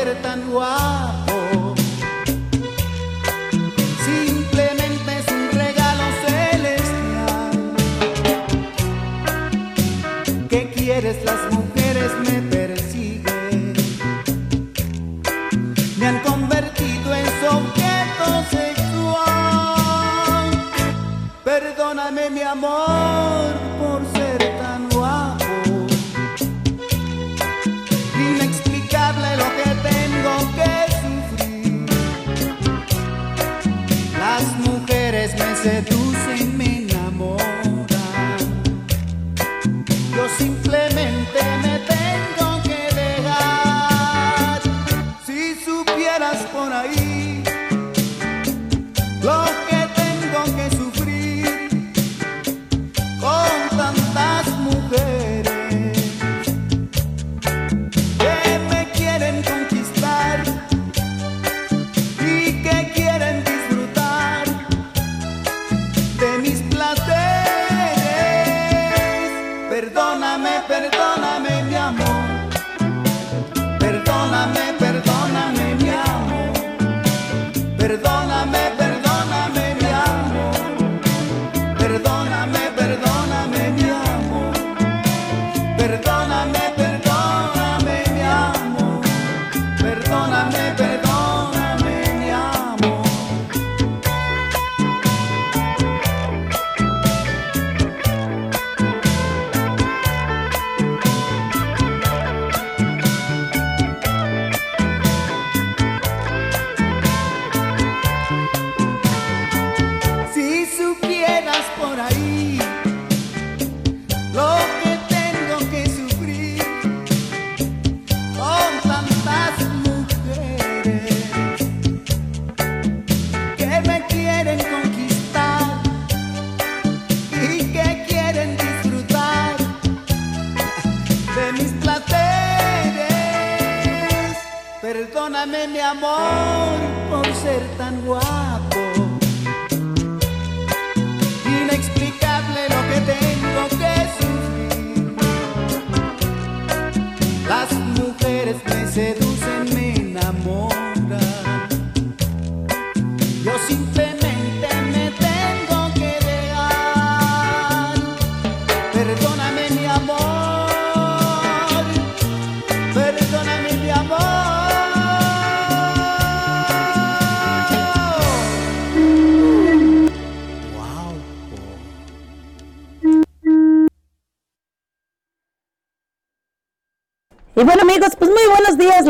ser 0.00 0.14
tan. 0.22 0.40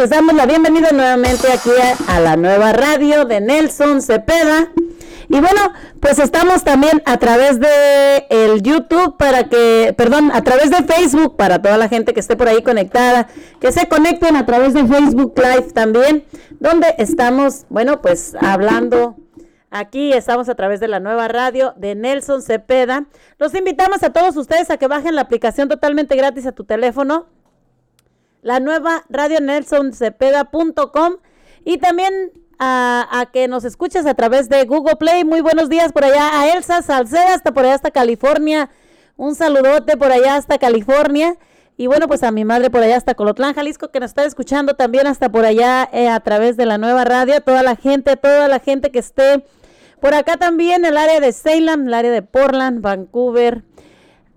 Les 0.01 0.09
damos 0.09 0.35
la 0.35 0.47
bienvenida 0.47 0.93
nuevamente 0.93 1.53
aquí 1.53 1.69
a, 2.09 2.21
la 2.21 2.35
nueva 2.35 2.73
radio 2.73 3.27
de 3.27 3.39
Nelson 3.43 4.01
Cepeda. 4.01 4.69
Y 5.29 5.39
bueno, 5.41 5.75
pues 6.01 6.19
estamos 6.19 6.65
también 6.65 7.03
a 7.05 7.19
través 7.19 7.61
de 7.61 8.27
el 8.31 8.63
YouTube 8.63 9.19
para 9.19 9.51
que, 9.51 9.95
perdón, 9.99 10.31
a 10.33 10.43
través 10.43 10.71
de 10.71 10.79
Facebook 10.85 11.37
para 11.37 11.61
toda 11.61 11.77
la 11.77 11.91
gente 11.91 12.15
que 12.15 12.21
esté 12.21 12.35
por 12.35 12.49
ahí 12.49 12.63
conectada, 12.63 13.29
que 13.61 13.73
se 13.73 13.89
conecten 13.89 14.37
a 14.37 14.47
través 14.47 14.73
de 14.73 14.87
Facebook 14.87 15.35
Live 15.37 15.73
también, 15.75 16.25
donde 16.61 16.95
estamos, 16.97 17.67
bueno, 17.69 18.01
pues 18.01 18.35
hablando 18.41 19.17
Aquí 19.73 20.13
estamos 20.13 20.49
a 20.49 20.57
través 20.57 20.81
de 20.81 20.89
la 20.89 20.99
nueva 20.99 21.29
radio 21.29 21.75
de 21.77 21.95
Nelson 21.95 22.43
Cepeda. 22.43 23.05
Los 23.39 23.55
invitamos 23.55 24.03
a 24.03 24.11
todos 24.11 24.37
ustedes 24.37 24.69
a 24.71 24.79
que 24.79 24.89
bajen 24.89 25.15
la 25.15 25.21
aplicación 25.21 25.69
totalmente 25.69 26.17
gratis 26.17 26.47
a 26.47 26.53
tu 26.53 26.65
teléfono 26.65 27.27
la 28.43 28.61
nueva 28.61 29.05
radio 29.09 29.41
nelsoncepeda.com 29.41 31.17
y 31.65 31.79
también 31.79 32.13
a, 32.59 33.09
a 33.11 33.27
que 33.27 33.49
nos 33.49 33.65
escuches 33.65 34.07
a 34.07 34.15
través 34.15 34.49
de 34.49 34.65
Google 34.65 34.97
Play. 34.97 35.25
Muy 35.25 35.41
buenos 35.41 35.69
días 35.69 35.93
por 35.93 36.05
allá 36.05 36.41
a 36.41 36.53
Elsa 36.53 36.83
Salceda, 36.83 37.35
hasta 37.35 37.53
por 37.53 37.65
allá 37.65 37.75
hasta 37.75 37.91
California. 37.91 38.71
Un 39.17 39.35
saludote 39.35 39.97
por 39.97 40.13
allá 40.13 40.37
hasta 40.37 40.59
California. 40.59 41.37
Y 41.77 41.87
bueno, 41.87 42.09
pues 42.09 42.23
a 42.23 42.31
mi 42.31 42.45
madre 42.45 42.69
por 42.69 42.83
allá 42.83 42.99
hasta 42.99 43.15
Colotlán, 43.15 43.55
Jalisco, 43.55 43.91
que 43.91 44.01
nos 44.01 44.11
está 44.11 44.25
escuchando 44.25 44.75
también 44.75 45.07
hasta 45.07 45.31
por 45.31 45.47
allá 45.47 45.89
eh, 45.93 46.09
a 46.09 46.21
través 46.21 46.59
de 46.59 46.67
la 46.67 46.77
nueva 46.77 47.05
radio. 47.05 47.41
Toda 47.41 47.63
la 47.63 47.75
gente, 47.75 48.17
toda 48.17 48.49
la 48.49 48.59
gente 48.59 48.91
que 48.91 48.99
esté 48.99 49.45
por 50.01 50.15
acá 50.15 50.37
también, 50.37 50.85
el 50.85 50.97
área 50.97 51.21
de 51.21 51.33
Salem, 51.33 51.87
el 51.87 51.95
área 51.95 52.11
de 52.11 52.23
Portland, 52.23 52.81
Vancouver, 52.83 53.65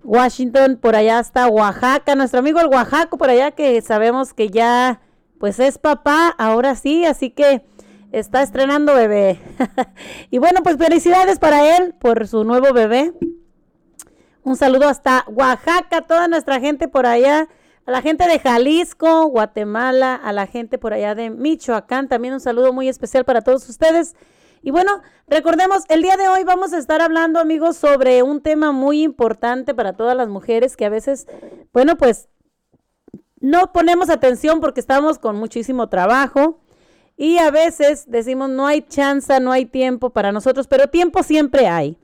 Washington, 0.04 0.76
por 0.76 0.94
allá 0.94 1.18
hasta 1.18 1.48
Oaxaca, 1.48 2.14
nuestro 2.14 2.40
amigo 2.40 2.60
el 2.60 2.66
Oaxaco, 2.66 3.18
por 3.18 3.30
allá 3.30 3.50
que 3.50 3.80
sabemos 3.82 4.32
que 4.32 4.50
ya 4.50 5.00
pues 5.38 5.58
es 5.58 5.78
papá, 5.78 6.34
ahora 6.38 6.74
sí, 6.74 7.04
así 7.04 7.30
que 7.30 7.64
está 8.12 8.42
estrenando 8.42 8.94
bebé. 8.94 9.40
y 10.30 10.38
bueno, 10.38 10.62
pues 10.62 10.76
felicidades 10.76 11.38
para 11.38 11.76
él 11.76 11.94
por 11.98 12.26
su 12.28 12.44
nuevo 12.44 12.72
bebé. 12.72 13.12
Un 14.42 14.56
saludo 14.56 14.88
hasta 14.88 15.24
Oaxaca, 15.26 16.02
toda 16.02 16.28
nuestra 16.28 16.60
gente 16.60 16.86
por 16.86 17.06
allá, 17.06 17.48
a 17.86 17.90
la 17.90 18.02
gente 18.02 18.26
de 18.26 18.38
Jalisco, 18.38 19.26
Guatemala, 19.26 20.14
a 20.14 20.32
la 20.32 20.46
gente 20.46 20.78
por 20.78 20.92
allá 20.92 21.14
de 21.14 21.30
Michoacán, 21.30 22.08
también 22.08 22.34
un 22.34 22.40
saludo 22.40 22.72
muy 22.72 22.88
especial 22.88 23.24
para 23.24 23.42
todos 23.42 23.68
ustedes. 23.68 24.14
Y 24.64 24.70
bueno, 24.70 25.02
recordemos, 25.28 25.84
el 25.90 26.00
día 26.00 26.16
de 26.16 26.26
hoy 26.26 26.42
vamos 26.42 26.72
a 26.72 26.78
estar 26.78 27.02
hablando, 27.02 27.38
amigos, 27.38 27.76
sobre 27.76 28.22
un 28.22 28.40
tema 28.40 28.72
muy 28.72 29.02
importante 29.02 29.74
para 29.74 29.92
todas 29.92 30.16
las 30.16 30.28
mujeres 30.28 30.74
que 30.74 30.86
a 30.86 30.88
veces, 30.88 31.26
bueno, 31.74 31.98
pues 31.98 32.30
no 33.40 33.72
ponemos 33.74 34.08
atención 34.08 34.60
porque 34.60 34.80
estamos 34.80 35.18
con 35.18 35.36
muchísimo 35.36 35.90
trabajo 35.90 36.60
y 37.18 37.36
a 37.36 37.50
veces 37.50 38.10
decimos 38.10 38.48
no 38.48 38.66
hay 38.66 38.80
chance, 38.80 39.38
no 39.38 39.52
hay 39.52 39.66
tiempo 39.66 40.08
para 40.08 40.32
nosotros, 40.32 40.66
pero 40.66 40.88
tiempo 40.88 41.22
siempre 41.22 41.68
hay. 41.68 41.98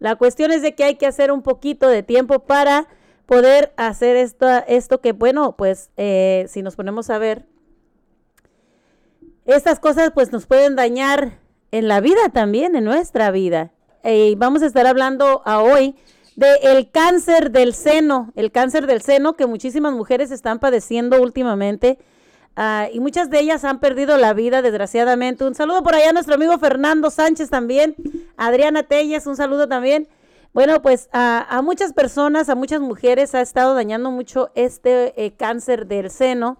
La 0.00 0.16
cuestión 0.16 0.52
es 0.52 0.60
de 0.60 0.74
que 0.74 0.84
hay 0.84 0.96
que 0.96 1.06
hacer 1.06 1.32
un 1.32 1.40
poquito 1.40 1.88
de 1.88 2.02
tiempo 2.02 2.40
para 2.40 2.88
poder 3.24 3.72
hacer 3.78 4.16
esto, 4.16 4.46
esto 4.68 5.00
que, 5.00 5.12
bueno, 5.12 5.56
pues 5.56 5.88
eh, 5.96 6.44
si 6.46 6.60
nos 6.60 6.76
ponemos 6.76 7.08
a 7.08 7.16
ver, 7.16 7.46
estas 9.46 9.80
cosas 9.80 10.10
pues 10.12 10.30
nos 10.30 10.44
pueden 10.44 10.76
dañar 10.76 11.39
en 11.70 11.88
la 11.88 12.00
vida 12.00 12.28
también, 12.32 12.76
en 12.76 12.84
nuestra 12.84 13.30
vida. 13.30 13.72
Y 14.04 14.34
vamos 14.34 14.62
a 14.62 14.66
estar 14.66 14.86
hablando 14.86 15.42
a 15.44 15.62
hoy 15.62 15.94
de 16.36 16.54
el 16.62 16.90
cáncer 16.90 17.50
del 17.50 17.74
seno, 17.74 18.32
el 18.34 18.50
cáncer 18.50 18.86
del 18.86 19.02
seno 19.02 19.34
que 19.34 19.46
muchísimas 19.46 19.92
mujeres 19.92 20.30
están 20.30 20.58
padeciendo 20.58 21.20
últimamente. 21.20 21.98
ah, 22.56 22.88
y 22.92 23.00
muchas 23.00 23.30
de 23.30 23.40
ellas 23.40 23.64
han 23.64 23.80
perdido 23.80 24.16
la 24.16 24.32
vida, 24.32 24.62
desgraciadamente. 24.62 25.44
Un 25.44 25.54
saludo 25.54 25.82
por 25.82 25.94
allá 25.94 26.10
a 26.10 26.12
nuestro 26.12 26.34
amigo 26.34 26.58
Fernando 26.58 27.10
Sánchez 27.10 27.50
también, 27.50 27.94
Adriana 28.36 28.82
Telles, 28.82 29.26
un 29.26 29.36
saludo 29.36 29.68
también. 29.68 30.08
Bueno, 30.52 30.82
pues 30.82 31.08
a, 31.12 31.60
muchas 31.62 31.92
personas, 31.92 32.48
a 32.48 32.56
muchas 32.56 32.80
mujeres 32.80 33.34
ha 33.34 33.40
estado 33.40 33.74
dañando 33.74 34.10
mucho 34.10 34.50
este 34.56 35.24
eh, 35.24 35.32
cáncer 35.36 35.86
del 35.86 36.10
seno. 36.10 36.58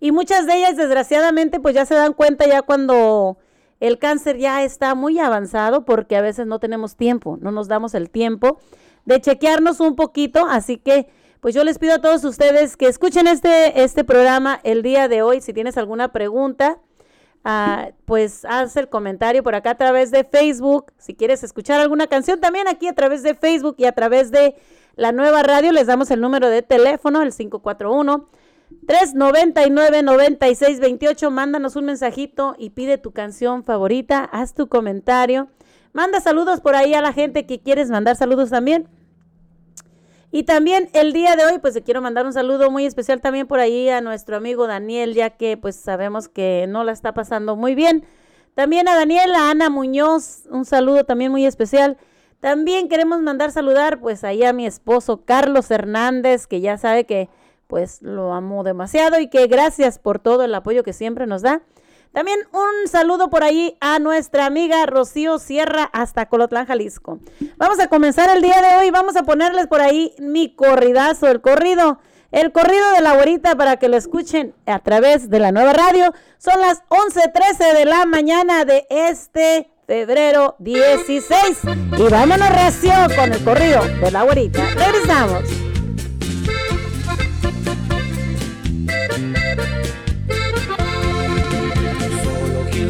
Y 0.00 0.12
muchas 0.12 0.46
de 0.46 0.56
ellas, 0.56 0.76
desgraciadamente, 0.76 1.60
pues 1.60 1.74
ya 1.74 1.84
se 1.84 1.94
dan 1.94 2.12
cuenta 2.14 2.46
ya 2.46 2.62
cuando 2.62 3.36
el 3.80 3.98
cáncer 3.98 4.38
ya 4.38 4.62
está 4.62 4.94
muy 4.94 5.18
avanzado, 5.18 5.84
porque 5.84 6.16
a 6.16 6.22
veces 6.22 6.46
no 6.46 6.58
tenemos 6.58 6.96
tiempo, 6.96 7.38
no 7.40 7.52
nos 7.52 7.68
damos 7.68 7.94
el 7.94 8.10
tiempo 8.10 8.58
de 9.04 9.20
chequearnos 9.20 9.80
un 9.80 9.96
poquito. 9.96 10.46
Así 10.48 10.78
que, 10.78 11.08
pues 11.40 11.54
yo 11.54 11.64
les 11.64 11.78
pido 11.78 11.94
a 11.94 12.00
todos 12.00 12.24
ustedes 12.24 12.76
que 12.76 12.88
escuchen 12.88 13.26
este, 13.26 13.82
este 13.82 14.04
programa 14.04 14.60
el 14.64 14.82
día 14.82 15.08
de 15.08 15.22
hoy. 15.22 15.40
Si 15.40 15.52
tienes 15.52 15.76
alguna 15.76 16.12
pregunta, 16.12 16.80
Ah, 17.44 17.92
pues 18.04 18.44
haz 18.44 18.76
el 18.76 18.88
comentario 18.88 19.42
por 19.42 19.54
acá 19.54 19.70
a 19.70 19.76
través 19.76 20.10
de 20.10 20.24
Facebook. 20.24 20.92
Si 20.98 21.14
quieres 21.14 21.42
escuchar 21.42 21.80
alguna 21.80 22.06
canción, 22.06 22.40
también 22.40 22.68
aquí 22.68 22.88
a 22.88 22.94
través 22.94 23.22
de 23.22 23.34
Facebook 23.34 23.76
y 23.78 23.84
a 23.84 23.92
través 23.92 24.30
de 24.30 24.56
la 24.96 25.12
nueva 25.12 25.42
radio, 25.42 25.72
les 25.72 25.86
damos 25.86 26.10
el 26.10 26.20
número 26.20 26.48
de 26.48 26.62
teléfono, 26.62 27.22
el 27.22 27.32
541. 27.32 28.28
399-9628, 28.86 31.30
mándanos 31.30 31.76
un 31.76 31.84
mensajito 31.86 32.54
y 32.58 32.70
pide 32.70 32.98
tu 32.98 33.12
canción 33.12 33.62
favorita, 33.64 34.24
haz 34.24 34.54
tu 34.54 34.68
comentario, 34.68 35.48
manda 35.92 36.20
saludos 36.20 36.60
por 36.60 36.74
ahí 36.74 36.94
a 36.94 37.02
la 37.02 37.12
gente 37.12 37.46
que 37.46 37.60
quieres 37.60 37.90
mandar 37.90 38.16
saludos 38.16 38.50
también. 38.50 38.88
Y 40.30 40.42
también 40.42 40.90
el 40.92 41.14
día 41.14 41.36
de 41.36 41.46
hoy, 41.46 41.58
pues 41.58 41.74
le 41.74 41.82
quiero 41.82 42.02
mandar 42.02 42.26
un 42.26 42.34
saludo 42.34 42.70
muy 42.70 42.84
especial 42.84 43.20
también 43.20 43.46
por 43.46 43.60
ahí 43.60 43.88
a 43.88 44.02
nuestro 44.02 44.36
amigo 44.36 44.66
Daniel, 44.66 45.14
ya 45.14 45.30
que 45.30 45.56
pues 45.56 45.76
sabemos 45.76 46.28
que 46.28 46.66
no 46.68 46.84
la 46.84 46.92
está 46.92 47.14
pasando 47.14 47.56
muy 47.56 47.74
bien. 47.74 48.04
También 48.54 48.88
a 48.88 48.94
Daniel, 48.94 49.34
a 49.34 49.50
Ana 49.50 49.70
Muñoz, 49.70 50.42
un 50.50 50.66
saludo 50.66 51.04
también 51.04 51.30
muy 51.30 51.46
especial. 51.46 51.96
También 52.40 52.88
queremos 52.88 53.20
mandar 53.20 53.52
saludar 53.52 54.00
pues 54.00 54.22
ahí 54.22 54.44
a 54.44 54.52
mi 54.52 54.66
esposo 54.66 55.24
Carlos 55.24 55.70
Hernández, 55.70 56.46
que 56.46 56.60
ya 56.60 56.76
sabe 56.76 57.04
que 57.04 57.30
pues 57.68 58.02
lo 58.02 58.32
amo 58.32 58.64
demasiado 58.64 59.20
y 59.20 59.28
que 59.28 59.46
gracias 59.46 59.98
por 59.98 60.18
todo 60.18 60.42
el 60.42 60.54
apoyo 60.54 60.82
que 60.82 60.92
siempre 60.92 61.26
nos 61.26 61.42
da. 61.42 61.62
También 62.12 62.40
un 62.52 62.88
saludo 62.88 63.28
por 63.28 63.44
ahí 63.44 63.76
a 63.80 63.98
nuestra 63.98 64.46
amiga 64.46 64.86
Rocío 64.86 65.38
Sierra 65.38 65.84
hasta 65.92 66.26
Colotlán, 66.26 66.66
Jalisco. 66.66 67.20
Vamos 67.58 67.78
a 67.78 67.88
comenzar 67.88 68.34
el 68.34 68.42
día 68.42 68.60
de 68.62 68.78
hoy. 68.78 68.90
Vamos 68.90 69.14
a 69.16 69.22
ponerles 69.22 69.66
por 69.66 69.82
ahí 69.82 70.14
mi 70.18 70.54
corridazo, 70.54 71.28
el 71.28 71.40
corrido. 71.40 72.00
El 72.30 72.52
corrido 72.52 72.90
de 72.92 73.00
la 73.00 73.14
güerita 73.14 73.56
para 73.56 73.78
que 73.78 73.88
lo 73.88 73.96
escuchen 73.96 74.54
a 74.66 74.80
través 74.80 75.30
de 75.30 75.38
la 75.38 75.52
nueva 75.52 75.72
radio. 75.72 76.12
Son 76.38 76.60
las 76.60 76.82
11.13 76.88 77.74
de 77.74 77.84
la 77.84 78.04
mañana 78.04 78.64
de 78.64 78.86
este 78.90 79.70
febrero 79.86 80.56
16. 80.58 81.60
Y 81.98 82.10
vámonos 82.10 82.50
recio 82.50 82.92
con 83.16 83.32
el 83.32 83.42
corrido 83.44 83.82
de 83.82 84.10
la 84.10 84.24
güerita. 84.24 84.62
Regresamos. 84.74 85.67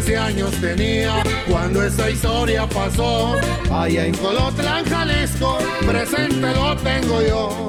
15 0.09 0.17
años 0.17 0.51
tenía 0.53 1.23
cuando 1.47 1.83
esa 1.83 2.09
historia 2.09 2.67
pasó. 2.67 3.37
Allá 3.71 4.07
en 4.07 4.15
Colotlán, 4.15 4.83
Jalisco, 4.87 5.59
presente 5.87 6.55
lo 6.55 6.75
tengo 6.77 7.21
yo. 7.21 7.69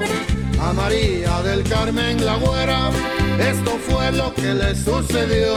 A 0.58 0.72
María 0.72 1.42
del 1.42 1.62
Carmen 1.64 2.24
la 2.24 2.36
güera, 2.36 2.90
esto 3.38 3.78
fue 3.86 4.10
lo 4.12 4.32
que 4.32 4.54
le 4.54 4.74
sucedió. 4.74 5.54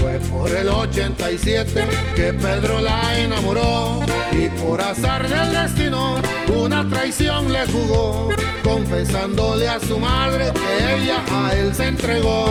Fue 0.00 0.18
por 0.32 0.50
el 0.50 0.68
87 0.68 1.84
que 2.16 2.32
Pedro 2.32 2.80
la 2.80 3.20
enamoró 3.20 4.00
y 4.32 4.48
por 4.60 4.80
azar 4.80 5.28
del 5.28 5.52
destino 5.52 6.16
una 6.56 6.88
traición 6.88 7.52
le 7.52 7.64
jugó, 7.66 8.30
confesándole 8.64 9.68
a 9.68 9.78
su 9.78 9.96
madre 10.00 10.50
que 10.52 11.04
ella 11.04 11.22
a 11.30 11.54
él 11.54 11.72
se 11.72 11.86
entregó 11.86 12.48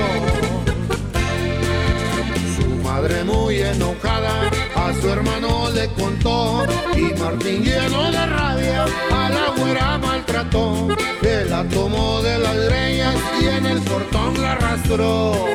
madre 2.97 3.23
muy 3.23 3.61
enojada 3.61 4.49
a 4.75 4.91
su 4.99 5.07
hermano 5.07 5.69
le 5.69 5.88
contó 5.89 6.65
y 6.95 7.13
Martín 7.19 7.63
lleno 7.63 8.11
de 8.11 8.25
rabia 8.25 8.85
a 9.11 9.29
la 9.29 9.49
güera 9.55 9.99
maltrató. 9.99 10.88
Él 11.21 11.47
la 11.47 11.63
tomó 11.65 12.23
de 12.23 12.39
las 12.39 12.55
greñas 12.55 13.15
y 13.39 13.45
en 13.45 13.65
el 13.67 13.79
portón 13.81 14.41
la 14.41 14.53
arrastró. 14.53 15.45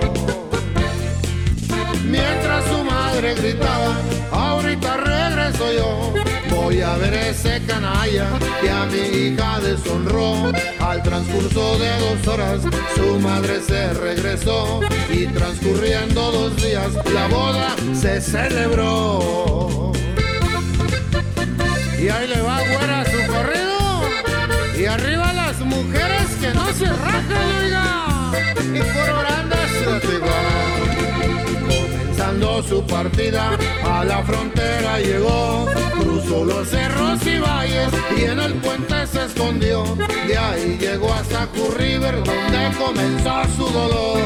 Mientras 2.05 2.65
su 2.67 2.85
madre 2.85 3.35
gritaba, 3.35 3.97
ahorita 4.31 4.97
regreso 4.99 5.73
yo 5.73 6.13
Voy 6.55 6.81
a 6.81 6.97
ver 6.97 7.15
ese 7.15 7.61
canalla 7.67 8.27
que 8.61 8.71
a 8.71 8.87
mi 8.87 8.99
hija 8.99 9.59
deshonró. 9.61 10.53
Al 10.83 11.03
transcurso 11.03 11.79
de 11.79 11.99
dos 12.01 12.27
horas 12.27 12.61
su 12.97 13.21
madre 13.21 13.61
se 13.63 13.95
regresó 13.95 14.81
y 15.11 15.27
transcurriendo 15.27 16.33
dos 16.33 16.57
días 16.57 16.93
la 17.15 17.29
boda 17.29 17.77
se 17.95 18.21
celebró. 18.21 19.93
Y 21.99 22.09
ahí 22.09 22.27
le 22.27 22.43
va 22.43 22.59
güera 22.59 23.05
su 23.05 23.33
corrido. 23.33 23.73
Y 24.77 24.87
arriba 24.87 25.33
las 25.33 25.61
mujeres 25.61 26.27
que 26.41 26.53
no 26.53 26.73
se 26.73 26.87
rajan, 26.87 27.63
oiga, 27.63 28.33
y 28.75 28.81
por 28.81 29.11
orando 29.11 29.57
su 32.69 32.85
partida 32.87 33.57
a 33.85 34.05
la 34.05 34.23
frontera 34.25 34.99
llegó 34.99 35.67
cruzó 36.01 36.45
los 36.45 36.69
cerros 36.69 37.25
y 37.27 37.39
valles 37.39 37.89
y 38.19 38.25
en 38.25 38.41
el 38.41 38.55
puente 38.55 39.07
se 39.07 39.25
escondió. 39.27 39.85
De 40.27 40.37
ahí 40.37 40.77
llegó 40.79 41.13
hasta 41.13 41.47
Curriver 41.47 42.17
donde 42.25 42.77
comenzó 42.79 43.43
su 43.57 43.67
dolor. 43.73 44.21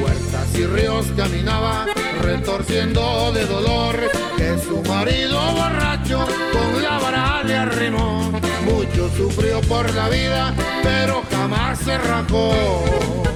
Puertas 0.00 0.54
y 0.54 0.66
ríos 0.66 1.06
caminaba 1.16 1.86
retorciendo 2.22 3.32
de 3.32 3.46
dolor 3.46 3.96
que 4.36 4.58
su 4.58 4.82
marido 4.88 5.40
borracho 5.52 6.24
con 6.52 6.82
la 6.82 6.98
vara 6.98 7.42
le 7.42 7.56
arrimó. 7.56 8.30
Mucho 8.64 9.10
sufrió 9.16 9.60
por 9.62 9.92
la 9.94 10.08
vida, 10.08 10.54
pero 10.82 11.22
jamás 11.30 11.78
se 11.80 11.98
rajó 11.98 13.35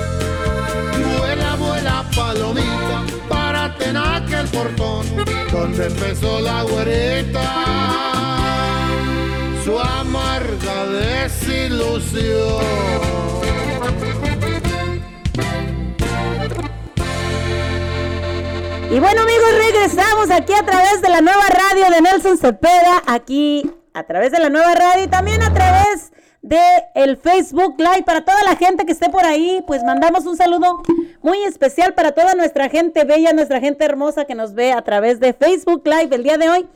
palomita 2.15 3.03
para 3.29 3.75
tener 3.77 4.03
aquel 4.03 4.47
portón 4.47 5.05
donde 5.51 5.87
empezó 5.87 6.39
la 6.41 6.63
güerita 6.63 7.91
su 9.63 9.79
amarga 9.79 10.85
desilusión. 10.87 12.61
Y 18.89 18.99
bueno 18.99 19.21
amigos, 19.21 19.49
regresamos 19.57 20.31
aquí 20.31 20.53
a 20.53 20.65
través 20.65 21.01
de 21.01 21.09
la 21.09 21.21
nueva 21.21 21.45
radio 21.47 21.89
de 21.89 22.01
Nelson 22.01 22.37
Cepeda, 22.37 23.03
aquí 23.07 23.71
a 23.93 24.03
través 24.03 24.31
de 24.31 24.39
la 24.39 24.49
nueva 24.49 24.73
radio 24.73 25.05
y 25.05 25.07
también 25.07 25.41
a 25.43 25.53
través 25.53 26.10
de 26.41 26.59
el 26.95 27.17
Facebook 27.17 27.75
Live. 27.77 28.03
Para 28.03 28.25
toda 28.25 28.43
la 28.43 28.55
gente 28.55 28.85
que 28.85 28.91
esté 28.91 29.09
por 29.09 29.23
ahí, 29.25 29.63
pues 29.67 29.83
mandamos 29.83 30.25
un 30.25 30.37
saludo 30.37 30.81
muy 31.21 31.43
especial 31.43 31.93
para 31.93 32.13
toda 32.13 32.33
nuestra 32.33 32.69
gente 32.69 33.03
bella, 33.03 33.33
nuestra 33.33 33.59
gente 33.59 33.85
hermosa 33.85 34.25
que 34.25 34.35
nos 34.35 34.53
ve 34.53 34.71
a 34.71 34.81
través 34.81 35.19
de 35.19 35.33
Facebook 35.33 35.83
Live 35.85 36.15
el 36.15 36.23
día 36.23 36.37
de 36.37 36.49
hoy. 36.49 36.67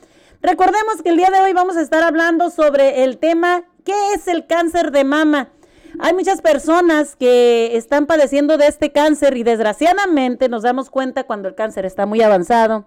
Recordemos 0.42 1.02
que 1.02 1.10
el 1.10 1.18
día 1.18 1.30
de 1.32 1.42
hoy 1.42 1.54
vamos 1.54 1.78
a 1.78 1.82
estar 1.82 2.04
hablando 2.04 2.52
sobre 2.52 3.04
el 3.04 3.18
tema 3.18 3.64
¿qué 3.84 4.14
es 4.14 4.28
el 4.28 4.46
cáncer 4.46 4.92
de 4.92 5.04
mama? 5.04 5.50
Hay 6.00 6.14
muchas 6.14 6.42
personas 6.42 7.16
que 7.16 7.78
están 7.78 8.06
padeciendo 8.06 8.58
de 8.58 8.68
este 8.68 8.92
cáncer 8.92 9.38
y 9.38 9.44
desgraciadamente 9.44 10.50
nos 10.50 10.64
damos 10.64 10.90
cuenta 10.90 11.24
cuando 11.24 11.48
el 11.48 11.56
cáncer 11.56 11.86
está 11.86 12.06
muy 12.06 12.22
avanzado. 12.22 12.86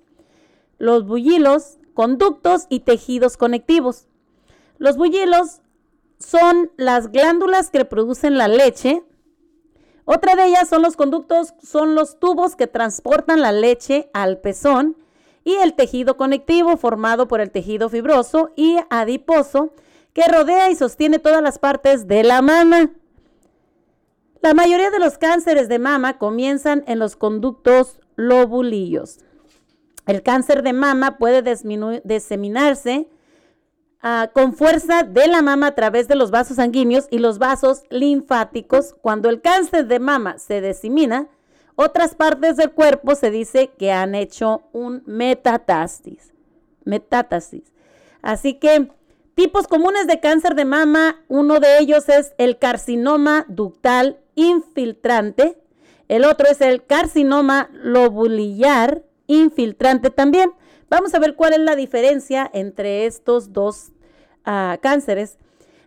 Los 0.78 1.06
bullilos, 1.06 1.76
conductos 1.92 2.64
y 2.70 2.80
tejidos 2.80 3.36
conectivos. 3.36 4.06
Los 4.78 4.96
bullilos 4.96 5.60
son 6.18 6.72
las 6.78 7.12
glándulas 7.12 7.68
que 7.68 7.84
producen 7.84 8.38
la 8.38 8.48
leche. 8.48 9.04
Otra 10.06 10.36
de 10.36 10.46
ellas 10.46 10.70
son 10.70 10.80
los 10.80 10.96
conductos, 10.96 11.52
son 11.62 11.94
los 11.94 12.18
tubos 12.18 12.56
que 12.56 12.66
transportan 12.66 13.42
la 13.42 13.52
leche 13.52 14.08
al 14.14 14.38
pezón. 14.38 14.96
Y 15.44 15.56
el 15.56 15.74
tejido 15.74 16.16
conectivo 16.16 16.78
formado 16.78 17.28
por 17.28 17.42
el 17.42 17.50
tejido 17.50 17.90
fibroso 17.90 18.52
y 18.56 18.78
adiposo 18.88 19.74
que 20.16 20.26
rodea 20.28 20.70
y 20.70 20.76
sostiene 20.76 21.18
todas 21.18 21.42
las 21.42 21.58
partes 21.58 22.08
de 22.08 22.24
la 22.24 22.40
mama. 22.40 22.88
La 24.40 24.54
mayoría 24.54 24.90
de 24.90 24.98
los 24.98 25.18
cánceres 25.18 25.68
de 25.68 25.78
mama 25.78 26.16
comienzan 26.16 26.84
en 26.86 26.98
los 26.98 27.16
conductos 27.16 28.00
lobulillos. 28.14 29.18
El 30.06 30.22
cáncer 30.22 30.62
de 30.62 30.72
mama 30.72 31.18
puede 31.18 31.42
diseminarse 32.02 33.10
ah, 34.00 34.30
con 34.32 34.54
fuerza 34.54 35.02
de 35.02 35.28
la 35.28 35.42
mama 35.42 35.66
a 35.66 35.74
través 35.74 36.08
de 36.08 36.14
los 36.14 36.30
vasos 36.30 36.56
sanguíneos 36.56 37.08
y 37.10 37.18
los 37.18 37.38
vasos 37.38 37.82
linfáticos. 37.90 38.94
Cuando 39.02 39.28
el 39.28 39.42
cáncer 39.42 39.86
de 39.86 39.98
mama 39.98 40.38
se 40.38 40.62
disemina, 40.62 41.28
otras 41.74 42.14
partes 42.14 42.56
del 42.56 42.70
cuerpo 42.70 43.16
se 43.16 43.30
dice 43.30 43.72
que 43.78 43.92
han 43.92 44.14
hecho 44.14 44.62
un 44.72 45.02
metástasis. 45.04 46.32
Metástasis. 46.86 47.70
Así 48.22 48.54
que 48.54 48.96
Tipos 49.36 49.66
comunes 49.66 50.06
de 50.06 50.18
cáncer 50.18 50.54
de 50.54 50.64
mama, 50.64 51.22
uno 51.28 51.60
de 51.60 51.78
ellos 51.78 52.08
es 52.08 52.32
el 52.38 52.56
carcinoma 52.56 53.44
ductal 53.48 54.18
infiltrante, 54.34 55.58
el 56.08 56.24
otro 56.24 56.48
es 56.48 56.62
el 56.62 56.86
carcinoma 56.86 57.68
lobulillar 57.74 59.02
infiltrante 59.26 60.08
también. 60.08 60.52
Vamos 60.88 61.14
a 61.14 61.18
ver 61.18 61.34
cuál 61.34 61.52
es 61.52 61.58
la 61.58 61.76
diferencia 61.76 62.50
entre 62.54 63.04
estos 63.04 63.52
dos 63.52 63.92
ah, 64.46 64.78
cánceres. 64.80 65.36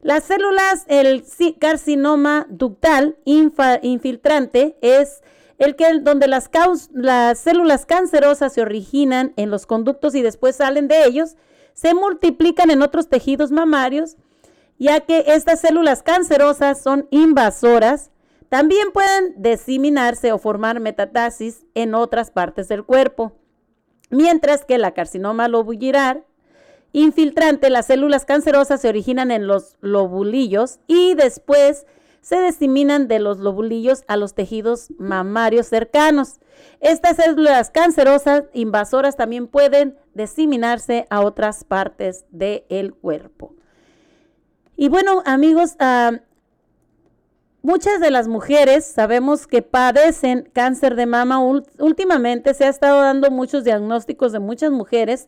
Las 0.04 0.26
células, 0.26 0.86
el 0.88 1.26
carcinoma 1.58 2.46
ductal 2.52 3.18
infiltrante 3.26 4.78
es 4.82 5.24
el 5.58 5.76
que 5.76 5.92
donde 6.02 6.28
las, 6.28 6.52
las 6.94 7.40
células 7.40 7.88
cancerosas 7.88 8.54
se 8.54 8.62
originan 8.62 9.34
en 9.38 9.50
los 9.50 9.66
conductos 9.66 10.14
y 10.14 10.22
después 10.22 10.58
salen 10.58 10.88
de 10.88 11.06
ellos 11.06 11.36
se 11.80 11.94
multiplican 11.94 12.72
en 12.72 12.82
otros 12.82 13.08
tejidos 13.08 13.52
mamarios, 13.52 14.18
ya 14.78 15.00
que 15.00 15.24
estas 15.28 15.62
células 15.62 16.04
cancerosas 16.04 16.82
son 16.84 17.08
invasoras. 17.10 18.12
También 18.50 18.92
pueden 18.92 19.42
diseminarse 19.42 20.34
o 20.34 20.40
formar 20.40 20.82
metastasis 20.82 21.66
en 21.76 21.96
otras 21.96 22.32
partes 22.32 22.68
del 22.68 22.84
cuerpo. 22.84 23.32
Mientras 24.10 24.66
que 24.66 24.78
la 24.78 24.94
carcinoma 24.94 25.48
lobulillar 25.48 26.26
infiltrante, 26.92 27.70
las 27.70 27.86
células 27.86 28.26
cancerosas 28.26 28.82
se 28.82 28.90
originan 28.90 29.32
en 29.32 29.48
los 29.48 29.78
lobulillos 29.80 30.80
y 30.86 31.14
después 31.14 31.86
se 32.22 32.42
diseminan 32.42 33.08
de 33.08 33.20
los 33.20 33.40
lobulillos 33.40 34.04
a 34.08 34.18
los 34.18 34.34
tejidos 34.34 34.92
mamarios 34.98 35.68
cercanos. 35.68 36.40
Estas 36.80 37.18
células 37.18 37.70
cancerosas 37.70 38.44
invasoras 38.54 39.16
también 39.16 39.48
pueden 39.48 39.98
diseminarse 40.14 41.08
a 41.10 41.22
otras 41.22 41.64
partes 41.64 42.26
del 42.32 42.94
cuerpo. 42.94 43.56
Y 44.76 44.90
bueno, 44.90 45.24
amigos, 45.26 45.76
ah, 45.80 46.20
muchas 47.62 48.00
de 48.00 48.12
las 48.12 48.28
mujeres 48.28 48.86
sabemos 48.86 49.48
que 49.48 49.62
padecen 49.62 50.50
cáncer 50.54 50.96
de 50.96 51.06
mama. 51.06 51.40
Últimamente 51.80 52.54
se 52.54 52.66
ha 52.66 52.70
estado 52.70 53.02
dando 53.02 53.32
muchos 53.32 53.64
diagnósticos 53.64 54.32
de 54.32 54.40
muchas 54.40 54.72
mujeres 54.72 55.28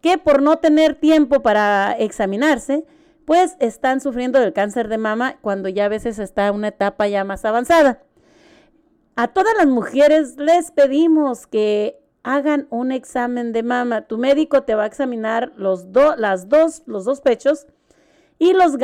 que 0.00 0.18
por 0.18 0.42
no 0.42 0.58
tener 0.58 0.94
tiempo 0.94 1.42
para 1.42 1.92
examinarse, 1.98 2.84
pues 3.28 3.58
están 3.60 4.00
sufriendo 4.00 4.40
del 4.40 4.54
cáncer 4.54 4.88
de 4.88 4.96
mama 4.96 5.36
cuando 5.42 5.68
ya 5.68 5.84
a 5.84 5.88
veces 5.90 6.18
está 6.18 6.50
una 6.50 6.68
etapa 6.68 7.08
ya 7.08 7.24
más 7.24 7.44
avanzada. 7.44 8.00
A 9.16 9.28
todas 9.28 9.52
las 9.58 9.66
mujeres 9.66 10.38
les 10.38 10.70
pedimos 10.70 11.46
que 11.46 12.00
hagan 12.22 12.68
un 12.70 12.90
examen 12.90 13.52
de 13.52 13.62
mama. 13.62 14.06
Tu 14.06 14.16
médico 14.16 14.62
te 14.62 14.74
va 14.74 14.84
a 14.84 14.86
examinar 14.86 15.52
los, 15.56 15.88
las 16.16 16.48
dos, 16.48 16.84
los 16.86 17.04
dos 17.04 17.20
pechos 17.20 17.66
y 18.38 18.54
los, 18.54 18.78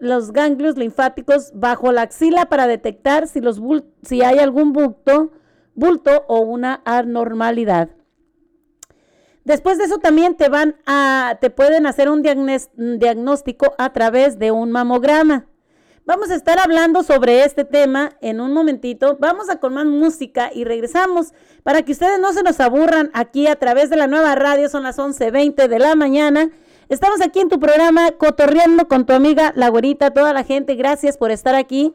los 0.00 0.32
ganglios 0.32 0.76
linfáticos 0.76 1.52
bajo 1.54 1.92
la 1.92 2.02
axila 2.02 2.46
para 2.46 2.66
detectar 2.66 3.28
si, 3.28 3.40
los 3.40 3.62
si 4.02 4.22
hay 4.22 4.40
algún 4.40 4.72
bulto, 4.72 5.30
bulto 5.76 6.24
o 6.26 6.40
una 6.40 6.82
anormalidad. 6.84 7.90
Después 9.44 9.78
de 9.78 9.84
eso 9.84 9.98
también 9.98 10.36
te 10.36 10.48
van 10.48 10.76
a, 10.86 11.36
te 11.40 11.50
pueden 11.50 11.86
hacer 11.86 12.08
un 12.08 12.22
diagnóstico 12.22 13.74
a 13.76 13.92
través 13.92 14.38
de 14.38 14.50
un 14.50 14.70
mamograma. 14.72 15.46
Vamos 16.06 16.30
a 16.30 16.34
estar 16.34 16.58
hablando 16.58 17.02
sobre 17.02 17.44
este 17.44 17.64
tema 17.64 18.12
en 18.20 18.40
un 18.40 18.52
momentito. 18.52 19.16
Vamos 19.20 19.48
a 19.48 19.56
con 19.56 19.72
más 19.72 19.86
música 19.86 20.50
y 20.54 20.64
regresamos 20.64 21.32
para 21.62 21.80
que 21.82 21.92
ustedes 21.92 22.20
no 22.20 22.32
se 22.34 22.42
nos 22.42 22.60
aburran 22.60 23.10
aquí 23.14 23.46
a 23.46 23.56
través 23.56 23.88
de 23.88 23.96
la 23.96 24.06
nueva 24.06 24.34
radio. 24.34 24.68
Son 24.68 24.82
las 24.82 24.98
11.20 24.98 25.66
de 25.66 25.78
la 25.78 25.94
mañana. 25.94 26.50
Estamos 26.90 27.22
aquí 27.22 27.40
en 27.40 27.48
tu 27.48 27.58
programa 27.58 28.12
cotorreando 28.12 28.86
con 28.86 29.06
tu 29.06 29.14
amiga 29.14 29.54
La 29.56 29.68
Güerita, 29.68 30.10
toda 30.10 30.34
la 30.34 30.44
gente. 30.44 30.74
Gracias 30.74 31.16
por 31.16 31.30
estar 31.30 31.54
aquí. 31.54 31.94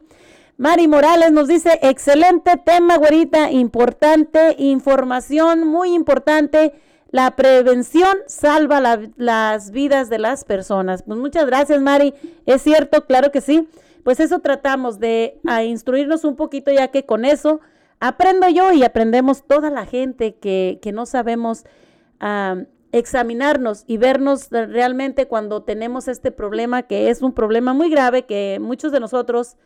Mari 0.56 0.88
Morales 0.88 1.30
nos 1.30 1.46
dice, 1.46 1.78
excelente 1.80 2.56
tema, 2.64 2.96
Güerita, 2.98 3.52
importante, 3.52 4.56
información 4.58 5.66
muy 5.66 5.94
importante 5.94 6.74
la 7.10 7.34
prevención 7.34 8.18
salva 8.26 8.80
las 9.16 9.70
vidas 9.72 10.08
de 10.08 10.18
las 10.18 10.44
personas. 10.44 11.02
Pues 11.02 11.18
muchas 11.18 11.46
gracias, 11.46 11.80
Mari. 11.80 12.14
Es 12.46 12.62
cierto, 12.62 13.04
claro 13.06 13.32
que 13.32 13.40
sí. 13.40 13.68
Pues 14.04 14.20
eso 14.20 14.38
tratamos 14.38 14.98
de 14.98 15.40
instruirnos 15.64 16.24
un 16.24 16.36
poquito, 16.36 16.70
ya 16.70 16.88
que 16.88 17.04
con 17.04 17.24
eso 17.24 17.60
aprendo 17.98 18.48
yo 18.48 18.72
y 18.72 18.84
aprendemos 18.84 19.46
toda 19.46 19.70
la 19.70 19.86
gente 19.86 20.36
que, 20.36 20.78
que 20.80 20.92
no 20.92 21.04
sabemos 21.04 21.64
examinarnos 22.92 23.84
y 23.86 23.96
vernos 23.96 24.48
realmente 24.50 25.26
cuando 25.26 25.62
tenemos 25.62 26.08
este 26.08 26.30
problema, 26.30 26.82
que 26.82 27.10
es 27.10 27.22
un 27.22 27.32
problema 27.32 27.72
muy 27.72 27.90
grave 27.90 28.22
que 28.26 28.58
muchos 28.60 28.92
de 28.92 29.00
nosotros 29.00 29.56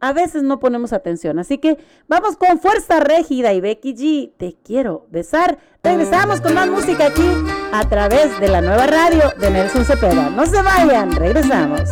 a 0.00 0.12
veces 0.12 0.42
no 0.42 0.58
ponemos 0.58 0.92
atención. 0.92 1.38
Así 1.38 1.58
que 1.58 1.78
vamos 2.08 2.36
con 2.36 2.58
Fuerza 2.58 3.00
Régida 3.00 3.52
y 3.52 3.60
Becky 3.60 3.94
G. 3.94 4.32
Te 4.36 4.56
quiero 4.64 5.06
besar. 5.10 5.58
Regresamos 5.82 6.40
con 6.40 6.54
más 6.54 6.68
música 6.68 7.06
aquí 7.06 7.28
a 7.72 7.88
través 7.88 8.38
de 8.40 8.48
la 8.48 8.60
nueva 8.60 8.86
radio 8.86 9.32
de 9.38 9.50
Nelson 9.50 9.84
Cepeda. 9.84 10.30
No 10.30 10.46
se 10.46 10.60
vayan, 10.62 11.12
regresamos. 11.12 11.90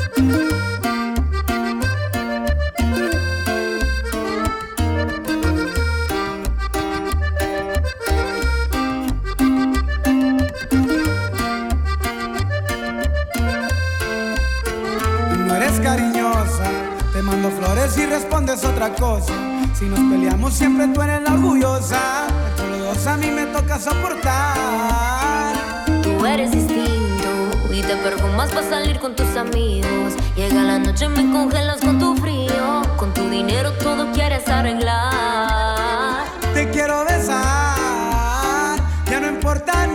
Respondes 18.18 18.64
otra 18.64 18.92
cosa 18.94 19.32
Si 19.75 19.84
nos 19.84 20.00
peleamos 20.00 20.52
siempre 20.52 20.88
tú 20.88 21.02
eres 21.02 21.22
la 21.22 21.34
orgullosa. 21.34 22.26
Entre 22.50 22.78
los 22.78 22.96
dos 22.96 23.06
a 23.06 23.16
mí 23.16 23.30
me 23.30 23.46
toca 23.46 23.78
soportar. 23.78 25.54
Tú 26.02 26.26
eres 26.26 26.50
distinto 26.50 27.28
y 27.70 27.80
te 27.82 27.94
perfumas 27.96 28.50
para 28.50 28.68
salir 28.68 28.98
con 28.98 29.14
tus 29.14 29.37
amigos. 29.37 30.14
Llega 30.34 30.62
la 30.62 30.78
noche 30.80 31.04
y 31.04 31.08
me 31.08 31.32
congelas 31.32 31.80
con 31.80 31.98
tu 32.00 32.16
frío. 32.16 32.82
Con 32.96 33.14
tu 33.14 33.28
dinero 33.28 33.72
todo 33.75 34.10
quieres 34.12 34.48
arreglar. 34.48 36.25
Te 36.54 36.68
quiero 36.70 37.04
besar, 37.04 38.78
ya 39.08 39.20
no 39.20 39.28
importa 39.28 39.88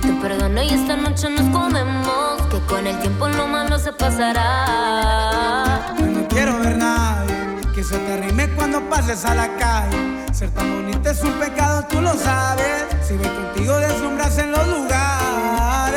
Yo 0.00 0.10
te 0.10 0.20
perdono 0.20 0.62
y 0.62 0.68
esta 0.68 0.96
noche 0.96 1.28
nos 1.28 1.50
comemos. 1.50 2.40
Que 2.50 2.60
con 2.66 2.86
el 2.86 2.96
tiempo 3.00 3.28
lo 3.28 3.48
malo 3.48 3.80
se 3.80 3.92
pasará. 3.92 5.92
Yo 5.98 6.06
no 6.06 6.28
quiero 6.28 6.56
ver 6.60 6.76
nadie 6.76 7.34
que 7.74 7.82
se 7.82 7.98
te 7.98 8.12
arrime 8.12 8.48
cuando 8.50 8.80
pases 8.88 9.24
a 9.24 9.34
la 9.34 9.48
calle. 9.56 10.24
Ser 10.32 10.50
tan 10.50 10.72
bonita 10.72 11.10
es 11.10 11.20
un 11.24 11.32
pecado, 11.32 11.84
tú 11.90 12.00
lo 12.00 12.14
sabes. 12.14 12.84
Si 13.02 13.16
voy 13.16 13.26
contigo 13.26 13.76
deslumbras 13.78 14.38
en 14.38 14.52
los 14.52 14.68
lugares. 14.68 15.87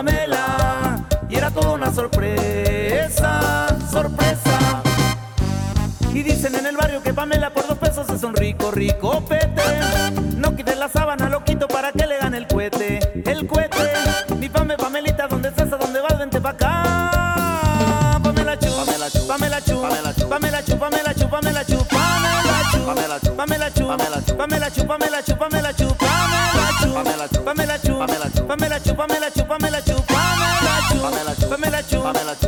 Pamela 0.00 1.04
y 1.28 1.36
era 1.36 1.50
toda 1.50 1.72
una 1.72 1.92
sorpresa, 1.92 3.66
sorpresa. 3.90 4.82
Y 6.14 6.22
dicen 6.22 6.54
en 6.54 6.64
el 6.64 6.74
barrio 6.74 7.02
que 7.02 7.12
Pamela 7.12 7.50
por 7.50 7.66
dos 7.68 7.76
pesos 7.76 8.08
es 8.08 8.22
un 8.22 8.34
rico, 8.34 8.70
rico 8.70 9.22
pete. 9.28 9.60
No 10.38 10.56
quites 10.56 10.78
la 10.78 10.88
sábana, 10.88 11.28
loquito, 11.28 11.68
para 11.68 11.92
que 11.92 12.06
le 12.06 12.16
gane 12.16 12.38
el 12.38 12.46
cohete. 12.46 12.98
El 13.26 13.46
cohete, 13.46 13.92
mi 14.38 14.48
Pame, 14.48 14.78
Pamelita, 14.78 15.28
¿dónde 15.28 15.50
estás? 15.50 15.70
¿A 15.70 15.76
dónde 15.76 16.00
vas? 16.00 16.18
Vente 16.18 16.40
pa' 16.40 16.48
acá. 16.48 18.20
Pamela 18.22 18.56
chu, 18.56 18.70
Pamela 18.74 19.10
chu, 19.10 19.26
Pamela 19.26 19.60
chu, 19.60 19.80
Pamela 19.82 20.12
chu, 20.14 20.28
Pamela 20.30 20.62
chu, 20.64 20.78
Pamela 20.78 21.12
chu, 21.12 21.28
Pamela 21.28 21.64
chu, 21.64 21.78
Pamela 21.84 22.40
chu, 22.40 22.86
Pamela 22.86 23.20
chu, 23.20 23.36
Pamela 23.36 23.70
chu, 23.70 23.84
Pamela 23.84 24.20
chu, 24.22 24.36
Pamela 24.36 24.70
chu, 24.70 24.86
Pamela 24.86 25.22
chu, 25.22 25.36
Pamela 25.36 25.69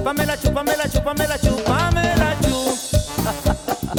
chu, 0.02 0.04
Pamela 0.04 0.36
chu, 0.36 0.50
Pamela 0.50 0.88
chu, 0.88 1.00
Pamela 1.00 1.38
chu, 1.38 1.54
Pamela 1.62 2.36
chu, 2.42 2.64
Pamela 3.22 3.36
chu. 3.62 3.92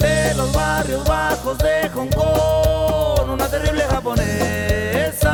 de 0.00 0.34
los 0.34 0.52
barrios 0.52 1.04
bajos 1.04 1.58
de 1.58 1.88
Hong 1.94 2.10
Kong, 2.10 3.30
una 3.30 3.48
terrible 3.48 3.84
japonesa. 3.84 5.32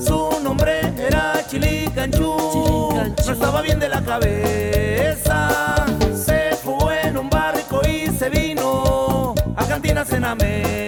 Su 0.00 0.40
nombre 0.42 0.92
era 0.96 1.44
Chili 1.48 1.90
Canchu, 1.94 2.94
no 3.26 3.32
estaba 3.32 3.62
bien 3.62 3.80
de 3.80 3.88
la 3.88 4.00
cabeza. 4.02 5.86
Se 6.14 6.54
fugó 6.62 6.92
en 6.92 7.18
un 7.18 7.28
barco 7.28 7.80
y 7.86 8.06
se 8.16 8.28
vino 8.28 9.34
a 9.56 9.64
cantinas 9.64 10.12
en 10.12 10.24
América. 10.24 10.87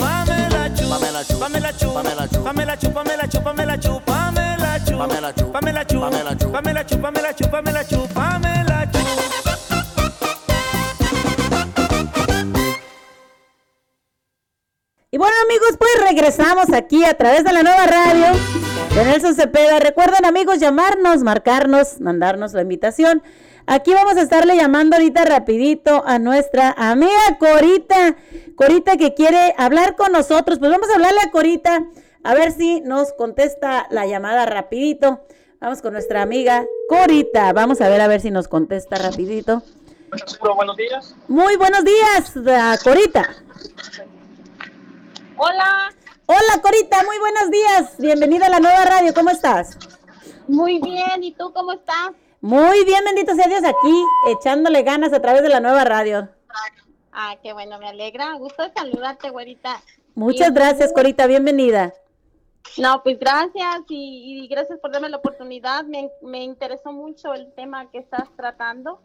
chúpamela, 1.23 1.71
Y 15.13 15.17
bueno 15.17 15.35
amigos, 15.43 15.71
pues 15.77 15.91
regresamos 16.09 16.71
aquí 16.73 17.03
a 17.03 17.13
través 17.15 17.43
de 17.43 17.51
la 17.51 17.63
nueva 17.63 17.85
radio 17.85 18.27
de 18.95 19.03
Nelson 19.03 19.35
Cepeda. 19.35 19.79
Recuerden 19.79 20.25
amigos 20.25 20.59
llamarnos, 20.59 21.21
marcarnos, 21.21 21.99
mandarnos 21.99 22.53
la 22.53 22.61
invitación. 22.61 23.21
Aquí 23.67 23.93
vamos 23.93 24.15
a 24.15 24.21
estarle 24.21 24.55
llamando 24.55 24.95
ahorita 24.95 25.25
rapidito 25.25 26.03
a 26.05 26.17
nuestra 26.17 26.73
amiga 26.77 27.37
Corita. 27.39 28.15
Corita 28.55 28.97
que 28.97 29.13
quiere 29.13 29.53
hablar 29.57 29.95
con 29.95 30.11
nosotros. 30.11 30.59
Pues 30.59 30.71
vamos 30.71 30.89
a 30.89 30.95
hablarle 30.95 31.19
a 31.21 31.31
Corita 31.31 31.85
a 32.23 32.33
ver 32.35 32.51
si 32.51 32.81
nos 32.81 33.13
contesta 33.13 33.87
la 33.89 34.05
llamada 34.05 34.45
rapidito. 34.45 35.21
Vamos 35.59 35.81
con 35.81 35.93
nuestra 35.93 36.21
amiga 36.21 36.65
Corita. 36.89 37.53
Vamos 37.53 37.81
a 37.81 37.89
ver 37.89 38.01
a 38.01 38.07
ver 38.07 38.21
si 38.21 38.31
nos 38.31 38.47
contesta 38.47 38.97
rapidito. 38.97 39.61
buenos 40.55 40.77
días. 40.77 41.15
Muy 41.27 41.55
buenos 41.55 41.83
días, 41.83 42.33
ah, 42.47 42.77
Corita. 42.83 43.29
Hola, 45.37 45.91
Hola 46.27 46.61
Corita, 46.61 47.03
muy 47.03 47.19
buenos 47.19 47.51
días. 47.51 47.97
Bienvenida 47.97 48.45
a 48.45 48.49
la 48.49 48.59
nueva 48.59 48.85
radio. 48.85 49.13
¿Cómo 49.13 49.31
estás? 49.31 49.77
muy 50.47 50.79
bien. 50.79 51.23
¿Y 51.23 51.33
tú 51.33 51.51
cómo 51.53 51.73
estás? 51.73 52.11
Muy 52.41 52.85
bien, 52.85 53.03
bendito 53.05 53.35
sea 53.35 53.47
Dios 53.47 53.63
aquí, 53.63 54.05
echándole 54.27 54.81
ganas 54.83 55.13
a 55.13 55.21
través 55.21 55.43
de 55.43 55.49
la 55.49 55.59
nueva 55.59 55.83
radio. 55.83 56.29
Ah, 57.11 57.35
qué 57.41 57.53
bueno, 57.53 57.77
me 57.79 57.87
alegra. 57.87 58.33
Gusto 58.35 58.63
saludarte, 58.75 59.29
güerita. 59.29 59.81
Muchas 60.15 60.49
Y- 60.49 60.53
gracias, 60.53 60.93
Corita, 60.93 61.27
bienvenida. 61.27 61.93
No, 62.77 63.01
pues 63.03 63.19
gracias 63.19 63.81
y, 63.89 64.43
y 64.43 64.47
gracias 64.47 64.79
por 64.79 64.91
darme 64.91 65.09
la 65.09 65.17
oportunidad. 65.17 65.83
Me, 65.85 66.09
me 66.21 66.43
interesó 66.43 66.91
mucho 66.91 67.33
el 67.33 67.51
tema 67.53 67.89
que 67.89 67.97
estás 67.97 68.29
tratando. 68.37 69.01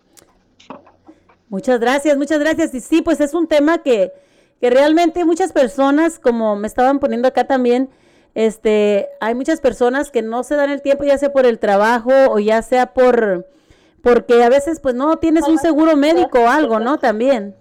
Muchas 1.49 1.81
gracias, 1.81 2.17
muchas 2.17 2.39
gracias. 2.39 2.75
Y 2.75 2.81
sí, 2.81 3.03
pues 3.03 3.21
es 3.21 3.35
un 3.35 3.47
tema 3.47 3.79
que, 3.83 4.13
que 4.61 4.71
realmente 4.71 5.25
muchas 5.25 5.53
personas, 5.53 6.19
como 6.19 6.55
me 6.57 6.67
estaban 6.67 6.99
poniendo 6.99 7.29
acá 7.29 7.47
también, 7.47 7.89
este, 8.35 9.09
hay 9.21 9.35
muchas 9.35 9.61
personas 9.61 10.11
que 10.11 10.23
no 10.23 10.43
se 10.45 10.57
dan 10.57 10.71
el 10.71 10.83
tiempo, 10.83 11.05
ya 11.05 11.17
sea 11.17 11.33
por 11.33 11.47
el 11.47 11.59
trabajo 11.59 12.11
o 12.31 12.39
ya 12.39 12.61
sea 12.63 12.93
por, 12.93 13.49
porque 14.03 14.45
a 14.45 14.49
veces 14.51 14.81
pues 14.81 14.95
no 14.95 15.17
tienes 15.17 15.49
un 15.49 15.59
seguro 15.59 15.97
médico 15.97 16.41
o 16.41 16.49
algo, 16.49 16.79
¿no? 16.79 16.99
También. 16.99 17.55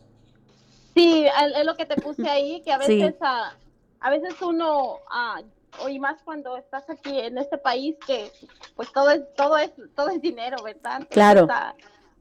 Sí, 0.95 1.27
es 1.27 1.65
lo 1.65 1.75
que 1.75 1.85
te 1.85 1.97
puse 1.97 2.27
ahí, 2.27 2.61
que 2.63 2.71
a 2.71 2.79
Sí. 2.79 2.99
veces, 2.99 3.15
ah, 3.21 3.53
a 3.99 4.09
veces 4.09 4.41
uno, 4.41 4.99
ah, 5.11 5.41
o 5.83 5.89
y 5.89 5.99
más 5.99 6.21
cuando 6.23 6.55
estás 6.55 6.89
aquí 6.89 7.19
en 7.19 7.37
este 7.37 7.57
país, 7.57 7.95
que 8.07 8.31
pues 8.75 8.91
todo 8.93 9.09
es, 9.11 9.21
todo 9.35 9.57
es, 9.57 9.71
todo 9.95 10.09
es 10.09 10.21
dinero, 10.21 10.63
¿verdad? 10.63 11.01
Entonces, 11.01 11.09
Claro. 11.11 11.47
ah, 11.49 11.75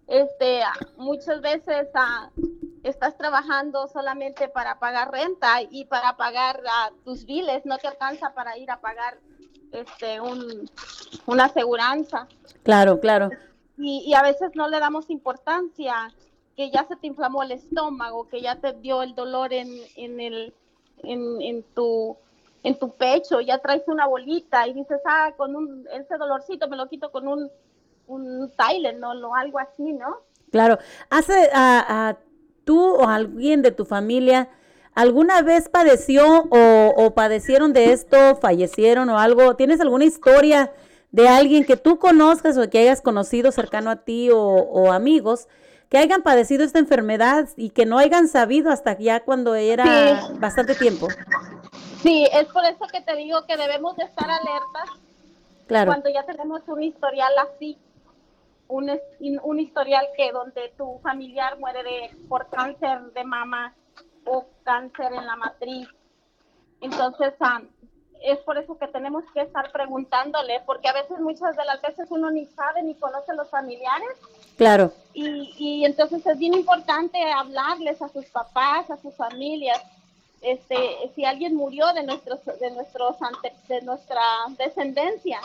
este, 0.08 0.62
ah, 0.62 0.74
muchas 0.96 1.40
veces 1.40 1.88
ah, 1.94 2.30
estás 2.82 3.16
trabajando 3.16 3.86
solamente 3.86 4.48
para 4.48 4.78
pagar 4.80 5.12
renta 5.12 5.62
y 5.62 5.84
para 5.84 6.16
pagar 6.16 6.60
ah, 6.68 6.90
tus 7.04 7.24
biles, 7.24 7.64
no 7.64 7.78
te 7.78 7.86
alcanza 7.88 8.34
para 8.34 8.58
ir 8.58 8.70
a 8.72 8.80
pagar 8.80 9.18
este, 9.70 10.20
un, 10.20 10.68
una 11.26 11.44
aseguranza 11.44 12.26
Claro, 12.64 12.98
claro. 13.00 13.30
y, 13.78 14.04
y 14.06 14.14
a 14.14 14.22
veces 14.22 14.50
no 14.54 14.68
le 14.68 14.78
damos 14.80 15.10
importancia 15.10 16.12
que 16.56 16.70
ya 16.70 16.86
se 16.86 16.96
te 16.96 17.06
inflamó 17.06 17.42
el 17.42 17.52
estómago, 17.52 18.28
que 18.28 18.40
ya 18.40 18.56
te 18.56 18.72
dio 18.74 19.02
el 19.02 19.14
dolor 19.14 19.52
en, 19.52 19.68
en 19.96 20.20
el 20.20 20.54
en, 21.02 21.40
en 21.42 21.62
tu 21.74 22.16
en 22.62 22.78
tu 22.78 22.90
pecho, 22.90 23.40
ya 23.40 23.58
traes 23.58 23.82
una 23.88 24.06
bolita 24.06 24.66
y 24.66 24.72
dices, 24.72 25.00
ah, 25.04 25.32
con 25.36 25.54
un 25.54 25.86
ese 25.92 26.16
dolorcito 26.16 26.68
me 26.68 26.76
lo 26.76 26.88
quito 26.88 27.10
con 27.10 27.28
un 27.28 27.50
un 28.06 28.52
Tylenol 28.56 29.24
o 29.24 29.34
algo 29.34 29.58
así, 29.58 29.92
¿no? 29.92 30.18
Claro. 30.50 30.78
¿Hace 31.10 31.50
a, 31.52 32.08
a 32.08 32.18
tú 32.64 32.96
o 32.96 33.06
alguien 33.06 33.62
de 33.62 33.72
tu 33.72 33.84
familia 33.84 34.48
alguna 34.94 35.42
vez 35.42 35.68
padeció 35.68 36.44
o, 36.50 36.94
o 36.96 37.14
padecieron 37.14 37.72
de 37.72 37.92
esto, 37.92 38.36
fallecieron 38.36 39.08
o 39.10 39.18
algo? 39.18 39.56
¿Tienes 39.56 39.80
alguna 39.80 40.04
historia 40.04 40.72
de 41.10 41.28
alguien 41.28 41.64
que 41.64 41.76
tú 41.76 41.98
conozcas 41.98 42.56
o 42.56 42.68
que 42.68 42.78
hayas 42.78 43.00
conocido 43.02 43.52
cercano 43.52 43.90
a 43.90 43.96
ti 43.96 44.30
o, 44.30 44.38
o 44.38 44.92
amigos 44.92 45.48
que 45.88 45.98
hayan 45.98 46.22
padecido 46.22 46.64
esta 46.64 46.78
enfermedad 46.78 47.48
y 47.56 47.70
que 47.70 47.86
no 47.86 47.98
hayan 47.98 48.28
sabido 48.28 48.70
hasta 48.70 48.98
ya 48.98 49.20
cuando 49.24 49.54
era 49.54 50.20
Sí. 50.28 50.34
bastante 50.38 50.74
tiempo? 50.74 51.08
Sí, 52.02 52.26
es 52.32 52.46
por 52.48 52.64
eso 52.64 52.86
que 52.92 53.00
te 53.00 53.16
digo 53.16 53.46
que 53.46 53.56
debemos 53.56 53.96
de 53.96 54.04
estar 54.04 54.28
alertas 54.30 54.90
Claro, 55.66 55.90
cuando 55.90 56.10
ya 56.10 56.24
tenemos 56.24 56.62
un 56.66 56.82
historial 56.82 57.32
así, 57.38 57.78
un, 58.68 58.90
un 59.42 59.60
historial 59.60 60.06
que 60.16 60.32
donde 60.32 60.72
tu 60.76 60.98
familiar 61.02 61.58
muere 61.58 61.82
de, 61.82 62.10
por 62.28 62.48
cáncer 62.50 63.00
de 63.14 63.24
mama 63.24 63.74
o 64.26 64.46
cáncer 64.64 65.12
en 65.12 65.26
la 65.26 65.36
matriz. 65.36 65.88
Entonces, 66.80 67.32
ah, 67.40 67.62
es 68.22 68.38
por 68.38 68.56
eso 68.58 68.78
que 68.78 68.86
tenemos 68.88 69.24
que 69.34 69.42
estar 69.42 69.70
preguntándole, 69.72 70.60
porque 70.66 70.88
a 70.88 70.92
veces, 70.92 71.18
muchas 71.20 71.56
de 71.56 71.64
las 71.64 71.80
veces 71.82 72.06
uno 72.10 72.30
ni 72.30 72.46
sabe 72.46 72.82
ni 72.82 72.94
conoce 72.94 73.32
a 73.32 73.34
los 73.34 73.48
familiares 73.50 74.08
claro, 74.56 74.92
y, 75.12 75.54
y 75.58 75.84
entonces 75.84 76.26
es 76.26 76.38
bien 76.38 76.54
importante 76.54 77.22
hablarles 77.32 78.00
a 78.02 78.08
sus 78.08 78.26
papás, 78.26 78.90
a 78.90 78.96
sus 78.96 79.14
familias. 79.14 79.82
Este, 80.40 80.76
si 81.14 81.24
alguien 81.24 81.54
murió 81.54 81.90
de 81.94 82.02
nuestros, 82.02 82.44
de 82.44 82.70
nuestros 82.70 83.16
ante- 83.22 83.54
de 83.68 83.80
nuestra 83.80 84.20
descendencia. 84.58 85.40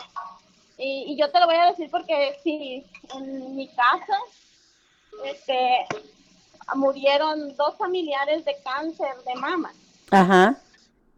Y, 0.76 1.04
y 1.12 1.16
yo 1.16 1.30
te 1.30 1.40
lo 1.40 1.46
voy 1.46 1.56
a 1.56 1.70
decir 1.70 1.90
porque 1.90 2.38
si 2.42 2.86
en 3.14 3.56
mi 3.56 3.68
casa, 3.68 4.18
este, 5.24 5.86
murieron 6.74 7.56
dos 7.56 7.76
familiares 7.76 8.44
de 8.44 8.56
cáncer 8.62 9.16
de 9.26 9.34
mama 9.34 9.72
ajá, 10.10 10.56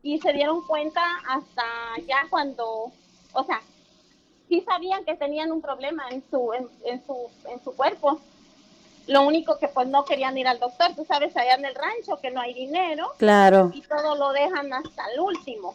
y 0.03 0.19
se 0.21 0.33
dieron 0.33 0.67
cuenta 0.67 1.01
hasta 1.29 1.63
ya 2.07 2.27
cuando, 2.29 2.91
o 3.33 3.45
sea, 3.45 3.61
sí 4.49 4.61
sabían 4.67 5.05
que 5.05 5.15
tenían 5.15 5.53
un 5.53 5.63
problema 5.63 6.09
en 6.11 6.23
su, 6.31 6.53
en, 6.53 6.69
en 6.85 7.05
su, 7.07 7.17
en 7.49 7.63
su 7.63 7.75
cuerpo. 7.75 8.21
Lo 9.09 9.23
único 9.23 9.59
que 9.59 9.67
pues 9.67 9.89
no 9.89 10.05
querían 10.05 10.39
ir 10.39 10.47
al 10.47 10.61
doctor, 10.61 10.95
tú 10.95 11.05
sabes, 11.05 11.37
allá 11.37 11.55
en 11.55 11.65
el 11.65 11.75
rancho 11.75 12.21
que 12.21 12.31
no 12.31 12.41
hay 12.41 12.55
dinero 12.55 13.13
claro. 13.19 13.73
y 13.75 13.81
todo 13.83 14.15
lo 14.15 14.31
dejan 14.33 14.73
hasta 14.73 15.11
el 15.13 15.21
último. 15.21 15.75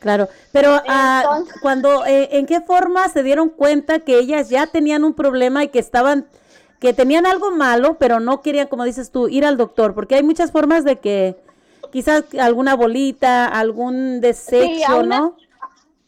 Claro, 0.00 0.28
pero 0.50 0.80
ah, 0.88 1.40
cuando, 1.62 2.04
eh, 2.04 2.30
¿en 2.32 2.46
qué 2.46 2.60
forma 2.60 3.08
se 3.08 3.22
dieron 3.22 3.48
cuenta 3.48 4.00
que 4.00 4.18
ellas 4.18 4.48
ya 4.50 4.66
tenían 4.66 5.04
un 5.04 5.14
problema 5.14 5.62
y 5.62 5.68
que 5.68 5.78
estaban, 5.78 6.26
que 6.80 6.92
tenían 6.92 7.26
algo 7.26 7.52
malo, 7.52 7.96
pero 7.98 8.18
no 8.18 8.42
querían, 8.42 8.66
como 8.66 8.82
dices 8.82 9.12
tú, 9.12 9.28
ir 9.28 9.44
al 9.44 9.56
doctor? 9.56 9.94
Porque 9.94 10.16
hay 10.16 10.24
muchas 10.24 10.50
formas 10.50 10.84
de 10.84 10.98
que 10.98 11.43
quizás 11.94 12.24
alguna 12.38 12.74
bolita, 12.76 13.46
algún 13.46 14.20
desecho, 14.20 14.92
a 14.92 14.96
una- 14.96 15.18
¿no? 15.20 15.36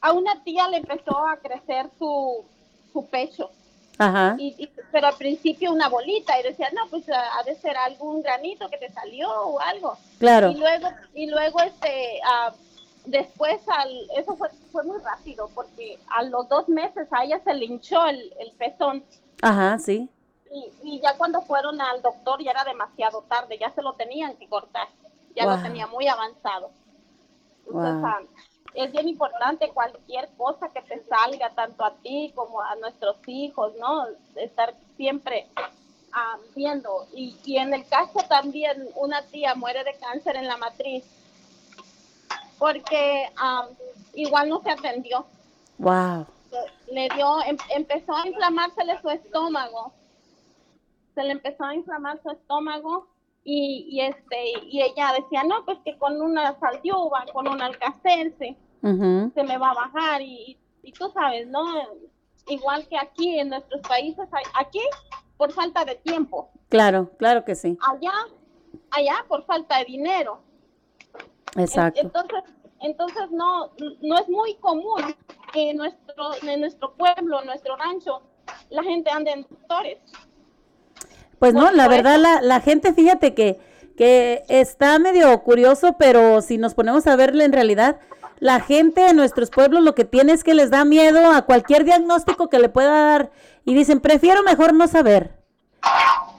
A 0.03 0.13
una 0.13 0.43
tía 0.45 0.69
le 0.69 0.79
empezó 0.79 1.17
a 1.27 1.37
crecer 1.39 1.89
su, 1.99 2.45
su 2.93 3.07
pecho, 3.09 3.51
Ajá, 3.99 4.37
y, 4.39 4.55
y- 4.59 4.71
pero 4.93 5.07
al 5.09 5.17
principio 5.17 5.73
una 5.73 5.89
bolita 5.89 6.39
y 6.39 6.43
decía, 6.43 6.69
no, 6.75 6.89
pues 6.91 7.09
ha 7.09 7.39
ha 7.39 7.43
de 7.45 7.55
ser 7.57 7.77
algún 7.77 8.23
granito 8.23 8.69
que 8.69 8.79
te 8.79 8.93
salió 8.93 9.29
o 9.31 9.61
algo. 9.61 9.97
claro, 10.19 10.51
Y 10.51 10.57
luego, 10.57 10.89
y 11.15 11.27
luego 11.31 11.61
este, 11.63 12.21
ah, 12.25 12.53
después, 13.07 13.61
al, 13.69 13.91
eso 14.17 14.37
fue, 14.37 14.49
fue 14.73 14.83
muy 14.85 14.99
rápido, 15.01 15.51
porque 15.55 15.99
a 16.09 16.23
los 16.25 16.49
dos 16.49 16.69
meses 16.69 17.09
a 17.13 17.25
ella 17.25 17.41
se 17.45 17.55
le 17.55 17.65
hinchó 17.67 18.07
el, 18.07 18.35
el 18.41 18.53
pezón. 18.53 19.05
ajá, 19.43 19.79
sí, 19.79 20.09
Y, 20.53 20.73
y 20.97 21.01
ya 21.01 21.17
cuando 21.17 21.43
fueron 21.43 21.81
al 21.81 22.03
doctor 22.03 22.43
ya 22.43 22.51
era 22.53 22.65
demasiado 22.65 23.23
tarde, 23.23 23.59
ya 23.59 23.71
se 23.75 23.83
lo 23.83 23.95
tenían 23.95 24.37
que 24.37 24.49
cortar, 24.49 24.89
ya 25.37 25.45
Wow. 25.45 25.57
lo 25.57 25.63
tenía 25.63 25.87
muy 25.87 26.09
avanzado. 26.09 26.71
Entonces, 27.67 27.95
Wow. 28.03 28.07
ah, 28.07 28.21
es 28.75 28.93
bien 28.93 29.09
importante 29.09 29.69
cualquier 29.71 30.29
cosa 30.37 30.69
que 30.71 30.83
te 30.83 31.05
salga, 31.05 31.51
tanto 31.51 31.85
a 31.85 31.93
ti 31.97 32.33
como 32.35 32.61
a 32.61 32.75
nuestros 32.77 33.17
hijos, 33.27 33.73
¿no? 33.79 34.07
Estar 34.35 34.75
siempre 34.97 35.47
ah, 36.13 36.39
viendo. 36.55 37.07
Y, 37.13 37.37
y 37.45 37.59
en 37.59 37.75
el 37.75 37.87
caso 37.89 38.19
también, 38.29 38.89
una 38.97 39.23
tía 39.23 39.55
muere 39.55 39.85
de 39.85 39.95
cáncer 39.99 40.37
en 40.37 40.47
la 40.49 40.57
matriz 40.57 41.05
porque 42.59 43.31
ah, 43.37 43.69
igual 44.15 44.49
no 44.49 44.63
se 44.63 44.71
atendió. 44.71 45.27
wow, 45.79 46.27
Le 46.89 47.09
dio, 47.11 47.43
em- 47.43 47.59
empezó 47.71 48.15
a 48.15 48.27
inflamársele 48.27 48.99
su 49.01 49.11
estómago. 49.11 49.93
Se 51.15 51.23
le 51.23 51.33
empezó 51.33 51.65
a 51.65 51.75
inflamar 51.75 52.21
su 52.23 52.31
estómago 52.31 53.07
y, 53.49 53.87
y 53.89 54.01
este 54.01 54.51
y 54.65 54.83
ella 54.83 55.13
decía, 55.17 55.45
no, 55.45 55.65
pues 55.65 55.79
que 55.85 55.97
con 55.99 56.21
una 56.21 56.59
saldiuba, 56.59 57.25
con 57.33 57.47
un 57.47 57.63
alcacelce, 57.63 58.57
ujú, 58.83 59.31
se 59.33 59.45
me 59.45 59.57
va 59.57 59.71
a 59.71 59.75
bajar 59.75 60.21
y, 60.21 60.59
y 60.83 60.93
tú 60.93 61.09
sabes, 61.15 61.47
¿no? 61.47 61.63
Igual 62.49 62.89
que 62.89 62.99
aquí 62.99 63.39
en 63.39 63.51
nuestros 63.51 63.81
países, 63.83 64.29
aquí 64.55 64.81
por 65.37 65.53
falta 65.53 65.85
de 65.85 65.95
tiempo. 65.95 66.51
Claro, 66.69 67.11
claro 67.19 67.45
que 67.45 67.55
sí. 67.55 67.79
Allá, 67.89 68.13
allá 68.91 69.25
por 69.29 69.45
falta 69.45 69.79
de 69.79 69.85
dinero. 69.85 70.41
Exacto. 71.57 72.01
Entonces, 72.01 72.43
entonces 72.81 73.31
no, 73.31 73.71
no 74.01 74.19
es 74.19 74.29
muy 74.29 74.57
común 74.57 75.15
que 75.53 75.71
en 75.71 75.77
nuestro, 75.77 76.35
en 76.43 76.61
nuestro 76.61 76.95
pueblo, 76.95 77.41
en 77.41 77.47
nuestro 77.47 77.77
rancho, 77.77 78.23
la 78.71 78.83
gente 78.83 79.09
ande 79.09 79.31
en 79.31 79.43
doctores. 79.43 79.99
Pues 81.39 81.55
no, 81.55 81.71
la 81.71 81.89
verdad, 81.89 82.19
la, 82.19 82.41
la 82.41 82.61
gente, 82.61 82.93
fíjate 82.95 83.35
que, 83.35 83.59
que 83.97 84.45
está 84.49 84.99
medio 84.99 85.43
curioso, 85.43 85.97
pero 85.99 86.41
si 86.43 86.59
nos 86.59 86.75
ponemos 86.75 87.07
a 87.07 87.17
verle 87.17 87.45
en 87.45 87.53
realidad, 87.53 87.99
la 88.39 88.61
gente 88.61 89.07
en 89.07 89.17
nuestros 89.17 89.51
pueblos 89.51 89.83
lo 89.83 89.95
que 89.95 90.05
tiene 90.05 90.33
es 90.33 90.45
que 90.45 90.55
les 90.55 90.71
da 90.71 90.85
miedo 90.85 91.31
a 91.31 91.43
cualquier 91.43 91.85
diagnóstico 91.85 92.49
que 92.49 92.59
le 92.59 92.69
pueda 92.69 93.11
dar 93.11 93.31
y 93.65 93.75
dicen, 93.75 94.01
prefiero 94.01 94.43
mejor 94.43 94.75
no 94.75 94.87
saber. 94.87 95.43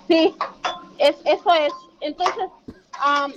Sí, 0.08 0.36
es, 0.98 1.16
eso 1.26 1.54
es. 1.54 1.74
Entonces, 2.02 2.46
am, 3.00 3.34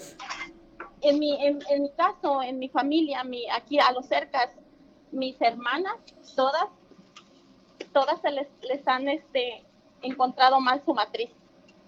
en, 1.01 1.19
mi, 1.19 1.45
en, 1.45 1.61
en 1.71 1.83
mi 1.83 1.91
caso, 1.93 2.43
en 2.43 2.59
mi 2.59 2.69
familia, 2.69 3.25
mi, 3.25 3.49
aquí 3.51 3.79
a 3.79 3.93
los 3.93 4.07
cercas, 4.07 4.51
mis 5.11 5.41
hermanas, 5.41 5.95
todas, 6.37 6.67
todas 7.93 8.21
se 8.21 8.31
les, 8.31 8.49
les 8.63 8.87
han 8.87 9.09
este, 9.09 9.65
encontrado 10.03 10.61
mal 10.61 10.83
su 10.85 10.95
matriz. 10.95 11.31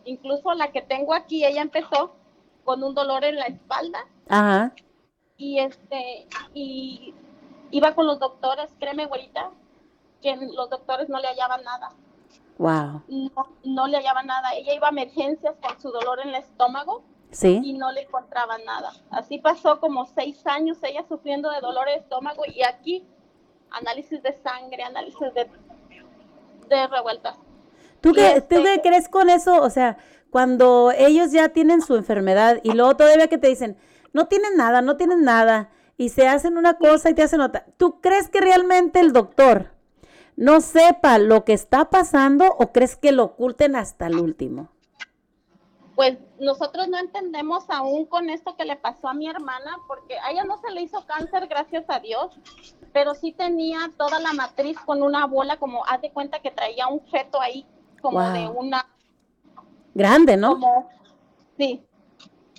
Incluso 0.05 0.53
la 0.55 0.73
que 0.73 0.83
tengo 0.83 1.15
aquí, 1.15 1.45
ella 1.45 1.63
empezó 1.63 2.15
con 2.65 2.83
un 2.83 2.95
dolor 2.95 3.25
en 3.25 3.37
la 3.37 3.47
espalda 3.47 3.99
Ajá. 4.29 4.73
y 5.37 5.59
este 5.59 6.27
y 6.55 7.15
iba 7.71 7.95
con 7.95 8.07
los 8.07 8.19
doctores, 8.21 8.71
créeme, 8.79 9.07
güerita, 9.07 9.51
que 10.21 10.37
los 10.37 10.71
doctores 10.71 11.09
no 11.09 11.19
le 11.19 11.29
hallaban 11.29 11.65
nada. 11.65 11.91
Wow. 12.59 13.03
No, 13.09 13.31
no 13.65 13.87
le 13.89 13.97
hallaban 13.97 14.27
nada. 14.27 14.55
Ella 14.55 14.75
iba 14.75 14.87
a 14.89 14.91
emergencias 14.91 15.57
con 15.61 15.81
su 15.81 15.91
dolor 15.91 16.21
en 16.21 16.29
el 16.29 16.35
estómago 16.37 17.03
y 17.31 17.35
Sí. 17.35 17.73
no 17.73 17.91
le 17.93 18.03
encontraban 18.03 18.63
nada. 18.65 18.93
Así 19.11 19.39
pasó 19.39 19.81
como 19.81 20.05
seis 20.07 20.47
años 20.47 20.79
ella 20.83 21.03
sufriendo 21.09 21.51
de 21.51 21.61
dolor 21.61 21.87
de 21.87 21.95
estómago 21.95 22.43
y 22.47 22.63
aquí 22.63 23.05
análisis 23.71 24.23
de 24.23 24.35
sangre, 24.35 24.83
análisis 24.85 25.33
de, 25.35 25.51
de 26.69 26.87
revueltas. 26.89 27.39
¿Tú 28.03 28.13
qué, 28.13 28.43
¿Tú 28.43 28.57
qué 28.63 28.81
crees 28.83 29.09
con 29.09 29.31
eso? 29.31 29.63
O 29.63 29.71
sea, 29.71 29.97
cuando 30.31 30.91
ellos 30.91 31.31
ya 31.31 31.51
tienen 31.51 31.81
su 31.81 31.95
enfermedad 31.95 32.59
y 32.63 32.73
luego 32.73 32.97
todavía 32.97 33.29
que 33.29 33.39
te 33.39 33.49
dicen, 33.49 33.79
no 34.13 34.27
tienen 34.27 34.57
nada, 34.57 34.83
no 34.83 34.97
tienen 34.97 35.23
nada, 35.23 35.71
y 35.97 36.09
se 36.09 36.27
hacen 36.27 36.59
una 36.59 36.79
cosa 36.79 37.11
y 37.11 37.15
te 37.15 37.23
hacen 37.23 37.41
otra. 37.41 37.65
¿Tú 37.77 38.01
crees 38.01 38.29
que 38.29 38.41
realmente 38.41 38.99
el 38.99 39.13
doctor 39.13 39.71
no 40.37 40.61
sepa 40.61 41.19
lo 41.19 41.45
que 41.45 41.53
está 41.53 41.91
pasando 41.91 42.47
o 42.59 42.73
crees 42.73 42.97
que 42.97 43.13
lo 43.13 43.25
oculten 43.25 43.77
hasta 43.77 44.09
el 44.09 44.19
último? 44.19 44.69
Pues 45.95 46.19
nosotros 46.41 46.89
no 46.89 46.99
entendemos 46.99 47.65
aún 47.69 48.07
con 48.07 48.31
esto 48.31 48.57
que 48.57 48.65
le 48.65 48.77
pasó 48.77 49.09
a 49.09 49.15
mi 49.15 49.29
hermana, 49.29 49.77
porque 49.87 50.19
a 50.19 50.33
ella 50.33 50.43
no 50.45 50.59
se 50.61 50.73
le 50.73 50.83
hizo 50.83 51.07
cáncer, 51.07 51.47
gracias 51.47 51.85
a 51.89 52.01
Dios, 52.01 52.37
pero 52.93 53.15
sí 53.15 53.33
tenía 53.33 53.93
toda 53.97 54.19
la 54.19 54.33
matriz 54.33 54.79
con 54.81 55.03
una 55.03 55.27
bola, 55.27 55.59
como 55.59 55.85
haz 55.87 56.01
de 56.01 56.11
cuenta 56.11 56.41
que 56.41 56.51
traía 56.51 56.89
un 56.89 57.01
feto 57.07 57.41
ahí, 57.41 57.67
como 58.03 58.19
Wow. 58.21 58.33
de 58.33 58.49
una 58.49 58.87
Grande, 59.95 60.37
¿no? 60.37 60.51
como 60.51 60.91
sí 61.59 61.83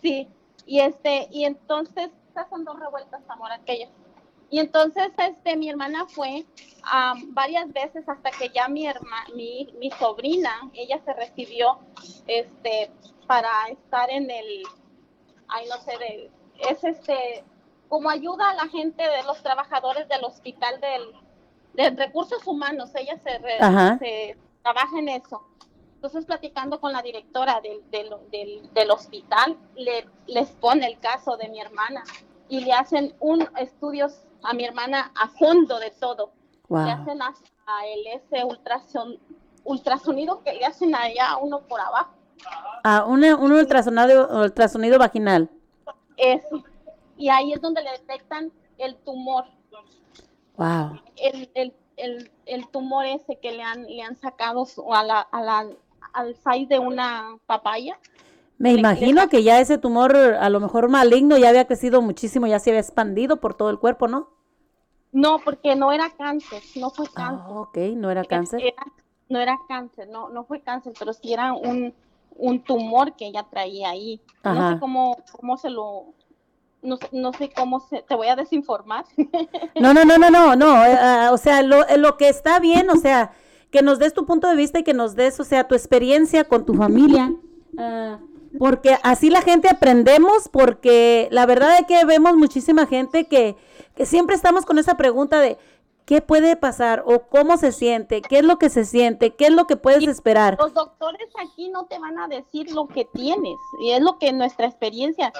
sí 0.02 0.28
y 0.66 0.80
este 0.80 1.28
y 1.32 1.46
entonces 1.46 2.10
estas 2.28 2.50
son 2.50 2.64
dos 2.64 2.80
revueltas 2.80 3.22
amor 3.30 3.52
aquellas 3.52 3.90
y 4.50 4.60
entonces 4.60 5.10
este 5.18 5.56
mi 5.58 5.70
hermana 5.70 6.06
fue 6.08 6.46
am, 6.84 7.34
varias 7.34 7.72
veces 7.74 8.08
hasta 8.08 8.30
que 8.32 8.50
ya 8.50 8.68
mi 8.68 8.86
herma, 8.86 9.24
mi, 9.36 9.74
mi 9.80 9.90
sobrina 9.92 10.52
ella 10.74 11.00
se 11.04 11.14
recibió 11.14 11.80
este 12.28 12.92
para 13.28 13.50
estar 13.70 14.10
en 14.12 14.30
el 14.30 14.64
ay 15.48 15.66
no 15.70 15.78
sé 15.82 15.98
de 15.98 16.32
es 16.70 16.84
este 16.84 17.44
como 17.90 18.10
ayuda 18.10 18.52
a 18.52 18.56
la 18.56 18.68
gente 18.68 19.02
de 19.04 19.24
los 19.24 19.42
trabajadores 19.42 20.08
del 20.08 20.24
hospital 20.24 20.80
del 20.82 21.12
de 21.74 21.90
recursos 22.06 22.46
humanos 22.46 22.92
ella 22.96 23.18
se, 23.24 23.38
re- 23.40 23.98
se 23.98 24.38
trabaja 24.64 24.98
en 24.98 25.10
eso 25.10 25.44
entonces, 26.04 26.26
platicando 26.26 26.82
con 26.82 26.92
la 26.92 27.02
directora 27.02 27.62
del, 27.62 27.90
del, 27.90 28.10
del, 28.30 28.74
del 28.74 28.92
hospital, 28.92 29.58
le, 29.78 30.06
les 30.28 30.50
pone 30.50 30.86
el 30.86 31.00
caso 31.00 31.38
de 31.38 31.48
mi 31.48 31.62
hermana 31.62 32.04
y 32.50 32.60
le 32.60 32.74
hacen 32.74 33.16
un 33.22 33.48
estudios 33.58 34.26
a 34.44 34.52
mi 34.54 34.66
hermana 34.66 35.14
a 35.16 35.30
fondo 35.30 35.80
de 35.80 35.92
todo. 35.92 36.34
Le 36.68 36.76
Wow. 36.76 36.88
hacen 36.90 37.22
hasta 37.22 37.86
el 37.88 38.06
ese 38.08 38.44
ultrason, 38.44 39.18
ultrasonido 39.64 40.44
que 40.44 40.52
le 40.52 40.66
hacen 40.66 40.94
allá 40.94 41.38
uno 41.38 41.62
por 41.62 41.80
abajo. 41.80 42.12
Ah, 42.84 43.06
un, 43.08 43.24
un 43.24 43.52
ultrasonido, 43.54 44.42
ultrasonido 44.42 45.00
vaginal. 45.00 45.50
Eso. 46.18 46.66
Y 47.16 47.30
ahí 47.30 47.54
es 47.54 47.62
donde 47.62 47.82
le 47.82 47.92
detectan 47.92 48.52
el 48.78 48.98
tumor, 48.98 49.46
Wow. 50.58 51.00
el, 51.16 51.50
el, 51.54 51.74
el, 52.04 52.32
el 52.46 52.68
tumor 52.68 53.06
ese 53.06 53.40
que 53.40 53.52
le 53.52 53.64
han, 53.64 53.84
le 53.86 54.02
han 54.02 54.16
sacado 54.16 54.66
a 54.94 55.04
la, 55.04 55.22
a 55.22 55.42
la, 55.42 55.68
al 56.14 56.36
size 56.36 56.68
de 56.68 56.80
una 56.80 57.38
papaya. 57.46 57.98
Me 58.58 58.72
imagino 58.74 59.30
que 59.30 59.44
ya 59.44 59.60
ese 59.60 59.78
tumor, 59.78 60.16
a 60.16 60.50
lo 60.50 60.60
mejor 60.60 60.90
maligno, 60.90 61.38
ya 61.38 61.50
había 61.50 61.66
crecido 61.68 62.02
muchísimo, 62.02 62.48
ya 62.48 62.60
se 62.60 62.70
había 62.70 62.80
expandido 62.82 63.38
por 63.38 63.56
todo 63.56 63.70
el 63.70 63.80
cuerpo, 63.80 64.08
¿no? 64.08 64.30
No, 65.12 65.40
porque 65.44 65.76
no 65.76 65.92
era 65.92 66.10
cáncer, 66.10 66.64
no 66.76 66.90
fue 66.90 67.06
Ah, 67.16 67.16
cáncer. 67.16 67.56
ok, 67.62 67.78
no 67.96 68.10
era 68.12 68.24
cáncer. 68.26 68.62
Era- 68.62 68.86
no 69.30 69.40
era 69.40 69.60
cáncer, 69.68 70.10
no, 70.10 70.30
no 70.30 70.44
fue 70.44 70.62
cáncer, 70.62 70.94
pero 71.00 71.14
sí 71.14 71.34
era 71.34 71.54
un, 71.54 71.94
un 72.36 72.64
tumor 72.64 73.16
que 73.16 73.28
ella 73.28 73.44
traía 73.50 73.90
ahí. 73.92 74.20
No 74.44 74.52
Ajá. 74.52 74.74
sé 74.74 74.80
cómo, 74.80 75.18
cómo 75.32 75.58
se 75.58 75.70
lo, 75.70 76.14
no, 76.84 77.00
no 77.12 77.34
sé 77.34 77.50
cómo 77.56 77.80
se, 77.80 78.02
te 78.02 78.16
voy 78.16 78.28
a 78.28 78.36
desinformar. 78.36 79.06
No, 79.80 79.94
no, 79.94 80.06
no, 80.06 80.18
no, 80.18 80.30
no, 80.30 80.56
no, 80.56 80.86
eh, 80.86 80.98
ah, 81.00 81.30
o 81.34 81.38
sea, 81.38 81.62
lo, 81.64 81.86
eh, 81.88 81.98
lo 81.98 82.16
que 82.16 82.30
está 82.30 82.60
bien, 82.60 82.90
o 82.90 82.96
sea, 82.96 83.32
que 83.72 83.82
nos 83.82 84.00
des 84.00 84.14
tu 84.14 84.26
punto 84.26 84.48
de 84.48 84.56
vista 84.56 84.80
y 84.80 84.84
que 84.84 84.94
nos 84.94 85.16
des, 85.16 85.40
o 85.40 85.44
sea, 85.44 85.68
tu 85.68 85.76
experiencia 85.76 86.44
con 86.44 86.66
tu 86.66 86.74
familia, 86.76 87.34
ah, 87.78 88.20
porque 88.60 88.98
así 89.04 89.30
la 89.30 89.42
gente 89.42 89.68
aprendemos, 89.68 90.48
porque 90.48 91.28
la 91.32 91.46
verdad 91.46 91.80
es 91.80 91.88
que 91.88 92.06
vemos 92.06 92.38
muchísima 92.38 92.86
gente 92.86 93.26
que, 93.26 93.58
que 93.96 94.06
siempre 94.06 94.36
estamos 94.36 94.66
con 94.66 94.78
esa 94.78 94.96
pregunta 94.96 95.40
de 95.40 95.58
qué 96.06 96.22
puede 96.22 96.56
pasar 96.56 97.04
o 97.06 97.28
cómo 97.28 97.58
se 97.58 97.72
siente, 97.72 98.22
qué 98.22 98.40
es 98.40 98.44
lo 98.44 98.58
que 98.58 98.70
se 98.70 98.86
siente, 98.86 99.36
qué 99.36 99.46
es 99.46 99.52
lo 99.52 99.66
que 99.68 99.78
puedes 99.78 100.08
esperar. 100.08 100.58
Los 100.60 100.74
doctores 100.74 101.30
aquí 101.40 101.70
no 101.70 101.86
te 101.86 102.00
van 102.00 102.20
a 102.20 102.28
decir 102.28 102.72
lo 102.72 102.88
que 102.88 103.06
tienes, 103.06 103.58
y 103.82 103.92
es 103.92 104.02
lo 104.02 104.18
que 104.20 104.32
nuestra 104.34 104.68
experiencia. 104.68 105.32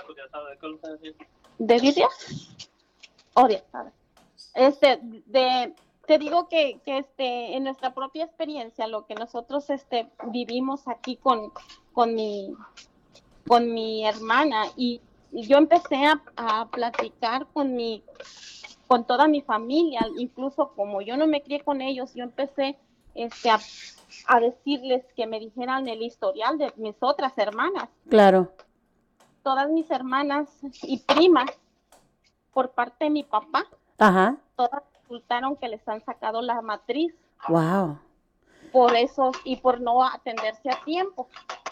¿De 1.58 1.80
de 1.80 3.58
asada. 3.58 3.92
Este, 4.56 5.00
de, 5.02 5.74
te 6.06 6.18
digo 6.20 6.48
que, 6.48 6.80
que 6.86 7.00
este, 7.00 7.56
en 7.56 7.64
nuestra 7.64 7.94
propia 7.94 8.26
experiencia, 8.26 8.88
lo 8.88 9.06
que 9.06 9.16
nosotros 9.16 9.70
este, 9.70 10.10
vivimos 10.28 10.88
aquí 10.88 11.16
con, 11.18 11.52
con, 11.94 12.14
mi, 12.14 12.54
con 13.48 13.74
mi 13.74 14.06
hermana, 14.06 14.66
y 14.76 15.02
yo 15.32 15.58
empecé 15.58 16.06
a, 16.06 16.22
a 16.36 16.68
platicar 16.70 17.48
con 17.54 17.76
mi 17.76 18.04
con 18.88 19.06
toda 19.06 19.28
mi 19.28 19.42
familia, 19.42 20.02
incluso 20.18 20.74
como 20.76 21.02
yo 21.02 21.18
no 21.18 21.28
me 21.28 21.42
crié 21.42 21.62
con 21.62 21.82
ellos, 21.82 22.14
yo 22.14 22.24
empecé 22.24 22.78
este, 23.16 23.50
a, 23.50 23.60
a 24.28 24.40
decirles 24.40 25.06
que 25.16 25.28
me 25.28 25.40
dijeran 25.40 25.88
el 25.88 26.02
historial 26.02 26.58
de 26.58 26.72
mis 26.78 26.96
otras 27.00 27.38
hermanas. 27.38 27.90
Claro, 28.10 28.52
todas 29.44 29.70
mis 29.70 29.90
hermanas 29.92 30.50
y 30.82 31.00
primas, 31.00 31.52
por 32.54 32.72
parte 32.72 33.06
de 33.06 33.10
mi 33.10 33.24
papá, 33.24 33.66
ajá, 34.00 34.38
todas 34.56 34.84
resultaron 35.02 35.56
que 35.58 35.68
les 35.68 35.88
han 35.88 36.04
sacado 36.04 36.42
la 36.42 36.62
matriz. 36.62 37.14
Wow. 37.50 38.00
por 38.72 38.96
eso 38.96 39.34
y 39.44 39.58
por 39.58 39.82
no 39.82 40.04
atenderse 40.04 40.70
a 40.70 40.82
tiempo. 40.86 41.28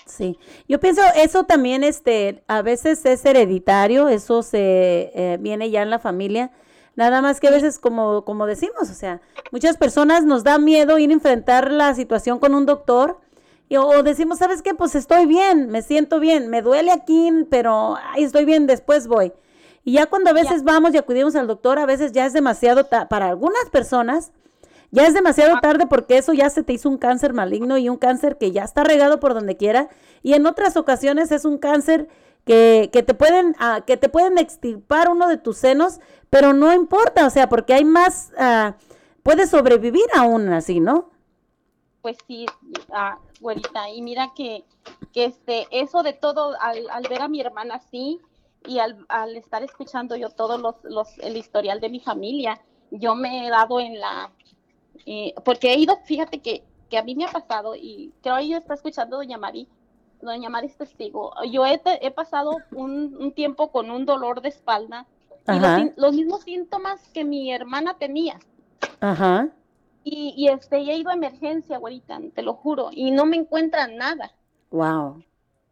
Sí, 0.05 0.37
yo 0.67 0.79
pienso 0.81 1.01
eso 1.15 1.45
también, 1.45 1.85
este, 1.85 2.43
a 2.47 2.61
veces 2.61 3.05
es 3.05 3.23
hereditario, 3.23 4.09
eso 4.09 4.43
se 4.43 5.11
eh, 5.15 5.37
viene 5.39 5.69
ya 5.69 5.81
en 5.81 5.89
la 5.89 5.99
familia, 5.99 6.51
nada 6.95 7.21
más 7.21 7.39
que 7.39 7.47
a 7.47 7.51
veces 7.51 7.79
como, 7.79 8.23
como 8.25 8.45
decimos, 8.45 8.89
o 8.89 8.93
sea, 8.93 9.21
muchas 9.51 9.77
personas 9.77 10.23
nos 10.23 10.43
da 10.43 10.57
miedo 10.57 10.97
ir 10.97 11.09
a 11.09 11.13
enfrentar 11.13 11.71
la 11.71 11.93
situación 11.93 12.39
con 12.39 12.55
un 12.55 12.65
doctor 12.65 13.19
y, 13.69 13.77
o 13.77 14.03
decimos, 14.03 14.39
¿sabes 14.39 14.61
qué? 14.61 14.73
Pues 14.73 14.95
estoy 14.95 15.25
bien, 15.25 15.69
me 15.69 15.81
siento 15.81 16.19
bien, 16.19 16.49
me 16.49 16.61
duele 16.61 16.91
aquí, 16.91 17.31
pero 17.49 17.95
ay, 18.13 18.23
estoy 18.25 18.43
bien, 18.43 18.67
después 18.67 19.07
voy. 19.07 19.31
Y 19.83 19.93
ya 19.93 20.07
cuando 20.07 20.29
a 20.29 20.33
veces 20.33 20.63
vamos 20.63 20.93
y 20.93 20.97
acudimos 20.97 21.35
al 21.35 21.47
doctor, 21.47 21.79
a 21.79 21.85
veces 21.85 22.11
ya 22.11 22.25
es 22.25 22.33
demasiado, 22.33 22.87
para 22.87 23.27
algunas 23.27 23.69
personas, 23.71 24.31
ya 24.91 25.07
es 25.07 25.13
demasiado 25.13 25.59
tarde 25.61 25.87
porque 25.87 26.17
eso 26.17 26.33
ya 26.33 26.49
se 26.49 26.63
te 26.63 26.73
hizo 26.73 26.89
un 26.89 26.97
cáncer 26.97 27.33
maligno 27.33 27.77
y 27.77 27.87
un 27.87 27.95
cáncer 27.95 28.37
que 28.37 28.51
ya 28.51 28.63
está 28.63 28.83
regado 28.83 29.21
por 29.21 29.33
donde 29.33 29.55
quiera. 29.55 29.87
Y 30.21 30.33
en 30.33 30.45
otras 30.45 30.75
ocasiones 30.75 31.31
es 31.31 31.45
un 31.45 31.57
cáncer 31.57 32.09
que, 32.45 32.89
que 32.91 33.03
te 33.03 33.13
pueden 33.13 33.55
ah, 33.59 33.81
que 33.85 33.97
te 33.97 34.09
pueden 34.09 34.37
extirpar 34.37 35.09
uno 35.09 35.27
de 35.27 35.37
tus 35.37 35.57
senos, 35.57 35.99
pero 36.29 36.53
no 36.53 36.73
importa, 36.73 37.25
o 37.25 37.29
sea, 37.29 37.49
porque 37.49 37.73
hay 37.73 37.85
más, 37.85 38.31
ah, 38.37 38.75
puedes 39.23 39.49
sobrevivir 39.49 40.05
aún 40.13 40.51
así, 40.53 40.79
¿no? 40.79 41.11
pues 42.01 42.17
sí, 42.27 42.45
ah, 42.91 43.19
güerita, 43.39 43.89
y 43.89 44.01
mira 44.01 44.33
que, 44.35 44.65
que 45.13 45.25
este, 45.25 45.67
eso 45.71 46.03
de 46.03 46.13
todo, 46.13 46.55
al, 46.59 46.89
al 46.89 47.03
ver 47.07 47.21
a 47.21 47.27
mi 47.27 47.39
hermana 47.41 47.75
así, 47.75 48.19
y 48.67 48.79
al, 48.79 49.05
al 49.09 49.35
estar 49.37 49.63
escuchando 49.63 50.15
yo 50.15 50.29
todo 50.29 50.57
los, 50.57 50.75
los, 50.83 51.17
el 51.19 51.37
historial 51.37 51.79
de 51.79 51.89
mi 51.89 51.99
familia, 51.99 52.61
yo 52.91 53.15
me 53.15 53.47
he 53.47 53.49
dado 53.49 53.79
en 53.79 53.99
la, 53.99 54.31
eh, 55.05 55.33
porque 55.45 55.73
he 55.73 55.79
ido, 55.79 55.97
fíjate 56.05 56.39
que, 56.39 56.63
que 56.89 56.97
a 56.97 57.03
mí 57.03 57.15
me 57.15 57.25
ha 57.25 57.31
pasado, 57.31 57.75
y 57.75 58.13
creo 58.21 58.37
que 58.37 58.43
ella 58.43 58.57
está 58.57 58.73
escuchando 58.73 59.17
Doña 59.17 59.37
Mari, 59.37 59.67
Doña 60.21 60.49
Mari 60.49 60.67
es 60.67 60.77
testigo, 60.77 61.33
yo 61.49 61.65
he, 61.65 61.77
te- 61.77 62.05
he 62.05 62.11
pasado 62.11 62.57
un, 62.71 63.15
un 63.19 63.31
tiempo 63.33 63.71
con 63.71 63.89
un 63.91 64.05
dolor 64.05 64.41
de 64.41 64.49
espalda, 64.49 65.05
y 65.47 65.59
los, 65.97 66.13
mismos 66.13 66.41
síntomas 66.43 67.09
que 67.09 67.23
mi 67.23 67.51
hermana 67.51 67.97
tenía, 67.97 68.39
Ajá. 68.99 69.49
y, 70.03 70.33
y 70.37 70.47
este, 70.49 70.77
he 70.77 70.97
ido 70.97 71.09
a 71.09 71.15
emergencia, 71.15 71.79
güerita, 71.79 72.19
te 72.35 72.43
lo 72.43 72.53
juro, 72.53 72.89
y 72.91 73.11
no 73.11 73.25
me 73.25 73.37
encuentran 73.37 73.97
nada. 73.97 74.31
Wow. 74.69 75.23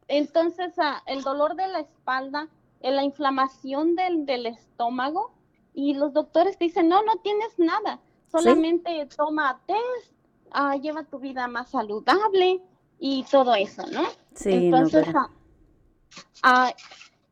Entonces, 0.07 0.73
ah, 0.79 1.01
el 1.05 1.21
dolor 1.21 1.55
de 1.55 1.67
la 1.67 1.79
espalda, 1.81 2.47
eh, 2.81 2.91
la 2.91 3.03
inflamación 3.03 3.95
del, 3.95 4.25
del 4.25 4.47
estómago, 4.47 5.31
y 5.73 5.93
los 5.93 6.13
doctores 6.13 6.57
te 6.57 6.65
dicen, 6.65 6.89
no, 6.89 7.03
no 7.03 7.17
tienes 7.17 7.57
nada, 7.59 7.99
solamente 8.31 9.07
toma 9.15 9.61
test, 9.67 10.13
ah, 10.51 10.75
lleva 10.75 11.03
tu 11.03 11.19
vida 11.19 11.47
más 11.47 11.69
saludable 11.69 12.61
y 12.99 13.23
todo 13.23 13.55
eso, 13.55 13.83
¿no? 13.87 14.03
Sí, 14.33 14.49
no, 14.69 14.77
Entonces, 14.77 15.05
pero- 15.05 15.19
ah, 15.19 15.29
ah, 16.43 16.73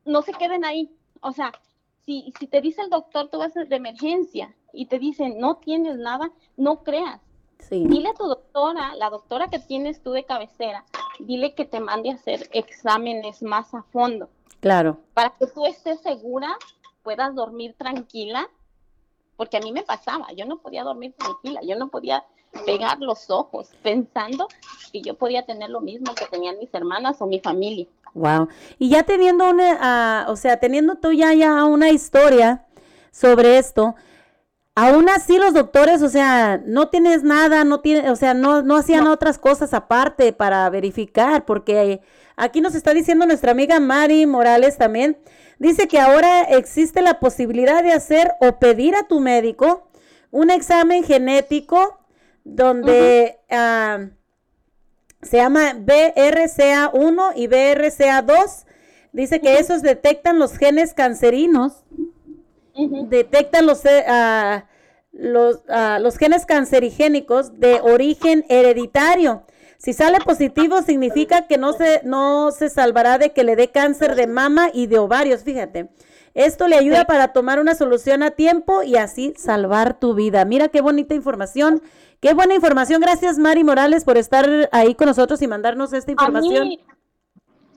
no 0.04 0.22
se 0.22 0.32
queden 0.32 0.64
ahí. 0.64 0.90
O 1.20 1.32
sea, 1.32 1.52
si, 2.06 2.32
si 2.38 2.46
te 2.46 2.60
dice 2.60 2.82
el 2.82 2.90
doctor, 2.90 3.28
tú 3.28 3.38
vas 3.38 3.54
de 3.54 3.66
emergencia 3.76 4.54
y 4.72 4.86
te 4.86 4.98
dicen, 4.98 5.38
no 5.38 5.56
tienes 5.56 5.96
nada, 5.98 6.30
no 6.56 6.82
creas. 6.82 7.20
Sí. 7.58 7.84
Dile 7.86 8.10
a 8.10 8.14
tu 8.14 8.24
doctora, 8.26 8.94
la 8.94 9.10
doctora 9.10 9.48
que 9.48 9.58
tienes 9.58 10.02
tú 10.02 10.12
de 10.12 10.24
cabecera, 10.24 10.84
dile 11.18 11.54
que 11.54 11.64
te 11.64 11.80
mande 11.80 12.10
a 12.10 12.14
hacer 12.14 12.48
exámenes 12.52 13.42
más 13.42 13.74
a 13.74 13.82
fondo 13.82 14.30
Claro. 14.60 15.00
para 15.12 15.30
que 15.30 15.46
tú 15.48 15.66
estés 15.66 16.00
segura, 16.00 16.56
puedas 17.02 17.34
dormir 17.34 17.74
tranquila, 17.76 18.48
porque 19.36 19.56
a 19.56 19.60
mí 19.60 19.72
me 19.72 19.82
pasaba, 19.82 20.28
yo 20.36 20.46
no 20.46 20.58
podía 20.58 20.84
dormir 20.84 21.14
tranquila, 21.18 21.60
yo 21.62 21.76
no 21.76 21.88
podía 21.88 22.24
pegar 22.64 22.98
los 23.00 23.30
ojos 23.30 23.68
pensando 23.82 24.48
que 24.92 25.02
yo 25.02 25.14
podía 25.14 25.44
tener 25.44 25.70
lo 25.70 25.80
mismo 25.80 26.14
que 26.14 26.26
tenían 26.26 26.58
mis 26.58 26.72
hermanas 26.72 27.16
o 27.20 27.26
mi 27.26 27.40
familia. 27.40 27.86
Wow. 28.14 28.48
Y 28.78 28.88
ya 28.90 29.02
teniendo 29.02 29.48
una, 29.50 29.78
ah, 29.80 30.26
o 30.28 30.36
sea, 30.36 30.58
teniendo 30.58 30.96
tú 30.96 31.12
ya, 31.12 31.32
ya 31.34 31.64
una 31.64 31.90
historia 31.90 32.64
sobre 33.10 33.58
esto, 33.58 33.94
aún 34.74 35.08
así 35.08 35.38
los 35.38 35.54
doctores, 35.54 36.02
o 36.02 36.08
sea, 36.08 36.60
no 36.64 36.88
tienes 36.88 37.22
nada, 37.22 37.64
no 37.64 37.80
tiene, 37.80 38.10
o 38.10 38.16
sea, 38.16 38.34
no, 38.34 38.62
no 38.62 38.76
hacían 38.76 39.06
otras 39.06 39.38
cosas 39.38 39.74
aparte 39.74 40.32
para 40.32 40.68
verificar, 40.70 41.44
porque 41.44 42.00
aquí 42.36 42.60
nos 42.60 42.74
está 42.74 42.94
diciendo 42.94 43.26
nuestra 43.26 43.52
amiga 43.52 43.80
Mari 43.80 44.26
Morales 44.26 44.78
también, 44.78 45.18
dice 45.58 45.88
que 45.88 45.98
ahora 45.98 46.42
existe 46.42 47.02
la 47.02 47.18
posibilidad 47.18 47.82
de 47.82 47.92
hacer 47.92 48.32
o 48.40 48.58
pedir 48.58 48.94
a 48.94 49.06
tu 49.06 49.20
médico 49.20 49.88
un 50.30 50.50
examen 50.50 51.02
genético 51.04 51.97
donde 52.48 53.38
ah, 53.50 54.08
se 55.22 55.36
llama 55.36 55.74
BRCA1 55.74 57.32
y 57.36 57.46
BRCA2. 57.48 58.64
Dice 59.12 59.40
que 59.40 59.58
esos 59.58 59.82
detectan 59.82 60.38
los 60.38 60.56
genes 60.56 60.94
cancerinos, 60.94 61.84
detectan 63.08 63.66
los, 63.66 63.84
eh, 63.84 64.04
ah, 64.06 64.66
los, 65.12 65.60
ah, 65.68 65.98
los 66.00 66.16
genes 66.16 66.46
cancerigénicos 66.46 67.58
de 67.58 67.80
origen 67.80 68.44
hereditario. 68.48 69.44
Si 69.78 69.92
sale 69.92 70.18
positivo, 70.24 70.82
significa 70.82 71.46
que 71.46 71.56
no 71.56 71.72
se, 71.72 72.00
no 72.04 72.50
se 72.50 72.68
salvará 72.68 73.18
de 73.18 73.30
que 73.32 73.44
le 73.44 73.54
dé 73.56 73.70
cáncer 73.70 74.16
de 74.16 74.26
mama 74.26 74.70
y 74.72 74.88
de 74.88 74.98
ovarios, 74.98 75.44
fíjate. 75.44 75.88
Esto 76.34 76.68
le 76.68 76.76
ayuda 76.76 77.04
para 77.04 77.32
tomar 77.32 77.58
una 77.58 77.74
solución 77.74 78.22
a 78.22 78.30
tiempo 78.30 78.82
y 78.82 78.96
así 78.96 79.34
salvar 79.36 79.98
tu 79.98 80.14
vida. 80.14 80.44
Mira 80.44 80.68
qué 80.68 80.80
bonita 80.80 81.14
información. 81.14 81.82
Qué 82.20 82.34
buena 82.34 82.54
información. 82.54 83.00
Gracias, 83.00 83.38
Mari 83.38 83.62
Morales, 83.64 84.04
por 84.04 84.16
estar 84.16 84.68
ahí 84.72 84.94
con 84.94 85.06
nosotros 85.06 85.40
y 85.42 85.46
mandarnos 85.46 85.92
esta 85.92 86.10
A 86.10 86.14
información. 86.14 86.68
mí, 86.68 86.80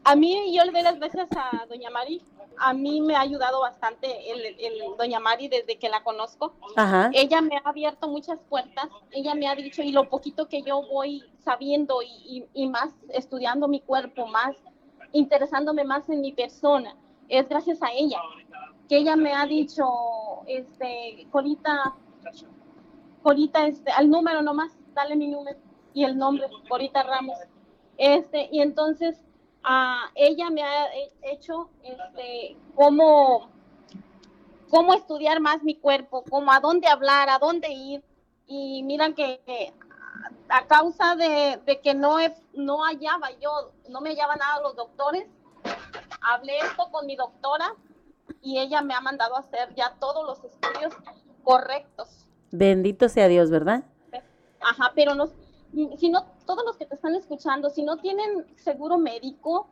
a 0.03 0.15
mí 0.15 0.55
yo 0.55 0.63
le 0.65 0.71
doy 0.71 0.81
las 0.81 0.97
gracias 0.99 1.27
a 1.35 1.65
doña 1.67 1.89
Mari. 1.91 2.21
A 2.57 2.73
mí 2.73 3.01
me 3.01 3.15
ha 3.15 3.21
ayudado 3.21 3.61
bastante 3.61 4.07
el, 4.31 4.39
el 4.59 4.81
doña 4.97 5.19
Mari 5.19 5.47
desde 5.47 5.77
que 5.77 5.89
la 5.89 6.03
conozco. 6.03 6.53
Ajá. 6.75 7.09
Ella 7.13 7.41
me 7.41 7.57
ha 7.57 7.61
abierto 7.69 8.07
muchas 8.07 8.39
puertas. 8.49 8.87
Ella 9.11 9.35
me 9.35 9.47
ha 9.47 9.55
dicho, 9.55 9.81
y 9.83 9.91
lo 9.91 10.09
poquito 10.09 10.47
que 10.47 10.61
yo 10.63 10.81
voy 10.87 11.23
sabiendo 11.43 12.01
y, 12.01 12.07
y- 12.53 12.63
y 12.63 12.67
más 12.67 12.89
estudiando 13.09 13.67
mi 13.67 13.79
cuerpo, 13.79 14.25
más 14.27 14.55
interesándome 15.11 15.83
más 15.83 16.07
en 16.09 16.21
mi 16.21 16.31
persona, 16.31 16.95
es 17.29 17.47
gracias 17.49 17.81
a 17.83 17.91
ella. 17.91 18.19
Que 18.89 18.97
ella 18.97 19.15
me 19.15 19.33
ha 19.33 19.45
dicho, 19.45 19.85
este, 20.47 21.27
Corita, 21.31 21.95
Corita, 23.23 23.67
este, 23.67 23.91
al 23.91 24.09
número 24.09 24.41
nomás, 24.41 24.71
dale 24.93 25.15
mi 25.15 25.27
número 25.27 25.57
y 25.93 26.03
el 26.03 26.17
nombre, 26.17 26.47
Corita 26.67 27.03
Ramos. 27.03 27.37
Este, 27.97 28.49
y 28.51 28.61
entonces 28.61 29.21
ah, 29.63 30.09
ella 30.15 30.49
me 30.49 30.63
ha 30.63 30.87
he- 30.93 31.11
hecho 31.21 31.69
este, 31.83 32.57
cómo, 32.75 33.49
cómo 34.69 34.93
estudiar 34.93 35.39
más 35.39 35.61
mi 35.63 35.75
cuerpo, 35.75 36.23
cómo 36.29 36.51
a 36.51 36.59
dónde 36.59 36.87
hablar, 36.87 37.29
a 37.29 37.37
dónde 37.37 37.69
ir. 37.69 38.03
Y 38.47 38.83
mira 38.83 39.13
que 39.13 39.41
que 39.45 39.73
a 40.49 40.65
causa 40.67 41.15
de, 41.15 41.61
de 41.65 41.79
que 41.81 41.93
no, 41.93 42.19
he- 42.19 42.35
no 42.53 42.83
hallaba 42.83 43.29
yo, 43.39 43.71
no 43.89 44.01
me 44.01 44.09
hallaban 44.11 44.39
nada 44.39 44.61
los 44.61 44.75
doctores, 44.75 45.27
hablé 46.21 46.57
esto 46.59 46.89
con 46.91 47.05
mi 47.05 47.15
doctora 47.15 47.75
y 48.41 48.59
ella 48.59 48.81
me 48.81 48.93
ha 48.93 49.01
mandado 49.01 49.35
a 49.35 49.39
hacer 49.39 49.73
ya 49.75 49.95
todos 49.99 50.25
los 50.25 50.43
estudios 50.43 50.93
correctos. 51.43 52.20
Bendito 52.51 53.09
sea 53.09 53.27
Dios, 53.27 53.49
¿verdad? 53.49 53.83
Ajá, 54.59 54.91
pero 54.95 55.15
no, 55.15 55.27
si 55.97 56.09
no, 56.09 56.25
todos 56.45 56.63
los 56.65 56.77
que 56.77 56.85
te 56.85 56.95
están 56.95 57.15
escuchando, 57.15 57.69
si 57.69 57.83
no 57.83 57.97
tienen 57.97 58.45
seguro 58.57 58.97
médico, 58.97 59.67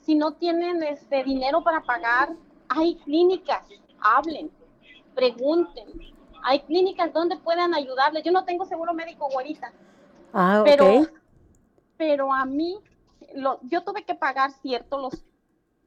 si 0.00 0.14
no 0.14 0.32
tienen 0.34 0.82
este 0.82 1.24
dinero 1.24 1.62
para 1.62 1.82
pagar, 1.82 2.30
hay 2.68 2.96
clínicas, 2.96 3.62
hablen, 4.00 4.50
pregunten. 5.14 5.86
Hay 6.42 6.60
clínicas 6.60 7.12
donde 7.12 7.36
puedan 7.38 7.74
ayudarles. 7.74 8.22
Yo 8.22 8.30
no 8.30 8.44
tengo 8.44 8.64
seguro 8.66 8.94
médico 8.94 9.28
ahorita, 9.32 9.72
Ah, 10.32 10.62
pero, 10.64 11.06
pero 11.96 12.32
a 12.32 12.44
mí, 12.44 12.78
lo, 13.34 13.58
yo 13.62 13.82
tuve 13.82 14.04
que 14.04 14.14
pagar 14.14 14.52
cierto 14.52 14.98
los, 14.98 15.24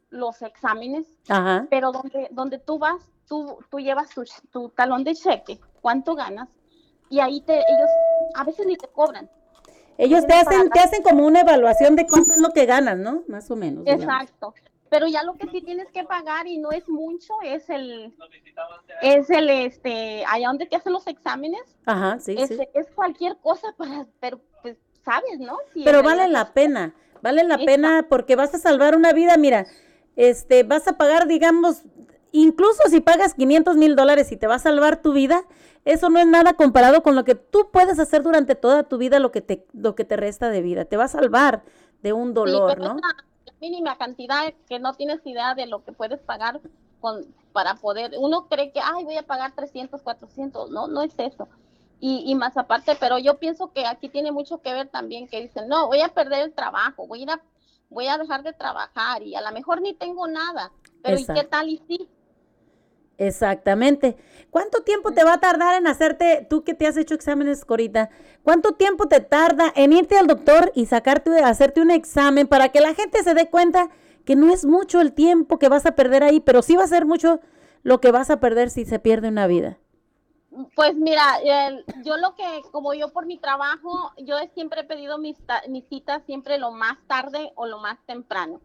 los 0.10 0.42
exámenes, 0.42 1.08
Ajá. 1.30 1.68
pero 1.70 1.92
donde, 1.92 2.28
donde 2.32 2.58
tú 2.58 2.80
vas, 2.80 3.02
tú, 3.30 3.60
tú 3.70 3.80
llevas 3.80 4.10
tu, 4.10 4.24
tu 4.52 4.70
talón 4.70 5.06
de 5.06 5.16
cheque, 5.16 5.60
cuánto 5.82 6.16
ganas, 6.16 6.50
y 7.10 7.22
ahí 7.22 7.40
te, 7.42 7.54
ellos 7.54 7.90
a 8.36 8.44
veces 8.44 8.66
ni 8.66 8.76
te 8.76 8.88
cobran. 8.88 9.30
Ellos 9.98 10.26
te 10.26 10.34
hacen, 10.34 10.70
te 10.70 10.80
hacen 10.80 11.04
como 11.04 11.26
una 11.26 11.42
evaluación 11.42 11.96
de 11.96 12.08
cuánto 12.08 12.34
es 12.34 12.40
lo 12.40 12.52
que 12.52 12.66
ganan, 12.66 13.04
¿no? 13.04 13.24
Más 13.28 13.52
o 13.52 13.56
menos. 13.56 13.84
digamos. 13.84 14.04
Exacto. 14.04 14.54
Pero 14.90 15.08
ya 15.08 15.24
lo 15.24 15.34
que 15.36 15.48
sí 15.50 15.62
tienes 15.62 15.92
que 15.92 16.04
pagar 16.04 16.48
y 16.48 16.58
no 16.58 16.72
es 16.72 16.88
mucho 16.90 17.34
es 17.44 17.70
el, 17.70 18.16
es 19.02 19.30
el, 19.30 19.50
este, 19.50 20.24
allá 20.26 20.48
donde 20.48 20.66
te 20.66 20.76
hacen 20.78 20.94
los 20.94 21.06
exámenes, 21.06 21.62
Ajá, 21.86 22.18
sí, 22.20 22.36
es, 22.38 22.48
sí. 22.48 22.58
es 22.74 22.88
cualquier 22.96 23.38
cosa 23.38 23.74
para, 23.78 24.08
pero 24.20 24.40
pues 24.64 24.78
sabes, 25.06 25.40
¿no? 25.40 25.58
Si 25.74 25.84
Pero 25.84 26.02
vale 26.02 26.22
realidad 26.22 26.40
la 26.46 26.54
pena, 26.54 26.96
vale 27.22 27.44
la 27.44 27.56
Exacto. 27.56 27.66
pena 27.66 28.06
porque 28.10 28.36
vas 28.36 28.56
a 28.56 28.58
salvar 28.58 28.96
una 28.96 29.14
vida, 29.14 29.38
mira, 29.38 29.68
este, 30.16 30.64
vas 30.64 30.88
a 30.88 30.98
pagar, 30.98 31.28
digamos, 31.28 31.84
incluso 32.32 32.84
si 32.90 33.02
pagas 33.02 33.34
500 33.34 33.76
mil 33.78 33.96
dólares 33.96 34.32
y 34.32 34.38
te 34.38 34.48
va 34.48 34.56
a 34.56 34.60
salvar 34.60 35.02
tu 35.02 35.14
vida, 35.14 35.44
eso 35.86 36.10
no 36.10 36.20
es 36.20 36.28
nada 36.28 36.54
comparado 36.54 37.04
con 37.04 37.16
lo 37.16 37.24
que 37.24 37.36
tú 37.36 37.70
puedes 37.72 38.00
hacer 38.00 38.24
durante 38.24 38.56
toda 38.56 38.84
tu 38.84 38.98
vida, 38.98 39.20
lo 39.20 39.32
que 39.32 39.42
te, 39.42 39.66
lo 39.74 39.96
que 39.96 40.06
te 40.06 40.18
resta 40.18 40.50
de 40.50 40.62
vida, 40.62 40.86
te 40.86 40.98
va 40.98 41.06
a 41.06 41.10
salvar 41.10 41.64
de 42.02 42.14
un 42.14 42.34
dolor, 42.34 42.78
¿no? 42.80 42.96
es 42.96 43.02
la 43.02 43.54
mínima 43.62 43.98
cantidad 43.98 44.54
que 44.68 44.80
no 44.80 44.94
tienes 44.94 45.26
idea 45.26 45.56
de 45.56 45.66
lo 45.66 45.84
que 45.84 45.92
puedes 45.92 46.20
pagar 46.20 46.62
con, 47.02 47.26
para 47.54 47.76
poder, 47.76 48.12
uno 48.20 48.48
cree 48.48 48.72
que, 48.72 48.80
ay, 48.82 49.04
voy 49.04 49.18
a 49.18 49.24
pagar 49.24 49.54
300, 49.56 50.02
400, 50.02 50.70
no, 50.70 50.88
no 50.88 51.02
es 51.02 51.14
eso. 51.18 51.48
Y, 52.02 52.24
y 52.26 52.36
más 52.36 52.56
aparte, 52.56 52.96
pero 52.98 53.18
yo 53.18 53.40
pienso 53.40 53.74
que 53.74 53.86
aquí 53.86 54.08
tiene 54.08 54.32
mucho 54.32 54.62
que 54.62 54.72
ver 54.72 54.88
también 54.88 55.28
que 55.28 55.42
dicen, 55.42 55.68
no, 55.68 55.88
voy 55.88 56.02
a 56.02 56.10
perder 56.10 56.46
el 56.46 56.54
trabajo, 56.54 57.08
voy 57.08 57.20
a 57.20 57.24
ir 57.24 57.32
a, 57.32 57.42
voy 57.90 58.08
a 58.08 58.18
dejar 58.18 58.44
de 58.44 58.54
trabajar 58.54 59.24
y 59.24 59.36
a 59.36 59.42
lo 59.42 59.52
mejor 59.52 59.82
ni 59.82 59.94
tengo 59.94 60.28
nada, 60.28 60.72
pero 61.04 61.20
¿y 61.20 61.26
qué 61.26 61.44
tal 61.44 61.68
y 61.68 61.82
sí? 61.88 62.08
Exactamente. 63.20 64.16
¿Cuánto 64.50 64.82
tiempo 64.84 65.12
te 65.12 65.24
va 65.26 65.34
a 65.34 65.40
tardar 65.42 65.76
en 65.78 65.88
hacerte, 65.88 66.48
tú 66.50 66.64
que 66.64 66.74
te 66.74 66.88
has 66.88 66.98
hecho 66.98 67.14
exámenes, 67.14 67.66
Corita, 67.66 68.10
cuánto 68.44 68.74
tiempo 68.74 69.08
te 69.08 69.20
tarda 69.20 69.72
en 69.76 69.94
irte 69.94 70.18
al 70.18 70.26
doctor 70.28 70.72
y 70.74 70.86
sacarte, 70.88 71.44
hacerte 71.44 71.82
un 71.82 71.92
examen 71.92 72.48
para 72.48 72.70
que 72.70 72.82
la 72.82 72.96
gente 72.96 73.22
se 73.24 73.34
dé 73.36 73.50
cuenta 73.50 73.90
que 74.26 74.36
no 74.38 74.52
es 74.54 74.66
mucho 74.66 75.02
el 75.02 75.14
tiempo 75.14 75.60
que 75.60 75.70
vas 75.70 75.86
a 75.86 75.96
perder 75.96 76.24
ahí, 76.24 76.40
pero 76.40 76.62
sí 76.62 76.78
va 76.78 76.86
a 76.86 76.88
ser 76.88 77.06
mucho 77.06 77.42
lo 77.84 78.02
que 78.02 78.12
vas 78.12 78.30
a 78.32 78.40
perder 78.40 78.70
si 78.70 78.86
se 78.86 79.00
pierde 79.00 79.28
una 79.30 79.48
vida? 79.48 79.78
Pues 80.76 80.96
mira, 80.96 81.40
el- 81.44 81.86
yo 82.04 82.18
lo 82.18 82.36
que, 82.36 82.62
como 82.72 82.94
yo 82.94 83.12
por 83.14 83.26
mi 83.26 83.38
trabajo, 83.38 84.12
yo 84.18 84.36
siempre 84.56 84.82
he 84.82 84.84
pedido 84.84 85.18
mis 85.20 85.38
citas 85.90 86.24
siempre 86.26 86.58
lo 86.58 86.72
más 86.72 86.98
tarde 87.08 87.52
o 87.56 87.68
lo 87.68 87.80
más 87.80 87.98
temprano, 88.08 88.62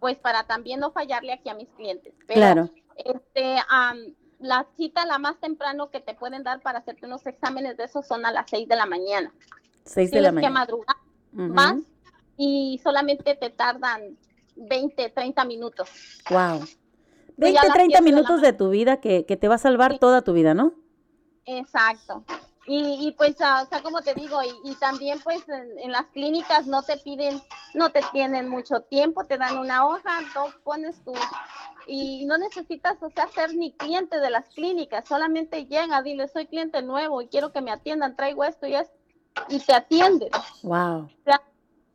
pues 0.00 0.18
para 0.18 0.44
también 0.46 0.80
no 0.80 0.92
fallarle 0.92 1.32
aquí 1.32 1.48
a 1.50 1.54
mis 1.54 1.68
clientes. 1.70 2.14
Pero, 2.26 2.40
Claro. 2.40 2.70
Este, 2.96 3.56
am, 3.68 3.98
la 4.38 4.66
cita 4.76 5.06
la 5.06 5.18
más 5.18 5.38
temprano 5.38 5.90
que 5.90 6.00
te 6.00 6.14
pueden 6.14 6.42
dar 6.42 6.60
para 6.60 6.80
hacerte 6.80 7.06
unos 7.06 7.24
exámenes 7.26 7.76
de 7.76 7.84
esos 7.84 8.06
son 8.06 8.26
a 8.26 8.32
las 8.32 8.50
6 8.50 8.68
de 8.68 8.76
la 8.76 8.86
mañana. 8.86 9.32
Seis 9.84 10.10
de 10.10 10.20
la 10.20 10.28
que 10.30 10.34
mañana. 10.34 10.66
Ujú. 11.34 11.42
más 11.54 11.76
y 12.36 12.80
solamente 12.82 13.34
te 13.34 13.50
tardan 13.50 14.18
20, 14.56 15.10
30 15.10 15.44
minutos. 15.44 15.88
Wow. 16.30 16.58
Pues 16.58 16.78
20, 17.36 17.54
ya 17.54 17.60
a 17.62 17.64
las 17.66 17.74
30 17.74 17.76
siete 17.76 17.86
de 17.86 17.94
la 17.94 18.00
minutos 18.02 18.40
de 18.42 18.52
tu 18.52 18.70
vida 18.70 19.00
que, 19.00 19.24
que 19.24 19.36
te 19.36 19.48
va 19.48 19.54
a 19.54 19.58
salvar 19.58 19.92
Sí. 19.92 19.98
toda 19.98 20.22
tu 20.22 20.32
vida, 20.32 20.54
¿no? 20.54 20.74
Exacto. 21.46 22.24
Y, 22.66 23.08
y 23.08 23.12
pues, 23.12 23.36
ah, 23.40 23.62
o 23.64 23.68
sea, 23.68 23.82
como 23.82 24.02
te 24.02 24.14
digo, 24.14 24.40
y, 24.42 24.70
y 24.70 24.74
también 24.76 25.20
pues 25.20 25.48
en, 25.48 25.78
en 25.80 25.90
las 25.90 26.06
clínicas 26.06 26.66
no 26.66 26.82
te 26.82 26.96
piden, 26.96 27.42
no 27.74 27.90
te 27.90 28.00
tienen 28.12 28.48
mucho 28.48 28.82
tiempo, 28.82 29.24
te 29.24 29.36
dan 29.36 29.58
una 29.58 29.84
hoja, 29.84 30.20
tú 30.32 30.40
pones 30.62 31.02
tu, 31.02 31.12
y 31.86 32.24
no 32.26 32.38
necesitas, 32.38 33.02
o 33.02 33.10
sea, 33.10 33.26
ser 33.28 33.54
ni 33.54 33.72
cliente 33.72 34.20
de 34.20 34.30
las 34.30 34.48
clínicas, 34.50 35.08
solamente 35.08 35.66
llega, 35.66 36.02
dile, 36.02 36.28
soy 36.28 36.46
cliente 36.46 36.82
nuevo 36.82 37.20
y 37.20 37.26
quiero 37.26 37.52
que 37.52 37.60
me 37.60 37.72
atiendan, 37.72 38.14
traigo 38.14 38.44
esto 38.44 38.66
y 38.66 38.76
esto, 38.76 38.94
y 39.48 39.58
te 39.58 39.74
atienden. 39.74 40.30
Wow. 40.62 41.04
O 41.04 41.24
sea, 41.24 41.42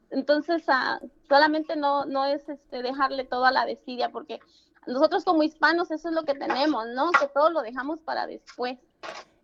entonces, 0.10 0.64
ah, 0.68 1.00
solamente 1.28 1.76
no, 1.76 2.06
no 2.06 2.26
es 2.26 2.48
este, 2.50 2.82
dejarle 2.82 3.24
todo 3.24 3.46
a 3.46 3.52
la 3.52 3.66
desidia, 3.66 4.10
porque 4.10 4.40
nosotros 4.86 5.24
como 5.24 5.44
hispanos 5.44 5.92
eso 5.92 6.10
es 6.10 6.16
lo 6.16 6.24
que 6.24 6.34
tenemos, 6.34 6.88
¿no? 6.94 7.12
Que 7.12 7.28
todo 7.28 7.50
lo 7.50 7.62
dejamos 7.62 8.00
para 8.00 8.26
después. 8.26 8.78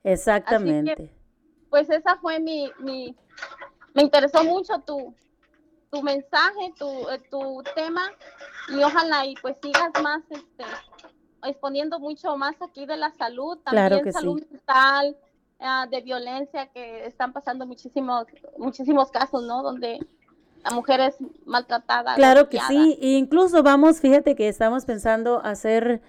Exactamente. 0.03 1.11
Pues 1.69 1.89
esa 1.89 2.17
fue 2.17 2.39
mi, 2.39 2.71
mi 2.79 3.15
me 3.93 4.03
interesó 4.03 4.43
mucho 4.43 4.79
tu, 4.79 5.13
tu 5.91 6.01
mensaje, 6.01 6.73
tu, 6.77 7.09
eh, 7.09 7.21
tu 7.29 7.63
tema, 7.75 8.11
y 8.69 8.83
ojalá 8.83 9.25
y 9.25 9.35
pues 9.35 9.57
sigas 9.61 9.91
más 10.01 10.23
este, 10.29 10.63
exponiendo 11.43 11.99
mucho 11.99 12.35
más 12.37 12.55
aquí 12.61 12.85
de 12.85 12.97
la 12.97 13.11
salud, 13.11 13.57
también 13.63 13.87
Claro 13.87 14.03
que 14.03 14.11
salud 14.11 14.39
sí. 14.39 14.47
mental, 14.51 15.17
ah, 15.59 15.87
de 15.89 16.01
violencia, 16.01 16.67
que 16.67 17.05
están 17.05 17.33
pasando 17.33 17.65
muchísimos, 17.65 18.25
muchísimos 18.57 19.11
casos, 19.11 19.43
¿no? 19.43 19.61
Donde 19.61 19.99
la 20.63 20.71
mujer 20.71 21.01
es 21.01 21.15
maltratada. 21.45 22.15
Claro 22.15 22.49
que 22.49 22.59
sí, 22.61 22.97
e 23.01 23.17
incluso 23.17 23.61
vamos, 23.63 23.99
fíjate 23.99 24.35
que 24.35 24.47
estamos 24.47 24.85
pensando 24.85 25.41
hacer 25.43 26.01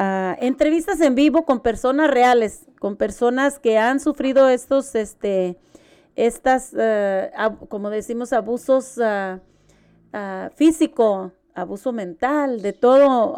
ah, 0.00 0.34
entrevistas 0.40 1.00
en 1.00 1.14
vivo 1.14 1.44
con 1.44 1.60
personas 1.60 2.10
reales, 2.10 2.66
con 2.78 2.96
personas 2.96 3.58
que 3.58 3.76
han 3.76 4.00
sufrido 4.00 4.48
estos, 4.48 4.94
este, 4.94 5.58
estas, 6.16 6.72
ab- 6.74 7.68
como 7.68 7.90
decimos, 7.90 8.32
abusos 8.32 8.98
ah, 9.02 9.38
físico, 10.56 11.32
abuso 11.54 11.92
mental, 11.92 12.62
de 12.62 12.72
todo, 12.72 13.34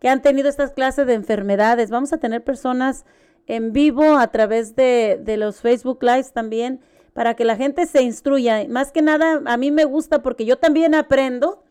que 0.00 0.08
han 0.08 0.20
tenido 0.22 0.48
estas 0.48 0.72
clases 0.72 1.06
de 1.06 1.14
enfermedades. 1.14 1.90
Vamos 1.90 2.12
a 2.12 2.18
tener 2.18 2.42
personas 2.44 3.04
en 3.46 3.72
vivo 3.72 4.18
a 4.18 4.26
través 4.26 4.76
de, 4.76 5.18
de 5.22 5.36
los 5.36 5.60
Facebook 5.60 6.02
Lives 6.02 6.32
también 6.32 6.80
para 7.14 7.34
que 7.34 7.44
la 7.44 7.56
gente 7.56 7.86
se 7.86 8.02
instruya. 8.02 8.66
Más 8.68 8.92
que 8.92 9.02
nada, 9.02 9.40
a 9.46 9.56
mí 9.56 9.70
me 9.70 9.84
gusta 9.84 10.20
porque 10.22 10.44
yo 10.44 10.56
también 10.58 10.94
aprendo 10.94 11.64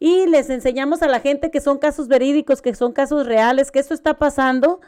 y 0.00 0.26
les 0.26 0.50
enseñamos 0.50 1.02
a 1.02 1.08
la 1.08 1.20
gente 1.20 1.50
que 1.52 1.60
son 1.60 1.78
casos 1.78 2.08
verídicos, 2.08 2.60
que 2.62 2.74
son 2.74 2.92
casos 2.92 3.26
reales, 3.26 3.70
que 3.70 3.78
esto 3.78 3.94
está 3.94 4.18
pasando 4.18 4.80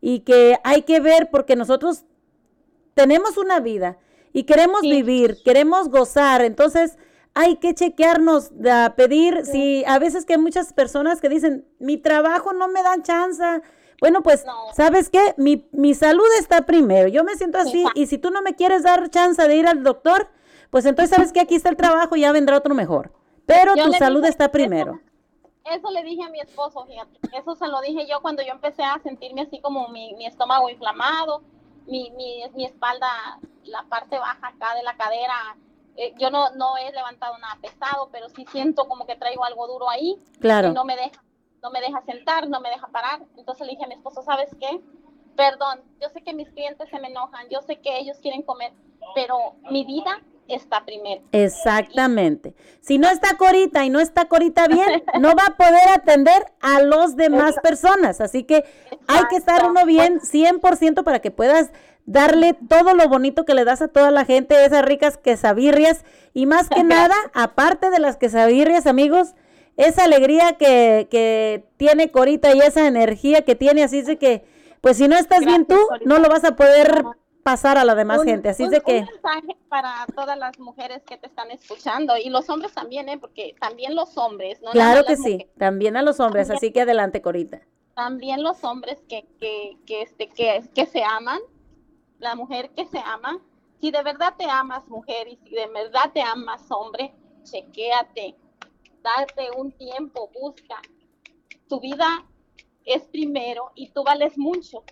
y 0.00 0.20
que 0.20 0.58
hay 0.62 0.82
que 0.82 1.00
ver 1.00 1.30
porque 1.30 1.56
nosotros 1.56 2.04
tenemos 2.94 3.36
una 3.38 3.60
vida 3.60 3.98
y 4.32 4.44
queremos 4.44 4.82
Sí. 4.82 4.90
vivir, 4.90 5.38
queremos 5.44 5.88
gozar, 5.88 6.42
entonces 6.42 6.98
hay 7.34 7.56
que 7.56 7.72
chequearnos, 7.74 8.50
a 8.70 8.94
pedir, 8.96 9.44
si 9.46 9.84
a 9.86 9.98
veces 9.98 10.24
que 10.26 10.34
hay 10.34 10.38
muchas 10.40 10.72
personas 10.72 11.20
que 11.20 11.28
dicen, 11.28 11.66
mi 11.78 11.96
trabajo 11.96 12.52
no 12.52 12.68
me 12.68 12.82
dan 12.82 13.02
chance. 13.02 13.42
Bueno, 14.00 14.22
pues, 14.22 14.44
No. 14.44 14.52
¿sabes 14.74 15.08
qué? 15.08 15.34
Mi, 15.36 15.68
mi 15.72 15.94
salud 15.94 16.26
está 16.38 16.62
primero. 16.66 17.08
Yo 17.08 17.24
me 17.24 17.36
siento 17.36 17.58
así 17.58 17.84
y 17.94 18.06
si 18.06 18.18
tú 18.18 18.30
no 18.30 18.42
me 18.42 18.54
quieres 18.54 18.82
dar 18.82 19.08
chance 19.10 19.40
de 19.46 19.56
ir 19.56 19.66
al 19.66 19.82
doctor, 19.82 20.28
pues 20.70 20.84
entonces 20.84 21.14
sabes 21.14 21.32
que 21.32 21.40
aquí 21.40 21.54
está 21.54 21.68
el 21.68 21.76
trabajo 21.76 22.16
y 22.16 22.20
ya 22.22 22.32
vendrá 22.32 22.56
otro 22.56 22.74
mejor. 22.74 23.12
Pero 23.48 23.74
Yo 23.74 23.86
tu 23.86 23.92
salud 23.94 24.20
dije, 24.20 24.28
está 24.30 24.44
eso- 24.44 24.52
primero. 24.52 25.00
Eso 25.64 25.90
le 25.90 26.02
dije 26.02 26.22
a 26.22 26.28
mi 26.30 26.38
esposo, 26.40 26.84
fíjate. 26.86 27.18
Eso 27.36 27.54
se 27.54 27.66
lo 27.66 27.80
dije 27.80 28.06
yo 28.08 28.20
cuando 28.22 28.42
yo 28.42 28.52
empecé 28.52 28.82
a 28.84 28.98
sentirme 29.02 29.42
así 29.42 29.60
como 29.60 29.88
mi, 29.88 30.14
mi 30.14 30.24
estómago 30.26 30.68
inflamado, 30.70 31.42
mi, 31.86 32.10
mi, 32.12 32.42
mi 32.54 32.64
espalda, 32.64 33.08
la 33.64 33.82
parte 33.84 34.18
baja 34.18 34.48
acá 34.48 34.74
de 34.74 34.82
la 34.82 34.96
cadera. 34.96 35.56
Eh, 35.96 36.14
yo 36.18 36.30
no, 36.30 36.50
no 36.56 36.76
he 36.78 36.92
levantado 36.92 37.36
nada 37.38 37.58
pesado, 37.60 38.08
pero 38.12 38.28
sí 38.28 38.46
siento 38.52 38.86
como 38.86 39.04
que 39.06 39.16
traigo 39.16 39.44
algo 39.44 39.66
duro 39.66 39.90
ahí 39.90 40.16
Claro. 40.40 40.68
y 40.68 40.72
no 40.72 40.84
me 40.84 40.94
deja, 40.96 41.22
no 41.62 41.70
me 41.70 41.80
deja 41.80 42.00
sentar, 42.02 42.48
no 42.48 42.60
me 42.60 42.70
deja 42.70 42.86
parar. 42.88 43.20
Entonces 43.36 43.66
le 43.66 43.72
dije 43.72 43.84
a 43.84 43.88
mi 43.88 43.94
esposo, 43.94 44.22
¿sabes 44.22 44.48
qué? 44.60 44.80
Perdón, 45.36 45.80
yo 46.00 46.08
sé 46.10 46.22
que 46.22 46.32
mis 46.34 46.48
clientes 46.50 46.88
se 46.88 46.98
me 47.00 47.08
enojan, 47.08 47.46
yo 47.50 47.60
sé 47.62 47.76
que 47.80 47.98
ellos 47.98 48.18
quieren 48.22 48.42
comer, 48.42 48.72
pero 49.14 49.54
mi 49.70 49.84
vida 49.84 50.20
está 50.48 50.84
primero. 50.84 51.22
Exactamente. 51.32 52.54
Si 52.80 52.98
no 52.98 53.08
está 53.08 53.36
Corita 53.36 53.84
y 53.84 53.90
no 53.90 54.00
está 54.00 54.26
Corita 54.26 54.66
bien, 54.66 55.02
no 55.20 55.34
va 55.34 55.44
a 55.48 55.56
poder 55.56 55.88
atender 55.94 56.46
a 56.60 56.80
los 56.80 57.16
demás 57.16 57.56
personas. 57.62 58.20
Así 58.20 58.44
que 58.44 58.64
hay 59.06 59.24
que 59.30 59.36
estar 59.36 59.68
uno 59.68 59.84
bien 59.84 60.20
100% 60.20 61.04
para 61.04 61.20
que 61.20 61.30
puedas 61.30 61.70
darle 62.06 62.56
todo 62.68 62.94
lo 62.94 63.06
bonito 63.08 63.44
que 63.44 63.54
le 63.54 63.66
das 63.66 63.82
a 63.82 63.88
toda 63.88 64.10
la 64.10 64.24
gente, 64.24 64.64
esas 64.64 64.84
ricas 64.84 65.18
quesabirrias. 65.18 66.04
Y 66.32 66.46
más 66.46 66.68
que 66.68 66.82
nada, 66.84 67.14
aparte 67.34 67.90
de 67.90 67.98
las 68.00 68.16
quesabirrias, 68.16 68.86
amigos, 68.86 69.34
esa 69.76 70.04
alegría 70.04 70.54
que, 70.54 71.06
que 71.10 71.64
tiene 71.76 72.10
Corita 72.10 72.54
y 72.54 72.60
esa 72.60 72.86
energía 72.86 73.42
que 73.42 73.54
tiene. 73.54 73.84
Así 73.84 73.98
es 73.98 74.06
de 74.06 74.16
que, 74.16 74.44
pues 74.80 74.96
si 74.96 75.06
no 75.06 75.16
estás 75.16 75.44
bien 75.44 75.66
tú, 75.66 75.76
Corita. 75.88 76.08
no 76.08 76.18
lo 76.18 76.28
vas 76.28 76.44
a 76.44 76.56
poder 76.56 77.04
pasar 77.50 77.78
a 77.78 77.84
la 77.84 77.94
demás 77.94 78.18
Un- 78.20 78.26
gente. 78.26 78.48
Así 78.50 78.64
un- 78.64 78.70
de 78.70 78.80
que... 78.82 78.98
Un 78.98 79.06
mensaje 79.06 79.56
para 79.68 80.06
todas 80.14 80.36
las 80.36 80.58
mujeres 80.58 81.02
que 81.04 81.16
te 81.16 81.26
están 81.26 81.50
escuchando 81.50 82.16
y 82.16 82.28
los 82.28 82.48
hombres 82.50 82.72
también, 82.74 83.08
¿eh? 83.08 83.16
Porque 83.18 83.54
también 83.58 83.94
los 83.94 84.18
hombres, 84.18 84.60
¿no? 84.60 84.70
Claro 84.72 85.04
que 85.04 85.16
sí, 85.16 85.32
mujeres, 85.32 85.54
también 85.56 85.96
a 85.96 86.02
los 86.02 86.20
hombres, 86.20 86.50
así 86.50 86.70
que 86.72 86.82
adelante, 86.82 87.22
Corita. 87.22 87.60
también 87.94 88.42
los 88.42 88.62
hombres 88.64 88.98
que, 89.08 89.26
que, 89.40 89.78
que, 89.86 90.02
este, 90.02 90.28
que, 90.28 90.62
que 90.74 90.84
se 90.86 91.02
aman, 91.02 91.40
la 92.18 92.34
mujer 92.34 92.70
que 92.76 92.84
se 92.84 92.98
ama. 92.98 93.40
Si 93.80 93.90
de 93.90 94.02
verdad 94.02 94.34
te 94.36 94.44
amas, 94.44 94.86
mujer, 94.88 95.26
y 95.28 95.36
si 95.36 95.54
de 95.54 95.66
verdad 95.68 96.10
te 96.12 96.20
amas, 96.20 96.62
hombre, 96.70 97.14
chequéate, 97.44 98.36
date 99.02 99.50
un 99.56 99.72
tiempo, 99.72 100.28
busca. 100.38 100.76
Tu 101.68 101.80
vida 101.80 102.26
es 102.84 103.02
primero 103.04 103.70
y 103.74 103.88
tú 103.90 104.04
vales 104.04 104.36
mucho. 104.36 104.82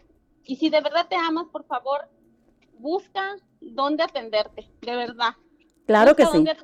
Y 0.45 0.57
si 0.57 0.71
de 0.71 0.81
verdad 0.81 1.07
te 1.09 1.17
amas, 1.17 1.47
por 1.53 1.65
favor, 1.67 2.09
busca 2.79 3.37
dónde 3.61 4.03
atenderte, 4.03 4.69
de 4.83 4.97
verdad. 4.97 5.31
Claro 5.87 6.15
que 6.17 6.25
sí. 6.27 6.31
dónde. 6.33 6.57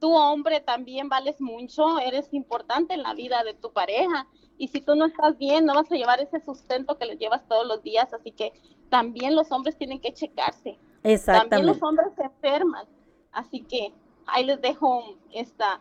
Tu 0.00 0.12
hombre 0.12 0.60
también 0.60 1.08
vales 1.08 1.40
mucho, 1.40 1.98
eres 1.98 2.28
importante 2.34 2.92
en 2.94 3.02
la 3.02 3.14
vida 3.14 3.42
de 3.42 3.54
tu 3.54 3.72
pareja. 3.72 4.26
Y 4.58 4.68
si 4.68 4.80
tú 4.80 4.94
no 4.94 5.06
estás 5.06 5.38
bien, 5.38 5.64
no 5.64 5.74
vas 5.74 5.90
a 5.90 5.94
llevar 5.94 6.20
ese 6.20 6.40
sustento 6.40 6.98
que 6.98 7.06
le 7.06 7.16
llevas 7.16 7.46
todos 7.48 7.66
los 7.66 7.82
días. 7.82 8.12
Así 8.12 8.30
que 8.30 8.52
también 8.90 9.34
los 9.34 9.50
hombres 9.50 9.76
tienen 9.78 10.00
que 10.00 10.12
checarse. 10.12 10.72
También 11.02 11.14
Exactamente. 11.14 11.62
los 11.66 11.82
hombres 11.82 12.08
se 12.16 12.22
enferman. 12.24 12.86
Así 13.32 13.62
que 13.62 13.92
ahí 14.26 14.44
les 14.44 14.60
dejo 14.60 15.16
esta, 15.32 15.80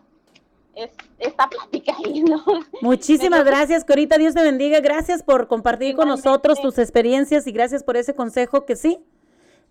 es- 0.73 0.95
esta 1.19 1.47
plática 1.49 1.93
ahí, 2.05 2.21
¿no? 2.23 2.43
Muchísimas 2.81 3.39
Me- 3.43 3.45
gracias, 3.51 3.83
Corita. 3.83 4.17
Dios 4.17 4.33
te 4.33 4.41
bendiga. 4.41 4.79
Gracias 4.79 5.21
por 5.21 5.47
compartir 5.47 5.95
con 5.95 6.07
nosotros 6.07 6.61
tus 6.61 6.77
experiencias 6.79 7.45
y 7.45 7.51
gracias 7.51 7.83
por 7.83 7.97
ese 7.97 8.15
consejo 8.15 8.65
que 8.65 8.75
sí. 8.77 9.03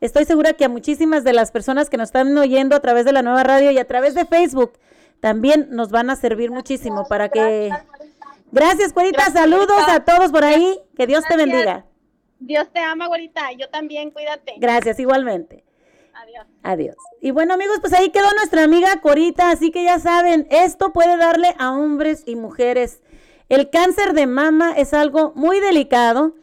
Estoy 0.02 0.24
segura 0.24 0.54
que 0.54 0.64
a 0.64 0.68
muchísimas 0.68 1.22
de 1.22 1.32
las 1.32 1.52
personas 1.52 1.88
que 1.88 1.96
nos 1.96 2.08
están 2.08 2.36
oyendo 2.36 2.74
a 2.74 2.80
través 2.80 3.04
de 3.04 3.12
la 3.12 3.22
nueva 3.22 3.44
radio 3.44 3.70
y 3.70 3.78
a 3.78 3.86
través 3.86 4.14
de 4.14 4.24
Facebook 4.24 4.72
también 5.20 5.68
nos 5.70 5.90
van 5.90 6.10
a 6.10 6.16
servir 6.16 6.50
muchísimo 6.50 7.06
para 7.08 7.28
que... 7.28 7.70
Gracias, 8.50 8.92
Corita. 8.92 9.18
Gracias, 9.18 9.40
Saludos 9.40 9.80
a 9.86 10.00
todos 10.00 10.32
por 10.32 10.42
ahí. 10.42 10.76
Que 10.96 11.06
Dios 11.06 11.22
te 11.28 11.36
bendiga. 11.36 11.86
Dios 12.40 12.66
te 12.72 12.80
ama, 12.80 13.06
güerita. 13.06 13.52
Yo 13.52 13.70
también, 13.70 14.10
cuídate. 14.10 14.54
Gracias, 14.58 14.98
igualmente. 14.98 15.62
Adiós. 16.14 16.46
Adiós. 16.64 16.96
Y 17.20 17.30
bueno, 17.30 17.54
amigos, 17.54 17.78
pues 17.80 17.92
ahí 17.92 18.10
quedó 18.10 18.26
nuestra 18.34 18.64
amiga 18.64 19.00
Corita, 19.00 19.50
así 19.50 19.70
que 19.70 19.84
ya 19.84 20.00
saben, 20.00 20.48
esto 20.50 20.92
puede 20.92 21.16
darle 21.16 21.54
a 21.60 21.70
hombres 21.70 22.24
y 22.26 22.34
mujeres. 22.34 23.02
El 23.48 23.70
cáncer 23.70 24.14
de 24.14 24.26
mama 24.26 24.72
es 24.76 24.94
algo 24.94 25.32
muy 25.36 25.60
delicado 25.60 26.34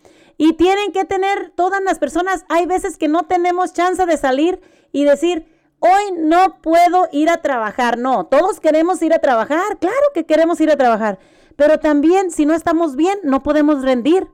y 0.42 0.54
tienen 0.54 0.94
que 0.94 1.04
tener 1.04 1.52
todas 1.54 1.84
las 1.84 2.00
personas, 2.00 2.46
hay 2.48 2.66
veces 2.66 2.98
que 2.98 3.10
no 3.10 3.24
tenemos 3.24 3.74
chance 3.74 4.06
de 4.06 4.16
salir 4.16 4.62
y 4.94 5.04
decir, 5.04 5.46
hoy 5.80 6.14
no 6.18 6.62
puedo 6.62 7.10
ir 7.12 7.30
a 7.30 7.42
trabajar. 7.42 7.98
No, 7.98 8.26
todos 8.26 8.62
queremos 8.62 9.02
ir 9.02 9.14
a 9.14 9.20
trabajar, 9.20 9.78
claro 9.80 9.98
que 10.14 10.26
queremos 10.26 10.62
ir 10.62 10.72
a 10.72 10.78
trabajar, 10.78 11.20
pero 11.58 11.80
también 11.80 12.32
si 12.32 12.46
no 12.46 12.54
estamos 12.54 12.96
bien, 12.96 13.20
no 13.22 13.44
podemos 13.44 13.84
rendir. 13.84 14.30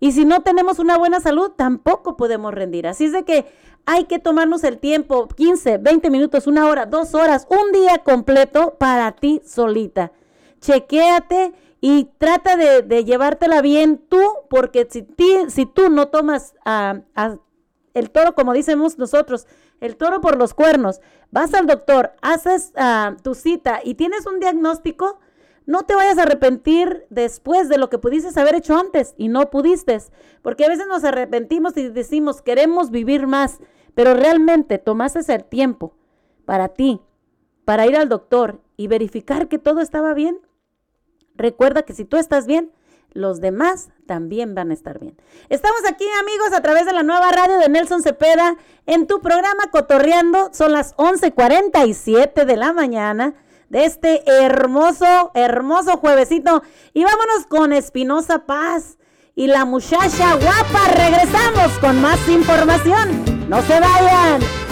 Y 0.00 0.10
si 0.10 0.24
no 0.24 0.42
tenemos 0.42 0.80
una 0.80 0.98
buena 0.98 1.20
salud, 1.20 1.52
tampoco 1.56 2.16
podemos 2.16 2.52
rendir. 2.52 2.88
Así 2.88 3.04
es 3.04 3.12
de 3.12 3.22
que 3.22 3.46
hay 3.86 4.06
que 4.06 4.18
tomarnos 4.18 4.64
el 4.64 4.78
tiempo, 4.78 5.28
15, 5.28 5.78
20 5.78 6.10
minutos, 6.10 6.48
una 6.48 6.66
hora, 6.66 6.84
dos 6.84 7.14
horas, 7.14 7.46
un 7.48 7.70
día 7.70 7.98
completo 7.98 8.74
para 8.76 9.12
ti 9.12 9.40
solita. 9.46 10.10
Chequéate 10.60 11.52
y 11.86 12.08
trata 12.16 12.56
de, 12.56 13.04
llevártela 13.04 13.60
bien 13.60 13.98
tú, 14.08 14.22
porque 14.48 14.88
si, 14.88 15.02
tú 15.66 15.90
no 15.90 16.08
tomas 16.08 16.54
el 17.92 18.10
toro, 18.10 18.34
como 18.34 18.54
decimos 18.54 18.96
nosotros, 18.96 19.46
el 19.82 19.98
toro 19.98 20.22
por 20.22 20.38
los 20.38 20.54
cuernos, 20.54 21.02
vas 21.30 21.52
al 21.52 21.66
doctor, 21.66 22.12
haces 22.22 22.72
ah, 22.76 23.18
tu 23.22 23.34
cita 23.34 23.80
y 23.84 23.96
tienes 23.96 24.26
un 24.26 24.40
diagnóstico, 24.40 25.20
no 25.66 25.82
te 25.82 25.94
vayas 25.94 26.16
a 26.16 26.22
arrepentir 26.22 27.04
después 27.10 27.68
de 27.68 27.76
lo 27.76 27.90
que 27.90 27.98
pudiste 27.98 28.40
haber 28.40 28.54
hecho 28.54 28.78
antes 28.78 29.14
y 29.18 29.28
no 29.28 29.50
pudiste, 29.50 29.98
porque 30.40 30.64
a 30.64 30.70
veces 30.70 30.86
nos 30.86 31.04
arrepentimos 31.04 31.76
y 31.76 31.90
decimos, 31.90 32.40
queremos 32.40 32.92
vivir 32.92 33.26
más, 33.26 33.58
pero 33.94 34.14
realmente 34.14 34.78
tomaste 34.78 35.20
el 35.34 35.44
tiempo 35.44 35.94
para 36.46 36.68
ti, 36.68 37.02
para 37.66 37.86
ir 37.86 37.94
al 37.94 38.08
doctor 38.08 38.62
y 38.78 38.86
verificar 38.86 39.48
que 39.48 39.58
todo 39.58 39.82
estaba 39.82 40.14
bien. 40.14 40.38
Recuerda 41.34 41.82
que 41.82 41.94
si 41.94 42.04
tú 42.04 42.16
estás 42.16 42.46
bien, 42.46 42.70
los 43.12 43.40
demás 43.40 43.90
también 44.06 44.54
van 44.54 44.70
a 44.70 44.74
estar 44.74 44.98
bien. 44.98 45.16
Estamos 45.48 45.80
aquí, 45.88 46.04
amigos, 46.20 46.52
a 46.52 46.60
través 46.60 46.84
de 46.84 46.92
la 46.92 47.02
nueva 47.02 47.30
radio 47.30 47.58
de 47.58 47.68
Nelson 47.68 48.02
Cepeda 48.02 48.56
en 48.86 49.06
tu 49.06 49.20
programa 49.20 49.70
Cotorreando. 49.70 50.50
Son 50.52 50.72
las 50.72 50.94
11:47 50.96 52.44
de 52.44 52.56
la 52.56 52.72
mañana 52.72 53.34
de 53.68 53.84
este 53.84 54.22
hermoso, 54.30 55.30
hermoso 55.34 55.96
juevesito. 55.96 56.62
Y 56.92 57.04
vámonos 57.04 57.46
con 57.48 57.72
Espinosa 57.72 58.46
Paz 58.46 58.98
y 59.34 59.46
la 59.46 59.64
muchacha 59.64 60.34
guapa. 60.34 60.88
Regresamos 60.94 61.78
con 61.80 62.00
más 62.00 62.28
información. 62.28 63.48
No 63.48 63.62
se 63.62 63.80
vayan. 63.80 64.63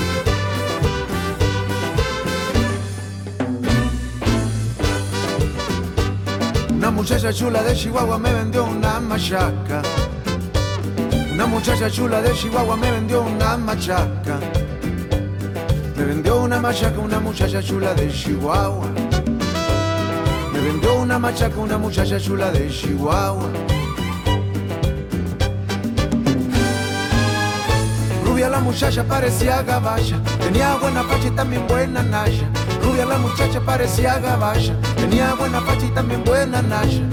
Una 6.83 6.91
muchacha 6.91 7.33
chula 7.33 7.63
de 7.63 7.77
Chihuahua 7.77 8.19
me 8.19 8.33
vendió 8.33 8.65
una 8.65 8.99
machaca. 8.99 9.83
Una 11.33 11.47
muchacha 11.47 11.89
chula 11.89 12.21
de 12.21 12.33
Chihuahua 12.33 12.77
me 12.77 12.91
vendió 12.91 13.23
una 13.23 13.57
machaca. 13.57 14.41
Me 15.97 16.05
vendió 16.05 16.43
una 16.43 16.59
machaca 16.61 16.99
una 16.99 17.21
muchacha 17.21 17.63
chula 17.63 17.95
de 17.95 18.11
Chihuahua. 18.11 18.89
Me 20.53 20.61
vendió 20.61 20.97
una 20.97 21.21
machaca 21.21 21.57
una 21.61 21.79
muchacha 21.79 22.19
chula 22.19 22.51
de 22.51 22.69
Chihuahua. 22.69 23.49
Rubia 28.43 28.59
la 28.59 28.65
muchacha 28.65 29.05
parecía 29.05 29.63
gaballa, 29.63 30.21
tenía 30.41 30.75
buena 30.75 31.05
facha 31.05 31.29
y 31.29 31.31
también 31.31 31.65
buena 31.69 32.03
naya. 32.03 32.51
Rubia 32.83 33.07
la 33.07 33.17
muchacha 33.19 33.61
parecía 33.61 34.19
gaballa, 34.19 34.75
tenía 34.97 35.33
buena 35.35 35.61
facha 35.61 35.87
y 35.87 35.91
también 35.91 36.25
buena 36.25 36.61
naya. 36.61 37.05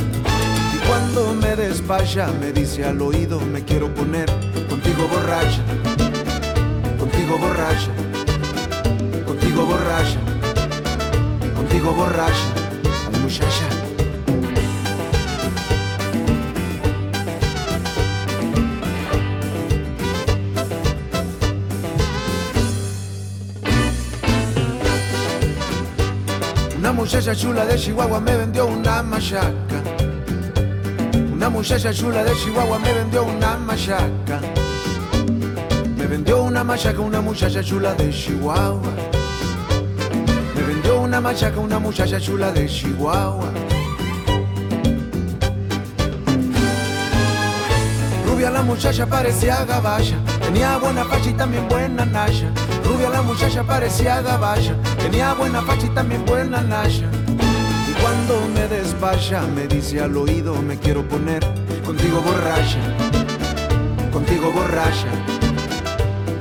Y 0.73 0.87
cuando 0.87 1.35
me 1.35 1.55
despacha 1.55 2.31
me 2.39 2.51
dice 2.51 2.83
al 2.83 2.99
oído 2.99 3.39
me 3.41 3.63
quiero 3.63 3.93
poner 3.93 4.25
contigo 4.67 5.07
borracha, 5.07 5.61
contigo 6.97 7.37
borracha, 7.37 7.91
contigo 9.27 9.65
borracha, 9.67 10.19
contigo 11.55 11.93
borracha, 11.93 12.47
muchacha. 13.21 13.78
Muchacha 27.11 27.35
chula 27.35 27.65
de 27.65 27.75
Chihuahua 27.75 28.19
me 28.19 28.37
vendió 28.37 28.67
una 28.67 29.01
machaca. 29.01 29.81
Una 31.33 31.49
muchacha 31.49 31.91
chula 31.91 32.23
de 32.23 32.35
Chihuahua 32.35 32.77
me 32.77 32.93
vendió 32.93 33.23
una 33.23 33.57
machaca. 33.57 34.39
Me 35.97 36.05
vendió 36.05 36.43
una 36.43 36.63
machaca 36.63 36.99
una 36.99 37.19
muchacha 37.19 37.63
chula 37.63 37.95
de 37.95 38.11
Chihuahua. 38.11 38.93
Me 40.55 40.61
vendió 40.61 41.01
una 41.01 41.19
machaca 41.19 41.59
una 41.59 41.79
muchacha 41.79 42.19
chula 42.19 42.51
de 42.51 42.67
Chihuahua. 42.67 43.49
Rubia 48.27 48.51
la 48.51 48.61
muchacha 48.61 49.07
parecía 49.07 49.65
gaballa, 49.65 50.19
tenía 50.49 50.77
buena 50.77 51.05
facha 51.05 51.29
y 51.29 51.33
también 51.33 51.69
buena 51.69 52.05
naya. 52.05 52.51
Rubia 52.83 53.09
la 53.09 53.21
muchacha 53.21 53.63
parecía 53.63 54.19
gaballa, 54.21 54.75
tenía 54.97 55.33
buena 55.35 55.61
facha 55.61 55.85
y 55.85 55.89
también 55.89 56.25
buena 56.25 56.61
naya. 56.61 57.07
Y 57.87 58.01
cuando 58.01 58.41
me 58.55 58.67
despacha 58.67 59.41
me 59.41 59.67
dice 59.67 60.01
al 60.01 60.17
oído 60.17 60.55
me 60.55 60.75
quiero 60.77 61.07
poner 61.07 61.45
contigo 61.85 62.19
borracha, 62.21 62.79
contigo 64.11 64.51
borracha, 64.51 65.11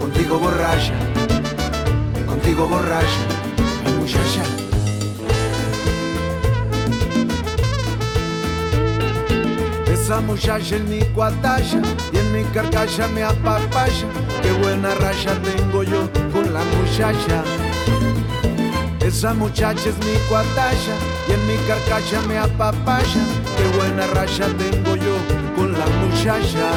contigo 0.01 0.39
borracha, 0.39 0.95
contigo 2.27 2.67
borracha, 2.67 3.25
muchacha. 3.99 4.58
Esa 10.09 10.23
muchacha 10.23 10.77
es 10.77 10.85
mi 10.85 11.01
cuatalla 11.15 11.83
y 12.15 12.17
en 12.17 12.33
mi 12.33 12.43
carcacha 12.45 13.07
me 13.09 13.23
apapaya. 13.23 14.07
Qué 14.43 14.53
buena 14.53 14.95
raya 14.95 15.39
tengo 15.43 15.83
yo 15.83 16.11
con 16.33 16.51
la 16.51 16.61
muchacha. 16.65 17.45
Esa 19.01 19.35
muchacha 19.35 19.91
es 19.91 19.99
mi 19.99 20.17
cuatalla 20.27 20.95
y 21.29 21.33
en 21.33 21.47
mi 21.47 21.57
carcacha 21.69 22.23
me 22.27 22.39
apapaya. 22.39 23.21
Qué 23.59 23.77
buena 23.77 24.07
raya 24.07 24.47
tengo 24.57 24.97
yo 24.97 25.15
con 25.55 25.73
la 25.73 25.87
muchacha. 26.01 26.71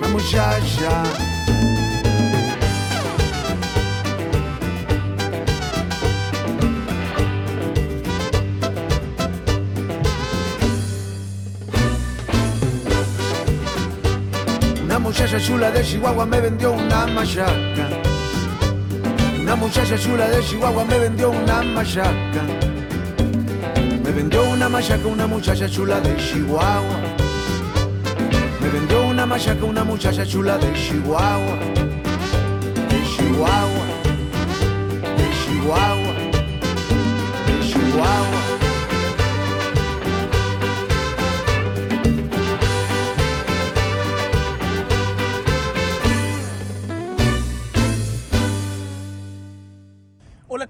La 0.00 0.08
muchacha. 0.08 1.35
Muchacha 15.36 15.52
chula 15.52 15.70
de 15.70 15.82
Chihuahua 15.82 16.24
me 16.24 16.40
vendió 16.40 16.72
una 16.72 17.06
machaca. 17.08 17.88
Una 19.38 19.54
muchacha 19.54 19.98
chula 19.98 20.28
de 20.30 20.42
Chihuahua 20.42 20.84
me 20.86 20.98
vendió 20.98 21.30
una 21.30 21.62
machaca. 21.62 22.42
Me 24.02 24.12
vendió 24.12 24.42
una 24.48 24.70
machaca 24.70 25.06
una 25.06 25.26
muchacha 25.26 25.68
chula 25.68 26.00
de 26.00 26.16
Chihuahua. 26.16 27.00
Me 28.60 28.68
vendió 28.70 29.06
una 29.08 29.26
machaca 29.26 29.62
una 29.66 29.84
muchacha 29.84 30.24
chula 30.24 30.56
de 30.56 30.72
Chihuahua. 30.72 31.58
De 32.88 33.02
Chihuahua. 33.04 33.86
De 35.18 35.28
Chihuahua. 35.44 35.95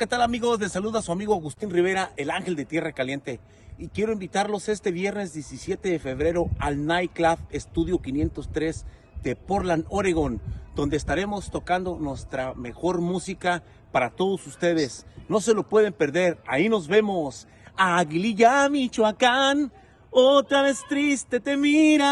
¿Qué 0.06 0.10
tal 0.10 0.22
amigos? 0.22 0.60
Les 0.60 0.70
saluda 0.70 1.02
su 1.02 1.10
amigo 1.10 1.34
Agustín 1.34 1.68
Rivera, 1.68 2.12
el 2.16 2.30
ángel 2.30 2.54
de 2.54 2.64
Tierra 2.64 2.92
Caliente. 2.92 3.40
Y 3.76 3.88
quiero 3.88 4.12
invitarlos 4.12 4.68
este 4.68 4.92
viernes 4.92 5.32
17 5.32 5.88
de 5.90 5.98
febrero 5.98 6.48
al 6.60 6.86
Nightclub 6.86 7.40
Estudio 7.50 8.00
503 8.00 8.84
de 9.24 9.34
Portland, 9.34 9.84
Oregon, 9.88 10.40
donde 10.76 10.96
estaremos 10.96 11.50
tocando 11.50 11.98
nuestra 11.98 12.54
mejor 12.54 13.00
música 13.00 13.64
para 13.90 14.10
todos 14.10 14.46
ustedes. 14.46 15.06
No 15.28 15.40
se 15.40 15.54
lo 15.54 15.68
pueden 15.68 15.92
perder, 15.92 16.38
ahí 16.46 16.68
nos 16.68 16.86
vemos. 16.86 17.48
Aguililla, 17.76 18.68
Michoacán, 18.68 19.72
otra 20.10 20.62
vez 20.62 20.84
triste 20.88 21.40
te 21.40 21.56
miras. 21.56 22.04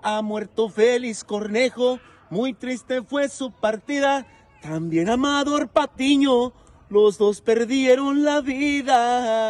Ha 0.00 0.22
muerto 0.22 0.70
Félix 0.70 1.22
Cornejo, 1.22 2.00
muy 2.30 2.54
triste 2.54 3.02
fue 3.02 3.28
su 3.28 3.52
partida 3.52 4.26
también 4.60 5.08
Amador 5.08 5.68
Patiño, 5.68 6.52
los 6.88 7.18
dos 7.18 7.40
perdieron 7.40 8.24
la 8.24 8.40
vida. 8.40 9.40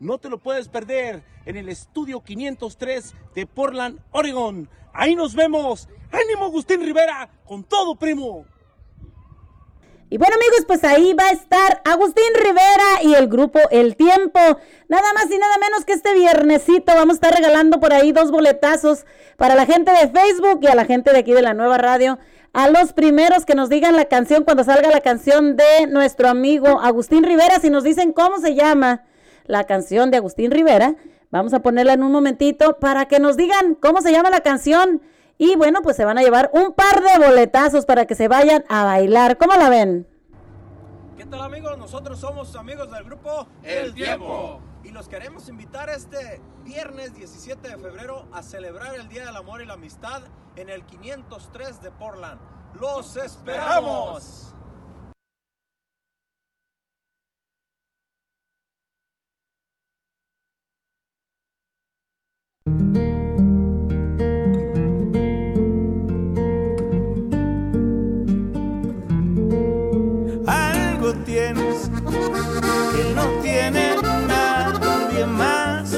No 0.00 0.18
te 0.18 0.28
lo 0.28 0.38
puedes 0.38 0.68
perder 0.68 1.22
en 1.46 1.56
el 1.56 1.68
estudio 1.68 2.22
503 2.22 3.14
de 3.34 3.46
Portland, 3.46 4.00
Oregon. 4.10 4.68
Ahí 4.92 5.14
nos 5.16 5.34
vemos. 5.34 5.88
Ánimo 6.12 6.44
Agustín 6.44 6.80
Rivera, 6.80 7.28
con 7.44 7.64
todo 7.64 7.96
primo. 7.96 8.46
Y 10.10 10.18
bueno 10.18 10.36
amigos, 10.36 10.64
pues 10.66 10.84
ahí 10.84 11.12
va 11.14 11.24
a 11.24 11.32
estar 11.32 11.82
Agustín 11.84 12.22
Rivera 12.36 13.02
y 13.02 13.14
el 13.14 13.26
grupo 13.26 13.58
El 13.70 13.96
Tiempo. 13.96 14.38
Nada 14.88 15.12
más 15.12 15.28
y 15.30 15.38
nada 15.38 15.58
menos 15.58 15.84
que 15.84 15.92
este 15.92 16.14
viernesito 16.14 16.94
vamos 16.94 17.14
a 17.14 17.16
estar 17.16 17.34
regalando 17.34 17.80
por 17.80 17.92
ahí 17.92 18.12
dos 18.12 18.30
boletazos 18.30 19.06
para 19.36 19.56
la 19.56 19.66
gente 19.66 19.90
de 19.90 20.08
Facebook 20.08 20.60
y 20.62 20.68
a 20.68 20.76
la 20.76 20.84
gente 20.84 21.10
de 21.10 21.18
aquí 21.18 21.32
de 21.32 21.42
la 21.42 21.54
nueva 21.54 21.78
radio. 21.78 22.18
A 22.54 22.68
los 22.70 22.92
primeros 22.92 23.44
que 23.44 23.56
nos 23.56 23.68
digan 23.68 23.96
la 23.96 24.04
canción 24.04 24.44
cuando 24.44 24.62
salga 24.62 24.88
la 24.88 25.00
canción 25.00 25.56
de 25.56 25.88
nuestro 25.88 26.28
amigo 26.28 26.80
Agustín 26.80 27.24
Rivera, 27.24 27.58
si 27.58 27.68
nos 27.68 27.82
dicen 27.82 28.12
cómo 28.12 28.38
se 28.38 28.54
llama 28.54 29.02
la 29.46 29.64
canción 29.64 30.12
de 30.12 30.18
Agustín 30.18 30.52
Rivera, 30.52 30.94
vamos 31.32 31.52
a 31.52 31.62
ponerla 31.62 31.94
en 31.94 32.04
un 32.04 32.12
momentito 32.12 32.78
para 32.78 33.06
que 33.06 33.18
nos 33.18 33.36
digan 33.36 33.74
cómo 33.74 34.02
se 34.02 34.12
llama 34.12 34.30
la 34.30 34.42
canción 34.42 35.02
y 35.36 35.56
bueno, 35.56 35.82
pues 35.82 35.96
se 35.96 36.04
van 36.04 36.16
a 36.16 36.22
llevar 36.22 36.50
un 36.52 36.72
par 36.74 37.02
de 37.02 37.26
boletazos 37.26 37.86
para 37.86 38.06
que 38.06 38.14
se 38.14 38.28
vayan 38.28 38.64
a 38.68 38.84
bailar. 38.84 39.36
¿Cómo 39.36 39.54
la 39.54 39.68
ven? 39.68 40.06
¿Qué 41.16 41.24
tal 41.26 41.42
amigos? 41.42 41.78
Nosotros 41.78 42.18
somos 42.18 42.56
amigos 42.56 42.90
del 42.90 43.04
grupo 43.04 43.46
El 43.62 43.94
Tiempo. 43.94 44.60
Y 44.82 44.90
los 44.90 45.08
queremos 45.08 45.48
invitar 45.48 45.88
este 45.88 46.40
viernes 46.64 47.14
17 47.14 47.68
de 47.68 47.78
febrero 47.78 48.26
a 48.32 48.42
celebrar 48.42 48.96
el 48.96 49.08
Día 49.08 49.26
del 49.26 49.36
Amor 49.36 49.62
y 49.62 49.66
la 49.66 49.74
Amistad 49.74 50.22
en 50.56 50.68
el 50.68 50.84
503 50.84 51.80
de 51.82 51.90
Portland. 51.92 52.40
¡Los 52.80 53.16
esperamos! 53.16 54.54
Tienes 71.12 71.90
que 71.90 73.14
no 73.14 73.26
tiene 73.42 73.94
nadie 74.26 75.26
más. 75.26 75.94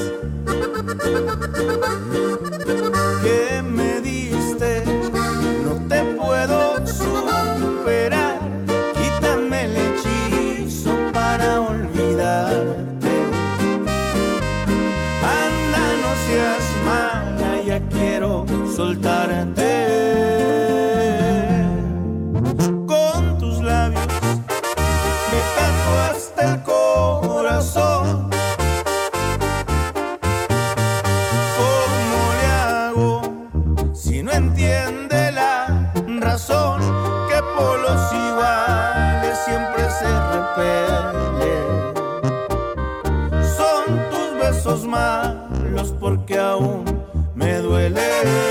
Me 47.89 48.46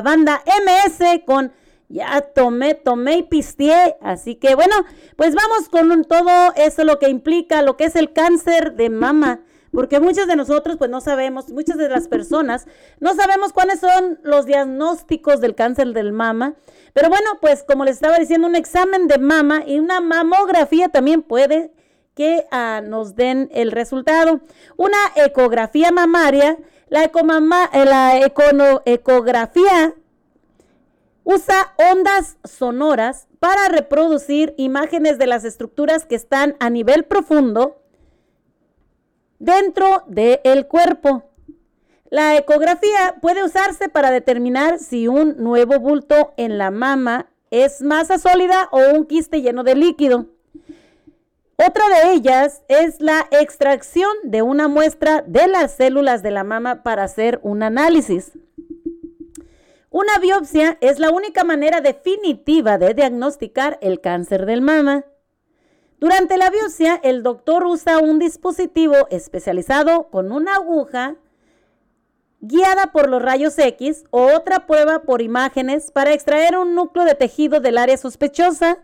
banda 0.00 0.42
MS 0.46 1.22
con 1.26 1.52
Ya 1.88 2.22
tomé, 2.22 2.74
tomé 2.74 3.18
y 3.18 3.22
pisteé. 3.24 3.96
Así 4.00 4.36
que 4.36 4.54
bueno, 4.54 4.74
pues 5.16 5.34
vamos 5.34 5.68
con 5.68 6.04
todo 6.04 6.52
eso 6.56 6.84
lo 6.84 6.98
que 6.98 7.08
implica 7.08 7.62
lo 7.62 7.76
que 7.76 7.84
es 7.84 7.96
el 7.96 8.12
cáncer 8.12 8.74
de 8.74 8.88
mama. 8.88 9.40
Porque 9.72 10.00
muchos 10.00 10.26
de 10.26 10.36
nosotros 10.36 10.76
pues 10.76 10.90
no 10.90 11.00
sabemos, 11.00 11.50
muchas 11.50 11.78
de 11.78 11.88
las 11.88 12.06
personas 12.06 12.66
no 13.00 13.14
sabemos 13.14 13.54
cuáles 13.54 13.80
son 13.80 14.20
los 14.22 14.44
diagnósticos 14.44 15.40
del 15.40 15.54
cáncer 15.54 15.92
del 15.92 16.12
mama. 16.12 16.54
Pero 16.92 17.08
bueno, 17.08 17.26
pues 17.40 17.64
como 17.66 17.84
les 17.84 17.96
estaba 17.96 18.18
diciendo, 18.18 18.46
un 18.46 18.54
examen 18.54 19.08
de 19.08 19.18
mama 19.18 19.64
y 19.66 19.78
una 19.78 20.00
mamografía 20.00 20.90
también 20.90 21.22
puede 21.22 21.72
que 22.14 22.46
ah, 22.50 22.82
nos 22.84 23.16
den 23.16 23.48
el 23.52 23.72
resultado. 23.72 24.40
Una 24.76 24.98
ecografía 25.16 25.90
mamaria, 25.90 26.58
la, 26.92 27.04
ecomama- 27.04 27.70
eh, 27.72 27.86
la 27.86 28.18
ecografía 28.84 29.94
Usa 31.24 31.72
ondas 31.92 32.36
sonoras 32.42 33.28
para 33.38 33.68
reproducir 33.68 34.54
imágenes 34.58 35.18
de 35.18 35.28
las 35.28 35.44
estructuras 35.44 36.04
que 36.04 36.16
están 36.16 36.56
a 36.58 36.68
nivel 36.68 37.04
profundo 37.04 37.80
dentro 39.38 40.02
del 40.08 40.66
cuerpo. 40.66 41.30
La 42.10 42.36
ecografía 42.36 43.14
puede 43.22 43.44
usarse 43.44 43.88
para 43.88 44.10
determinar 44.10 44.80
si 44.80 45.06
un 45.06 45.36
nuevo 45.38 45.78
bulto 45.78 46.34
en 46.36 46.58
la 46.58 46.72
mama 46.72 47.30
es 47.50 47.82
masa 47.82 48.18
sólida 48.18 48.68
o 48.72 48.80
un 48.92 49.06
quiste 49.06 49.42
lleno 49.42 49.62
de 49.62 49.76
líquido. 49.76 50.26
Otra 51.64 51.88
de 51.88 52.14
ellas 52.14 52.62
es 52.66 53.00
la 53.00 53.28
extracción 53.30 54.10
de 54.24 54.42
una 54.42 54.66
muestra 54.66 55.22
de 55.24 55.46
las 55.46 55.70
células 55.72 56.20
de 56.20 56.32
la 56.32 56.42
mama 56.42 56.82
para 56.82 57.04
hacer 57.04 57.38
un 57.44 57.62
análisis. 57.62 58.32
Una 59.88 60.18
biopsia 60.18 60.76
es 60.80 60.98
la 60.98 61.10
única 61.10 61.44
manera 61.44 61.80
definitiva 61.80 62.78
de 62.78 62.94
diagnosticar 62.94 63.78
el 63.80 64.00
cáncer 64.00 64.44
del 64.44 64.60
mama. 64.60 65.04
Durante 66.00 66.36
la 66.36 66.50
biopsia, 66.50 66.98
el 67.04 67.22
doctor 67.22 67.64
usa 67.64 67.98
un 67.98 68.18
dispositivo 68.18 69.06
especializado 69.10 70.08
con 70.10 70.32
una 70.32 70.56
aguja 70.56 71.14
guiada 72.40 72.90
por 72.90 73.08
los 73.08 73.22
rayos 73.22 73.56
X 73.56 74.02
o 74.10 74.32
otra 74.34 74.66
prueba 74.66 75.02
por 75.02 75.22
imágenes 75.22 75.92
para 75.92 76.12
extraer 76.12 76.58
un 76.58 76.74
núcleo 76.74 77.04
de 77.04 77.14
tejido 77.14 77.60
del 77.60 77.78
área 77.78 77.96
sospechosa. 77.96 78.78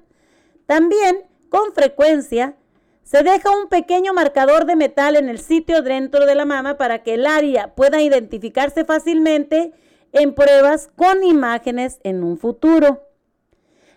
También, 0.67 1.25
con 1.49 1.73
frecuencia, 1.73 2.55
se 3.09 3.23
deja 3.23 3.51
un 3.51 3.71
pequeño 3.71 4.13
marcador 4.13 4.67
de 4.67 4.77
metal 4.77 5.17
en 5.17 5.31
el 5.31 5.39
sitio 5.39 5.81
dentro 5.81 6.27
de 6.27 6.35
la 6.35 6.45
mama 6.45 6.77
para 6.77 7.03
que 7.03 7.15
el 7.15 7.27
área 7.27 7.75
pueda 7.75 8.03
identificarse 8.03 8.85
fácilmente 8.85 9.73
en 10.13 10.35
pruebas 10.35 10.91
con 10.95 11.25
imágenes 11.25 12.01
en 12.05 12.23
un 12.23 12.37
futuro. 12.37 13.09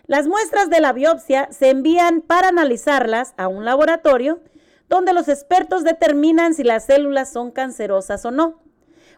Las 0.06 0.26
muestras 0.26 0.70
de 0.70 0.80
la 0.80 0.94
biopsia 0.94 1.48
se 1.52 1.68
envían 1.68 2.22
para 2.22 2.48
analizarlas 2.48 3.34
a 3.36 3.48
un 3.48 3.66
laboratorio 3.66 4.40
donde 4.88 5.12
los 5.12 5.28
expertos 5.28 5.84
determinan 5.84 6.54
si 6.54 6.64
las 6.64 6.86
células 6.86 7.30
son 7.30 7.50
cancerosas 7.50 8.24
o 8.24 8.30
no. 8.30 8.62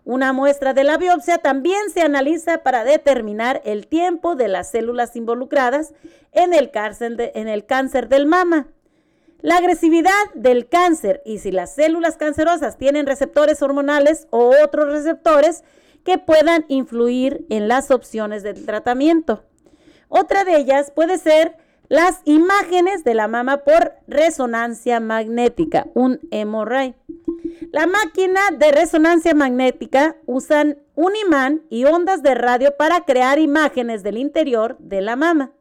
Una 0.04 0.32
muestra 0.32 0.74
de 0.74 0.82
la 0.82 0.98
biopsia 0.98 1.38
también 1.38 1.90
se 1.94 2.00
analiza 2.00 2.64
para 2.64 2.82
determinar 2.82 3.62
el 3.64 3.86
tiempo 3.86 4.34
de 4.34 4.48
las 4.48 4.72
células 4.72 5.14
involucradas 5.14 5.94
en 6.32 6.52
el 6.52 6.72
cáncer, 6.72 8.08
del 8.08 8.26
mama. 8.26 8.66
La 9.44 9.58
agresividad 9.58 10.32
del 10.32 10.70
cáncer 10.70 11.20
y 11.26 11.36
si 11.36 11.52
las 11.52 11.74
células 11.74 12.16
cancerosas 12.16 12.78
tienen 12.78 13.06
receptores 13.06 13.60
hormonales 13.60 14.26
o 14.30 14.54
otros 14.64 14.86
receptores 14.86 15.64
que 16.02 16.16
puedan 16.16 16.64
influir 16.68 17.44
en 17.50 17.68
las 17.68 17.90
opciones 17.90 18.42
del 18.42 18.64
tratamiento. 18.64 19.44
Otra 20.08 20.44
de 20.44 20.56
ellas 20.56 20.90
puede 20.90 21.18
ser 21.18 21.58
las 21.88 22.22
imágenes 22.24 23.04
de 23.04 23.12
la 23.12 23.28
mama 23.28 23.58
por 23.58 23.92
resonancia 24.06 24.98
magnética, 24.98 25.88
un 25.92 26.20
MRI. 26.32 26.94
La 27.70 27.86
máquina 27.86 28.40
de 28.58 28.72
resonancia 28.72 29.34
magnética 29.34 30.16
usan 30.24 30.78
un 30.94 31.12
imán 31.16 31.60
y 31.68 31.84
ondas 31.84 32.22
de 32.22 32.34
radio 32.34 32.74
para 32.78 33.04
crear 33.04 33.38
imágenes 33.38 34.02
del 34.02 34.16
interior 34.16 34.78
de 34.78 35.02
la 35.02 35.16
mama 35.16 35.52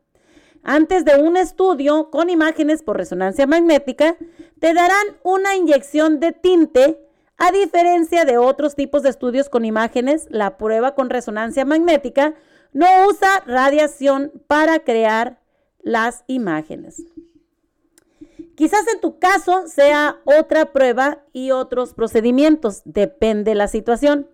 antes 0.64 1.04
de 1.04 1.22
un 1.22 1.36
estudio 1.38 2.10
con 2.10 2.30
imágenes 2.30 2.84
por 2.84 2.98
resonancia 2.98 3.46
magnética, 3.46 4.16
te 4.60 4.74
darán 4.74 5.06
una 5.24 5.56
inyección 5.56 6.20
de 6.20 6.32
tinte. 6.32 7.00
A 7.38 7.52
diferencia 7.52 8.24
de 8.26 8.38
otros 8.38 8.76
tipos 8.76 9.04
de 9.04 9.10
estudios 9.10 9.50
con 9.50 9.66
imágenes, 9.66 10.28
la 10.30 10.58
prueba 10.58 10.96
con 10.96 11.10
resonancia 11.10 11.66
magnética 11.66 12.36
no 12.72 12.88
usa 13.10 13.44
radiación 13.46 14.32
para 14.48 14.80
crear 14.80 15.40
las 15.82 16.24
imágenes. 16.28 17.04
Quizás 18.56 18.88
en 18.94 19.02
tu 19.02 19.20
caso 19.20 19.68
sea 19.68 20.18
otra 20.26 20.72
prueba 20.72 21.24
y 21.34 21.52
otros 21.52 21.94
procedimientos, 21.94 22.84
depende 22.86 23.56
la 23.56 23.68
situación. 23.68 24.30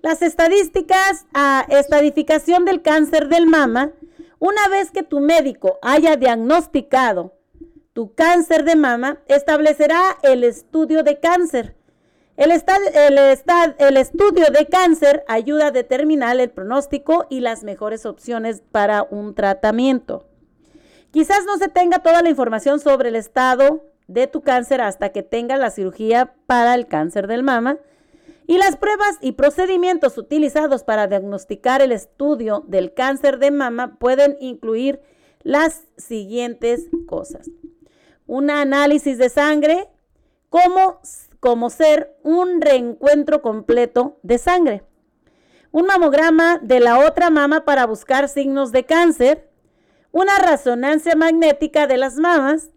Las 0.00 0.22
estadísticas 0.22 1.26
a 1.34 1.66
estadificación 1.68 2.64
del 2.64 2.82
cáncer 2.82 3.28
del 3.28 3.46
mama 3.46 3.92
una 4.44 4.68
vez 4.68 4.90
que 4.90 5.02
tu 5.02 5.20
médico 5.20 5.78
haya 5.80 6.16
diagnosticado 6.16 7.32
tu 7.94 8.14
cáncer 8.14 8.64
de 8.64 8.76
mama, 8.76 9.20
establecerá 9.26 10.18
el 10.22 10.44
estudio 10.44 11.02
de 11.02 11.18
cáncer. 11.18 11.74
El, 12.36 12.50
estudio 12.50 14.46
de 14.50 14.66
cáncer 14.66 15.24
ayuda 15.28 15.68
a 15.68 15.70
determinar 15.70 16.38
el 16.38 16.50
pronóstico 16.50 17.26
y 17.30 17.40
las 17.40 17.64
mejores 17.64 18.04
opciones 18.04 18.62
para 18.70 19.04
un 19.04 19.34
tratamiento. 19.34 20.28
Quizás 21.10 21.46
no 21.46 21.56
se 21.56 21.68
tenga 21.68 22.00
toda 22.00 22.20
la 22.20 22.28
información 22.28 22.80
sobre 22.80 23.08
el 23.08 23.16
estado 23.16 23.86
de 24.08 24.26
tu 24.26 24.42
cáncer 24.42 24.82
hasta 24.82 25.08
que 25.08 25.22
tengas 25.22 25.58
la 25.58 25.70
cirugía 25.70 26.34
para 26.44 26.74
el 26.74 26.86
cáncer 26.86 27.28
del 27.28 27.44
mama 27.44 27.78
y 28.46 28.58
las 28.58 28.76
pruebas 28.76 29.18
y 29.20 29.32
procedimientos 29.32 30.18
utilizados 30.18 30.84
para 30.84 31.06
diagnosticar 31.06 31.80
el 31.80 31.92
estudio 31.92 32.64
del 32.66 32.92
cáncer 32.92 33.38
de 33.38 33.50
mama 33.50 33.96
pueden 33.98 34.36
incluir 34.40 35.00
las 35.42 35.84
siguientes 35.96 36.88
cosas. 37.06 37.50
Un 38.26 38.50
análisis 38.50 39.18
de 39.18 39.28
sangre, 39.28 39.88
como, 40.50 41.00
como 41.40 41.70
ser 41.70 42.16
un 42.22 42.60
reencuentro 42.60 43.40
completo 43.42 44.18
de 44.22 44.38
sangre. 44.38 44.82
Un 45.70 45.86
mamograma 45.86 46.58
de 46.58 46.80
la 46.80 46.98
otra 46.98 47.30
mama 47.30 47.64
para 47.64 47.86
buscar 47.86 48.28
signos 48.28 48.72
de 48.72 48.84
cáncer. 48.84 49.50
Una 50.12 50.38
resonancia 50.38 51.14
magnética 51.16 51.86
de 51.86 51.96
las 51.96 52.16
mamas. 52.16 52.70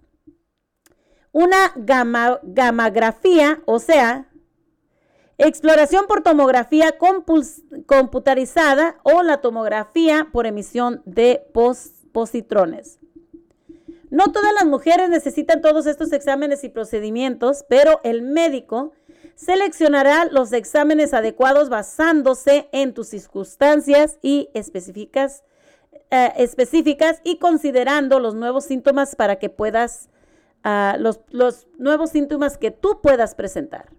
Una 1.32 1.72
gamma, 1.76 2.40
gamografía, 2.42 3.62
o 3.66 3.80
sea, 3.80 4.28
Exploración 5.40 6.08
por 6.08 6.24
tomografía 6.24 6.96
computarizada 7.86 8.98
o 9.04 9.22
la 9.22 9.38
tomografía 9.38 10.30
por 10.32 10.48
emisión 10.48 11.04
de 11.06 11.46
positrones. 11.54 13.00
No 14.10 14.32
todas 14.32 14.52
las 14.54 14.66
mujeres 14.66 15.10
necesitan 15.10 15.62
todos 15.62 15.86
estos 15.86 16.12
exámenes 16.12 16.64
y 16.64 16.70
procedimientos, 16.70 17.66
pero 17.70 18.00
el 18.04 18.24
médico 18.24 18.94
seleccionará 19.36 20.26
los 20.26 20.52
exámenes 20.54 21.14
adecuados 21.14 21.70
basándose 21.70 22.68
en 22.72 22.96
tus 22.96 23.10
circunstancias 23.10 24.18
y 24.24 24.50
específicas, 24.56 25.44
eh, 26.10 26.34
específicas 26.38 27.22
y 27.24 27.38
considerando 27.38 28.20
los 28.20 28.34
nuevos 28.34 28.66
síntomas 28.66 29.16
para 29.16 29.36
que 29.36 29.50
puedas, 29.50 30.10
ah, 30.64 30.96
los, 30.98 31.20
los 31.30 31.68
nuevos 31.78 32.10
síntomas 32.10 32.58
que 32.58 32.72
tú 32.72 33.02
puedas 33.02 33.36
presentar. 33.36 33.90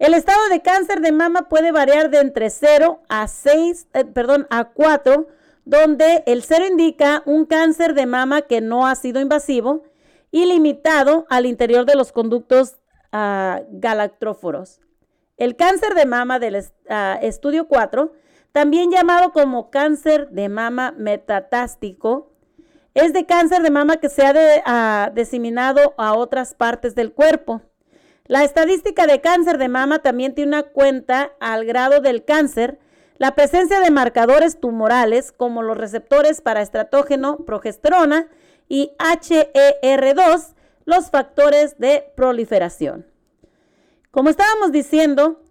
El 0.00 0.14
estado 0.14 0.48
de 0.48 0.62
cáncer 0.62 1.02
de 1.02 1.12
mama 1.12 1.50
puede 1.50 1.72
variar 1.72 2.08
de 2.08 2.20
entre 2.20 2.48
0 2.48 3.02
a 3.10 3.28
6, 3.28 3.86
eh, 3.92 4.06
perdón, 4.06 4.46
a 4.48 4.70
4, 4.70 5.28
donde 5.66 6.22
el 6.24 6.42
0 6.42 6.68
indica 6.70 7.22
un 7.26 7.44
cáncer 7.44 7.92
de 7.92 8.06
mama 8.06 8.40
que 8.40 8.62
no 8.62 8.86
ha 8.86 8.94
sido 8.94 9.20
invasivo 9.20 9.82
y 10.30 10.46
limitado 10.46 11.26
al 11.28 11.44
interior 11.44 11.84
de 11.84 11.96
los 11.96 12.12
conductos 12.12 12.78
uh, 13.12 13.62
galactróforos. 13.72 14.80
El 15.36 15.54
cáncer 15.54 15.92
de 15.94 16.06
mama 16.06 16.38
del 16.38 16.64
ah, 16.88 17.18
estudio 17.20 17.68
4, 17.68 18.10
también 18.52 18.90
llamado 18.90 19.32
como 19.32 19.70
cáncer 19.70 20.30
de 20.30 20.48
mama 20.48 20.94
metatástico, 20.96 22.32
es 22.94 23.12
de 23.12 23.26
cáncer 23.26 23.60
de 23.62 23.70
mama 23.70 23.98
que 23.98 24.08
se 24.08 24.24
ha 24.24 24.34
ah, 24.64 25.10
diseminado 25.14 25.92
a 25.98 26.14
otras 26.14 26.54
partes 26.54 26.94
del 26.94 27.12
cuerpo. 27.12 27.60
La 28.30 28.44
estadística 28.44 29.08
de 29.08 29.20
cáncer 29.20 29.58
de 29.58 29.66
mama 29.66 29.98
también 29.98 30.36
tiene 30.36 30.50
una 30.50 30.62
cuenta 30.62 31.32
al 31.40 31.64
grado 31.64 32.00
del 32.00 32.24
cáncer, 32.24 32.78
la 33.18 33.34
presencia 33.34 33.80
de 33.80 33.90
marcadores 33.90 34.60
tumorales 34.60 35.32
como 35.32 35.62
los 35.62 35.76
receptores 35.76 36.40
para 36.40 36.62
estratógeno, 36.62 37.38
progesterona 37.38 38.28
y 38.68 38.92
HER2, 39.00 40.54
los 40.84 41.10
factores 41.10 41.76
de 41.80 42.04
proliferación. 42.14 43.04
Como 44.12 44.30
estábamos 44.30 44.70
diciendo, 44.70 45.42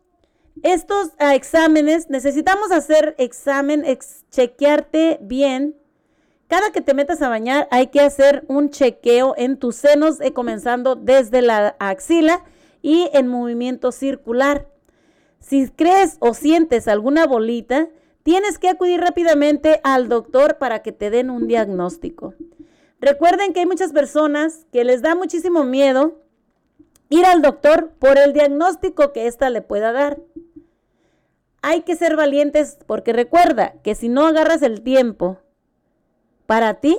estos 0.63 1.09
ah, 1.17 1.35
exámenes, 1.35 2.09
necesitamos 2.09 2.71
hacer 2.71 3.13
examen, 3.17 3.83
chequearte 4.31 5.17
bien. 5.19 5.75
Cada 6.47 6.71
que 6.71 6.79
te 6.79 6.93
metas 6.93 7.21
a 7.21 7.27
bañar 7.27 7.67
hay 7.71 7.87
que 7.87 7.99
hacer 7.99 8.45
un 8.47 8.69
chequeo 8.69 9.33
en 9.35 9.57
tus 9.57 9.75
senos, 9.75 10.21
eh, 10.21 10.31
comenzando 10.31 10.95
desde 10.95 11.41
la 11.41 11.75
axila 11.79 12.45
y 12.81 13.09
en 13.13 13.27
movimiento 13.27 13.91
circular. 13.91 14.67
Si 15.39 15.69
crees 15.69 16.17
o 16.19 16.33
sientes 16.33 16.87
alguna 16.87 17.25
bolita, 17.25 17.89
tienes 18.23 18.59
que 18.59 18.69
acudir 18.69 18.99
rápidamente 18.99 19.79
al 19.83 20.09
doctor 20.09 20.57
para 20.57 20.81
que 20.81 20.91
te 20.91 21.09
den 21.09 21.29
un 21.29 21.47
diagnóstico. 21.47 22.33
Recuerden 23.01 23.53
que 23.53 23.61
hay 23.61 23.65
muchas 23.65 23.93
personas 23.93 24.65
que 24.71 24.83
les 24.83 25.01
da 25.01 25.15
muchísimo 25.15 25.63
miedo 25.63 26.21
ir 27.09 27.25
al 27.25 27.41
doctor 27.41 27.91
por 27.97 28.17
el 28.17 28.33
diagnóstico 28.33 29.13
que 29.13 29.27
ésta 29.27 29.49
le 29.49 29.61
pueda 29.61 29.91
dar. 29.91 30.21
hay 31.61 31.81
que 31.81 31.97
ser 31.97 32.15
valientes 32.15 32.77
porque 32.87 33.11
recuerda 33.11 33.73
que 33.83 33.93
si 33.93 34.07
no 34.07 34.25
agarras 34.25 34.61
el 34.61 34.81
tiempo 34.81 35.39
para 36.45 36.75
ti, 36.75 36.97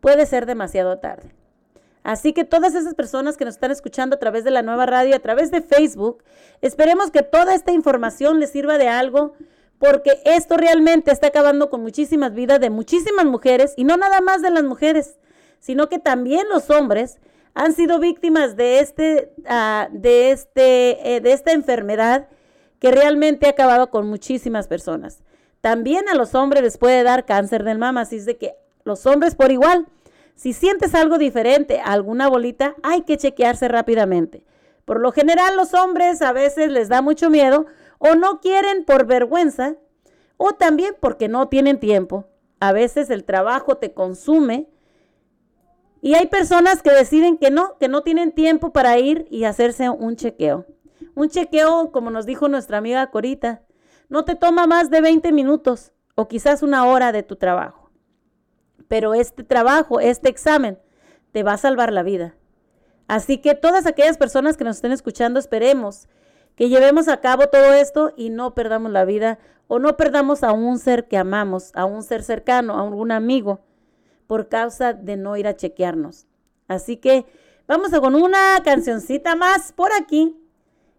puede 0.00 0.24
ser 0.24 0.46
demasiado 0.46 0.98
tarde. 0.98 1.34
Así 2.02 2.32
que 2.32 2.44
todas 2.44 2.74
esas 2.74 2.94
personas 2.94 3.36
que 3.36 3.44
nos 3.44 3.54
están 3.54 3.70
escuchando 3.70 4.16
a 4.16 4.18
través 4.18 4.44
de 4.44 4.50
la 4.50 4.62
nueva 4.62 4.86
radio, 4.86 5.14
a 5.14 5.20
través 5.20 5.50
de 5.50 5.62
Facebook, 5.62 6.22
esperemos 6.60 7.10
que 7.10 7.22
toda 7.22 7.54
esta 7.54 7.72
información 7.72 8.40
les 8.40 8.50
sirva 8.50 8.78
de 8.78 8.88
algo, 8.88 9.34
porque 9.78 10.20
esto 10.24 10.56
realmente 10.56 11.12
está 11.12 11.28
acabando 11.28 11.70
con 11.70 11.82
muchísimas 11.82 12.34
vidas 12.34 12.60
de 12.60 12.70
muchísimas 12.70 13.26
mujeres, 13.26 13.74
y 13.76 13.84
no 13.84 13.96
nada 13.96 14.20
más 14.20 14.42
de 14.42 14.50
las 14.50 14.64
mujeres, 14.64 15.18
sino 15.60 15.88
que 15.88 15.98
también 15.98 16.48
los 16.48 16.70
hombres 16.70 17.18
han 17.54 17.74
sido 17.74 17.98
víctimas 17.98 18.56
de, 18.56 18.80
este, 18.80 19.32
ah, 19.46 19.88
de, 19.92 20.30
este, 20.30 21.16
eh, 21.16 21.20
de 21.20 21.32
esta 21.32 21.52
enfermedad 21.52 22.28
que 22.78 22.90
realmente 22.90 23.46
ha 23.46 23.50
acabado 23.50 23.90
con 23.90 24.08
muchísimas 24.08 24.66
personas. 24.66 25.22
También 25.60 26.08
a 26.08 26.14
los 26.14 26.34
hombres 26.34 26.62
les 26.62 26.78
puede 26.78 27.04
dar 27.04 27.24
cáncer 27.24 27.62
del 27.62 27.78
mama, 27.78 28.00
así 28.00 28.16
es 28.16 28.26
de 28.26 28.36
que 28.36 28.56
los 28.84 29.06
hombres 29.06 29.36
por 29.36 29.52
igual 29.52 29.86
si 30.34 30.52
sientes 30.52 30.94
algo 30.94 31.18
diferente, 31.18 31.80
alguna 31.80 32.28
bolita, 32.28 32.74
hay 32.82 33.02
que 33.02 33.16
chequearse 33.16 33.68
rápidamente. 33.68 34.44
Por 34.84 35.00
lo 35.00 35.12
general 35.12 35.56
los 35.56 35.74
hombres 35.74 36.22
a 36.22 36.32
veces 36.32 36.70
les 36.70 36.88
da 36.88 37.02
mucho 37.02 37.30
miedo 37.30 37.66
o 37.98 38.14
no 38.14 38.40
quieren 38.40 38.84
por 38.84 39.06
vergüenza 39.06 39.76
o 40.36 40.52
también 40.52 40.96
porque 40.98 41.28
no 41.28 41.48
tienen 41.48 41.78
tiempo. 41.78 42.26
A 42.58 42.72
veces 42.72 43.10
el 43.10 43.24
trabajo 43.24 43.76
te 43.76 43.92
consume 43.92 44.68
y 46.00 46.14
hay 46.14 46.26
personas 46.26 46.82
que 46.82 46.90
deciden 46.90 47.38
que 47.38 47.50
no, 47.50 47.78
que 47.78 47.86
no 47.86 48.02
tienen 48.02 48.32
tiempo 48.32 48.72
para 48.72 48.98
ir 48.98 49.28
y 49.30 49.44
hacerse 49.44 49.88
un 49.88 50.16
chequeo. 50.16 50.66
Un 51.14 51.28
chequeo, 51.28 51.92
como 51.92 52.10
nos 52.10 52.26
dijo 52.26 52.48
nuestra 52.48 52.78
amiga 52.78 53.08
Corita, 53.10 53.62
no 54.08 54.24
te 54.24 54.34
toma 54.34 54.66
más 54.66 54.90
de 54.90 55.00
20 55.00 55.30
minutos 55.30 55.92
o 56.16 56.26
quizás 56.26 56.62
una 56.62 56.84
hora 56.86 57.12
de 57.12 57.22
tu 57.22 57.36
trabajo 57.36 57.81
pero 58.92 59.14
este 59.14 59.42
trabajo, 59.42 60.00
este 60.00 60.28
examen, 60.28 60.78
te 61.32 61.42
va 61.42 61.54
a 61.54 61.56
salvar 61.56 61.94
la 61.94 62.02
vida. 62.02 62.34
Así 63.08 63.38
que 63.38 63.54
todas 63.54 63.86
aquellas 63.86 64.18
personas 64.18 64.58
que 64.58 64.64
nos 64.64 64.76
estén 64.76 64.92
escuchando, 64.92 65.40
esperemos 65.40 66.08
que 66.56 66.68
llevemos 66.68 67.08
a 67.08 67.22
cabo 67.22 67.46
todo 67.46 67.72
esto 67.72 68.12
y 68.18 68.28
no 68.28 68.52
perdamos 68.52 68.92
la 68.92 69.06
vida 69.06 69.38
o 69.66 69.78
no 69.78 69.96
perdamos 69.96 70.42
a 70.44 70.52
un 70.52 70.78
ser 70.78 71.08
que 71.08 71.16
amamos, 71.16 71.70
a 71.74 71.86
un 71.86 72.02
ser 72.02 72.22
cercano, 72.22 72.76
a 72.76 72.82
algún 72.82 73.12
amigo, 73.12 73.60
por 74.26 74.50
causa 74.50 74.92
de 74.92 75.16
no 75.16 75.38
ir 75.38 75.46
a 75.46 75.56
chequearnos. 75.56 76.26
Así 76.68 76.98
que 76.98 77.24
vamos 77.66 77.94
a 77.94 78.00
con 78.02 78.14
una 78.14 78.60
cancioncita 78.62 79.36
más 79.36 79.72
por 79.72 79.90
aquí 79.94 80.36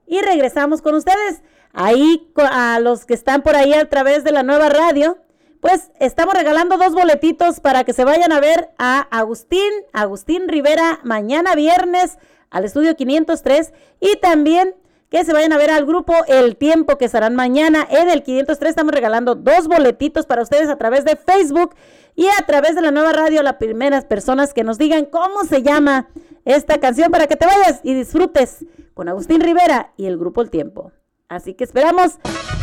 y 0.07 0.19
regresamos 0.21 0.81
con 0.81 0.95
ustedes. 0.95 1.43
Ahí 1.73 2.33
a 2.37 2.79
los 2.79 3.05
que 3.05 3.13
están 3.13 3.43
por 3.43 3.55
ahí 3.55 3.75
a 3.75 3.87
través 3.87 4.23
de 4.23 4.31
la 4.31 4.41
nueva 4.41 4.69
radio, 4.69 5.19
pues 5.63 5.91
estamos 6.01 6.33
regalando 6.33 6.77
dos 6.77 6.93
boletitos 6.93 7.61
para 7.61 7.85
que 7.85 7.93
se 7.93 8.03
vayan 8.03 8.33
a 8.33 8.41
ver 8.41 8.71
a 8.77 8.99
Agustín, 8.99 9.71
Agustín 9.93 10.49
Rivera, 10.49 10.99
mañana 11.05 11.55
viernes 11.55 12.17
al 12.49 12.65
estudio 12.65 12.97
503 12.97 13.71
y 14.01 14.17
también 14.17 14.75
que 15.09 15.23
se 15.23 15.31
vayan 15.31 15.53
a 15.53 15.57
ver 15.57 15.71
al 15.71 15.85
grupo 15.85 16.13
El 16.27 16.57
Tiempo 16.57 16.97
que 16.97 17.05
estarán 17.05 17.35
mañana 17.35 17.87
en 17.89 18.09
el 18.09 18.23
503. 18.23 18.71
Estamos 18.71 18.93
regalando 18.93 19.35
dos 19.35 19.69
boletitos 19.69 20.25
para 20.25 20.41
ustedes 20.41 20.67
a 20.67 20.75
través 20.75 21.05
de 21.05 21.15
Facebook 21.15 21.75
y 22.13 22.27
a 22.27 22.45
través 22.45 22.75
de 22.75 22.81
la 22.81 22.91
nueva 22.91 23.13
radio, 23.13 23.41
las 23.41 23.55
primeras 23.55 24.03
personas 24.03 24.53
que 24.53 24.65
nos 24.65 24.77
digan 24.77 25.05
cómo 25.05 25.45
se 25.45 25.63
llama 25.63 26.09
esta 26.43 26.81
canción 26.81 27.09
para 27.09 27.27
que 27.27 27.37
te 27.37 27.45
vayas 27.45 27.79
y 27.83 27.93
disfrutes 27.93 28.65
con 28.93 29.07
Agustín 29.07 29.39
Rivera 29.39 29.93
y 29.95 30.07
el 30.07 30.17
grupo 30.17 30.41
El 30.41 30.49
Tiempo. 30.49 30.91
Así 31.29 31.53
que 31.55 31.63
esperamos 31.63 32.13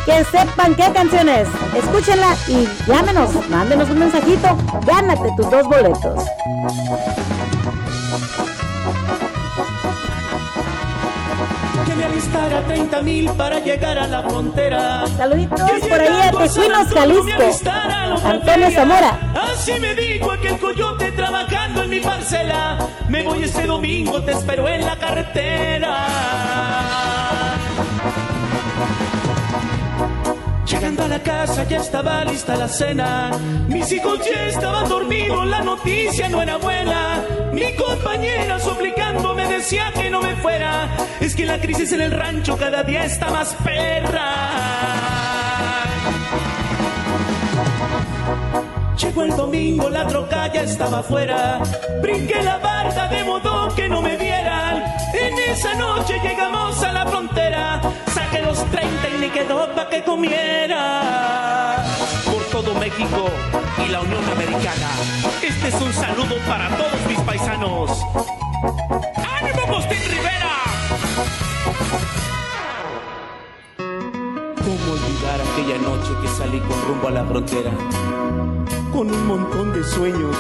que 0.05 0.25
sepan 0.25 0.75
qué 0.75 0.93
canción 0.93 1.29
es. 1.29 1.49
Escúchenla 1.77 2.37
y 2.49 2.69
llámenos, 2.87 3.31
mándenos 3.49 3.91
un 3.91 3.99
mensajito, 3.99 4.57
gánate 4.87 5.31
tus 5.37 5.51
dos 5.51 5.67
boletos. 5.67 6.25
Que 11.87 11.95
me 11.95 12.05
alistara 12.05 12.63
30 12.67 13.03
mil 13.03 13.31
para 13.31 13.59
llegar 13.59 13.99
a 13.99 14.07
la 14.07 14.23
frontera. 14.23 15.07
Saluditos 15.17 15.61
por 15.61 16.01
ahí 16.01 16.21
a 16.21 16.31
Tejuinos, 16.31 16.89
Jalisco. 16.89 17.71
Antonio 18.25 18.71
Zamora. 18.71 19.19
Así 19.35 19.73
me 19.81 19.95
dijo 19.95 20.31
aquel 20.31 20.59
coyote 20.59 21.11
trabajando 21.13 21.83
en 21.83 21.91
mi 21.91 22.01
parcela. 22.01 22.79
Me 23.09 23.23
voy 23.25 23.45
este 23.45 23.67
domingo, 23.67 24.23
te 24.23 24.33
espero 24.33 24.69
en 24.69 24.87
la 24.87 24.97
carretera. 24.97 26.07
Llegando 30.67 31.05
a 31.05 31.09
la 31.09 31.23
casa 31.23 31.65
ya 31.65 31.79
estaba 31.79 32.25
lista 32.25 32.57
la 32.57 32.69
cena. 32.69 33.31
Mis 33.69 33.91
hijos 33.93 34.21
ya 34.25 34.47
estaban 34.47 34.89
dormidos, 34.89 35.47
la 35.47 35.63
noticia 35.63 36.29
no 36.29 36.41
era 36.41 36.57
buena. 36.59 37.23
Mi 37.53 37.75
compañera 37.75 38.59
suplicando 38.61 39.35
me 39.35 39.47
decía 39.47 39.93
que 39.93 40.11
no 40.11 40.23
me 40.23 40.37
fuera. 40.37 40.89
Es 41.21 41.35
que 41.35 41.45
la 41.45 41.61
crisis 41.61 41.93
en 41.93 42.03
el 42.03 42.13
rancho 42.13 42.57
cada 42.57 42.83
día 42.83 43.05
está 43.05 43.31
más 43.31 43.55
perra. 43.65 44.61
Llegó 48.97 49.23
el 49.23 49.37
domingo, 49.37 49.91
la 49.91 50.07
troca 50.07 50.53
ya 50.53 50.63
estaba 50.63 50.99
afuera. 51.01 51.61
Brinqué 52.01 52.43
la 52.43 52.59
barda 52.59 53.09
de 53.09 53.25
modo 53.25 53.75
que 53.75 53.89
no 53.89 54.03
me 54.03 54.17
vieran. 54.17 54.85
En 55.15 55.39
esa 55.51 55.75
noche 55.75 56.21
llegamos 56.23 56.83
a 56.83 56.93
la 56.93 57.07
frontera. 57.07 57.81
Saqué 58.61 58.71
los 58.71 58.71
30 58.71 59.09
y 59.09 59.19
me 59.19 59.31
quedó 59.33 59.75
pa' 59.75 59.89
que 59.89 60.03
comiera. 60.03 61.85
Por 62.25 62.43
todo 62.45 62.75
México 62.79 63.31
y 63.85 63.89
la 63.91 64.01
Unión 64.01 64.25
Americana. 64.31 64.91
Este 65.43 65.69
es 65.69 65.81
un 65.81 65.93
saludo 65.93 66.37
para 66.47 66.69
todos 66.77 67.07
mis 67.09 67.19
paisanos. 67.21 68.05
¡Ánimo, 69.17 69.61
Agustín 69.67 69.99
Rivera! 70.11 70.57
¿Cómo 74.57 74.93
olvidar 74.93 75.41
aquella 75.41 75.79
noche 75.79 76.13
que 76.23 76.29
salí 76.29 76.61
con 76.61 76.83
rumbo 76.87 77.09
a 77.09 77.11
la 77.13 77.25
frontera? 77.25 77.71
Con 78.93 79.11
un 79.11 79.27
montón 79.27 79.73
de 79.73 79.85
sueños 79.85 80.37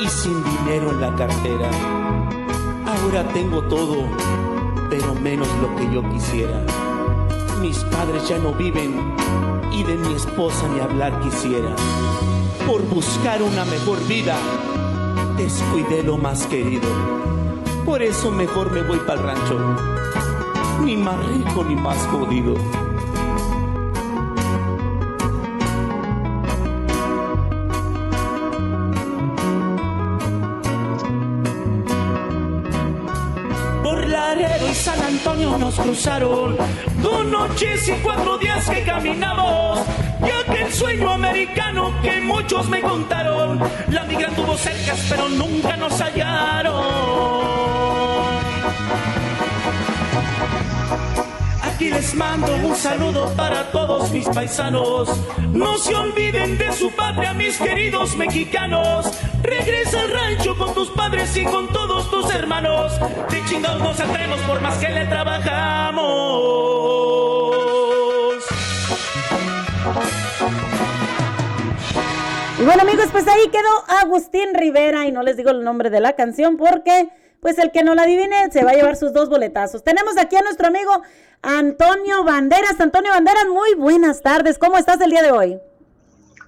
y 0.00 0.08
sin 0.08 0.42
dinero 0.44 0.90
en 0.90 1.00
la 1.00 1.14
cartera. 1.16 1.70
Ahora 2.86 3.24
tengo 3.32 3.62
todo, 3.62 4.06
pero 4.88 5.14
menos 5.14 5.48
lo 5.60 5.74
que 5.76 5.92
yo 5.92 6.08
quisiera. 6.10 6.60
Mis 7.60 7.84
padres 7.84 8.26
ya 8.26 8.38
no 8.38 8.54
viven 8.54 8.94
y 9.70 9.82
de 9.82 9.94
mi 9.94 10.14
esposa 10.14 10.66
ni 10.68 10.80
hablar 10.80 11.20
quisiera. 11.20 11.76
Por 12.66 12.82
buscar 12.88 13.42
una 13.42 13.66
mejor 13.66 13.98
vida, 14.06 14.34
descuidé 15.36 16.02
lo 16.02 16.16
más 16.16 16.46
querido. 16.46 16.88
Por 17.84 18.02
eso 18.02 18.30
mejor 18.30 18.72
me 18.72 18.82
voy 18.82 18.98
para 19.00 19.20
el 19.20 19.26
rancho. 19.26 19.76
Ni 20.82 20.96
más 20.96 21.18
rico 21.26 21.62
ni 21.64 21.76
más 21.76 21.98
jodido. 22.06 22.54
Nos 35.40 35.74
cruzaron 35.74 36.56
dos 37.02 37.24
noches 37.24 37.88
y 37.88 37.92
cuatro 38.02 38.36
días 38.36 38.68
que 38.68 38.82
caminamos. 38.82 39.80
Y 40.20 40.50
aquel 40.50 40.70
sueño 40.70 41.10
americano 41.12 41.94
que 42.02 42.20
muchos 42.20 42.68
me 42.68 42.82
contaron. 42.82 43.58
La 43.88 44.04
migra 44.04 44.28
tuvo 44.30 44.56
cercas, 44.58 45.00
pero 45.08 45.30
nunca 45.30 45.76
nos 45.78 45.98
hallaron. 45.98 46.74
Aquí 51.62 51.88
les 51.88 52.14
mando 52.14 52.54
un 52.56 52.76
saludo 52.76 53.32
para 53.34 53.70
todos 53.72 54.10
mis 54.10 54.28
paisanos. 54.28 55.08
No 55.52 55.78
se 55.78 55.94
olviden 55.94 56.58
de 56.58 56.70
su 56.74 56.90
patria, 56.90 57.32
mis 57.32 57.56
queridos 57.56 58.14
mexicanos. 58.14 59.06
Regresa 59.42 60.02
al 60.02 60.10
rancho 60.10 60.56
con 60.58 60.74
tus 60.74 60.90
padres 60.90 61.34
y 61.36 61.44
con 61.44 61.66
todos 61.68 61.89
tus 62.10 62.34
hermanos. 62.34 62.92
De 63.30 63.44
chingados 63.46 63.80
nos 63.80 63.96
saldremos 63.96 64.40
por 64.40 64.60
más 64.60 64.76
que 64.78 64.88
le 64.88 65.06
trabajamos. 65.06 66.00
Y 72.58 72.64
bueno 72.64 72.82
amigos, 72.82 73.06
pues 73.10 73.26
ahí 73.26 73.48
quedó 73.48 74.00
Agustín 74.02 74.54
Rivera 74.54 75.06
y 75.06 75.12
no 75.12 75.22
les 75.22 75.36
digo 75.36 75.50
el 75.50 75.64
nombre 75.64 75.88
de 75.88 76.00
la 76.00 76.12
canción 76.14 76.56
porque 76.58 77.08
pues 77.40 77.58
el 77.58 77.70
que 77.70 77.82
no 77.82 77.94
la 77.94 78.02
adivine 78.02 78.50
se 78.50 78.64
va 78.64 78.72
a 78.72 78.74
llevar 78.74 78.96
sus 78.96 79.14
dos 79.14 79.30
boletazos. 79.30 79.82
Tenemos 79.82 80.18
aquí 80.18 80.36
a 80.36 80.42
nuestro 80.42 80.66
amigo 80.66 81.02
Antonio 81.40 82.22
Banderas. 82.22 82.78
Antonio 82.78 83.12
Banderas, 83.12 83.46
muy 83.48 83.74
buenas 83.74 84.20
tardes. 84.20 84.58
¿Cómo 84.58 84.76
estás 84.76 85.00
el 85.00 85.10
día 85.10 85.22
de 85.22 85.32
hoy? 85.32 85.58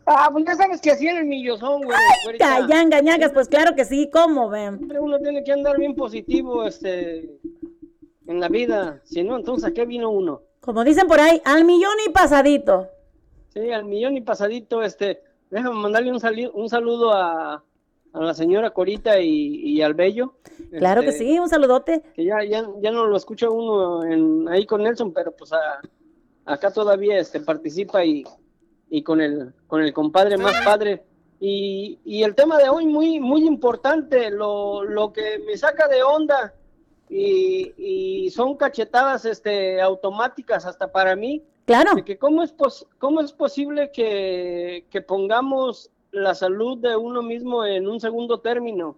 Ah, 0.06 0.28
pues 0.32 0.44
ya 0.44 0.54
sabes 0.56 0.80
que 0.80 0.90
así 0.90 1.06
en 1.06 1.18
el 1.18 1.24
millozón, 1.26 1.82
güey. 1.82 1.96
Ay, 2.40 2.64
ñangas, 2.66 3.32
pues 3.32 3.48
claro 3.48 3.74
que 3.74 3.84
sí, 3.84 4.10
¿cómo 4.12 4.48
ven? 4.48 4.76
Siempre 4.78 5.00
uno 5.00 5.18
tiene 5.18 5.44
que 5.44 5.52
andar 5.52 5.78
bien 5.78 5.94
positivo, 5.94 6.64
este, 6.66 7.38
en 8.26 8.40
la 8.40 8.48
vida. 8.48 9.00
Si 9.04 9.22
no, 9.22 9.36
entonces, 9.36 9.70
¿a 9.70 9.72
qué 9.72 9.84
vino 9.84 10.10
uno? 10.10 10.42
Como 10.60 10.82
dicen 10.84 11.06
por 11.06 11.20
ahí, 11.20 11.40
al 11.44 11.64
millón 11.64 11.94
y 12.06 12.10
pasadito. 12.10 12.88
Sí, 13.54 13.70
al 13.70 13.84
millón 13.84 14.16
y 14.16 14.20
pasadito, 14.22 14.82
este, 14.82 15.22
déjame 15.50 15.74
mandarle 15.76 16.10
un, 16.10 16.20
sali- 16.20 16.50
un 16.52 16.68
saludo 16.68 17.12
a, 17.12 17.62
a 18.12 18.20
la 18.20 18.34
señora 18.34 18.70
Corita 18.70 19.20
y, 19.20 19.56
y 19.56 19.82
al 19.82 19.94
Bello. 19.94 20.34
Claro 20.70 21.02
que 21.02 21.08
este, 21.08 21.24
sí, 21.24 21.38
un 21.38 21.48
saludote. 21.48 22.02
Que 22.14 22.24
ya, 22.24 22.42
ya, 22.44 22.66
ya 22.80 22.90
no 22.90 23.06
lo 23.06 23.16
escucha 23.16 23.50
uno 23.50 24.04
en, 24.04 24.48
ahí 24.48 24.66
con 24.66 24.82
Nelson, 24.82 25.12
pero 25.12 25.32
pues 25.32 25.52
a- 25.52 25.80
acá 26.44 26.70
todavía 26.72 27.18
este, 27.18 27.40
participa 27.40 28.04
y, 28.04 28.24
y 28.94 29.02
con 29.02 29.22
el, 29.22 29.54
con 29.66 29.80
el 29.82 29.90
compadre 29.94 30.36
más 30.36 30.52
padre. 30.66 31.02
Y, 31.40 31.98
y 32.04 32.22
el 32.24 32.34
tema 32.34 32.58
de 32.58 32.68
hoy 32.68 32.84
muy, 32.84 33.18
muy 33.20 33.46
importante, 33.46 34.30
lo, 34.30 34.84
lo 34.84 35.14
que 35.14 35.38
me 35.46 35.56
saca 35.56 35.88
de 35.88 36.02
onda 36.02 36.52
y, 37.08 37.72
y 37.78 38.30
son 38.30 38.54
cachetadas 38.56 39.24
este, 39.24 39.80
automáticas 39.80 40.66
hasta 40.66 40.92
para 40.92 41.16
mí. 41.16 41.42
Claro. 41.64 41.94
De 41.94 42.04
que 42.04 42.18
cómo 42.18 42.42
es, 42.42 42.52
pos- 42.52 42.86
cómo 42.98 43.22
es 43.22 43.32
posible 43.32 43.90
que, 43.92 44.84
que 44.90 45.00
pongamos 45.00 45.90
la 46.10 46.34
salud 46.34 46.76
de 46.76 46.94
uno 46.94 47.22
mismo 47.22 47.64
en 47.64 47.88
un 47.88 47.98
segundo 47.98 48.40
término. 48.40 48.96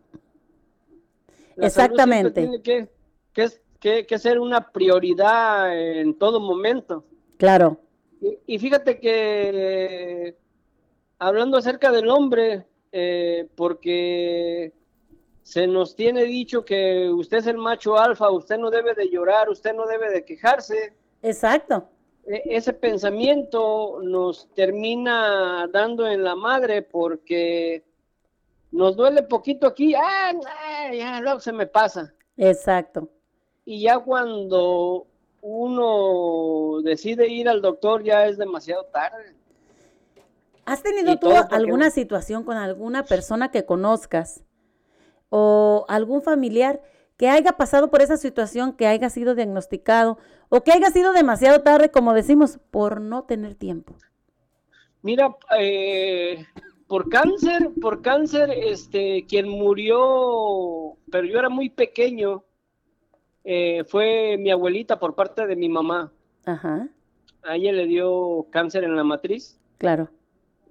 La 1.28 1.30
salud 1.30 1.46
siempre 1.46 1.66
Exactamente. 1.66 2.40
tiene 2.40 2.62
que, 2.62 2.88
que, 3.32 3.42
es- 3.44 3.62
que- 3.78 4.06
que 4.06 4.18
ser 4.18 4.40
una 4.40 4.72
prioridad 4.72 5.72
en 5.72 6.14
todo 6.18 6.40
momento. 6.40 7.04
Claro. 7.38 7.78
Y, 8.24 8.38
y 8.54 8.58
fíjate 8.58 8.98
que 8.98 10.34
hablando 11.18 11.58
acerca 11.58 11.92
del 11.92 12.08
hombre, 12.08 12.66
eh, 12.92 13.48
porque 13.54 14.72
se 15.42 15.66
nos 15.66 15.94
tiene 15.94 16.24
dicho 16.24 16.64
que 16.64 17.10
usted 17.10 17.38
es 17.38 17.46
el 17.48 17.58
macho 17.58 17.98
alfa, 17.98 18.30
usted 18.30 18.56
no 18.56 18.70
debe 18.70 18.94
de 18.94 19.08
llorar, 19.10 19.50
usted 19.50 19.74
no 19.74 19.86
debe 19.86 20.10
de 20.10 20.24
quejarse. 20.24 20.94
Exacto. 21.22 21.88
E- 22.26 22.42
Ese 22.46 22.72
pensamiento 22.72 23.98
nos 24.02 24.48
termina 24.54 25.68
dando 25.70 26.06
en 26.06 26.24
la 26.24 26.34
madre 26.34 26.80
porque 26.82 27.84
nos 28.72 28.96
duele 28.96 29.22
poquito 29.24 29.66
aquí, 29.66 29.94
ah, 29.94 30.32
ah, 30.46 30.94
ya 30.94 31.20
luego 31.20 31.40
se 31.40 31.52
me 31.52 31.66
pasa. 31.66 32.12
Exacto. 32.38 33.10
Y 33.66 33.82
ya 33.82 33.98
cuando 33.98 35.06
uno 35.46 36.80
decide 36.80 37.28
ir 37.28 37.50
al 37.50 37.60
doctor 37.60 38.02
ya 38.02 38.26
es 38.26 38.38
demasiado 38.38 38.84
tarde. 38.86 39.36
¿Has 40.64 40.82
tenido 40.82 41.18
tú 41.18 41.28
alguna 41.50 41.90
situación 41.90 42.44
con 42.44 42.56
alguna 42.56 43.04
persona 43.04 43.50
que 43.50 43.66
conozcas 43.66 44.42
o 45.28 45.84
algún 45.88 46.22
familiar 46.22 46.80
que 47.18 47.28
haya 47.28 47.52
pasado 47.52 47.90
por 47.90 48.00
esa 48.00 48.16
situación, 48.16 48.72
que 48.72 48.86
haya 48.86 49.10
sido 49.10 49.34
diagnosticado 49.34 50.16
o 50.48 50.62
que 50.62 50.72
haya 50.72 50.90
sido 50.90 51.12
demasiado 51.12 51.60
tarde, 51.60 51.90
como 51.90 52.14
decimos, 52.14 52.58
por 52.70 53.02
no 53.02 53.24
tener 53.24 53.54
tiempo? 53.54 53.96
Mira, 55.02 55.36
eh, 55.58 56.46
por 56.86 57.10
cáncer, 57.10 57.70
por 57.82 58.00
cáncer, 58.00 58.50
este, 58.50 59.26
quien 59.28 59.50
murió, 59.50 60.96
pero 61.10 61.26
yo 61.26 61.38
era 61.38 61.50
muy 61.50 61.68
pequeño, 61.68 62.44
eh, 63.44 63.84
fue 63.84 64.36
mi 64.38 64.50
abuelita 64.50 64.98
por 64.98 65.14
parte 65.14 65.46
de 65.46 65.54
mi 65.56 65.68
mamá. 65.68 66.10
Ajá, 66.46 66.88
A 67.42 67.56
ella 67.56 67.72
le 67.72 67.86
dio 67.86 68.46
cáncer 68.50 68.84
en 68.84 68.96
la 68.96 69.04
matriz 69.04 69.58
claro. 69.78 70.08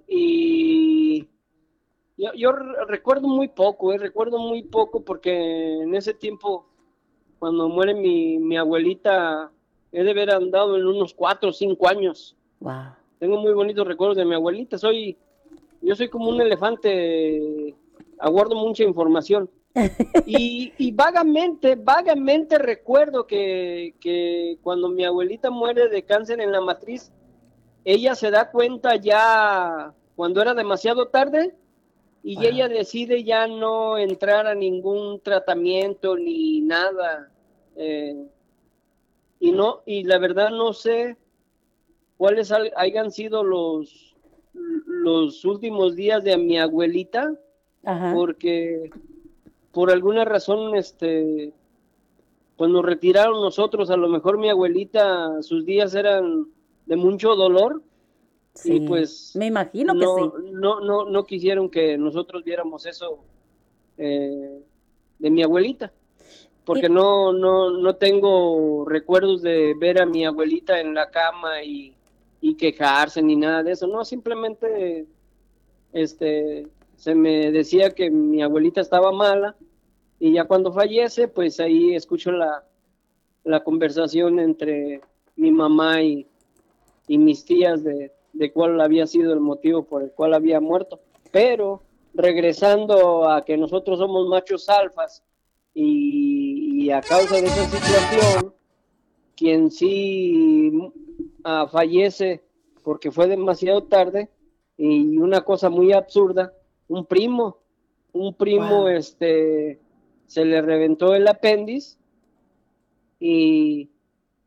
y 0.08 1.28
yo, 2.18 2.32
yo 2.36 2.52
re- 2.52 2.86
recuerdo 2.88 3.28
muy 3.28 3.48
poco, 3.48 3.92
eh, 3.94 3.98
recuerdo 3.98 4.38
muy 4.38 4.64
poco 4.64 5.04
porque 5.04 5.82
en 5.82 5.96
ese 5.96 6.14
tiempo, 6.14 6.68
cuando 7.40 7.68
muere 7.70 7.94
mi, 7.94 8.38
mi 8.40 8.56
abuelita, 8.58 9.52
he 9.92 10.04
de 10.04 10.12
haber 10.12 10.32
andado 10.32 10.78
en 10.78 10.86
unos 10.86 11.14
cuatro 11.14 11.50
o 11.50 11.54
cinco 11.54 11.88
años. 11.88 12.36
Wow. 12.60 12.94
Tengo 13.20 13.38
muy 13.38 13.54
bonitos 13.54 13.88
recuerdos 13.88 14.18
de 14.18 14.26
mi 14.26 14.36
abuelita. 14.36 14.78
Soy, 14.78 15.18
yo 15.82 15.96
soy 15.96 16.10
como 16.10 16.30
un 16.30 16.40
elefante, 16.42 17.74
aguardo 18.24 18.56
mucha 18.56 18.84
información. 18.84 19.50
Y, 20.26 20.72
y 20.78 20.92
vagamente, 20.92 21.76
vagamente 21.76 22.58
recuerdo 22.58 23.26
que, 23.26 23.96
que 24.00 24.58
cuando 24.62 24.88
mi 24.90 25.04
abuelita 25.04 25.50
muere 25.50 25.90
de 25.90 26.04
cáncer 26.04 26.40
en 26.40 26.52
la 26.52 26.62
matriz, 26.62 27.12
ella 27.84 28.16
se 28.16 28.32
da 28.32 28.52
cuenta 28.52 28.96
ya 28.96 29.94
cuando 30.16 30.42
era 30.42 30.54
demasiado 30.54 31.08
tarde 31.08 31.56
y 32.24 32.46
ella 32.46 32.70
decide 32.70 33.24
ya 33.24 33.48
no 33.48 33.98
entrar 33.98 34.48
a 34.48 34.56
ningún 34.56 35.20
tratamiento 35.20 36.16
ni 36.16 36.62
nada. 36.62 37.30
Eh, 37.76 38.26
y 39.40 39.52
no, 39.52 39.82
y 39.86 40.06
la 40.06 40.20
verdad 40.20 40.52
no 40.52 40.72
sé 40.72 41.18
cuáles 42.16 42.54
hayan 42.78 43.12
sido 43.12 43.44
los, 43.44 44.16
los 44.54 45.44
últimos 45.44 45.98
días 45.98 46.24
de 46.24 46.38
mi 46.38 46.58
abuelita, 46.58 47.38
Ajá. 47.84 48.14
porque 48.14 48.90
por 49.72 49.92
alguna 49.92 50.24
razón, 50.24 50.76
este, 50.76 51.52
pues 52.58 52.70
nos 52.70 52.86
retiraron 52.86 53.42
nosotros, 53.42 53.90
a 53.90 53.98
lo 53.98 54.08
mejor 54.08 54.38
mi 54.38 54.50
abuelita, 54.50 55.42
sus 55.42 55.66
días 55.66 55.96
eran 55.96 56.48
de 56.86 56.96
mucho 56.96 57.36
dolor, 57.36 57.82
Sí, 58.56 58.74
y 58.74 58.80
pues 58.88 59.36
me 59.36 59.48
imagino 59.48 59.94
que 59.96 60.06
no, 60.06 60.16
sí. 60.16 60.52
no, 60.52 60.80
no, 60.80 61.06
no 61.06 61.24
quisieron 61.26 61.70
que 61.70 61.98
nosotros 61.98 62.44
viéramos 62.44 62.86
eso 62.86 63.18
eh, 63.98 64.62
de 65.18 65.30
mi 65.32 65.42
abuelita, 65.42 65.92
porque 66.64 66.88
no, 66.88 67.34
no, 67.34 67.72
no 67.72 67.96
tengo 67.96 68.86
recuerdos 68.88 69.42
de 69.42 69.74
ver 69.80 70.00
a 70.00 70.06
mi 70.06 70.24
abuelita 70.24 70.80
en 70.80 70.94
la 70.94 71.10
cama 71.10 71.64
y, 71.64 71.96
y 72.42 72.54
quejarse 72.54 73.24
ni 73.24 73.36
nada 73.36 73.64
de 73.64 73.72
eso, 73.72 73.88
no, 73.88 74.06
simplemente 74.06 75.08
este, 75.92 76.68
se 76.96 77.16
me 77.16 77.52
decía 77.52 77.92
que 77.92 78.10
mi 78.10 78.42
abuelita 78.42 78.82
estaba 78.82 79.12
mala 79.12 79.56
y 80.20 80.34
ya 80.34 80.46
cuando 80.46 80.72
fallece, 80.72 81.28
pues 81.28 81.60
ahí 81.60 81.96
escucho 81.96 82.32
la, 82.32 82.64
la 83.44 83.64
conversación 83.64 84.40
entre 84.40 85.02
mi 85.36 85.52
mamá 85.52 86.02
y, 86.02 86.28
y 87.08 87.18
mis 87.18 87.44
tías 87.46 87.84
de, 87.84 88.12
de 88.34 88.52
cuál 88.52 88.82
había 88.82 89.08
sido 89.08 89.34
el 89.34 89.40
motivo 89.40 89.84
por 89.84 90.04
el 90.04 90.12
cual 90.12 90.34
había 90.34 90.60
muerto. 90.60 91.00
Pero 91.32 91.84
regresando 92.14 93.30
a 93.30 93.44
que 93.46 93.58
nosotros 93.58 94.00
somos 94.00 94.28
machos 94.28 94.70
alfas 94.70 95.24
y, 95.74 96.90
a 96.92 97.02
causa 97.02 97.36
de 97.36 97.48
esa 97.48 97.66
situación, 97.66 98.54
quien 99.36 99.72
sí 99.72 100.72
ah, 101.44 101.68
fallece 101.72 102.44
porque 102.84 103.12
fue 103.12 103.28
demasiado 103.28 103.84
tarde 103.84 104.30
y 104.78 105.18
una 105.18 105.42
cosa 105.42 105.70
muy 105.70 105.94
absurda, 105.94 106.54
un 106.88 107.06
primo, 107.06 107.58
un 108.12 108.34
primo 108.36 108.82
Wow. 108.84 108.88
este 108.90 109.80
se 110.28 110.46
le 110.46 110.62
reventó 110.62 111.14
el 111.16 111.28
apéndice 111.28 111.98
y, 113.20 113.90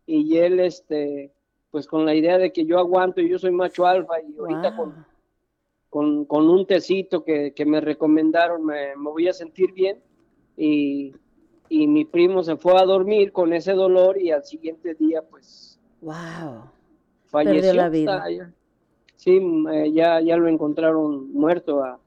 y 0.07 0.37
él 0.37 0.61
este 0.61 1.33
pues 1.71 1.87
con 1.87 2.07
la 2.07 2.15
idea 2.15 2.39
de 2.39 2.53
que 2.53 2.65
yo 2.65 2.79
aguanto 2.79 3.21
y 3.21 3.29
yo 3.29 3.39
soy 3.39 3.51
macho 3.51 3.87
alfa 3.87 4.15
y 4.21 4.37
ahorita 4.39 4.71
Wow. 4.71 4.77
con, 4.77 5.07
con, 5.91 6.25
con 6.25 6.49
un 6.49 6.67
tecito 6.67 7.25
que, 7.25 7.53
que 7.55 7.65
me 7.67 7.81
recomendaron 7.81 8.65
me, 8.65 8.97
me 8.97 9.11
voy 9.11 9.29
a 9.29 9.33
sentir 9.33 9.73
bien 9.73 10.01
y, 10.57 11.15
y 11.69 11.87
mi 11.87 12.05
primo 12.05 12.43
se 12.43 12.57
fue 12.57 12.81
a 12.81 12.85
dormir 12.85 13.33
con 13.33 13.53
ese 13.53 13.73
dolor 13.73 14.21
y 14.21 14.31
al 14.31 14.45
siguiente 14.45 14.95
día 14.95 15.23
pues 15.23 15.79
Wow. 16.01 16.71
falleció. 17.27 17.75
la 17.75 17.89
vida. 17.89 18.17
Está 18.19 18.31
ya- 18.31 18.53
sí, 19.17 19.41
eh, 19.73 19.93
ya, 19.93 20.21
ya 20.21 20.37
lo 20.37 20.47
encontraron 20.49 21.33
muerto 21.33 21.83
a, 21.83 21.99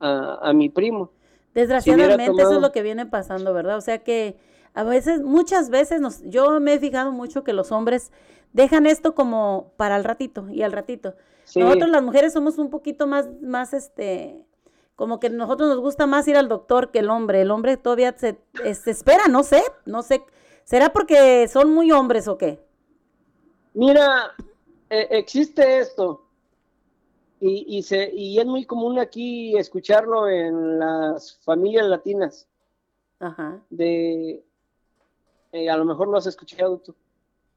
a, 0.00 0.38
a 0.48 0.52
mi 0.52 0.68
primo. 0.68 1.10
Desgraciadamente 1.54 2.24
eso 2.24 2.32
tomado- 2.32 2.56
es 2.56 2.62
lo 2.62 2.72
que 2.72 2.82
viene 2.82 3.06
pasando, 3.06 3.52
¿verdad? 3.52 3.76
O 3.76 3.80
sea 3.80 3.98
que 4.02 4.38
a 4.74 4.84
veces, 4.84 5.20
muchas 5.20 5.68
veces 5.70 6.00
nos, 6.00 6.22
yo 6.22 6.60
me 6.60 6.74
he 6.74 6.78
fijado 6.78 7.10
mucho 7.12 7.42
que 7.44 7.52
los 7.52 7.72
hombres 7.72 8.12
dejan 8.52 8.86
esto 8.86 9.14
como 9.14 9.72
para 9.76 9.96
el 9.96 10.04
ratito 10.04 10.48
y 10.50 10.62
al 10.62 10.72
ratito. 10.72 11.14
Sí. 11.44 11.58
Nosotros 11.60 11.90
las 11.90 12.02
mujeres 12.02 12.32
somos 12.32 12.58
un 12.58 12.70
poquito 12.70 13.06
más, 13.08 13.28
más 13.42 13.74
este, 13.74 14.44
como 14.94 15.18
que 15.18 15.28
nosotros 15.28 15.68
nos 15.68 15.80
gusta 15.80 16.06
más 16.06 16.28
ir 16.28 16.36
al 16.36 16.48
doctor 16.48 16.92
que 16.92 17.00
el 17.00 17.10
hombre. 17.10 17.40
El 17.42 17.50
hombre 17.50 17.76
todavía 17.76 18.14
se, 18.16 18.38
se 18.74 18.90
espera, 18.90 19.26
no 19.28 19.42
sé, 19.42 19.62
no 19.86 20.02
sé. 20.02 20.22
¿Será 20.62 20.92
porque 20.92 21.48
son 21.48 21.74
muy 21.74 21.90
hombres 21.90 22.28
o 22.28 22.38
qué? 22.38 22.60
Mira, 23.74 24.32
eh, 24.88 25.08
existe 25.10 25.80
esto 25.80 26.26
y, 27.40 27.78
y, 27.78 27.82
se, 27.82 28.12
y 28.14 28.38
es 28.38 28.46
muy 28.46 28.66
común 28.66 28.98
aquí 28.98 29.56
escucharlo 29.56 30.28
en 30.28 30.78
las 30.78 31.38
familias 31.38 31.86
latinas. 31.86 32.46
Ajá. 33.18 33.62
De, 33.70 34.44
eh, 35.52 35.70
a 35.70 35.76
lo 35.76 35.84
mejor 35.84 36.08
lo 36.08 36.18
has 36.18 36.26
escuchado 36.26 36.78
tú. 36.78 36.94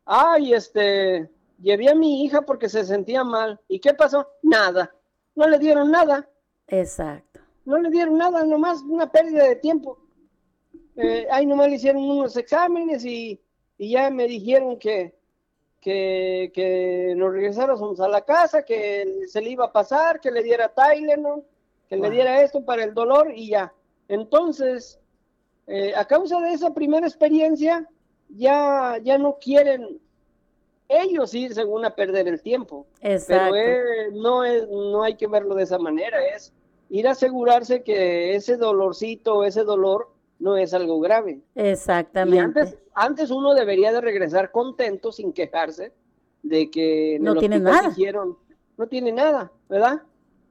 Ay, 0.06 0.54
este, 0.54 1.30
llevé 1.62 1.90
a 1.90 1.96
mi 1.96 2.24
hija 2.24 2.42
porque 2.42 2.70
se 2.70 2.86
sentía 2.86 3.24
mal. 3.24 3.60
¿Y 3.68 3.80
qué 3.80 3.94
pasó? 3.94 4.28
Nada. 4.42 4.94
No 5.36 5.48
le 5.48 5.60
dieron 5.60 5.92
nada. 5.92 6.30
Exacto. 6.68 7.42
No 7.66 7.78
le 7.78 7.90
dieron 7.90 8.18
nada, 8.18 8.44
nomás 8.44 8.82
una 8.82 9.12
pérdida 9.12 9.46
de 9.46 9.56
tiempo. 9.58 9.98
Eh, 10.96 11.28
ahí 11.32 11.46
nomás 11.46 11.70
le 11.70 11.76
hicieron 11.76 12.04
unos 12.04 12.38
exámenes 12.38 13.04
y, 13.04 13.40
y 13.78 13.92
ya 13.92 14.10
me 14.10 14.28
dijeron 14.28 14.78
que, 14.78 15.16
que, 15.84 16.52
que 16.54 17.14
nos 17.18 17.34
regresáramos 17.34 18.00
a 18.00 18.08
la 18.08 18.22
casa, 18.22 18.64
que 18.64 19.26
se 19.28 19.42
le 19.42 19.50
iba 19.50 19.66
a 19.66 19.72
pasar, 19.72 20.22
que 20.22 20.32
le 20.32 20.42
diera 20.42 20.74
Tylenol, 20.74 21.44
que 21.90 21.98
le 21.98 22.10
diera 22.10 22.42
esto 22.42 22.64
para 22.64 22.86
el 22.86 22.94
dolor 22.94 23.34
y 23.36 23.50
ya. 23.50 23.74
Entonces, 24.08 25.00
eh, 25.68 25.94
a 25.96 26.06
causa 26.06 26.40
de 26.40 26.54
esa 26.54 26.74
primera 26.74 27.06
experiencia, 27.06 27.88
ya, 28.30 28.98
ya 29.04 29.18
no 29.18 29.38
quieren 29.40 30.00
ellos 30.88 31.34
ir 31.34 31.54
según 31.54 31.84
a 31.84 31.94
perder 31.94 32.30
el 32.30 32.42
tiempo. 32.42 32.88
Exacto. 33.02 33.54
Pero 33.54 33.90
eh, 33.90 34.10
no, 34.14 34.46
es, 34.46 34.68
no 34.70 35.04
hay 35.04 35.16
que 35.16 35.28
verlo 35.28 35.54
de 35.54 35.64
esa 35.64 35.80
manera, 35.80 36.26
es 36.26 36.54
ir 36.90 37.10
a 37.10 37.12
asegurarse 37.12 37.84
que 37.84 38.36
ese 38.36 38.56
dolorcito, 38.56 39.44
ese 39.44 39.64
dolor, 39.64 40.13
no 40.40 40.58
es 40.58 40.74
algo 40.74 41.00
grave. 41.00 41.42
Y 41.56 41.62
Exactamente. 41.62 42.40
antes, 42.40 42.78
antes 42.94 43.32
uno 43.32 43.54
debería 43.54 43.92
de 43.94 44.02
regresar 44.02 44.52
contento 44.52 45.12
sin 45.12 45.32
quejarse 45.34 45.94
de 46.42 46.70
que 46.70 47.18
No 47.22 47.36
tiene 47.36 47.60
nada. 47.60 47.90
dijeron, 47.90 48.38
no 48.78 48.88
tiene 48.88 49.12
nada, 49.12 49.52
¿verdad? 49.70 50.02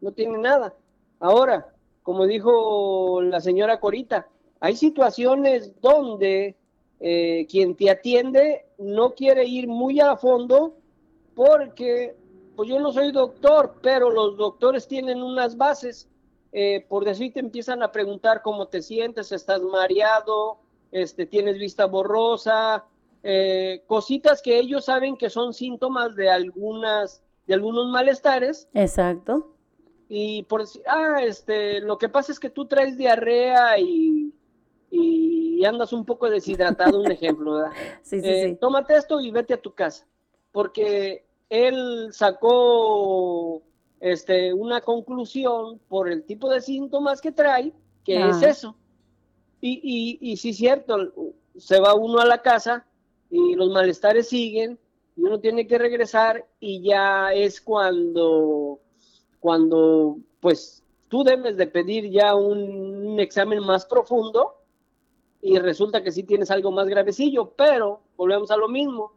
No 0.00 0.12
tiene 0.12 0.38
nada. 0.38 0.74
Ahora, 1.20 1.72
como 2.02 2.26
dijo 2.26 3.20
la 3.22 3.40
señora 3.40 3.78
Corita, 3.80 4.26
hay 4.60 4.76
situaciones 4.76 5.78
donde 5.80 6.56
eh, 7.00 7.46
quien 7.50 7.76
te 7.76 7.90
atiende 7.90 8.64
no 8.78 9.12
quiere 9.14 9.44
ir 9.44 9.66
muy 9.68 10.00
a 10.00 10.16
fondo 10.16 10.74
porque, 11.34 12.14
pues 12.56 12.68
yo 12.68 12.78
no 12.80 12.92
soy 12.92 13.12
doctor, 13.12 13.74
pero 13.82 14.10
los 14.10 14.36
doctores 14.36 14.86
tienen 14.86 15.22
unas 15.22 15.56
bases. 15.56 16.08
Eh, 16.52 16.84
por 16.88 17.04
decir, 17.04 17.32
te 17.32 17.40
empiezan 17.40 17.82
a 17.82 17.92
preguntar 17.92 18.42
cómo 18.42 18.66
te 18.68 18.82
sientes, 18.82 19.32
estás 19.32 19.62
mareado, 19.62 20.58
este, 20.90 21.26
tienes 21.26 21.58
vista 21.58 21.86
borrosa, 21.86 22.84
eh, 23.22 23.82
cositas 23.86 24.42
que 24.42 24.58
ellos 24.58 24.84
saben 24.84 25.16
que 25.16 25.30
son 25.30 25.54
síntomas 25.54 26.14
de 26.16 26.28
algunas, 26.30 27.22
de 27.46 27.54
algunos 27.54 27.88
malestares 27.90 28.68
Exacto. 28.74 29.54
y 30.08 30.42
por 30.44 30.60
decir, 30.62 30.82
ah, 30.86 31.22
este, 31.22 31.80
lo 31.80 31.96
que 31.98 32.08
pasa 32.08 32.32
es 32.32 32.38
que 32.40 32.50
tú 32.50 32.66
traes 32.66 32.96
diarrea 32.98 33.78
y, 33.78 34.34
y 34.90 35.64
andas 35.64 35.92
un 35.92 36.04
poco 36.04 36.28
deshidratado, 36.28 37.00
un 37.00 37.10
ejemplo, 37.10 37.54
¿verdad? 37.54 37.70
Sí, 38.02 38.20
sí, 38.20 38.28
Eh, 38.28 38.48
sí. 38.50 38.56
Tómate 38.56 38.96
esto 38.96 39.20
y 39.20 39.30
vete 39.30 39.54
a 39.54 39.62
tu 39.62 39.72
casa, 39.72 40.06
porque 40.50 41.24
él 41.48 42.08
sacó 42.12 43.62
este, 44.02 44.52
una 44.52 44.80
conclusión 44.80 45.78
por 45.88 46.10
el 46.10 46.24
tipo 46.24 46.50
de 46.50 46.60
síntomas 46.60 47.20
que 47.20 47.30
trae, 47.30 47.72
que 48.04 48.18
Ah. 48.18 48.30
es 48.30 48.42
eso. 48.42 48.74
Y, 49.60 50.18
y, 50.20 50.32
y 50.32 50.36
sí, 50.36 50.52
cierto, 50.52 51.12
se 51.56 51.78
va 51.78 51.94
uno 51.94 52.18
a 52.18 52.26
la 52.26 52.42
casa 52.42 52.84
y 53.30 53.54
los 53.54 53.70
malestares 53.70 54.28
siguen 54.28 54.76
y 55.16 55.22
uno 55.22 55.38
tiene 55.38 55.68
que 55.68 55.78
regresar 55.78 56.44
y 56.58 56.82
ya 56.82 57.32
es 57.32 57.60
cuando, 57.60 58.80
cuando 59.38 60.18
pues 60.40 60.82
tú 61.08 61.22
debes 61.22 61.56
de 61.56 61.68
pedir 61.68 62.10
ya 62.10 62.34
un, 62.34 63.06
un 63.06 63.20
examen 63.20 63.60
más 63.60 63.86
profundo 63.86 64.56
y 65.40 65.58
resulta 65.60 66.02
que 66.02 66.10
sí 66.10 66.24
tienes 66.24 66.50
algo 66.50 66.72
más 66.72 66.88
gravecillo, 66.88 67.50
pero 67.56 68.00
volvemos 68.16 68.50
a 68.50 68.56
lo 68.56 68.68
mismo. 68.68 69.12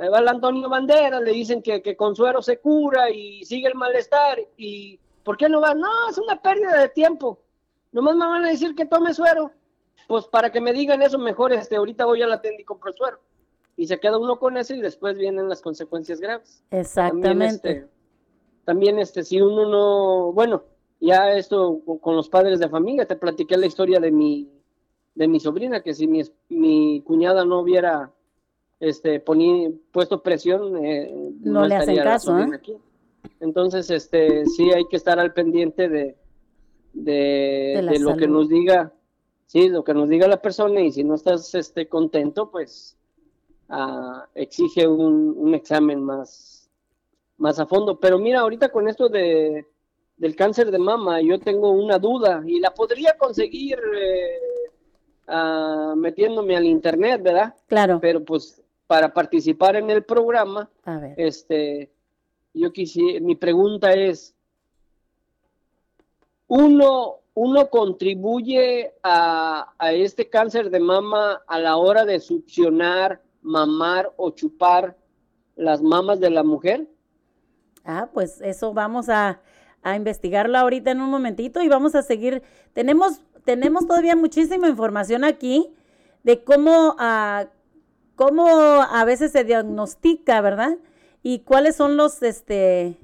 Ahí 0.00 0.08
va 0.08 0.20
el 0.20 0.28
Antonio 0.28 0.66
Banderas, 0.68 1.20
le 1.20 1.32
dicen 1.32 1.60
que, 1.60 1.82
que 1.82 1.94
con 1.94 2.16
suero 2.16 2.40
se 2.40 2.58
cura 2.58 3.10
y 3.10 3.44
sigue 3.44 3.68
el 3.68 3.74
malestar. 3.74 4.38
¿Y 4.56 4.98
por 5.22 5.36
qué 5.36 5.46
no 5.46 5.60
va? 5.60 5.74
No, 5.74 6.08
es 6.08 6.16
una 6.16 6.40
pérdida 6.40 6.80
de 6.80 6.88
tiempo. 6.88 7.38
Nomás 7.92 8.16
me 8.16 8.24
van 8.24 8.44
a 8.46 8.48
decir 8.48 8.74
que 8.74 8.86
tome 8.86 9.12
suero. 9.12 9.52
Pues 10.08 10.26
para 10.26 10.50
que 10.50 10.60
me 10.60 10.72
digan 10.72 11.02
eso, 11.02 11.18
mejor 11.18 11.52
este, 11.52 11.76
ahorita 11.76 12.06
voy 12.06 12.22
a 12.22 12.26
la 12.26 12.40
tienda 12.40 12.62
y 12.62 12.64
compro 12.64 12.94
suero. 12.94 13.20
Y 13.76 13.86
se 13.88 14.00
queda 14.00 14.16
uno 14.16 14.38
con 14.38 14.56
eso 14.56 14.74
y 14.74 14.80
después 14.80 15.16
vienen 15.16 15.50
las 15.50 15.60
consecuencias 15.60 16.18
graves. 16.18 16.62
También, 16.70 16.80
Exactamente. 16.80 17.46
este, 17.46 17.88
también 18.64 18.98
este, 18.98 19.22
si 19.22 19.38
uno 19.42 19.68
no, 19.68 20.32
bueno, 20.32 20.64
ya 20.98 21.32
esto 21.32 21.82
con, 22.00 22.16
los 22.16 22.30
padres 22.30 22.58
de 22.58 22.70
familia, 22.70 23.06
te 23.06 23.16
platiqué 23.16 23.58
la 23.58 23.66
historia 23.66 24.00
de 24.00 24.10
mi, 24.10 24.50
de 25.14 25.28
mi 25.28 25.40
sobrina, 25.40 25.82
que 25.82 25.92
si 25.92 26.06
mi, 26.06 26.22
mi 26.48 27.02
cuñada 27.02 27.44
no 27.44 27.60
hubiera 27.60 28.10
este, 28.80 29.22
poni- 29.24 29.78
puesto 29.92 30.22
presión, 30.22 30.84
eh, 30.84 31.14
No 31.42 31.66
le 31.66 31.74
hacen 31.76 31.96
caso, 31.96 32.38
¿eh? 32.38 32.48
aquí. 32.54 32.76
Entonces, 33.40 33.90
este, 33.90 34.46
sí 34.46 34.70
hay 34.72 34.86
que 34.86 34.96
estar 34.96 35.18
al 35.20 35.32
pendiente 35.34 35.88
de, 35.88 36.16
de, 36.94 37.72
De 37.76 37.82
la 37.82 37.92
de 37.92 37.98
lo 38.00 38.16
que 38.16 38.26
nos 38.26 38.48
diga, 38.48 38.92
sí, 39.46 39.68
lo 39.68 39.84
que 39.84 39.94
nos 39.94 40.08
diga 40.08 40.26
la 40.26 40.40
persona 40.40 40.80
y 40.80 40.90
si 40.90 41.04
no 41.04 41.14
estás 41.14 41.54
este, 41.54 41.86
contento, 41.88 42.50
pues 42.50 42.96
ah, 43.68 44.26
exige 44.34 44.86
un, 44.88 45.34
un 45.36 45.54
examen 45.54 46.02
más, 46.02 46.68
más 47.36 47.58
a 47.60 47.66
fondo. 47.66 48.00
Pero 48.00 48.18
mira, 48.18 48.40
ahorita 48.40 48.70
con 48.70 48.88
esto 48.88 49.08
de, 49.10 49.66
del 50.16 50.34
cáncer 50.34 50.70
de 50.70 50.78
mama, 50.78 51.20
yo 51.20 51.38
tengo 51.38 51.70
una 51.70 51.98
duda 51.98 52.42
y 52.46 52.58
la 52.60 52.72
podría 52.72 53.16
conseguir 53.18 53.78
eh, 53.98 54.38
ah, 55.28 55.94
metiéndome 55.96 56.56
al 56.56 56.64
internet, 56.64 57.22
¿verdad? 57.22 57.54
Claro. 57.66 57.98
Pero 58.00 58.24
pues 58.24 58.59
para 58.90 59.14
participar 59.14 59.76
en 59.76 59.88
el 59.88 60.02
programa, 60.02 60.68
A 60.82 60.98
ver. 60.98 61.14
este, 61.16 61.92
yo 62.52 62.72
quisiera, 62.72 63.20
mi 63.24 63.36
pregunta 63.36 63.92
es, 63.92 64.34
uno, 66.48 67.20
uno 67.34 67.70
contribuye 67.70 68.92
a, 69.04 69.72
a 69.78 69.92
este 69.92 70.28
cáncer 70.28 70.70
de 70.70 70.80
mama 70.80 71.40
a 71.46 71.60
la 71.60 71.76
hora 71.76 72.04
de 72.04 72.18
succionar, 72.18 73.22
mamar 73.42 74.12
o 74.16 74.30
chupar 74.30 74.96
las 75.54 75.80
mamas 75.80 76.18
de 76.18 76.30
la 76.30 76.42
mujer? 76.42 76.88
Ah, 77.84 78.08
pues 78.12 78.40
eso 78.40 78.74
vamos 78.74 79.08
a, 79.08 79.40
a 79.82 79.94
investigarlo 79.94 80.58
ahorita 80.58 80.90
en 80.90 81.00
un 81.00 81.10
momentito 81.10 81.62
y 81.62 81.68
vamos 81.68 81.94
a 81.94 82.02
seguir. 82.02 82.42
Tenemos, 82.72 83.20
tenemos 83.44 83.86
todavía 83.86 84.16
muchísima 84.16 84.68
información 84.68 85.22
aquí 85.22 85.72
de 86.24 86.42
cómo, 86.42 86.96
ah, 86.98 87.46
cómo 88.20 88.46
a 88.82 89.02
veces 89.06 89.32
se 89.32 89.44
diagnostica, 89.44 90.42
¿verdad? 90.42 90.76
Y 91.22 91.38
cuáles 91.38 91.74
son 91.76 91.96
los, 91.96 92.22
este, 92.22 92.98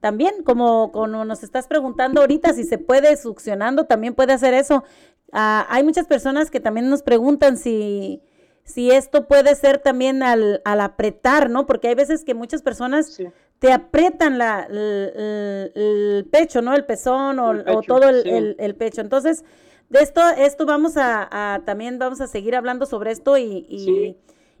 también, 0.00 0.42
como, 0.44 0.92
como 0.92 1.24
nos 1.24 1.42
estás 1.42 1.66
preguntando 1.66 2.20
ahorita, 2.20 2.52
si 2.52 2.64
se 2.64 2.76
puede 2.76 3.16
succionando, 3.16 3.84
también 3.86 4.12
puede 4.14 4.34
hacer 4.34 4.52
eso. 4.52 4.84
Ah, 5.32 5.66
hay 5.70 5.82
muchas 5.84 6.06
personas 6.06 6.50
que 6.50 6.60
también 6.60 6.90
nos 6.90 7.02
preguntan 7.02 7.56
si, 7.56 8.20
si 8.62 8.90
esto 8.90 9.26
puede 9.26 9.54
ser 9.54 9.78
también 9.78 10.22
al, 10.22 10.60
al 10.66 10.82
apretar, 10.82 11.48
¿no? 11.48 11.64
Porque 11.64 11.88
hay 11.88 11.94
veces 11.94 12.22
que 12.22 12.34
muchas 12.34 12.60
personas 12.60 13.18
te 13.58 13.72
aprietan 13.72 14.36
la, 14.36 14.64
el, 14.68 15.72
el- 15.74 16.28
pecho, 16.30 16.60
¿no? 16.60 16.74
El 16.74 16.84
pezón 16.84 17.38
o, 17.38 17.52
El 17.52 17.60
o 17.60 17.64
pecho, 17.64 17.80
todo 17.86 18.08
el, 18.10 18.22
sí. 18.22 18.28
el- 18.28 18.56
el 18.58 18.74
pecho. 18.74 19.00
Entonces, 19.00 19.44
de 19.88 20.00
esto, 20.00 20.20
esto 20.36 20.66
vamos 20.66 20.98
a, 20.98 21.26
a- 21.54 21.64
también 21.64 21.98
vamos 21.98 22.20
a 22.20 22.26
seguir 22.26 22.54
hablando 22.54 22.84
sobre 22.84 23.12
esto 23.12 23.38
y, 23.38 23.64
y, 23.68 23.78
Sí. 23.78 24.16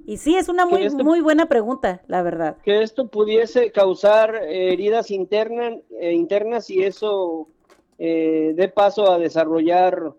Y 0.06 0.16
sí, 0.16 0.36
es 0.36 0.48
una 0.48 0.66
muy, 0.66 0.84
esto- 0.84 1.04
muy 1.04 1.20
buena 1.20 1.46
pregunta, 1.46 2.02
la 2.06 2.22
verdad. 2.22 2.56
que 2.62 2.82
esto 2.82 3.08
pudiese 3.08 3.70
causar 3.72 4.34
eh, 4.36 4.72
heridas 4.72 5.10
internas, 5.10 5.74
eh, 6.00 6.12
internas 6.12 6.70
y 6.70 6.82
eso 6.82 7.48
eh, 7.98 8.52
dé 8.56 8.68
paso 8.68 9.10
a 9.10 9.18
desarrollar 9.18 10.12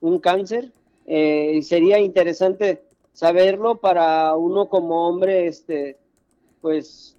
un 0.00 0.18
cáncer. 0.18 0.72
Eh, 1.06 1.60
sería 1.62 1.98
interesante 1.98 2.82
saberlo 3.12 3.76
para 3.76 4.34
uno 4.36 4.68
como 4.68 5.08
hombre, 5.08 5.46
este, 5.46 5.96
pues 6.60 7.16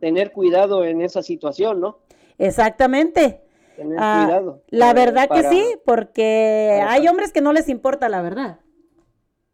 tener 0.00 0.32
cuidado 0.32 0.84
en 0.84 1.00
esa 1.02 1.22
situación, 1.22 1.80
¿no? 1.80 1.98
Exactamente. 2.38 3.40
Tener 3.76 3.96
Ah, 4.00 4.24
cuidado. 4.26 4.62
La 4.68 4.90
eh, 4.90 4.94
verdad 4.94 5.28
que 5.28 5.44
sí, 5.48 5.64
porque 5.84 6.82
hay 6.86 7.06
hombres 7.08 7.32
que 7.32 7.40
no 7.40 7.52
les 7.52 7.68
importa 7.68 8.08
la 8.08 8.20
verdad. 8.20 8.58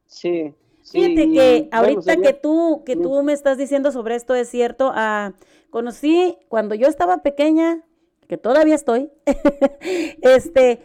Sí. 0.07 0.55
Fíjate 0.91 1.25
y, 1.25 1.35
que 1.35 1.69
ahorita 1.73 2.17
que 2.17 2.33
tú 2.33 2.83
que 2.85 2.97
tú 2.97 3.23
me 3.23 3.33
estás 3.33 3.59
diciendo 3.59 3.93
sobre 3.93 4.15
esto 4.15 4.35
es 4.35 4.49
cierto. 4.49 4.93
ah, 4.95 5.33
conocí 5.71 6.39
cuando 6.49 6.75
yo 6.75 6.89
estaba 6.89 7.23
pequeña, 7.23 7.85
que 8.29 8.37
todavía 8.37 8.75
estoy. 8.75 9.11
este, 10.23 10.81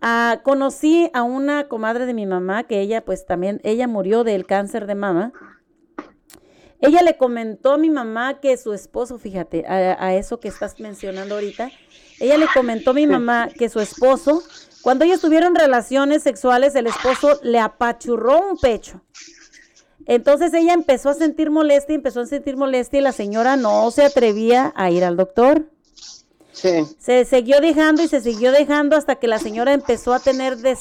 ah, 0.00 0.40
conocí 0.42 1.10
a 1.12 1.22
una 1.22 1.68
comadre 1.68 2.06
de 2.06 2.14
mi 2.14 2.26
mamá 2.26 2.64
que 2.64 2.80
ella 2.80 3.04
pues 3.04 3.26
también 3.26 3.60
ella 3.64 3.88
murió 3.88 4.24
del 4.24 4.46
cáncer 4.46 4.86
de 4.86 4.94
mama. 4.94 5.32
Ella 6.80 7.02
le 7.02 7.16
comentó 7.16 7.72
a 7.72 7.78
mi 7.78 7.90
mamá 7.90 8.38
que 8.40 8.56
su 8.56 8.72
esposo, 8.72 9.18
fíjate, 9.18 9.66
a, 9.66 9.96
a 10.04 10.14
eso 10.14 10.38
que 10.38 10.46
estás 10.46 10.78
mencionando 10.78 11.34
ahorita, 11.34 11.72
ella 12.20 12.38
le 12.38 12.46
comentó 12.54 12.90
a 12.90 12.94
mi 12.94 13.06
mamá 13.06 13.48
que 13.48 13.68
su 13.68 13.80
esposo, 13.80 14.44
cuando 14.82 15.04
ellos 15.04 15.20
tuvieron 15.20 15.56
relaciones 15.56 16.22
sexuales, 16.22 16.76
el 16.76 16.86
esposo 16.86 17.40
le 17.42 17.58
apachurró 17.58 18.50
un 18.50 18.58
pecho. 18.58 19.02
Entonces 20.08 20.52
ella 20.54 20.72
empezó 20.72 21.10
a 21.10 21.14
sentir 21.14 21.50
molestia, 21.50 21.94
empezó 21.94 22.20
a 22.22 22.26
sentir 22.26 22.56
molestia 22.56 22.98
y 22.98 23.02
la 23.02 23.12
señora 23.12 23.56
no 23.56 23.90
se 23.90 24.04
atrevía 24.06 24.72
a 24.74 24.90
ir 24.90 25.04
al 25.04 25.16
doctor. 25.16 25.70
Sí. 26.52 26.86
Se 26.98 27.24
siguió 27.26 27.60
dejando 27.60 28.02
y 28.02 28.08
se 28.08 28.20
siguió 28.20 28.50
dejando 28.50 28.96
hasta 28.96 29.16
que 29.16 29.28
la 29.28 29.38
señora 29.38 29.74
empezó 29.74 30.14
a 30.14 30.18
tener, 30.18 30.56
des- 30.56 30.80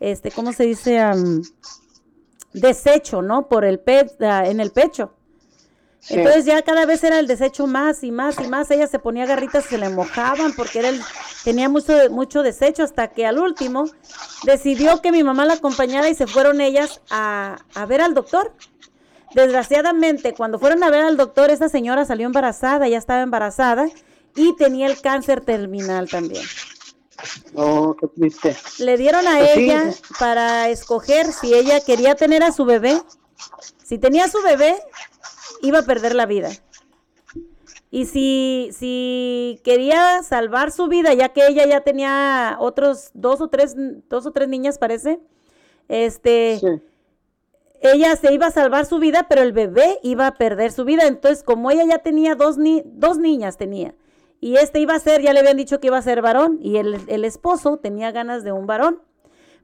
este, 0.00 0.30
¿cómo 0.30 0.52
se 0.52 0.62
dice? 0.64 0.98
Desecho, 2.52 3.22
¿no? 3.22 3.48
Por 3.48 3.64
el 3.64 3.80
pe 3.80 4.10
ah, 4.20 4.46
en 4.46 4.60
el 4.60 4.70
pecho. 4.70 5.12
Sí. 6.04 6.14
Entonces 6.14 6.44
ya 6.46 6.60
cada 6.62 6.84
vez 6.84 7.04
era 7.04 7.20
el 7.20 7.28
desecho 7.28 7.68
más 7.68 8.02
y 8.02 8.10
más 8.10 8.36
y 8.40 8.48
más. 8.48 8.68
Ella 8.72 8.88
se 8.88 8.98
ponía 8.98 9.24
garritas 9.24 9.66
y 9.66 9.68
se 9.68 9.78
le 9.78 9.88
mojaban 9.88 10.52
porque 10.52 10.80
era 10.80 10.88
el- 10.88 11.00
tenía 11.44 11.68
mucho, 11.68 11.92
mucho 12.10 12.42
desecho 12.42 12.82
hasta 12.82 13.06
que 13.12 13.24
al 13.24 13.38
último 13.38 13.84
decidió 14.42 15.00
que 15.00 15.12
mi 15.12 15.22
mamá 15.22 15.44
la 15.44 15.54
acompañara 15.54 16.08
y 16.08 16.16
se 16.16 16.26
fueron 16.26 16.60
ellas 16.60 17.00
a, 17.08 17.56
a 17.76 17.86
ver 17.86 18.00
al 18.00 18.14
doctor. 18.14 18.52
Desgraciadamente, 19.34 20.34
cuando 20.34 20.58
fueron 20.58 20.82
a 20.82 20.90
ver 20.90 21.04
al 21.04 21.16
doctor, 21.16 21.50
esa 21.50 21.68
señora 21.68 22.04
salió 22.04 22.26
embarazada, 22.26 22.88
ya 22.88 22.98
estaba 22.98 23.22
embarazada 23.22 23.86
y 24.34 24.56
tenía 24.56 24.86
el 24.88 25.00
cáncer 25.00 25.40
terminal 25.42 26.08
también. 26.10 26.44
Oh, 27.54 27.94
qué 27.98 28.08
triste. 28.08 28.56
Le 28.78 28.96
dieron 28.96 29.26
a 29.28 29.38
Pues 29.38 29.54
sí. 29.54 29.60
ella 29.70 29.90
para 30.18 30.68
escoger 30.68 31.32
si 31.32 31.54
ella 31.54 31.80
quería 31.80 32.14
tener 32.16 32.42
a 32.42 32.50
su 32.52 32.64
bebé. 32.64 33.00
Si 33.84 33.98
tenía 33.98 34.24
a 34.24 34.28
su 34.28 34.42
bebé, 34.42 34.76
iba 35.62 35.78
a 35.78 35.82
perder 35.82 36.14
la 36.14 36.26
vida. 36.26 36.50
Y 37.90 38.06
si, 38.06 38.70
si 38.72 39.60
quería 39.64 40.22
salvar 40.22 40.72
su 40.72 40.88
vida, 40.88 41.12
ya 41.14 41.30
que 41.30 41.46
ella 41.46 41.66
ya 41.66 41.82
tenía 41.82 42.56
otros 42.58 43.10
dos 43.14 43.40
o 43.40 43.48
tres, 43.48 43.74
dos 44.08 44.26
o 44.26 44.32
tres 44.32 44.48
niñas, 44.48 44.78
parece, 44.78 45.20
este, 45.88 46.58
ella 47.82 48.16
se 48.16 48.32
iba 48.32 48.46
a 48.46 48.50
salvar 48.50 48.86
su 48.86 48.98
vida, 48.98 49.26
pero 49.28 49.42
el 49.42 49.52
bebé 49.52 49.98
iba 50.02 50.26
a 50.26 50.34
perder 50.34 50.72
su 50.72 50.84
vida. 50.84 51.06
Entonces, 51.06 51.42
como 51.42 51.70
ella 51.70 51.84
ya 51.84 51.98
tenía 51.98 52.34
dos, 52.34 52.56
ni 52.56 52.82
dos 52.86 53.18
niñas, 53.18 53.58
tenía, 53.58 53.94
y 54.40 54.56
este 54.56 54.80
iba 54.80 54.94
a 54.94 54.98
ser, 54.98 55.20
ya 55.20 55.32
le 55.32 55.40
habían 55.40 55.58
dicho 55.58 55.78
que 55.78 55.88
iba 55.88 55.98
a 55.98 56.02
ser 56.02 56.22
varón, 56.22 56.58
y 56.62 56.78
el, 56.78 56.98
el 57.08 57.24
esposo 57.24 57.76
tenía 57.76 58.10
ganas 58.10 58.42
de 58.42 58.52
un 58.52 58.66
varón, 58.66 59.02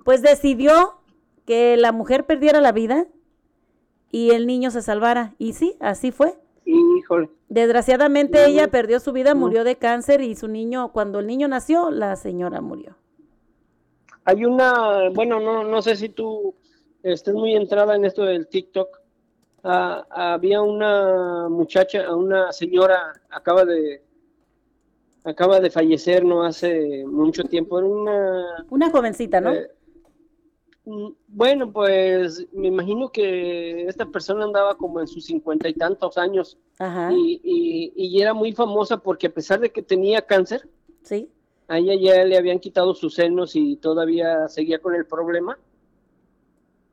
pues 0.05 0.21
decidió 0.21 1.01
que 1.47 1.79
la 1.79 1.93
mujer 1.93 2.27
perdiera 2.27 2.61
la 2.61 2.73
vida 2.73 3.07
y 4.11 4.31
el 4.31 4.47
niño 4.47 4.71
se 4.71 4.83
salvara. 4.83 5.35
Y 5.39 5.53
sí, 5.53 5.77
así 5.81 6.13
fue. 6.13 6.35
Híjole. 6.65 7.31
Desgraciadamente 7.49 8.47
ella 8.47 8.69
perdió 8.69 9.01
su 9.01 9.13
vida, 9.13 9.35
murió 9.35 9.65
de 9.65 9.77
cáncer 9.77 10.21
y 10.21 10.35
su 10.35 10.49
niño, 10.49 10.93
cuando 10.93 11.21
el 11.21 11.27
niño 11.27 11.49
nació, 11.49 11.91
la 11.91 12.15
señora 12.17 12.61
murió. 12.61 12.97
Hay 14.25 14.45
una, 14.45 15.09
bueno, 15.09 15.41
no, 15.41 15.65
no 15.65 15.81
sé 15.81 15.97
si 15.97 16.11
tú 16.11 16.55
estés 17.03 17.35
muy 17.35 17.55
entrada 17.55 17.97
en 17.97 18.05
esto 18.05 18.25
del 18.25 18.49
TikTok. 18.49 19.01
Ah, 19.65 20.07
había 20.11 20.61
una 20.61 21.49
muchacha, 21.49 22.15
una 22.15 22.53
señora, 22.53 23.15
acaba 23.31 23.65
de, 23.65 24.03
acaba 25.25 25.61
de 25.61 25.71
fallecer 25.71 26.25
no 26.25 26.45
hace 26.45 27.05
mucho 27.07 27.45
tiempo. 27.45 27.79
Era 27.79 27.89
una, 27.89 28.67
Una 28.69 28.91
jovencita, 28.91 29.41
¿no? 29.41 29.53
Eh, 29.53 29.71
bueno, 31.29 31.73
pues 31.73 32.47
me 32.53 32.69
imagino 32.69 33.11
que 33.11 33.87
esta 33.87 34.07
persona 34.07 34.45
andaba 34.45 34.77
como 34.77 35.01
en 35.01 35.07
sus 35.07 35.25
cincuenta 35.27 35.69
y 35.69 35.75
tantos 35.75 36.17
años 36.19 36.57
Ajá. 36.79 37.13
y, 37.13 37.41
y- 37.45 37.93
y 37.97 38.23
era 38.23 38.33
muy 38.35 38.53
famosa 38.53 38.99
porque 38.99 39.27
a 39.27 39.33
pesar 39.35 39.61
de 39.61 39.71
que 39.71 39.83
tenía 39.83 40.23
cáncer, 40.23 40.69
Sí. 41.03 41.29
a 41.69 41.79
ella 41.79 41.95
ya 41.95 42.25
le 42.25 42.37
habían 42.37 42.59
quitado 42.59 42.95
sus 42.95 43.15
senos 43.15 43.55
y 43.57 43.77
todavía 43.77 44.49
seguía 44.49 44.79
con 44.81 44.95
el 44.95 45.07
problema. 45.07 45.59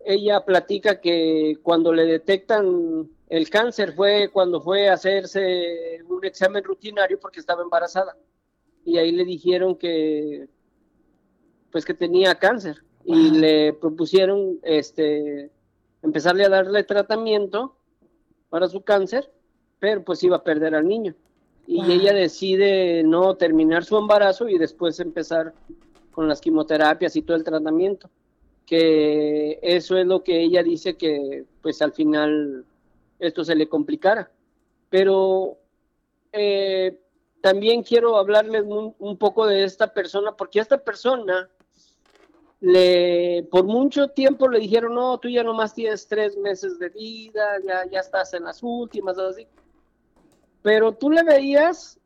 Ella 0.04 0.44
platica 0.46 1.02
que 1.02 1.58
cuando 1.64 1.92
le 1.92 2.06
detectan 2.06 3.10
el 3.28 3.50
cáncer 3.50 3.94
fue 3.94 4.30
cuando 4.32 4.62
fue 4.62 4.88
a 4.90 4.94
hacerse 4.94 6.00
un 6.08 6.24
examen 6.26 6.64
rutinario 6.64 7.20
porque 7.20 7.40
estaba 7.40 7.64
embarazada. 7.64 8.16
Y 8.86 8.98
ahí 9.00 9.12
le 9.12 9.26
dijeron 9.26 9.76
que 9.76 10.48
pues 11.72 11.84
que 11.84 11.94
tenía 11.96 12.36
cáncer 12.36 12.84
y 13.06 13.32
le 13.32 13.73
propusieron 13.73 14.60
este 14.64 15.52
empezarle 16.02 16.45
a 16.45 16.49
darle 16.49 16.84
tratamiento 16.84 17.76
para 18.49 18.68
su 18.68 18.82
cáncer, 18.82 19.32
pero 19.80 20.03
pues 20.03 20.23
iba 20.23 20.38
a 20.38 20.44
perder 20.44 20.76
al 20.76 20.88
niño. 20.88 21.15
Y 21.68 21.77
Wow. 21.77 21.91
ella 21.91 22.14
decide 22.14 23.03
no 23.03 23.36
terminar 23.36 23.84
su 23.86 23.98
embarazo 23.98 24.48
y 24.49 24.57
después 24.57 24.99
empezar 24.99 25.53
con 26.11 26.27
las 26.27 26.41
quimioterapias 26.41 27.15
y 27.15 27.22
todo 27.23 27.38
el 27.38 27.44
tratamiento. 27.44 28.10
Que 28.65 29.60
eso 29.61 29.98
es 29.98 30.06
lo 30.06 30.23
que 30.23 30.41
ella 30.41 30.64
dice 30.64 30.95
que 30.95 31.45
pues 31.61 31.82
al 31.82 31.91
final 31.91 32.65
esto 33.19 33.44
se 33.44 33.56
le 33.56 33.68
complicara. 33.68 34.32
Pero 34.90 35.57
eh, 36.32 36.99
también 37.41 37.84
quiero 37.84 38.18
hablarles 38.18 38.64
un, 38.64 38.95
un 38.98 39.18
poco 39.18 39.45
de 39.48 39.64
esta 39.64 39.94
persona, 39.94 40.36
porque 40.36 40.60
esta 40.60 40.77
persona 40.84 41.49
le 42.61 43.48
por 43.52 43.65
mucho 43.65 44.10
tiempo 44.10 44.48
le 44.48 44.60
dijeron, 44.60 44.95
no, 44.95 45.18
tú 45.19 45.30
ya 45.30 45.44
nomás 45.44 45.73
tienes 45.73 46.07
tres 46.07 46.38
meses 46.38 46.80
de 46.80 46.90
vida, 46.90 47.57
ya, 47.65 47.90
ya 47.90 47.99
estás 47.99 48.34
en 48.34 48.44
las 48.45 48.64
últimas, 48.64 49.18
así. 49.18 49.48
Pero 50.61 50.94
tú 50.94 51.11
le 51.11 51.23
veías 51.23 51.99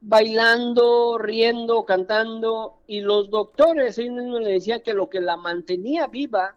bailando, 0.00 1.18
riendo, 1.18 1.84
cantando, 1.84 2.78
y 2.86 3.00
los 3.00 3.30
doctores, 3.30 3.98
ellos 3.98 4.14
mismos 4.14 4.40
le 4.40 4.52
decían 4.52 4.80
que 4.80 4.94
lo 4.94 5.10
que 5.10 5.20
la 5.20 5.36
mantenía 5.36 6.06
viva 6.06 6.56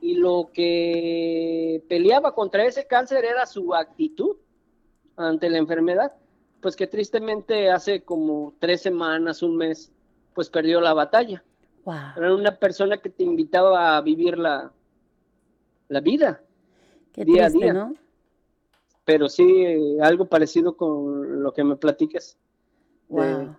y 0.00 0.16
lo 0.16 0.50
que 0.52 1.82
peleaba 1.88 2.34
contra 2.34 2.66
ese 2.66 2.86
cáncer 2.86 3.24
era 3.24 3.46
su 3.46 3.74
actitud 3.74 4.36
ante 5.16 5.48
la 5.48 5.58
enfermedad. 5.58 6.12
Pues 6.60 6.76
que 6.76 6.86
tristemente 6.86 7.70
hace 7.70 8.02
como 8.02 8.54
tres 8.58 8.82
semanas, 8.82 9.42
un 9.42 9.56
mes, 9.56 9.92
pues 10.34 10.50
perdió 10.50 10.80
la 10.80 10.92
batalla. 10.92 11.42
Wow. 11.84 11.94
Era 12.16 12.34
una 12.34 12.56
persona 12.56 12.96
que 12.98 13.10
te 13.10 13.24
invitaba 13.24 13.96
a 13.96 14.00
vivir 14.00 14.38
la, 14.38 14.72
la 15.88 16.00
vida. 16.00 16.40
Qué 17.12 17.24
día 17.24 17.46
a 17.46 17.48
triste, 17.48 17.64
día. 17.64 17.72
¿no? 17.74 17.94
Pero 19.04 19.28
sí, 19.28 19.44
eh, 19.64 19.98
algo 20.00 20.24
parecido 20.26 20.76
con 20.76 21.42
lo 21.42 21.52
que 21.52 21.62
me 21.62 21.76
platicas. 21.76 22.38
Wow. 23.08 23.56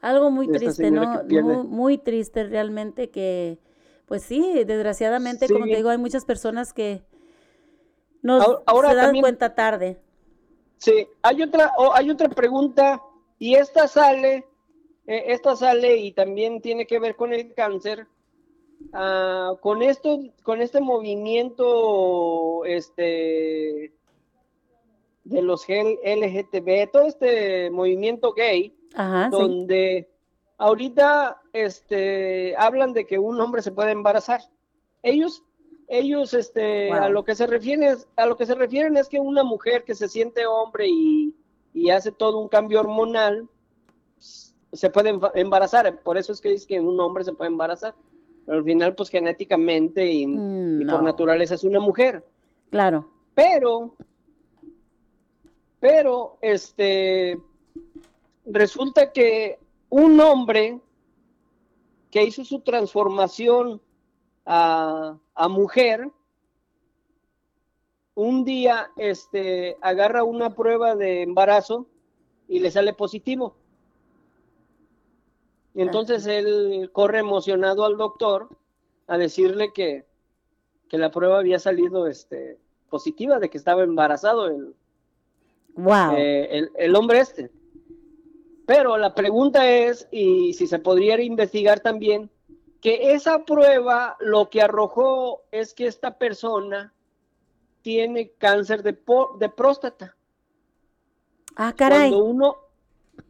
Algo 0.00 0.30
muy 0.30 0.48
triste, 0.50 0.90
¿no? 0.90 1.22
Muy, 1.24 1.56
muy 1.66 1.98
triste 1.98 2.44
realmente 2.44 3.10
que, 3.10 3.58
pues 4.06 4.22
sí, 4.22 4.64
desgraciadamente, 4.64 5.48
como 5.48 5.64
te 5.64 5.76
digo, 5.76 5.88
hay 5.90 5.98
muchas 5.98 6.24
personas 6.24 6.72
que 6.72 7.02
nos 8.22 8.42
Ahora- 8.44 8.62
ahora 8.66 8.88
se 8.90 8.94
dan 8.96 9.04
también- 9.06 9.22
cuenta 9.22 9.54
tarde. 9.54 10.00
Sí, 10.78 11.06
hay 11.22 11.42
otra, 11.42 11.72
oh, 11.76 11.92
hay 11.94 12.10
otra 12.10 12.28
pregunta 12.28 13.02
y 13.38 13.54
esta 13.54 13.88
sale, 13.88 14.46
eh, 15.08 15.24
esta 15.32 15.56
sale 15.56 15.96
y 15.96 16.12
también 16.12 16.60
tiene 16.60 16.86
que 16.86 16.98
ver 17.00 17.16
con 17.16 17.32
el 17.32 17.52
cáncer. 17.54 18.06
Ah, 18.92 19.54
con 19.60 19.82
esto, 19.82 20.20
con 20.44 20.60
este 20.62 20.80
movimiento, 20.80 22.64
este, 22.64 23.92
de 25.24 25.42
los 25.42 25.64
LGTB, 25.68 26.90
todo 26.92 27.02
este 27.06 27.70
movimiento 27.70 28.32
gay, 28.32 28.74
Ajá, 28.94 29.30
sí. 29.30 29.36
donde 29.36 30.08
ahorita, 30.58 31.40
este, 31.52 32.54
hablan 32.56 32.92
de 32.92 33.04
que 33.06 33.18
un 33.18 33.40
hombre 33.40 33.62
se 33.62 33.72
puede 33.72 33.90
embarazar. 33.92 34.40
Ellos, 35.02 35.42
ellos, 35.88 36.34
este, 36.34 36.92
a 36.92 37.02
Wow. 37.04 37.10
lo 37.12 37.24
que 37.24 37.34
se 37.34 37.46
refieren, 37.46 37.82
es- 37.84 38.08
a 38.16 38.26
lo 38.26 38.36
que 38.36 38.46
se 38.46 38.54
refieren 38.54 38.96
es 38.96 39.08
que 39.08 39.20
una 39.20 39.42
mujer 39.42 39.84
que 39.84 39.94
se 39.94 40.08
siente 40.08 40.46
hombre 40.46 40.86
y, 40.88 41.34
y 41.74 41.90
hace 41.90 42.12
todo 42.12 42.38
un 42.38 42.48
cambio 42.48 42.80
hormonal 42.80 43.48
se 44.72 44.90
puede 44.90 45.14
emba- 45.14 45.32
embarazar. 45.34 46.00
Por 46.02 46.16
eso 46.18 46.32
es 46.32 46.40
que 46.40 46.50
dice 46.50 46.66
que 46.66 46.80
un 46.80 46.98
hombre 47.00 47.24
se 47.24 47.32
puede 47.32 47.50
embarazar. 47.50 47.94
Pero 48.46 48.58
al 48.58 48.64
final, 48.64 48.94
pues 48.94 49.10
genéticamente 49.10 50.10
y, 50.10 50.26
Mm, 50.26 50.82
y 50.82 50.84
por 50.86 51.02
naturaleza 51.02 51.54
es 51.54 51.64
una 51.64 51.80
mujer. 51.80 52.24
Claro. 52.70 53.08
Pero, 53.34 53.94
pero, 55.80 56.38
este, 56.40 57.38
resulta 58.46 59.12
que 59.12 59.58
un 59.90 60.20
hombre 60.20 60.80
que 62.10 62.24
hizo 62.24 62.44
su 62.44 62.60
transformación 62.60 63.80
a, 64.46 65.16
a 65.34 65.48
mujer, 65.48 66.10
un 68.14 68.44
día, 68.44 68.90
este, 68.96 69.76
agarra 69.80 70.24
una 70.24 70.50
prueba 70.54 70.96
de 70.96 71.22
embarazo 71.22 71.86
y 72.48 72.58
le 72.58 72.70
sale 72.70 72.92
positivo. 72.94 73.54
Entonces 75.82 76.26
él 76.26 76.90
corre 76.92 77.20
emocionado 77.20 77.84
al 77.84 77.96
doctor 77.96 78.48
a 79.06 79.16
decirle 79.16 79.72
que, 79.72 80.04
que 80.88 80.98
la 80.98 81.10
prueba 81.10 81.38
había 81.38 81.58
salido, 81.58 82.06
este, 82.06 82.58
positiva, 82.90 83.38
de 83.38 83.48
que 83.48 83.58
estaba 83.58 83.82
embarazado 83.84 84.46
el, 84.46 84.74
Wow. 85.74 86.16
eh, 86.16 86.48
el, 86.50 86.70
el 86.76 86.96
hombre 86.96 87.20
este. 87.20 87.50
Pero 88.66 88.98
la 88.98 89.14
pregunta 89.14 89.70
es, 89.70 90.08
y 90.10 90.52
si 90.54 90.66
se 90.66 90.78
podría 90.80 91.20
investigar 91.22 91.80
también, 91.80 92.28
que 92.80 93.12
esa 93.12 93.44
prueba 93.44 94.16
lo 94.20 94.50
que 94.50 94.60
arrojó 94.62 95.42
es 95.52 95.74
que 95.74 95.86
esta 95.86 96.18
persona 96.18 96.92
tiene 97.82 98.32
cáncer 98.32 98.82
de, 98.82 98.98
de 99.38 99.48
próstata. 99.48 100.16
ah, 101.56 101.72
caray. 101.76 102.10
Cuando 102.10 102.24
uno, 102.24 102.56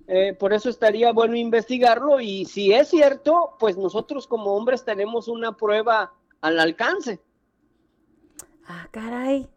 eh, 0.07 0.35
por 0.35 0.53
eso 0.53 0.69
estaría 0.71 1.13
bueno 1.13 1.37
investigarlo 1.37 2.21
y 2.21 2.45
si 2.45 2.73
es 2.73 2.89
cierto, 2.89 3.57
pues 3.59 3.77
nosotros 3.77 4.27
como 4.27 4.55
hombres 4.55 4.85
tenemos 4.85 5.29
una 5.29 5.57
prueba 5.57 6.13
al 6.41 6.59
alcance. 6.61 7.21
Ah, 8.67 8.89
caray. 8.91 9.49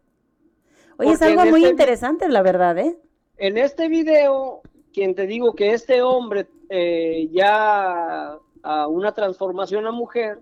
Oye, 0.98 1.12
es 1.12 1.22
algo 1.22 1.44
muy 1.46 1.60
este- 1.62 1.70
interesante, 1.70 2.28
la 2.28 2.42
verdad, 2.42 2.78
¿eh? 2.78 2.98
En 3.36 3.58
este 3.58 3.88
video, 3.88 4.60
quien 4.92 5.14
te 5.14 5.26
digo 5.26 5.54
que 5.54 5.72
este 5.72 6.02
hombre 6.02 6.46
eh, 6.68 7.28
ya 7.32 8.38
a 8.62 8.86
una 8.86 9.12
transformación 9.12 9.86
a 9.86 9.90
mujer, 9.90 10.40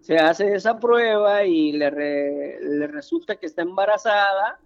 se 0.00 0.16
hace 0.16 0.54
esa 0.54 0.78
prueba 0.80 1.44
y 1.44 1.72
le, 1.72 1.90
re- 1.90 2.58
le 2.60 2.86
resulta 2.88 3.36
que 3.36 3.46
está 3.46 3.62
embarazada 3.62 4.58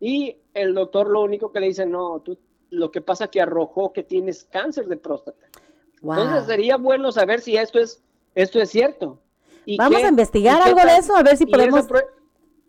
y 0.00 0.36
el 0.54 0.74
doctor 0.74 1.08
lo 1.08 1.22
único 1.22 1.52
que 1.52 1.60
le 1.60 1.68
dice, 1.68 1.86
no, 1.86 2.20
tú 2.20 2.36
lo 2.70 2.90
que 2.90 3.00
pasa 3.00 3.28
que 3.28 3.40
arrojó 3.40 3.92
que 3.92 4.02
tienes 4.02 4.44
cáncer 4.44 4.86
de 4.86 4.96
próstata. 4.96 5.46
Wow. 6.02 6.14
Entonces 6.20 6.46
sería 6.46 6.76
bueno 6.76 7.12
saber 7.12 7.40
si 7.40 7.56
esto 7.56 7.78
es, 7.78 8.02
esto 8.34 8.60
es 8.60 8.70
cierto. 8.70 9.20
¿Y 9.64 9.76
Vamos 9.78 9.98
qué- 10.00 10.06
a 10.06 10.08
investigar 10.08 10.60
algo 10.62 10.80
de 10.80 10.96
eso, 10.96 11.16
a 11.16 11.22
ver 11.22 11.36
si 11.36 11.44
y 11.44 11.46
esa 11.48 11.56
podemos... 11.56 11.88
prue- 11.88 12.06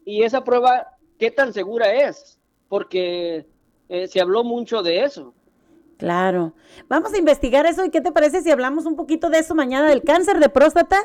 y 0.06 0.24
esa 0.24 0.44
prueba, 0.44 0.98
¿qué 1.20 1.30
tan 1.32 1.52
segura 1.54 1.94
es? 1.94 2.40
Porque 2.70 3.46
eh, 3.90 4.08
se 4.08 4.22
habló 4.22 4.44
mucho 4.44 4.82
de 4.84 5.04
eso. 5.04 5.34
Claro. 5.98 6.54
Vamos 6.88 7.14
a 7.14 7.18
investigar 7.18 7.66
eso 7.66 7.84
y 7.84 7.90
qué 7.90 8.02
te 8.02 8.12
parece 8.12 8.42
si 8.42 8.52
hablamos 8.52 8.86
un 8.86 8.96
poquito 8.96 9.30
de 9.30 9.40
eso 9.40 9.56
mañana 9.56 9.90
del 9.90 10.04
cáncer 10.04 10.40
de 10.40 10.50
próstata 10.50 10.98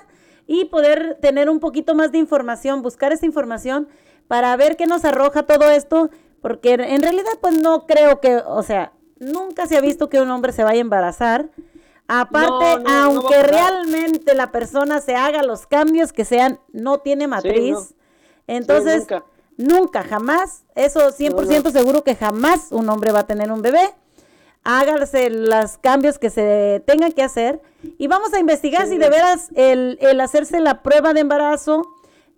y 0.46 0.66
poder 0.66 1.18
tener 1.20 1.48
un 1.48 1.60
poquito 1.60 1.94
más 1.94 2.12
de 2.12 2.18
información, 2.18 2.82
buscar 2.82 3.12
esa 3.12 3.24
información 3.26 3.88
para 4.28 4.54
ver 4.56 4.76
qué 4.76 4.86
nos 4.86 5.04
arroja 5.04 5.44
todo 5.44 5.70
esto, 5.70 6.10
porque 6.42 6.72
en 6.74 7.00
realidad 7.00 7.32
pues 7.40 7.54
no 7.54 7.86
creo 7.86 8.20
que, 8.20 8.36
o 8.36 8.62
sea, 8.62 8.92
nunca 9.18 9.66
se 9.66 9.76
ha 9.76 9.80
visto 9.80 10.10
que 10.10 10.20
un 10.20 10.30
hombre 10.30 10.52
se 10.52 10.64
vaya 10.64 10.78
a 10.78 10.82
embarazar. 10.82 11.48
Aparte, 12.08 12.50
No, 12.50 12.78
no, 12.80 12.90
aunque 12.90 13.42
realmente 13.44 14.34
la 14.34 14.50
persona 14.50 15.00
se 15.00 15.14
haga 15.14 15.42
los 15.42 15.66
cambios 15.66 16.12
que 16.12 16.24
sean, 16.24 16.58
no 16.72 16.98
tiene 16.98 17.28
matriz. 17.28 17.94
Entonces, 18.48 19.00
nunca. 19.08 19.24
nunca, 19.56 20.02
jamás, 20.02 20.64
eso 20.74 21.12
100% 21.12 21.70
seguro 21.70 22.02
que 22.02 22.16
jamás 22.16 22.72
un 22.72 22.90
hombre 22.90 23.12
va 23.12 23.20
a 23.20 23.26
tener 23.26 23.50
un 23.52 23.62
bebé. 23.62 23.94
Hágase 24.64 25.30
los 25.30 25.78
cambios 25.78 26.18
que 26.18 26.28
se 26.28 26.82
tengan 26.86 27.12
que 27.12 27.22
hacer 27.22 27.60
y 27.98 28.08
vamos 28.08 28.34
a 28.34 28.40
investigar 28.40 28.86
si 28.88 28.98
de 28.98 29.08
veras 29.08 29.50
el, 29.54 29.98
el 30.00 30.20
hacerse 30.20 30.60
la 30.60 30.82
prueba 30.82 31.14
de 31.14 31.20
embarazo 31.20 31.82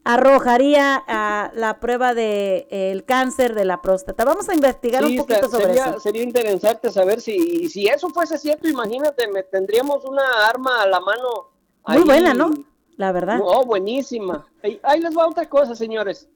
arrojaría 0.05 1.02
a 1.06 1.51
la 1.55 1.81
prueba 1.81 2.14
de 2.14 2.66
eh, 2.70 2.93
el 2.93 3.05
cáncer 3.05 3.55
de 3.55 3.64
la 3.64 3.81
próstata. 3.81 4.24
Vamos 4.24 4.48
a 4.48 4.55
investigar 4.55 5.02
Sí, 5.05 5.12
un 5.18 5.26
poquito 5.26 5.48
sobre 5.48 5.66
sería, 5.66 5.86
eso. 5.86 6.01
sería 6.01 6.22
interesante 6.22 6.90
saber 6.90 7.20
si, 7.20 7.68
si 7.68 7.89
eso 7.89 8.09
fuese 8.10 8.36
cierto, 8.39 8.68
imagínate, 8.68 9.26
me, 9.28 9.43
tendríamos 9.43 10.05
una 10.05 10.22
arma 10.47 10.82
a 10.82 10.86
la 10.89 11.01
mano. 11.01 11.51
Muy 11.89 11.97
ahí. 11.98 12.05
buena, 12.05 12.35
¿no? 12.35 12.52
La 12.97 13.12
verdad. 13.12 13.40
Oh, 13.43 13.64
buenísima. 13.64 14.47
Ahí, 14.62 14.78
ahí 14.82 15.01
les 15.01 15.16
va 15.16 15.26
otra 15.26 15.48
cosa, 15.48 15.74
señores. 15.74 16.28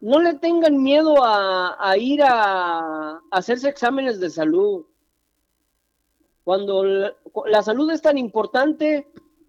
No 0.00 0.20
le 0.20 0.34
tengan 0.34 0.82
miedo 0.82 1.22
a, 1.22 1.76
a 1.78 1.96
ir 1.96 2.22
a, 2.22 3.12
a 3.16 3.20
hacerse 3.30 3.68
exámenes 3.68 4.18
de 4.20 4.30
salud. 4.30 4.84
Cuando 6.44 6.82
la, 6.84 7.14
la 7.46 7.62
salud 7.62 7.90
es 7.92 8.02
tan 8.02 8.18
importante 8.18 9.06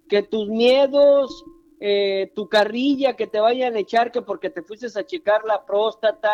que 0.10 0.22
tus 0.22 0.48
miedos, 0.48 1.44
eh, 1.86 2.32
tu 2.34 2.48
carrilla 2.48 3.18
que 3.18 3.28
te 3.28 3.42
vayan 3.42 3.76
a 3.76 3.80
echar 3.80 4.10
que 4.10 4.22
porque 4.22 4.50
te 4.50 4.62
fuiste 4.62 4.88
a 4.98 5.06
checar 5.06 5.44
la 5.44 5.66
próstata, 5.66 6.32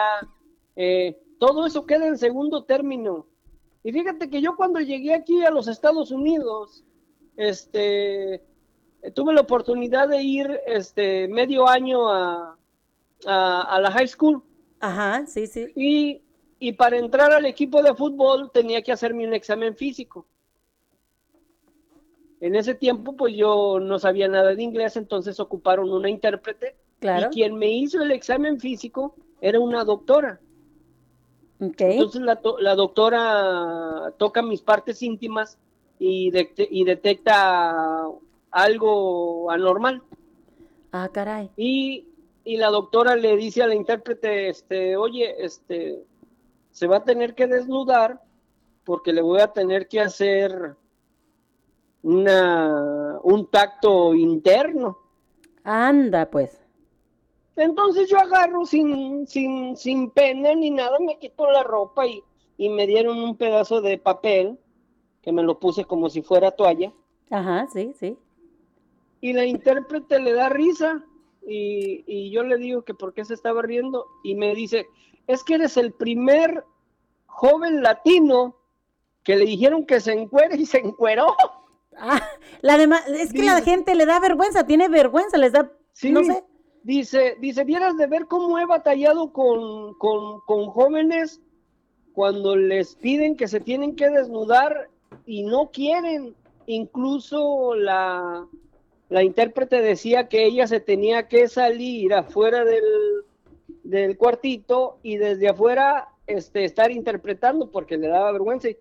eh, 0.75 1.19
todo 1.39 1.65
eso 1.65 1.87
queda 1.87 2.05
en 2.05 2.19
segundo 2.19 2.65
término. 2.65 3.25
Y 3.83 3.91
fíjate 3.91 4.29
que 4.29 4.41
yo 4.41 4.55
cuando 4.55 4.79
llegué 4.79 5.15
aquí 5.15 5.43
a 5.43 5.49
los 5.49 5.67
Estados 5.67 6.11
Unidos, 6.11 6.83
este, 7.35 8.43
tuve 9.15 9.33
la 9.33 9.41
oportunidad 9.41 10.07
de 10.07 10.21
ir 10.21 10.59
este 10.67 11.27
medio 11.27 11.67
año 11.67 12.07
a, 12.09 12.55
a, 13.25 13.61
a 13.75 13.81
la 13.81 13.89
high 13.89 14.07
school. 14.07 14.43
Ajá, 14.79 15.25
sí, 15.25 15.47
sí. 15.47 15.71
Y, 15.75 16.21
y 16.59 16.73
para 16.73 16.97
entrar 16.99 17.31
al 17.31 17.47
equipo 17.47 17.81
de 17.81 17.95
fútbol 17.95 18.51
tenía 18.51 18.83
que 18.83 18.91
hacerme 18.91 19.25
un 19.25 19.33
examen 19.33 19.75
físico. 19.75 20.27
En 22.41 22.55
ese 22.55 22.73
tiempo, 22.75 23.15
pues 23.15 23.35
yo 23.35 23.79
no 23.81 23.99
sabía 23.99 24.27
nada 24.27 24.55
de 24.55 24.63
inglés, 24.63 24.95
entonces 24.95 25.39
ocuparon 25.39 25.91
una 25.91 26.09
intérprete. 26.09 26.75
Claro. 26.99 27.27
Y 27.27 27.33
quien 27.33 27.55
me 27.57 27.67
hizo 27.71 28.01
el 28.01 28.11
examen 28.11 28.59
físico 28.59 29.15
era 29.41 29.59
una 29.59 29.83
doctora. 29.83 30.39
Ok. 31.61 31.75
Entonces 31.81 32.21
la, 32.21 32.37
to- 32.37 32.57
la 32.59 32.75
doctora 32.75 34.13
toca 34.17 34.41
mis 34.41 34.61
partes 34.61 35.01
íntimas 35.01 35.57
y, 35.99 36.31
detecta- 36.31 36.67
y 36.69 36.83
detecta 36.85 38.05
algo 38.51 39.51
anormal. 39.51 40.01
Ah, 40.91 41.09
caray. 41.11 41.49
Y, 41.57 42.05
y 42.45 42.57
la 42.57 42.69
doctora 42.69 43.15
le 43.15 43.35
dice 43.35 43.61
a 43.61 43.67
la 43.67 43.75
intérprete, 43.75 44.49
este, 44.49 44.95
oye, 44.95 45.43
este, 45.43 46.03
se 46.71 46.87
va 46.87 46.97
a 46.97 47.03
tener 47.03 47.35
que 47.35 47.47
desnudar 47.47 48.21
porque 48.85 49.11
le 49.13 49.21
voy 49.21 49.41
a 49.41 49.47
tener 49.51 49.87
que 49.87 49.99
hacer 49.99 50.75
una, 52.03 53.19
un 53.23 53.47
tacto 53.47 54.13
interno. 54.13 54.97
Anda, 55.63 56.29
pues. 56.29 56.61
Entonces 57.55 58.09
yo 58.09 58.17
agarro 58.17 58.65
sin, 58.65 59.27
sin, 59.27 59.75
sin 59.75 60.11
pena 60.11 60.55
ni 60.55 60.71
nada, 60.71 60.97
me 60.99 61.19
quito 61.19 61.49
la 61.51 61.63
ropa 61.63 62.07
y, 62.07 62.23
y 62.57 62.69
me 62.69 62.87
dieron 62.87 63.19
un 63.19 63.35
pedazo 63.35 63.81
de 63.81 63.97
papel 63.97 64.57
que 65.21 65.33
me 65.33 65.43
lo 65.43 65.59
puse 65.59 65.83
como 65.83 66.09
si 66.09 66.21
fuera 66.21 66.51
toalla. 66.51 66.93
Ajá, 67.29 67.67
sí, 67.71 67.93
sí. 67.99 68.17
Y 69.21 69.33
la 69.33 69.45
intérprete 69.45 70.19
le 70.19 70.33
da 70.33 70.47
risa 70.47 71.03
y, 71.45 72.03
y 72.07 72.31
yo 72.31 72.43
le 72.43 72.57
digo 72.57 72.83
que 72.83 72.93
por 72.93 73.13
qué 73.13 73.25
se 73.25 73.33
estaba 73.33 73.61
riendo 73.61 74.05
y 74.23 74.35
me 74.35 74.55
dice, 74.55 74.87
es 75.27 75.43
que 75.43 75.55
eres 75.55 75.75
el 75.75 75.91
primer 75.91 76.63
joven 77.25 77.83
latino 77.83 78.55
que 79.23 79.35
le 79.35 79.45
dijeron 79.45 79.85
que 79.85 79.99
se 79.99 80.13
encuere 80.13 80.55
y 80.55 80.65
se 80.65 80.79
encueró. 80.79 81.27
Ah, 81.99 82.21
la 82.61 82.77
demás, 82.77 83.07
es 83.07 83.33
que 83.33 83.43
la 83.43 83.61
gente 83.61 83.95
le 83.95 84.05
da 84.05 84.19
vergüenza, 84.19 84.65
tiene 84.65 84.87
vergüenza, 84.87 85.37
les 85.37 85.51
da, 85.51 85.71
Sí, 85.93 86.11
no 86.11 86.23
sé. 86.23 86.43
Dice, 86.83 87.35
dice, 87.41 87.65
vieras 87.65 87.97
de 87.97 88.07
ver 88.07 88.25
cómo 88.25 88.57
he 88.57 88.65
batallado 88.65 89.33
con, 89.33 89.95
con, 89.95 90.39
con 90.45 90.67
jóvenes 90.67 91.41
cuando 92.13 92.55
les 92.55 92.95
piden 92.95 93.35
que 93.35 93.49
se 93.49 93.59
tienen 93.59 93.97
que 93.97 94.09
desnudar 94.09 94.89
y 95.25 95.43
no 95.43 95.71
quieren. 95.71 96.35
Incluso 96.67 97.75
la, 97.75 98.47
la 99.09 99.23
intérprete 99.23 99.81
decía 99.81 100.29
que 100.29 100.45
ella 100.45 100.67
se 100.67 100.79
tenía 100.79 101.27
que 101.27 101.49
salir 101.49 102.13
afuera 102.13 102.63
del, 102.63 102.83
del 103.83 104.17
cuartito 104.17 104.99
y 105.03 105.17
desde 105.17 105.49
afuera 105.49 106.09
este, 106.27 106.63
estar 106.63 106.91
interpretando 106.91 107.71
porque 107.71 107.97
le 107.97 108.07
daba 108.07 108.31
vergüenza. 108.31 108.69
Y 108.69 108.77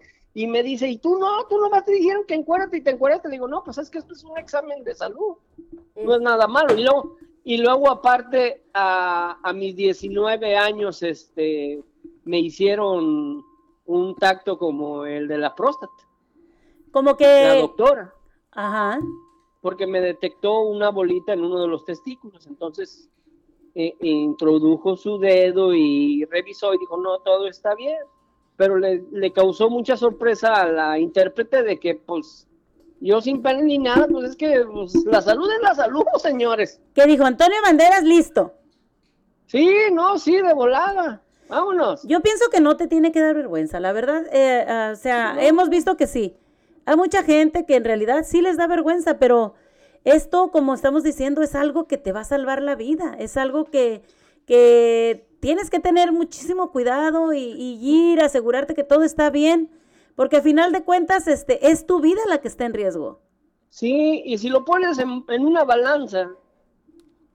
me 0.47 0.63
dice, 0.63 0.89
¿y 0.89 0.99
tú 0.99 1.19
no? 1.19 1.47
¿Tú 1.49 1.59
nomás 1.59 1.85
te 1.85 1.93
dijeron 1.93 2.25
que 2.27 2.35
encuérate 2.35 2.77
y 2.79 2.81
te 2.83 2.91
encuérdate? 2.91 3.29
Le 3.29 3.33
digo, 3.35 3.49
no, 3.49 3.65
pues 3.65 3.79
es 3.79 3.91
que 3.91 3.99
esto 3.99 4.13
es 4.13 4.23
un 4.25 4.39
examen 4.39 4.85
de 4.85 4.95
salud. 4.95 5.37
No 5.97 6.15
es 6.15 6.21
nada 6.21 6.47
malo. 6.47 6.75
Y 6.77 6.83
luego, 6.83 7.17
y 7.45 7.57
luego 7.59 7.91
aparte, 7.91 8.65
a, 8.75 9.39
a 9.43 9.53
mis 9.53 9.75
19 9.75 10.57
años, 10.57 11.03
este, 11.03 11.83
me 12.25 12.39
hicieron 12.41 13.45
un 13.87 14.15
tacto 14.17 14.59
como 14.59 15.07
el 15.07 15.27
de 15.29 15.39
la 15.39 15.55
próstata. 15.55 15.93
Como 16.91 17.11
La 17.11 17.17
que, 17.17 17.59
doctora. 17.61 18.15
ajá, 18.53 19.01
Porque 19.61 19.87
me 19.87 20.01
detectó 20.01 20.61
una 20.61 20.91
bolita 20.91 21.33
en 21.33 21.43
uno 21.45 21.61
de 21.61 21.69
los 21.69 21.85
testículos. 21.85 22.47
Entonces, 22.47 23.09
eh, 23.75 23.97
introdujo 24.01 24.97
su 24.97 25.19
dedo 25.19 25.75
y 25.75 26.25
revisó 26.27 26.75
y 26.75 26.79
dijo, 26.79 26.97
no, 26.97 27.19
todo 27.21 27.49
está 27.49 27.75
bien. 27.75 27.99
Pero 28.59 28.77
le, 28.77 29.03
le 29.11 29.33
causó 29.33 29.71
mucha 29.71 29.97
sorpresa 29.97 30.61
a 30.61 30.71
la 30.71 30.99
intérprete 30.99 31.63
de 31.63 31.81
que, 31.81 31.95
pues, 31.95 32.47
yo 33.01 33.21
sin 33.21 33.43
pena 33.43 33.63
ni 33.63 33.79
nada, 33.79 34.07
pues 34.09 34.31
es 34.31 34.37
que 34.37 34.65
pues, 34.71 34.95
la 35.07 35.23
salud 35.23 35.51
es 35.51 35.63
la 35.63 35.75
salud, 35.75 36.03
señores. 36.21 36.81
que 36.95 37.07
dijo 37.07 37.25
Antonio 37.25 37.57
Banderas, 37.65 38.03
listo. 38.03 38.55
Sí, 39.47 39.71
no, 39.93 40.19
sí, 40.19 40.37
de 40.37 40.53
volada. 40.53 41.23
Vámonos. 41.49 42.03
Yo 42.03 42.21
pienso 42.21 42.51
que 42.51 42.61
no 42.61 42.77
te 42.77 42.89
tiene 42.89 43.13
que 43.13 43.21
dar 43.21 43.35
vergüenza, 43.35 43.81
la 43.81 43.93
verdad, 43.93 44.27
eh, 44.33 44.67
ah, 44.69 44.91
o 44.93 44.97
sea, 44.97 45.37
hemos 45.41 45.71
visto 45.71 45.97
que 45.97 46.07
sí. 46.07 46.37
Hay 46.85 46.97
mucha 46.97 47.23
gente 47.23 47.65
que 47.65 47.77
en 47.77 47.85
realidad 47.85 48.25
sí 48.27 48.43
les 48.43 48.57
da 48.57 48.67
vergüenza, 48.67 49.19
pero 49.19 49.55
esto, 50.05 50.51
como 50.51 50.75
estamos 50.75 51.03
diciendo, 51.05 51.43
es 51.43 51.55
algo 51.55 51.87
que 51.87 51.97
te 51.97 52.13
va 52.13 52.21
a 52.21 52.25
salvar 52.25 52.63
la 52.63 52.75
vida, 52.75 53.15
es 53.19 53.37
algo 53.37 53.67
que, 53.67 54.03
que 54.47 55.28
tienes 55.41 55.71
que 55.71 55.81
tener 55.81 56.13
muchísimo 56.13 56.71
cuidado 56.73 57.33
y, 57.33 57.39
y 57.41 58.13
ir 58.13 58.21
a 58.21 58.27
asegurarte 58.27 58.75
que 58.75 58.85
todo 58.85 59.05
está 59.05 59.31
bien, 59.31 59.71
porque 60.17 60.37
al 60.37 60.43
final 60.43 60.73
de 60.73 60.85
cuentas 60.85 61.29
este, 61.29 61.71
es 61.71 61.87
tu 61.87 62.01
vida 62.01 62.21
la 62.29 62.41
que 62.41 62.49
está 62.49 62.65
en 62.67 62.75
riesgo. 62.75 63.21
Sí, 63.71 64.23
y 64.27 64.37
si 64.37 64.51
lo 64.51 64.63
pones 64.63 64.99
en, 64.99 65.25
en 65.29 65.47
una 65.47 65.65
balanza, 65.65 66.29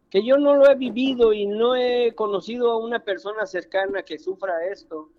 que 0.09 0.23
yo 0.25 0.37
no 0.37 0.55
lo 0.55 0.69
he 0.69 0.75
vivido 0.75 1.33
y 1.33 1.45
no 1.45 1.75
he 1.75 2.15
conocido 2.15 2.71
a 2.71 2.77
una 2.77 3.03
persona 3.03 3.45
cercana 3.45 4.03
que 4.03 4.17
sufra 4.17 4.65
esto, 4.67 5.09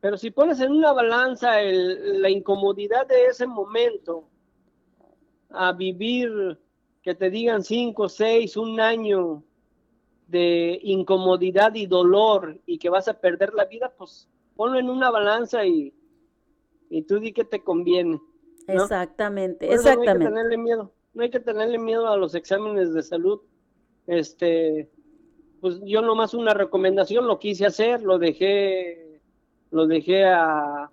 pero 0.00 0.16
si 0.18 0.30
pones 0.30 0.60
en 0.60 0.72
una 0.72 0.92
balanza 0.92 1.60
el- 1.62 2.20
la 2.20 2.28
incomodidad 2.28 3.06
de 3.06 3.26
ese 3.26 3.46
momento 3.46 4.28
a 5.50 5.72
vivir, 5.72 6.58
que 7.02 7.14
te 7.14 7.30
digan 7.30 7.62
cinco, 7.62 8.08
seis, 8.08 8.56
un 8.56 8.80
año 8.80 9.44
de 10.32 10.80
incomodidad 10.82 11.74
y 11.74 11.86
dolor 11.86 12.58
y 12.66 12.78
que 12.78 12.88
vas 12.88 13.06
a 13.06 13.20
perder 13.20 13.52
la 13.54 13.66
vida, 13.66 13.92
pues 13.96 14.28
ponlo 14.56 14.78
en 14.78 14.88
una 14.90 15.10
balanza 15.10 15.64
y, 15.64 15.94
y 16.90 17.02
tú 17.02 17.20
di 17.20 17.32
que 17.32 17.44
te 17.44 17.62
conviene. 17.62 18.20
¿no? 18.66 18.82
Exactamente, 18.82 19.66
Por 19.66 19.74
eso 19.76 19.84
No 19.84 19.90
hay 19.90 19.94
exactamente. 19.98 20.24
que 20.24 20.30
tenerle 20.30 20.56
miedo, 20.56 20.92
no 21.14 21.22
hay 21.22 21.30
que 21.30 21.40
tenerle 21.40 21.78
miedo 21.78 22.08
a 22.08 22.16
los 22.16 22.34
exámenes 22.34 22.94
de 22.94 23.02
salud. 23.02 23.40
Este, 24.06 24.90
pues 25.60 25.80
yo 25.84 26.00
nomás 26.02 26.34
una 26.34 26.54
recomendación 26.54 27.26
lo 27.26 27.38
quise 27.38 27.66
hacer, 27.66 28.02
lo 28.02 28.18
dejé, 28.18 29.20
lo 29.70 29.86
dejé 29.86 30.24
a 30.24 30.90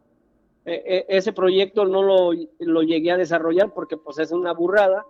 e- 0.65 0.83
e- 0.85 1.05
ese 1.17 1.31
proyecto 1.33 1.85
no 1.85 2.03
lo, 2.03 2.31
lo 2.59 2.81
llegué 2.83 3.11
a 3.11 3.17
desarrollar 3.17 3.73
porque 3.73 3.97
pues 3.97 4.19
es 4.19 4.31
una 4.31 4.53
burrada, 4.53 5.05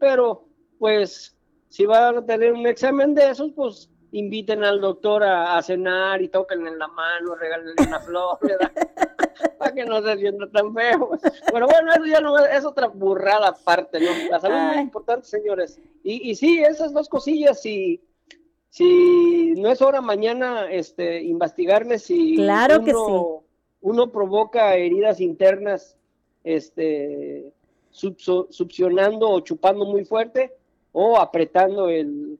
pero 0.00 0.46
pues 0.78 1.33
si 1.74 1.86
van 1.86 2.18
a 2.18 2.24
tener 2.24 2.52
un 2.52 2.68
examen 2.68 3.16
de 3.16 3.30
esos, 3.30 3.50
pues 3.50 3.90
inviten 4.12 4.62
al 4.62 4.80
doctor 4.80 5.24
a, 5.24 5.56
a 5.58 5.62
cenar 5.62 6.22
y 6.22 6.28
toquen 6.28 6.64
en 6.68 6.78
la 6.78 6.86
mano, 6.86 7.34
regálenle 7.34 7.74
una 7.88 7.98
flor, 7.98 8.38
¿verdad? 8.40 8.70
para 9.58 9.74
que 9.74 9.84
no 9.84 10.00
se 10.00 10.16
sienta 10.18 10.48
tan 10.52 10.72
feo. 10.72 11.10
Pero 11.52 11.66
bueno, 11.66 11.92
eso 11.92 12.04
ya 12.06 12.20
no 12.20 12.38
es, 12.38 12.64
otra 12.64 12.86
burrada 12.86 13.48
aparte, 13.48 13.98
¿no? 13.98 14.06
La 14.30 14.38
salud 14.38 14.56
es 14.56 14.74
muy 14.74 14.82
importante, 14.84 15.26
señores. 15.26 15.80
Y, 16.04 16.30
y 16.30 16.36
sí, 16.36 16.62
esas 16.62 16.92
dos 16.92 17.08
cosillas, 17.08 17.60
si, 17.60 18.00
si 18.68 19.54
no 19.56 19.68
es 19.68 19.82
hora 19.82 20.00
mañana 20.00 20.70
este, 20.70 21.24
investigarles 21.24 22.04
si 22.04 22.36
Claro 22.36 22.84
que 22.84 22.94
uno, 22.94 23.42
uno 23.80 24.12
provoca 24.12 24.76
heridas 24.76 25.20
internas 25.20 25.98
este, 26.44 27.52
subso- 27.92 28.46
succionando 28.50 29.28
o 29.28 29.40
chupando 29.40 29.84
muy 29.86 30.04
fuerte 30.04 30.52
o 30.94 31.18
apretando 31.18 31.90
el, 31.90 32.38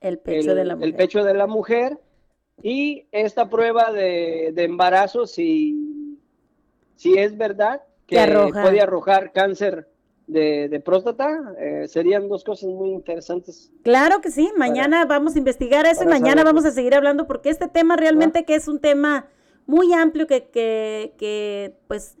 El 0.00 0.18
pecho 0.20 0.54
de 0.54 0.64
la 0.66 0.76
el 0.80 0.92
mujer. 0.92 0.96
pecho 0.96 1.24
de 1.24 1.34
la 1.34 1.46
mujer. 1.48 1.98
Y 2.62 3.08
esta 3.12 3.50
prueba 3.50 3.92
de, 3.92 4.52
de 4.54 4.64
embarazo, 4.64 5.26
si, 5.26 6.18
si 6.96 7.18
es 7.18 7.36
verdad 7.36 7.82
que 8.06 8.18
arroja. 8.20 8.62
puede 8.62 8.80
arrojar 8.80 9.32
cáncer 9.32 9.88
de, 10.26 10.68
de 10.68 10.80
próstata, 10.80 11.54
eh, 11.58 11.88
serían 11.88 12.28
dos 12.28 12.44
cosas 12.44 12.70
muy 12.70 12.90
interesantes. 12.90 13.72
Claro 13.82 14.20
que 14.22 14.30
sí, 14.30 14.52
mañana 14.56 15.04
vamos 15.06 15.34
a 15.34 15.38
investigar 15.38 15.86
eso 15.86 16.04
y 16.04 16.06
mañana 16.06 16.42
saberlo. 16.42 16.44
vamos 16.44 16.64
a 16.64 16.70
seguir 16.70 16.94
hablando 16.94 17.26
porque 17.26 17.50
este 17.50 17.68
tema 17.68 17.96
realmente 17.96 18.44
que 18.44 18.54
es 18.54 18.68
un 18.68 18.80
tema 18.80 19.28
muy 19.66 19.92
amplio 19.92 20.26
que, 20.26 20.48
que, 20.50 21.14
que 21.18 21.76
pues 21.88 22.16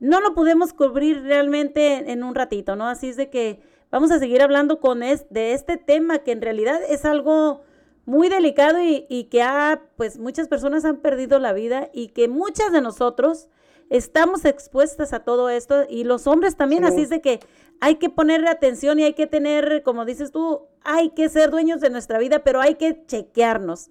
no 0.00 0.20
lo 0.20 0.34
podemos 0.34 0.72
cubrir 0.72 1.22
realmente 1.22 2.12
en 2.12 2.22
un 2.24 2.34
ratito, 2.34 2.76
¿no? 2.76 2.88
Así 2.88 3.08
es 3.08 3.16
de 3.16 3.30
que 3.30 3.60
vamos 3.94 4.10
a 4.10 4.18
seguir 4.18 4.42
hablando 4.42 4.80
con 4.80 5.04
es, 5.04 5.24
de 5.30 5.52
este 5.52 5.76
tema 5.76 6.18
que 6.18 6.32
en 6.32 6.42
realidad 6.42 6.80
es 6.88 7.04
algo 7.04 7.60
muy 8.06 8.28
delicado 8.28 8.80
y, 8.82 9.06
y 9.08 9.24
que 9.24 9.40
ha, 9.40 9.82
pues 9.96 10.18
muchas 10.18 10.48
personas 10.48 10.84
han 10.84 10.96
perdido 10.96 11.38
la 11.38 11.52
vida 11.52 11.90
y 11.92 12.08
que 12.08 12.26
muchas 12.26 12.72
de 12.72 12.80
nosotros 12.80 13.48
estamos 13.90 14.46
expuestas 14.46 15.12
a 15.12 15.20
todo 15.20 15.48
esto 15.48 15.84
y 15.88 16.02
los 16.02 16.26
hombres 16.26 16.56
también, 16.56 16.82
Sí. 16.82 16.88
así 16.88 17.02
es 17.02 17.08
de 17.08 17.20
que 17.20 17.38
hay 17.80 17.94
que 17.94 18.10
ponerle 18.10 18.48
atención 18.48 18.98
y 18.98 19.04
hay 19.04 19.14
que 19.14 19.28
tener, 19.28 19.84
como 19.84 20.04
dices 20.04 20.32
tú, 20.32 20.62
hay 20.82 21.10
que 21.10 21.28
ser 21.28 21.52
dueños 21.52 21.80
de 21.80 21.90
nuestra 21.90 22.18
vida, 22.18 22.42
pero 22.42 22.60
hay 22.60 22.74
que 22.74 23.06
chequearnos. 23.06 23.90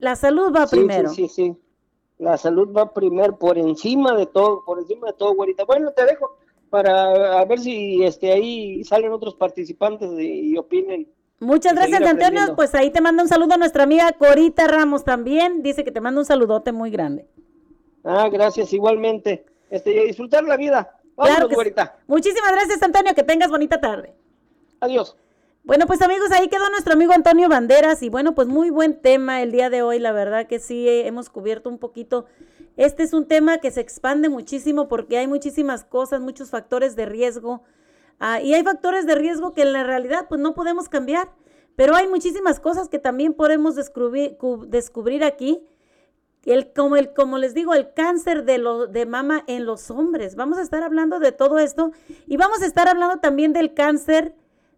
La 0.00 0.16
salud 0.16 0.52
va 0.52 0.66
Sí, 0.66 0.78
primero. 0.78 1.10
Sí, 1.10 1.28
sí, 1.28 1.34
sí. 1.52 1.56
La 2.18 2.38
salud 2.38 2.74
va 2.76 2.92
primero, 2.92 3.38
por 3.38 3.56
encima 3.56 4.16
de 4.16 4.26
todo, 4.26 4.64
por 4.64 4.80
encima 4.80 5.06
de 5.06 5.12
todo, 5.12 5.32
güerita. 5.34 5.64
Bueno, 5.64 5.92
te 5.92 6.04
dejo 6.06 6.38
para 6.74 7.38
a 7.38 7.44
ver 7.44 7.60
si 7.60 8.02
este 8.02 8.32
ahí 8.32 8.82
salen 8.82 9.12
otros 9.12 9.36
participantes 9.36 10.10
y, 10.18 10.50
y 10.50 10.58
opinen. 10.58 11.08
Muchas 11.38 11.72
gracias, 11.72 12.02
Antonio. 12.02 12.56
Pues 12.56 12.74
ahí 12.74 12.90
te 12.90 13.00
manda 13.00 13.22
un 13.22 13.28
saludo 13.28 13.54
a 13.54 13.58
nuestra 13.58 13.84
amiga 13.84 14.10
Corita 14.10 14.66
Ramos 14.66 15.04
también. 15.04 15.62
Dice 15.62 15.84
que 15.84 15.92
te 15.92 16.00
manda 16.00 16.18
un 16.18 16.26
saludote 16.26 16.72
muy 16.72 16.90
grande. 16.90 17.28
Ah, 18.02 18.28
gracias, 18.28 18.72
igualmente. 18.72 19.46
Este, 19.70 20.06
disfrutar 20.06 20.42
la 20.42 20.56
vida. 20.56 20.98
Vámonos, 21.14 21.48
Claro 21.48 21.64
sí. 21.64 22.02
Muchísimas 22.08 22.50
gracias, 22.50 22.82
Antonio. 22.82 23.14
Que 23.14 23.22
tengas 23.22 23.50
bonita 23.50 23.80
tarde. 23.80 24.12
Adiós. 24.80 25.16
Bueno, 25.62 25.86
pues 25.86 26.02
amigos, 26.02 26.32
ahí 26.32 26.48
quedó 26.48 26.68
nuestro 26.70 26.94
amigo 26.94 27.12
Antonio 27.12 27.48
Banderas 27.48 28.02
y 28.02 28.08
bueno, 28.08 28.34
pues 28.34 28.48
muy 28.48 28.70
buen 28.70 29.00
tema 29.00 29.42
el 29.42 29.52
día 29.52 29.70
de 29.70 29.82
hoy, 29.82 30.00
la 30.00 30.10
verdad 30.10 30.48
que 30.48 30.58
sí 30.58 30.88
hemos 30.88 31.30
cubierto 31.30 31.70
un 31.70 31.78
poquito. 31.78 32.26
Este 32.76 33.02
es 33.02 33.12
un 33.12 33.26
tema 33.26 33.58
que 33.58 33.70
se 33.70 33.80
expande 33.80 34.28
muchísimo 34.28 34.88
porque 34.88 35.18
hay 35.18 35.26
muchísimas 35.26 35.84
cosas, 35.84 36.20
muchos 36.20 36.50
factores 36.50 36.96
de 36.96 37.06
riesgo 37.06 37.62
ah, 38.18 38.40
y 38.40 38.54
hay 38.54 38.62
factores 38.64 39.06
de 39.06 39.14
riesgo 39.14 39.52
que 39.52 39.62
en 39.62 39.72
la 39.72 39.84
realidad 39.84 40.26
pues 40.28 40.40
no 40.40 40.54
podemos 40.54 40.88
cambiar, 40.88 41.30
pero 41.76 41.94
hay 41.94 42.08
muchísimas 42.08 42.60
cosas 42.60 42.88
que 42.88 42.98
también 42.98 43.32
podemos 43.34 43.74
descubrir, 43.76 44.36
cu- 44.36 44.66
descubrir 44.66 45.24
aquí. 45.24 45.60
El, 46.44 46.74
como, 46.74 46.96
el, 46.96 47.14
como 47.14 47.38
les 47.38 47.54
digo, 47.54 47.72
el 47.72 47.94
cáncer 47.94 48.44
de, 48.44 48.58
lo, 48.58 48.86
de 48.86 49.06
mama 49.06 49.44
en 49.46 49.64
los 49.64 49.90
hombres. 49.90 50.36
Vamos 50.36 50.58
a 50.58 50.62
estar 50.62 50.82
hablando 50.82 51.18
de 51.18 51.32
todo 51.32 51.58
esto 51.58 51.92
y 52.26 52.36
vamos 52.36 52.60
a 52.60 52.66
estar 52.66 52.86
hablando 52.86 53.16
también 53.16 53.54
del 53.54 53.72
cáncer 53.72 54.34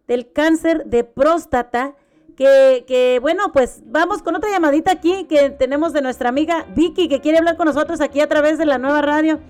del 0.06 0.30
cáncer 0.32 0.84
de 0.86 1.02
próstata, 1.02 1.96
que, 2.36 2.84
que, 2.86 3.18
bueno, 3.20 3.50
pues 3.52 3.80
vamos 3.86 4.22
con 4.22 4.36
otra 4.36 4.50
llamadita 4.50 4.92
aquí 4.92 5.24
que 5.24 5.50
tenemos 5.50 5.92
de 5.92 6.02
nuestra 6.02 6.28
amiga 6.28 6.66
Vicky, 6.76 7.08
que 7.08 7.20
quiere 7.20 7.38
hablar 7.38 7.56
con 7.56 7.66
nosotros 7.66 8.00
aquí 8.00 8.20
a 8.20 8.28
través 8.28 8.58
de 8.58 8.66
la 8.66 8.78
nueva 8.78 9.00
radio. 9.00 9.40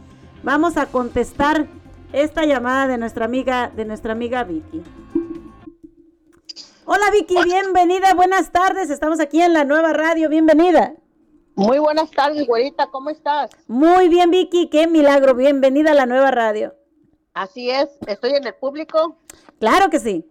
Vamos 0.45 0.77
a 0.77 0.87
contestar 0.87 1.67
esta 2.13 2.45
llamada 2.45 2.87
de 2.87 2.97
nuestra 2.97 3.25
amiga, 3.25 3.73
de 3.75 3.85
nuestra 3.85 4.13
amiga 4.13 4.45
Vicky. 4.45 4.83
Hola 6.85 7.11
Vicky, 7.11 7.35
bienvenida, 7.43 8.15
buenas 8.15 8.53
tardes, 8.53 8.91
estamos 8.91 9.19
aquí 9.19 9.43
en 9.43 9.53
la 9.53 9.65
nueva 9.65 9.93
radio, 9.93 10.29
bienvenida. 10.29 10.95
Muy 11.57 11.81
buenas 11.81 12.13
tardes, 12.13 12.47
güerita, 12.47 12.87
¿cómo 12.93 13.11
estás? 13.11 13.51
Muy 13.67 14.09
bien 14.09 14.31
Vicky, 14.31 14.69
qué 14.69 14.87
milagro, 14.87 15.35
bienvenida 15.35 15.91
a 15.91 15.95
la 15.95 16.07
nueva 16.07 16.31
radio. 16.31 16.75
Así 17.35 17.69
es, 17.69 17.89
estoy 18.07 18.35
en 18.35 18.47
el 18.47 18.55
público. 18.55 19.19
Claro 19.59 19.91
que 19.91 19.99
sí. 19.99 20.25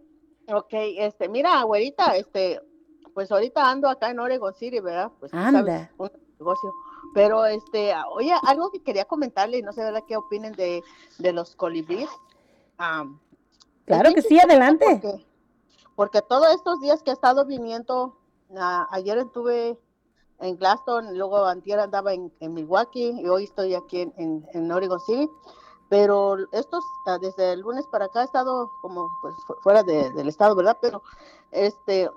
Ok, 0.48 0.70
este, 0.72 1.28
mira, 1.28 1.62
güerita, 1.64 2.16
este, 2.16 2.62
pues 3.14 3.32
ahorita 3.32 3.70
ando 3.70 3.90
acá 3.90 4.12
en 4.12 4.20
Oregon 4.20 4.54
City, 4.54 4.80
¿verdad? 4.80 5.12
Pues 5.20 5.34
Anda. 5.34 5.60
sabes, 5.60 5.90
un 5.98 6.12
negocio. 6.40 6.74
Pero, 7.14 7.46
este, 7.46 7.94
oye, 8.12 8.34
algo 8.44 8.72
que 8.72 8.84
quería 8.84 9.06
comentarle, 9.06 9.60
y 9.60 9.62
no 9.62 9.72
sé, 9.72 9.82
¿verdad? 9.84 10.04
¿Qué 10.08 10.18
opinen 10.18 10.54
de, 10.54 10.84
de 11.18 11.34
los 11.34 11.56
colibríes? 11.56 12.10
Es 12.10 13.08
Claro 13.86 14.14
que 14.14 14.22
sí, 14.22 14.40
adelante. 14.40 15.00
Porque, 15.02 15.26
porque 15.96 16.22
todos 16.22 16.54
estos 16.54 16.82
días 16.82 17.02
que 17.02 17.12
he 17.12 17.14
estado 17.14 17.46
viniendo, 17.46 18.18
ah, 18.58 18.88
ayer 18.92 19.18
estuve 19.18 19.80
en 20.40 20.58
Glaston, 20.58 21.18
luego 21.18 21.46
antier 21.46 21.80
andaba 21.80 22.14
en, 22.14 22.32
en 22.40 22.54
Milwaukee 22.54 23.22
y 23.22 23.28
hoy 23.30 23.46
estoy 23.46 23.74
aquí 23.74 24.02
en, 24.02 24.14
en, 24.18 24.46
en 24.54 24.72
Oregon 24.72 25.00
City. 25.00 25.30
Pero 25.90 26.38
estos, 26.52 26.86
ah, 27.06 27.18
desde 27.20 27.54
el 27.54 27.60
lunes 27.62 27.86
para 27.88 28.06
acá 28.06 28.22
he 28.22 28.26
estado 28.26 28.72
como 28.82 29.12
pues 29.22 29.44
fu- 29.46 29.56
fuera 29.62 29.84
de- 29.84 30.10
del 30.12 30.28
estado, 30.28 30.56
¿verdad? 30.56 30.78
Pero 30.82 31.04
este, 31.52 32.10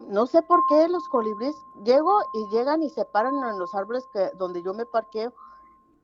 no 0.00 0.26
sé 0.26 0.42
por 0.42 0.66
qué 0.66 0.88
los 0.88 1.08
colibríes 1.08 1.56
llego 1.82 2.20
y 2.32 2.46
llegan 2.48 2.82
y 2.82 2.90
se 2.90 3.04
paran 3.04 3.36
en 3.42 3.58
los 3.58 3.74
árboles 3.74 4.06
que, 4.12 4.30
donde 4.36 4.62
yo 4.62 4.74
me 4.74 4.84
parqueo 4.86 5.32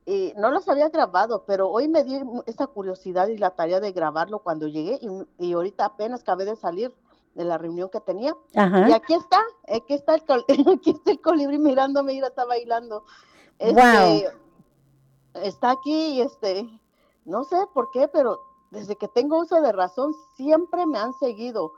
y 0.06 0.32
no 0.36 0.50
los 0.50 0.68
había 0.68 0.88
grabado, 0.88 1.44
pero 1.46 1.68
hoy 1.68 1.86
me 1.86 2.02
di 2.02 2.18
esta 2.46 2.66
curiosidad 2.66 3.28
y 3.28 3.36
la 3.36 3.50
tarea 3.50 3.78
de 3.80 3.92
grabarlo 3.92 4.38
cuando 4.38 4.66
llegué 4.66 4.98
y, 5.02 5.46
y 5.48 5.52
ahorita 5.52 5.84
apenas 5.84 6.22
acabé 6.22 6.46
de 6.46 6.56
salir 6.56 6.94
de 7.34 7.44
la 7.44 7.58
reunión 7.58 7.90
que 7.90 8.00
tenía. 8.00 8.34
Ajá. 8.56 8.88
Y 8.88 8.92
aquí 8.92 9.12
está, 9.14 9.40
aquí 9.68 9.94
está 9.94 10.14
el, 10.14 10.24
col- 10.24 10.44
aquí 10.74 10.90
está 10.90 11.10
el 11.12 11.20
colibrí 11.20 11.58
mirándome, 11.58 12.14
mira, 12.14 12.28
está 12.28 12.44
bailando. 12.46 13.04
Este, 13.58 13.74
Guau. 13.74 14.39
Está 15.34 15.70
aquí 15.70 15.92
y 16.14 16.20
este, 16.20 16.68
no 17.24 17.44
sé 17.44 17.56
por 17.74 17.90
qué, 17.90 18.08
pero 18.08 18.40
desde 18.70 18.96
que 18.96 19.08
tengo 19.08 19.38
uso 19.40 19.60
de 19.60 19.72
razón 19.72 20.14
siempre 20.36 20.86
me 20.86 20.98
han 20.98 21.12
seguido. 21.14 21.72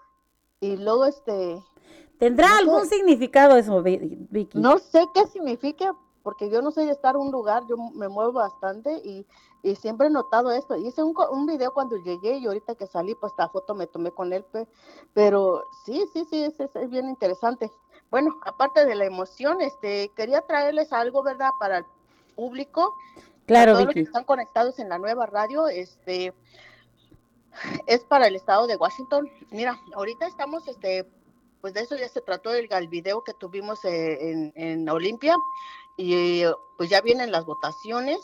Y 0.60 0.76
luego 0.76 1.04
este, 1.06 1.62
¿Tendrá 2.18 2.48
no 2.48 2.54
sé. 2.54 2.60
algún 2.60 2.86
significado 2.86 3.56
eso, 3.56 3.82
Vi- 3.82 4.26
Vicky? 4.30 4.58
no 4.58 4.78
sé 4.78 5.06
qué 5.12 5.26
significa, 5.26 5.94
porque 6.22 6.48
yo 6.50 6.62
no 6.62 6.70
soy 6.70 6.86
de 6.86 6.92
estar 6.92 7.16
en 7.16 7.22
un 7.22 7.32
lugar, 7.32 7.64
yo 7.68 7.76
me 7.76 8.08
muevo 8.08 8.32
bastante 8.32 8.92
y, 9.04 9.26
y 9.62 9.74
siempre 9.74 10.06
he 10.06 10.10
notado 10.10 10.52
esto. 10.52 10.76
Hice 10.76 11.02
un, 11.02 11.14
un 11.30 11.46
video 11.46 11.72
cuando 11.74 11.96
llegué 11.96 12.36
y 12.38 12.46
ahorita 12.46 12.76
que 12.76 12.86
salí, 12.86 13.14
pues 13.16 13.32
esta 13.32 13.48
foto 13.48 13.74
me 13.74 13.86
tomé 13.88 14.12
con 14.12 14.32
él, 14.32 14.44
pe- 14.44 14.68
pero 15.14 15.64
sí, 15.84 16.04
sí, 16.12 16.24
sí, 16.30 16.44
es, 16.44 16.58
es- 16.60 16.76
es 16.76 16.90
bien 16.90 17.08
interesante. 17.08 17.70
Bueno, 18.10 18.36
aparte 18.44 18.84
de 18.86 18.94
la 18.94 19.04
emoción, 19.06 19.60
este, 19.60 20.10
quería 20.14 20.42
traerles 20.42 20.92
algo, 20.92 21.22
¿verdad? 21.22 21.50
Para 21.58 21.78
el 21.78 21.84
público. 22.36 22.94
Claro, 23.46 23.72
a 23.72 23.74
todos 23.74 23.86
los 23.86 23.94
que 23.94 24.00
están 24.00 24.24
conectados 24.24 24.78
en 24.78 24.88
la 24.88 24.98
nueva 24.98 25.26
radio, 25.26 25.68
este, 25.68 26.32
es 27.86 28.04
para 28.04 28.26
el 28.26 28.36
estado 28.36 28.66
de 28.66 28.76
Washington. 28.76 29.30
Mira, 29.50 29.78
ahorita 29.94 30.26
estamos, 30.26 30.66
este, 30.68 31.08
pues 31.60 31.74
de 31.74 31.80
eso 31.80 31.96
ya 31.96 32.08
se 32.08 32.20
trató 32.20 32.52
el, 32.54 32.68
el 32.70 32.88
video 32.88 33.22
que 33.24 33.34
tuvimos 33.34 33.84
eh, 33.84 34.30
en, 34.30 34.52
en 34.56 34.88
Olimpia 34.88 35.36
y 35.96 36.42
pues 36.76 36.90
ya 36.90 37.00
vienen 37.00 37.30
las 37.30 37.44
votaciones 37.44 38.18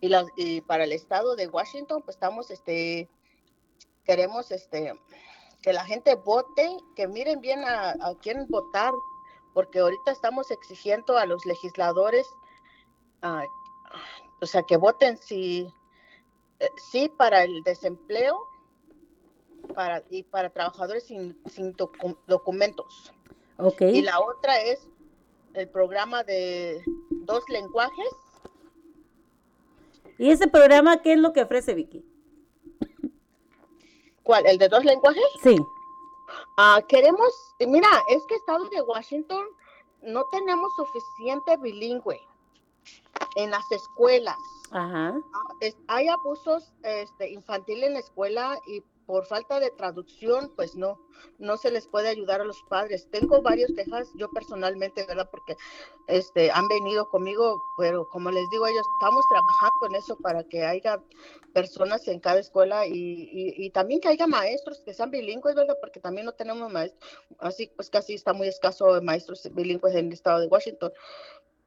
y, 0.00 0.08
las, 0.08 0.26
y 0.36 0.60
para 0.60 0.84
el 0.84 0.92
estado 0.92 1.34
de 1.36 1.48
Washington 1.48 2.02
pues 2.02 2.16
estamos, 2.16 2.50
este, 2.50 3.08
queremos, 4.04 4.50
este, 4.50 4.92
que 5.62 5.72
la 5.72 5.84
gente 5.84 6.14
vote, 6.14 6.76
que 6.94 7.08
miren 7.08 7.40
bien 7.40 7.64
a, 7.64 7.90
a 7.90 8.14
quién 8.20 8.46
votar, 8.48 8.92
porque 9.54 9.78
ahorita 9.78 10.10
estamos 10.10 10.50
exigiendo 10.50 11.16
a 11.16 11.26
los 11.26 11.46
legisladores, 11.46 12.26
ah, 13.22 13.44
o 14.40 14.46
sea, 14.46 14.62
que 14.62 14.76
voten 14.76 15.16
sí, 15.18 15.72
eh, 16.60 16.68
sí 16.76 17.08
para 17.08 17.44
el 17.44 17.62
desempleo 17.62 18.38
para, 19.74 20.02
y 20.10 20.22
para 20.22 20.50
trabajadores 20.50 21.04
sin, 21.04 21.36
sin 21.46 21.74
docu- 21.74 22.18
documentos. 22.26 23.12
Ok. 23.58 23.80
Y 23.82 24.02
la 24.02 24.20
otra 24.20 24.60
es 24.60 24.88
el 25.54 25.68
programa 25.68 26.22
de 26.24 26.82
dos 27.10 27.44
lenguajes. 27.48 28.10
¿Y 30.18 30.30
ese 30.30 30.48
programa 30.48 31.02
qué 31.02 31.14
es 31.14 31.18
lo 31.18 31.32
que 31.32 31.42
ofrece 31.42 31.74
Vicky? 31.74 32.04
¿Cuál? 34.22 34.46
¿El 34.46 34.58
de 34.58 34.68
dos 34.68 34.84
lenguajes? 34.84 35.24
Sí. 35.42 35.56
Ah, 36.56 36.80
queremos, 36.88 37.32
mira, 37.66 37.88
es 38.08 38.24
que 38.26 38.34
Estado 38.36 38.64
de 38.68 38.80
Washington 38.82 39.44
no 40.02 40.24
tenemos 40.26 40.72
suficiente 40.76 41.56
bilingüe 41.58 42.20
en 43.36 43.50
las 43.50 43.70
escuelas. 43.70 44.38
Ajá. 44.70 45.14
Ah, 45.34 45.68
hay 45.88 46.08
abusos 46.08 46.72
este, 46.82 47.30
infantiles 47.30 47.88
en 47.88 47.94
la 47.94 48.00
escuela 48.00 48.58
y 48.66 48.82
por 49.06 49.26
falta 49.26 49.60
de 49.60 49.70
traducción, 49.70 50.50
pues 50.56 50.76
no, 50.76 50.98
no 51.38 51.56
se 51.56 51.70
les 51.70 51.86
puede 51.86 52.08
ayudar 52.08 52.40
a 52.40 52.44
los 52.44 52.62
padres. 52.68 53.08
Tengo 53.10 53.42
varios 53.42 53.70
quejas, 53.74 54.08
yo 54.14 54.30
personalmente, 54.30 55.04
¿verdad? 55.06 55.28
Porque 55.30 55.56
este, 56.06 56.50
han 56.50 56.68
venido 56.68 57.08
conmigo, 57.10 57.62
pero 57.78 58.08
como 58.08 58.30
les 58.30 58.48
digo, 58.50 58.66
ellos 58.66 58.86
estamos 58.98 59.24
trabajando 59.28 59.86
en 59.86 59.94
eso 59.96 60.16
para 60.16 60.44
que 60.44 60.64
haya 60.64 61.02
personas 61.52 62.06
en 62.08 62.20
cada 62.20 62.40
escuela 62.40 62.86
y, 62.86 62.92
y, 62.92 63.66
y 63.66 63.70
también 63.70 64.00
que 64.00 64.08
haya 64.08 64.26
maestros 64.26 64.80
que 64.84 64.94
sean 64.94 65.10
bilingües, 65.10 65.54
¿verdad? 65.54 65.76
Porque 65.80 66.00
también 66.00 66.26
no 66.26 66.32
tenemos 66.32 66.72
maestros, 66.72 67.00
así 67.38 67.70
pues 67.76 67.90
casi 67.90 68.14
está 68.14 68.32
muy 68.32 68.48
escaso 68.48 68.94
de 68.94 69.00
maestros 69.00 69.48
bilingües 69.52 69.94
en 69.94 70.06
el 70.06 70.12
estado 70.12 70.40
de 70.40 70.46
Washington. 70.46 70.92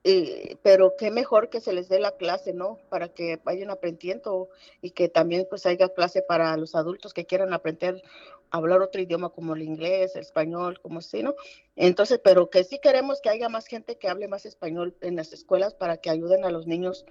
Eh, 0.03 0.56
pero 0.64 0.95
qué 0.98 1.11
mejor 1.11 1.49
que 1.49 1.60
se 1.60 1.74
les 1.74 1.90
dé 1.90 1.99
la 1.99 2.11
clase, 2.15 2.53
¿no? 2.53 2.78
Para 2.90 3.10
que 3.10 3.40
vayan 3.44 3.69
aprendiendo 3.72 4.49
y 4.82 4.91
que 4.91 5.10
también 5.10 5.45
pues 5.49 5.65
haya 5.65 5.90
clase 5.90 6.22
para 6.22 6.56
los 6.56 6.76
adultos 6.76 7.14
que 7.14 7.26
quieran 7.26 7.52
aprender 7.53 8.02
a 8.49 8.57
hablar 8.57 8.82
otro 8.82 9.02
idioma 9.02 9.30
como 9.30 9.53
el 9.56 9.64
inglés, 9.64 10.15
el 10.15 10.22
español, 10.22 10.80
como 10.82 10.99
así, 10.99 11.24
¿no? 11.24 11.36
Entonces, 11.76 12.22
pero 12.24 12.49
que 12.49 12.64
sí 12.64 12.80
queremos 12.82 13.19
que 13.19 13.30
haya 13.30 13.49
más 13.49 13.68
gente 13.68 13.98
que 13.98 14.07
hable 14.07 14.30
más 14.30 14.45
español 14.45 14.95
en 15.02 15.18
las 15.18 15.34
escuelas 15.34 15.74
para 15.74 15.98
que 15.98 16.10
ayuden 16.10 16.45
a 16.45 16.52
los 16.52 16.68
niños 16.68 17.06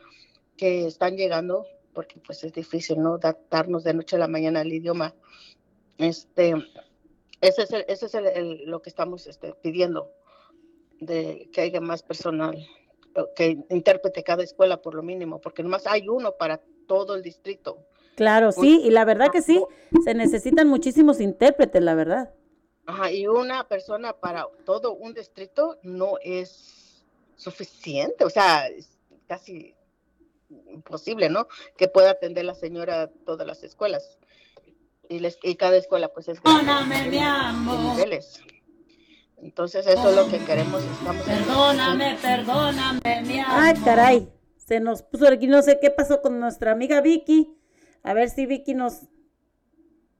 que 0.57 0.87
están 0.87 1.17
llegando, 1.19 1.67
porque 1.93 2.19
pues 2.25 2.45
es 2.45 2.53
difícil, 2.55 3.03
¿no? 3.03 3.15
Adaptarnos 3.17 3.85
de 3.85 3.93
noche 3.93 4.17
a 4.17 4.21
la 4.21 4.29
mañana 4.29 4.61
al 4.61 4.73
idioma. 4.73 5.15
Este, 5.99 6.55
ese 7.43 7.63
es, 7.63 7.73
el- 8.15 8.27
es 8.27 8.67
lo 8.67 8.81
que 8.81 8.89
estamos 8.89 9.27
este, 9.27 9.53
pidiendo, 9.55 10.11
de 11.01 11.49
que 11.53 11.61
haya 11.61 11.81
más 11.81 12.03
personal, 12.03 12.67
que 13.35 13.59
intérprete 13.71 14.23
cada 14.23 14.43
escuela 14.43 14.81
por 14.83 14.95
lo 14.95 15.03
mínimo, 15.03 15.41
porque 15.41 15.63
nomás 15.63 15.87
hay 15.87 16.09
uno 16.09 16.33
para 16.33 16.61
todo 16.87 17.15
el 17.15 17.23
distrito. 17.23 17.79
Claro, 18.15 18.51
sí, 18.53 18.81
y 18.83 18.91
la 18.91 19.05
verdad 19.05 19.31
que 19.31 19.43
sí, 19.43 19.63
se 20.05 20.15
necesitan 20.15 20.69
muchísimos 20.69 21.21
intérpretes, 21.21 21.83
la 21.83 21.95
verdad. 21.95 22.33
Ajá, 22.87 23.11
y 23.11 23.27
una 23.27 23.67
persona 23.69 24.15
para 24.15 24.47
todo 24.65 24.95
un 24.95 25.13
distrito 25.13 25.79
no 25.83 26.15
es 26.23 27.05
suficiente, 27.37 28.25
o 28.25 28.31
sea, 28.31 28.69
es 28.69 28.99
casi 29.27 29.75
imposible, 30.71 31.29
¿no? 31.29 31.49
Que 31.77 31.89
pueda 31.89 32.11
atender 32.11 32.45
la 32.45 32.55
señora 32.55 33.11
todas 33.27 33.47
las 33.47 33.63
escuelas. 33.63 34.19
Y, 35.09 35.21
les, 35.21 35.39
y 35.43 35.57
cada 35.57 35.77
escuela 35.77 36.09
pues 36.09 36.29
es 36.29 36.41
Perdóname, 36.41 37.11
mi 37.11 37.19
amor. 37.19 37.97
niveles. 37.97 38.41
Entonces 39.39 39.87
eso 39.87 40.09
es 40.11 40.17
lo 40.17 40.29
que 40.29 40.39
queremos, 40.45 40.83
estamos 40.83 41.25
Perdóname, 41.25 42.17
perdóname, 42.21 43.23
mi 43.25 43.39
amor. 43.41 43.55
Ay, 43.59 43.75
caray, 43.85 44.29
se 44.57 44.81
nos 44.81 45.03
puso 45.03 45.29
aquí, 45.29 45.47
no 45.47 45.63
sé 45.63 45.79
qué 45.81 45.91
pasó 45.91 46.23
con 46.23 46.41
nuestra 46.41 46.73
amiga 46.73 47.01
Vicky. 47.01 47.55
A 48.03 48.15
ver 48.15 48.31
si 48.31 48.47
Vicky 48.47 48.75
nos... 48.75 49.03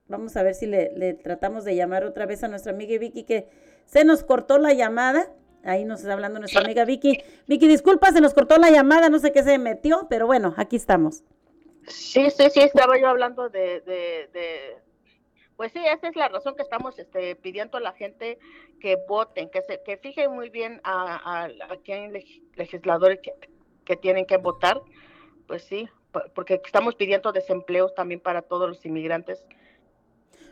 Vamos 0.07 0.37
a 0.37 0.43
ver 0.43 0.55
si 0.55 0.67
le, 0.67 0.91
le 0.95 1.13
tratamos 1.13 1.65
de 1.65 1.75
llamar 1.75 2.05
otra 2.05 2.25
vez 2.25 2.43
a 2.43 2.47
nuestra 2.47 2.71
amiga 2.71 2.97
Vicky, 2.97 3.23
que 3.23 3.49
se 3.85 4.05
nos 4.05 4.23
cortó 4.23 4.57
la 4.57 4.73
llamada. 4.73 5.29
Ahí 5.63 5.83
nos 5.83 5.99
está 6.01 6.13
hablando 6.13 6.39
nuestra 6.39 6.61
amiga 6.61 6.85
Vicky. 6.85 7.17
Vicky, 7.47 7.67
disculpa, 7.67 8.11
se 8.11 8.21
nos 8.21 8.33
cortó 8.33 8.57
la 8.57 8.69
llamada, 8.71 9.09
no 9.09 9.19
sé 9.19 9.33
qué 9.33 9.43
se 9.43 9.57
metió, 9.57 10.07
pero 10.09 10.25
bueno, 10.27 10.53
aquí 10.55 10.77
estamos. 10.77 11.23
Sí, 11.87 12.29
sí, 12.29 12.49
sí, 12.51 12.59
estaba 12.61 12.97
yo 12.99 13.07
hablando 13.07 13.49
de, 13.49 13.81
de, 13.81 14.29
de- 14.31 14.77
pues 15.57 15.71
sí, 15.73 15.79
esa 15.85 16.07
es 16.07 16.15
la 16.15 16.29
razón 16.29 16.55
que 16.55 16.61
estamos 16.61 16.97
este, 16.99 17.35
pidiendo 17.35 17.77
a 17.77 17.81
la 17.81 17.93
gente 17.93 18.37
que 18.79 18.97
voten, 19.07 19.49
que 19.49 19.61
se 19.63 19.81
que 19.83 19.97
fijen 19.97 20.31
muy 20.31 20.49
bien 20.49 20.79
a, 20.83 21.15
a, 21.15 21.45
a 21.45 21.77
quién 21.83 22.13
leg- 22.13 22.43
legisladores 22.55 23.19
que, 23.21 23.95
tienen 23.97 24.25
que 24.25 24.37
votar, 24.37 24.81
pues 25.47 25.63
sí, 25.63 25.89
por- 26.11 26.31
porque 26.33 26.61
estamos 26.63 26.95
pidiendo 26.95 27.31
desempleos 27.31 27.93
también 27.95 28.19
para 28.19 28.41
todos 28.43 28.69
los 28.69 28.85
inmigrantes. 28.85 29.43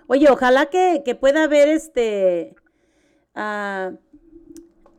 Oye, 0.07 0.29
ojalá 0.29 0.67
que, 0.67 1.03
que 1.05 1.15
pueda 1.15 1.43
haber 1.43 1.67
este, 1.67 2.55
ah, 3.35 3.91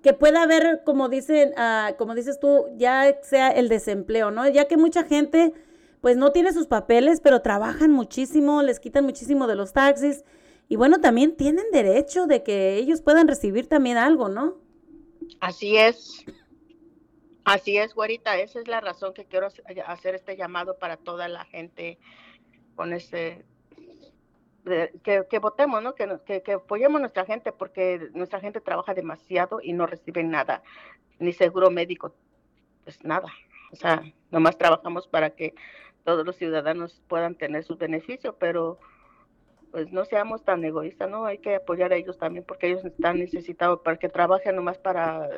que 0.03 0.13
pueda 0.13 0.45
haber, 0.45 0.83
como 0.85 1.09
dicen, 1.09 1.53
ah, 1.57 1.95
como 1.99 2.15
dices 2.15 2.39
tú, 2.39 2.67
ya 2.77 3.19
sea 3.23 3.51
el 3.51 3.69
desempleo, 3.69 4.31
¿no? 4.31 4.49
Ya 4.49 4.67
que 4.67 4.77
mucha 4.77 5.03
gente, 5.05 5.53
pues 6.01 6.17
no 6.17 6.33
tiene 6.33 6.53
sus 6.53 6.67
papeles, 6.67 7.21
pero 7.21 7.43
trabajan 7.43 7.91
muchísimo, 7.93 8.63
les 8.63 8.81
quitan 8.81 9.05
muchísimo 9.05 9.47
de 9.47 9.57
los 9.57 9.73
taxis, 9.73 10.25
y 10.69 10.77
bueno, 10.77 11.01
también 11.01 11.37
tienen 11.37 11.65
derecho 11.73 12.27
de 12.27 12.43
que 12.43 12.77
ellos 12.77 13.01
puedan 13.01 13.29
recibir 13.29 13.69
también 13.69 13.97
algo, 13.97 14.29
¿no? 14.29 14.57
Así 15.41 15.77
es. 15.77 16.25
Así 17.45 17.77
es, 17.77 17.95
güerita, 17.95 18.37
esa 18.39 18.59
es 18.59 18.67
la 18.67 18.81
razón 18.81 19.15
que 19.15 19.25
quiero 19.25 19.47
hacer- 19.87 20.17
este 20.17 20.37
llamado 20.37 20.79
para 20.79 20.97
toda 20.97 21.29
la 21.29 21.45
gente 21.45 21.99
con 22.75 22.93
ese 22.93 23.45
que, 25.05 25.39
votemos, 25.39 25.81
¿no? 25.81 25.95
Que, 25.95 26.09
que, 26.27 26.43
que 26.43 26.53
apoyemos 26.55 26.97
a 26.97 27.01
nuestra 27.03 27.25
gente 27.25 27.53
porque 27.53 28.11
nuestra 28.15 28.41
gente 28.41 28.61
trabaja 28.61 28.95
demasiado 28.95 29.61
y 29.63 29.73
no 29.75 29.87
reciben 29.87 30.29
nada, 30.29 30.65
ni 31.21 31.33
seguro 31.33 31.71
médico, 31.71 32.13
pues 32.83 33.05
nada. 33.05 33.29
O 33.77 33.81
sea, 33.81 34.03
nomás 34.31 34.57
trabajamos 34.59 35.07
para 35.07 35.31
que 35.31 35.55
todos 36.05 36.25
los 36.25 36.37
ciudadanos 36.37 37.03
puedan 37.09 37.35
tener 37.35 37.65
sus 37.65 37.79
beneficios, 37.79 38.35
pero 38.39 38.79
pues 39.73 39.91
no 39.93 40.05
seamos 40.05 40.45
tan 40.45 40.65
egoístas, 40.65 41.11
¿no? 41.11 41.27
Hay 41.27 41.39
que 41.39 41.57
apoyar 41.57 41.93
a 41.93 41.97
ellos 41.97 42.17
también 42.19 42.45
porque 42.47 42.69
ellos 42.69 42.85
están 42.85 43.19
necesitados 43.19 43.81
para 43.81 43.99
que 43.99 44.09
trabajen 44.09 44.57
nomás 44.57 44.79
para 44.79 45.29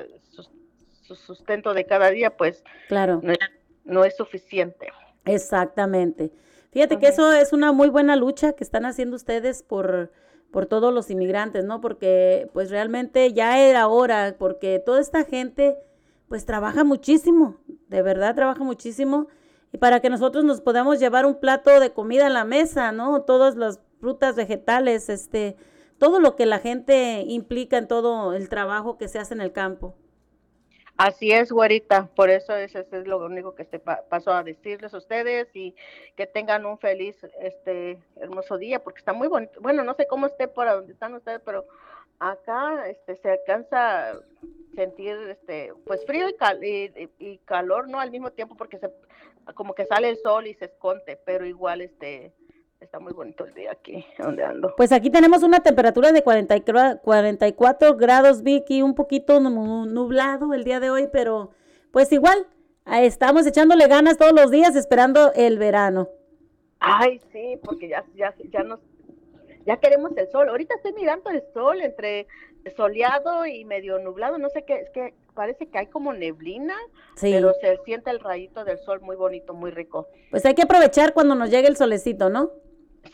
su 1.02 1.15
sustento 1.15 1.74
de 1.74 1.86
cada 1.86 2.10
día, 2.10 2.36
pues 2.36 2.62
Claro. 2.89 3.20
no 3.23 3.32
es, 3.32 3.39
no 3.85 4.05
es 4.05 4.16
suficiente. 4.16 4.89
Exactamente. 5.24 6.31
Fíjate 6.70 6.98
que 6.98 7.09
eso 7.09 7.32
es 7.32 7.52
una 7.52 7.73
muy 7.73 7.89
buena 7.89 8.15
lucha 8.15 8.52
que 8.52 8.62
están 8.62 8.85
haciendo 8.85 9.16
ustedes 9.16 9.62
por, 9.62 10.12
por 10.52 10.66
todos 10.66 10.93
los 10.93 11.10
inmigrantes, 11.10 11.65
¿no? 11.65 11.81
Porque 11.81 12.48
pues 12.52 12.70
realmente 12.70 13.32
ya 13.32 13.59
era 13.59 13.89
hora, 13.89 14.36
porque 14.39 14.78
toda 14.85 15.01
esta 15.01 15.24
gente 15.24 15.77
pues 16.29 16.45
trabaja 16.47 16.85
muchísimo, 16.85 17.57
de 17.89 18.03
verdad 18.03 18.35
trabaja 18.35 18.63
muchísimo, 18.65 19.29
y 19.73 19.79
para 19.79 20.01
que 20.01 20.11
nosotros 20.11 20.45
nos 20.45 20.61
podamos 20.61 20.99
llevar 20.99 21.27
un 21.27 21.41
plato 21.41 21.79
de 21.81 21.93
comida 21.93 22.27
a 22.27 22.31
la 22.31 22.45
mesa, 22.45 22.93
¿no? 22.93 23.23
Todas 23.23 23.57
las 23.57 23.81
frutas, 24.01 24.37
vegetales, 24.37 25.09
este, 25.09 25.57
todo 25.99 26.21
lo 26.21 26.37
que 26.37 26.47
la 26.47 26.59
gente 26.59 27.25
implica 27.27 27.77
en 27.79 27.89
todo 27.89 28.35
el 28.35 28.49
trabajo 28.49 28.97
que 28.99 29.09
se 29.09 29.19
hace 29.19 29.35
en 29.35 29.41
el 29.41 29.53
campo. 29.53 29.95
Así 30.97 31.31
es, 31.31 31.53
güerita, 31.53 32.11
por 32.17 32.29
eso 32.29 32.57
ese 32.57 32.85
es 32.91 33.07
lo 33.07 33.25
único 33.25 33.55
que 33.55 33.65
se 33.65 33.79
pa- 33.79 34.03
pasó 34.09 34.33
a 34.33 34.43
decirles 34.43 34.93
a 34.93 34.99
ustedes 34.99 35.49
y 35.55 35.77
que 36.17 36.27
tengan 36.27 36.67
un 36.67 36.77
feliz, 36.79 37.17
este, 37.41 38.03
hermoso 38.17 38.59
día, 38.59 38.83
porque 38.83 38.99
está 38.99 39.13
muy 39.13 39.29
bonito. 39.29 39.61
Bueno, 39.61 39.85
no 39.85 39.95
sé 39.95 40.09
cómo 40.09 40.27
esté 40.27 40.49
por 40.49 40.67
donde 40.69 40.93
están 40.93 41.15
ustedes, 41.15 41.41
pero 41.45 41.67
acá, 42.20 42.89
este, 42.89 43.16
se 43.16 43.31
alcanza 43.31 44.11
a 44.11 44.15
sentir, 44.74 45.16
este, 45.31 45.73
pues 45.86 46.05
frío 46.07 46.28
y, 46.28 46.35
cal- 46.35 46.62
y, 46.62 47.39
calor, 47.45 47.89
¿no? 47.89 48.01
Al 48.01 48.11
mismo 48.11 48.31
tiempo, 48.31 48.55
porque 48.57 48.78
se, 48.78 48.90
como 49.55 49.74
que 49.74 49.86
sale 49.86 50.09
el 50.11 50.19
sol 50.19 50.47
y 50.47 50.55
se 50.55 50.66
esconde, 50.66 51.19
pero 51.24 51.45
igual, 51.47 51.81
este, 51.81 52.32
está 52.81 52.99
muy 53.01 53.12
bonito 53.12 53.45
el 53.45 53.55
día 53.55 53.73
aquí, 53.73 54.05
donde 54.19 54.45
ando. 54.45 54.74
Pues 54.77 54.93
aquí 54.93 55.11
tenemos 55.11 55.43
una 55.43 55.61
temperatura 55.61 56.12
de 56.12 56.23
40 56.23 56.57
y 56.57 56.61
cra- 56.61 57.01
44 57.01 57.97
grados, 57.97 58.43
Vicky, 58.43 58.82
un 58.82 58.95
poquito 58.95 59.40
nu- 59.40 59.86
nublado 59.86 60.55
el 60.55 60.65
día 60.65 60.81
de 60.81 60.90
hoy, 60.90 61.09
pero 61.12 61.51
pues 61.93 62.12
igual, 62.12 62.47
estamos 62.86 63.47
echándole 63.47 63.86
ganas 63.89 64.16
todos 64.19 64.32
los 64.32 64.51
días 64.51 64.77
esperando 64.77 65.32
el 65.35 65.59
verano. 65.59 66.09
Ay, 66.81 67.20
sí, 67.32 67.59
porque 67.65 67.89
ya, 67.89 68.05
ya, 68.15 68.32
ya 68.53 68.62
nos, 68.62 68.78
ya 69.69 69.77
queremos 69.77 70.16
el 70.16 70.28
sol. 70.31 70.49
Ahorita 70.49 70.74
estoy 70.77 70.95
mirando 70.95 71.28
el 71.31 71.43
sol 71.53 71.81
entre 71.82 72.27
soleado 72.74 73.45
y 73.47 73.65
medio 73.66 73.99
nublado. 73.99 74.39
No 74.39 74.49
sé 74.49 74.65
qué, 74.65 74.77
es 74.81 74.90
que 74.90 75.12
parece 75.35 75.66
que 75.69 75.78
hay 75.78 75.86
como 75.86 76.12
neblina, 76.12 76.74
Sí. 77.16 77.31
pero 77.32 77.53
se 77.61 77.77
siente 77.85 78.11
el 78.11 78.19
rayito 78.19 78.65
del 78.65 78.78
sol 78.78 79.01
muy 79.03 79.15
bonito, 79.15 79.53
muy 79.55 79.70
rico. 79.70 80.09
Pues 80.31 80.45
hay 80.47 80.55
que 80.55 80.62
aprovechar 80.62 81.12
cuando 81.12 81.35
nos 81.35 81.51
llegue 81.51 81.69
el 81.69 81.77
solecito, 81.77 82.31
¿no? 82.31 82.51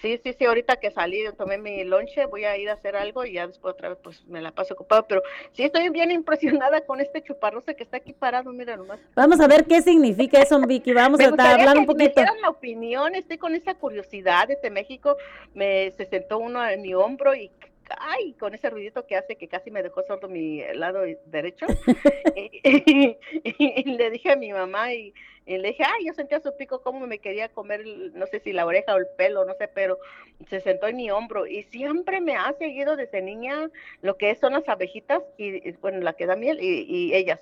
Sí, 0.01 0.19
sí, 0.23 0.35
sí, 0.39 0.45
ahorita 0.45 0.77
que 0.77 0.91
salí, 0.91 1.25
tomé 1.37 1.57
mi 1.59 1.85
lonche, 1.85 2.27
voy 2.27 2.45
a 2.45 2.57
ir 2.57 2.69
a 2.69 2.75
hacer 2.75 2.97
algo 2.97 3.25
y 3.25 3.35
ya 3.35 3.47
después 3.47 3.75
otra 3.75 3.91
vez 3.91 3.99
pues 4.03 4.25
me 4.27 4.41
la 4.43 4.51
paso 4.51 4.75
ocupada, 4.75 5.07
pero 5.07 5.23
sí 5.53 5.63
estoy 5.63 5.89
bien 5.91 6.11
impresionada 6.11 6.81
con 6.83 7.01
este 7.01 7.23
chuparrosa 7.23 7.75
que 7.75 7.85
está 7.85 7.99
aquí 7.99 8.13
parado, 8.13 8.53
mira 8.53 8.77
nomás. 8.77 8.99
Vamos 9.15 9.41
a 9.41 9.47
ver 9.47 9.65
qué 9.65 9.81
significa 9.83 10.41
eso, 10.43 10.59
Vicky. 10.61 10.93
Vamos 10.93 11.19
Me 11.19 11.27
a 11.27 11.29
hablar 11.29 11.77
un 11.77 11.83
me 11.83 11.87
poquito. 11.87 12.13
dieran 12.17 12.41
la 12.41 12.51
opinión, 12.51 13.15
estoy 13.15 13.39
con 13.39 13.55
esa 13.55 13.75
curiosidad 13.75 14.49
desde 14.49 14.71
México, 14.71 15.17
me 15.55 15.91
se 15.93 16.07
sentó 16.07 16.39
uno 16.39 16.67
en 16.69 16.83
mi 16.83 16.95
hombro 16.95 17.35
y 17.35 17.51
ay, 17.99 18.33
con 18.35 18.55
ese 18.55 18.71
ruidito 18.71 19.07
que 19.07 19.17
hace 19.17 19.37
que 19.37 19.49
casi 19.49 19.71
me 19.71 19.83
dejó 19.83 20.03
sordo 20.03 20.29
mi 20.29 20.63
lado 20.75 21.03
derecho. 21.27 21.67
y, 22.35 23.17
y 23.59 23.85
le 23.97 24.11
dije 24.11 24.33
a 24.33 24.37
mi 24.37 24.53
mamá 24.53 24.93
y, 24.93 25.13
y 25.47 25.59
le 25.59 25.69
dije, 25.69 25.85
ay, 25.85 26.07
yo 26.07 26.15
sentía 26.15 26.41
su 26.41 26.57
pico 26.57 26.83
como 26.83 27.07
me 27.07 27.19
quería 27.19 27.49
comer, 27.51 27.85
no 28.15 28.27
sé 28.27 28.41
si 28.41 28.53
la 28.53 28.65
oreja 28.65 28.95
o 28.95 28.99
el 28.99 29.07
pelo, 29.17 29.45
no 29.45 29.55
sé, 29.55 29.69
pero 29.69 29.99
se 30.49 30.61
sentó 30.61 30.87
en 30.87 30.97
mi 30.97 31.11
hombro 31.11 31.47
y 31.47 31.65
siempre 31.65 32.21
me 32.21 32.37
ha 32.37 32.53
seguido 32.55 32.97
desde 32.97 33.21
niña 33.21 33.71
lo 34.01 34.17
que 34.17 34.35
son 34.37 34.55
las 34.55 34.69
abejitas 34.69 35.23
y, 35.37 35.73
bueno, 35.73 36.01
la 36.01 36.15
que 36.15 36.27
da 36.27 36.37
miel 36.37 36.59
y 36.61 37.15
ellas. 37.15 37.41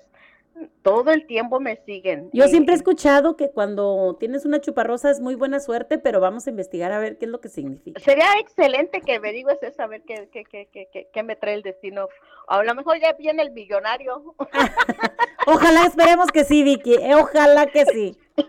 Todo 0.83 1.11
el 1.11 1.25
tiempo 1.25 1.59
me 1.59 1.77
siguen. 1.85 2.29
Yo 2.33 2.47
siempre 2.47 2.73
he 2.73 2.77
escuchado 2.77 3.35
que 3.35 3.49
cuando 3.51 4.17
tienes 4.19 4.45
una 4.45 4.61
chuparrosa 4.61 5.09
es 5.09 5.19
muy 5.19 5.35
buena 5.35 5.59
suerte, 5.59 5.97
pero 5.97 6.19
vamos 6.19 6.45
a 6.45 6.49
investigar 6.51 6.91
a 6.91 6.99
ver 6.99 7.17
qué 7.17 7.25
es 7.25 7.31
lo 7.31 7.41
que 7.41 7.49
significa. 7.49 7.99
Sería 8.01 8.25
excelente 8.39 9.01
que 9.01 9.15
averigües 9.15 9.61
eso, 9.63 9.81
a 9.81 9.87
ver 9.87 10.03
qué, 10.03 10.29
qué, 10.31 10.43
qué, 10.45 11.07
qué, 11.11 11.23
me 11.23 11.35
trae 11.35 11.55
el 11.55 11.63
destino. 11.63 12.07
A 12.47 12.63
lo 12.63 12.75
mejor 12.75 12.99
ya 12.99 13.13
viene 13.13 13.41
el 13.43 13.51
millonario. 13.51 14.35
Ojalá, 15.47 15.85
esperemos 15.85 16.27
que 16.31 16.43
sí, 16.43 16.63
Vicky. 16.63 16.95
eh, 16.95 17.15
Ojalá 17.15 17.65
que 17.67 17.85
sí. 17.85 18.17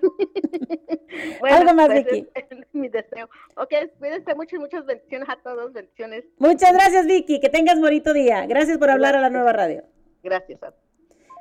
Bueno, 1.39 1.57
Algo 1.57 1.75
más, 1.75 1.87
pues, 1.87 2.05
Vicky. 2.05 2.29
es- 2.35 2.45
es 2.51 2.67
mi 2.75 2.89
deseo. 2.89 3.29
Ok, 3.57 3.73
cuídense 3.99 4.35
mucho 4.35 4.57
y 4.57 4.59
muchas 4.59 4.85
bendiciones 4.85 5.29
a 5.29 5.37
todos. 5.37 5.73
Bendiciones. 5.73 6.25
Muchas 6.39 6.73
gracias, 6.73 7.07
Vicky. 7.07 7.39
Que 7.41 7.49
tengas 7.49 7.81
bonito 7.81 8.13
día. 8.13 8.47
Gracias 8.47 8.79
por 8.79 8.91
hablar 8.91 9.15
a 9.15 9.21
la 9.21 9.31
nueva 9.31 9.53
radio. 9.53 9.85
Gracias. 10.23 10.61
a- 10.65 10.75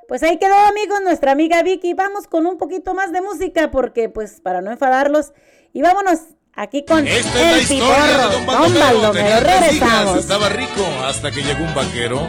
Pues 0.08 0.22
ahí 0.24 0.38
quedó, 0.38 0.56
amigos, 0.56 1.00
nuestra 1.04 1.32
amiga 1.32 1.62
Vicky. 1.64 1.94
Vamos 1.94 2.28
con 2.28 2.46
un 2.46 2.58
poquito 2.58 2.94
más 2.94 3.12
de 3.12 3.22
música 3.22 3.72
porque, 3.72 4.10
pues, 4.10 4.42
para 4.42 4.62
no 4.62 4.72
enfadarlos. 4.72 5.34
Y 5.74 5.82
vámonos 5.82 6.20
aquí 6.54 6.86
con 6.86 7.08
Esta 7.08 7.30
es 7.30 7.34
la 7.36 7.52
el 7.54 7.62
historia 7.62 7.96
piporro. 7.96 8.30
de 8.30 8.36
Don 8.36 8.46
Don 8.46 8.46
Baldomero. 8.46 9.06
Baldomero. 9.20 9.74
hijas, 9.74 10.16
estaba 10.18 10.50
rico 10.50 10.86
hasta 11.06 11.32
que 11.32 11.42
llegó 11.42 11.64
un 11.64 11.74
vaquero. 11.74 12.28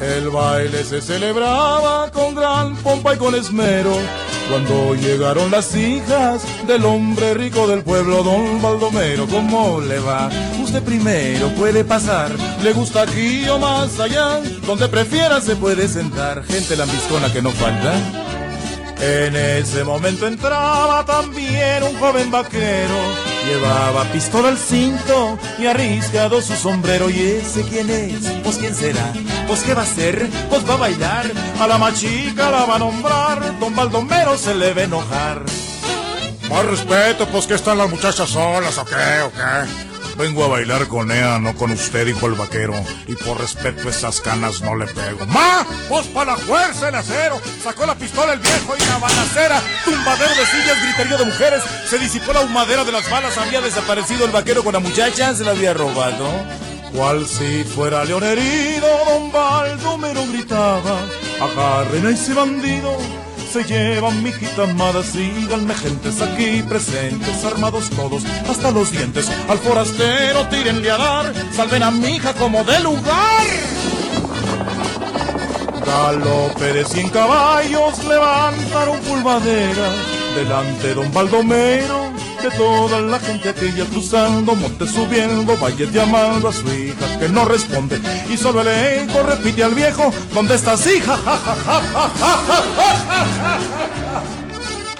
El 0.00 0.30
baile 0.30 0.82
se 0.84 1.02
celebraba 1.02 2.10
con 2.10 2.34
gran 2.34 2.74
pompa 2.76 3.14
y 3.14 3.18
con 3.18 3.34
esmero. 3.34 3.92
Cuando 4.48 4.94
llegaron 4.94 5.50
las 5.50 5.74
hijas 5.76 6.42
del 6.66 6.84
hombre 6.84 7.34
rico 7.34 7.66
del 7.66 7.82
pueblo, 7.82 8.22
don 8.22 8.60
Baldomero, 8.62 9.26
¿cómo 9.26 9.80
le 9.80 9.98
va? 10.00 10.30
Usted 10.62 10.82
primero 10.82 11.48
puede 11.50 11.84
pasar, 11.84 12.32
le 12.62 12.72
gusta 12.72 13.02
aquí 13.02 13.46
o 13.48 13.58
más 13.58 14.00
allá, 14.00 14.40
donde 14.66 14.88
prefiera 14.88 15.40
se 15.40 15.54
puede 15.54 15.86
sentar, 15.86 16.42
gente 16.44 16.76
lambiscona 16.76 17.32
que 17.32 17.42
no 17.42 17.50
falta. 17.50 17.94
En 19.02 19.34
ese 19.34 19.82
momento 19.82 20.26
entraba 20.26 21.04
también 21.06 21.82
un 21.82 21.98
joven 21.98 22.30
vaquero. 22.30 22.94
Llevaba 23.46 24.04
pistola 24.12 24.48
al 24.48 24.58
cinto 24.58 25.38
y 25.58 25.66
arriscado 25.66 26.42
su 26.42 26.54
sombrero. 26.54 27.08
¿Y 27.08 27.18
ese 27.18 27.62
quién 27.62 27.88
es? 27.88 28.20
Pues 28.44 28.58
quién 28.58 28.74
será? 28.74 29.10
Pues 29.50 29.64
qué 29.64 29.74
va 29.74 29.80
a 29.80 29.84
hacer? 29.84 30.30
Pues 30.48 30.64
va 30.64 30.74
a 30.74 30.76
bailar. 30.76 31.26
A 31.58 31.66
la 31.66 31.76
machica 31.76 32.52
la 32.52 32.66
va 32.66 32.76
a 32.76 32.78
nombrar. 32.78 33.58
Don 33.58 33.74
Baldomero 33.74 34.38
se 34.38 34.54
le 34.54 34.72
va 34.72 34.82
a 34.82 34.84
enojar. 34.84 35.42
Más 36.48 36.64
respeto, 36.66 37.26
pues 37.26 37.48
que 37.48 37.54
están 37.54 37.76
las 37.76 37.90
muchachas 37.90 38.28
solas, 38.28 38.78
¿o 38.78 38.84
qué? 38.84 39.20
¿O 39.24 39.32
qué? 39.32 40.16
Vengo 40.16 40.44
a 40.44 40.48
bailar 40.48 40.86
con 40.86 41.10
ella, 41.10 41.40
no 41.40 41.56
con 41.56 41.72
usted, 41.72 42.06
dijo 42.06 42.28
el 42.28 42.34
vaquero. 42.34 42.74
Y 43.08 43.16
por 43.16 43.40
respeto 43.40 43.88
a 43.88 43.90
esas 43.90 44.20
canas 44.20 44.62
no 44.62 44.76
le 44.76 44.86
pego. 44.86 45.26
¡Ma! 45.26 45.66
¡Pues 45.88 46.06
para 46.06 46.36
la 46.36 46.38
fuerza 46.38 46.90
el 46.90 46.94
acero! 46.94 47.40
Sacó 47.60 47.86
la 47.86 47.96
pistola 47.96 48.34
el 48.34 48.38
viejo 48.38 48.76
y 48.78 48.86
la 48.86 48.98
balacera. 48.98 49.60
Tumbadero 49.84 50.30
de 50.30 50.46
sillas, 50.46 50.80
griterío 50.80 51.18
de 51.18 51.24
mujeres. 51.24 51.64
Se 51.88 51.98
disipó 51.98 52.32
la 52.32 52.42
humadera 52.42 52.84
de 52.84 52.92
las 52.92 53.10
balas. 53.10 53.36
Había 53.36 53.60
desaparecido 53.60 54.26
el 54.26 54.30
vaquero 54.30 54.62
con 54.62 54.74
la 54.74 54.78
muchacha, 54.78 55.34
se 55.34 55.42
la 55.42 55.50
había 55.50 55.74
robado. 55.74 56.69
Cual 56.92 57.26
si 57.26 57.64
fuera 57.64 58.04
león 58.04 58.24
herido, 58.24 58.88
don 59.06 59.30
Baldomero 59.30 60.26
gritaba. 60.26 60.98
Agarren 61.40 62.06
a 62.06 62.10
ese 62.10 62.34
bandido. 62.34 62.96
Se 63.52 63.64
llevan 63.64 64.22
mi 64.22 64.30
amada, 64.62 65.02
síganme 65.02 65.74
gentes 65.74 66.22
aquí 66.22 66.62
presentes, 66.62 67.44
armados 67.44 67.90
todos 67.90 68.22
hasta 68.48 68.70
los 68.70 68.92
dientes. 68.92 69.28
Al 69.48 69.58
forastero 69.58 70.46
tírenle 70.48 70.90
a 70.90 70.96
dar, 70.96 71.34
salven 71.52 71.82
a 71.82 71.90
mi 71.90 72.16
hija 72.16 72.32
como 72.34 72.62
de 72.62 72.78
lugar. 72.78 73.46
Galope 75.90 76.72
de 76.72 76.84
cien 76.84 77.08
caballos 77.08 78.04
levantaron 78.04 79.00
pulvadera 79.00 79.88
delante 80.36 80.94
don 80.94 81.12
Baldomero. 81.12 82.12
De 82.40 82.50
toda 82.52 83.00
la 83.00 83.18
gente 83.18 83.48
aquella 83.48 83.84
cruzando, 83.86 84.54
monte 84.54 84.86
subiendo, 84.86 85.56
valles 85.58 85.92
llamando 85.92 86.48
a 86.48 86.52
su 86.52 86.66
hija 86.72 87.18
que 87.18 87.28
no 87.28 87.44
responde. 87.44 88.00
Y 88.30 88.36
solo 88.36 88.62
el 88.62 88.68
eco 88.68 89.22
repite 89.24 89.64
al 89.64 89.74
viejo, 89.74 90.12
¿dónde 90.32 90.54
estás 90.54 90.86
hija? 90.86 91.18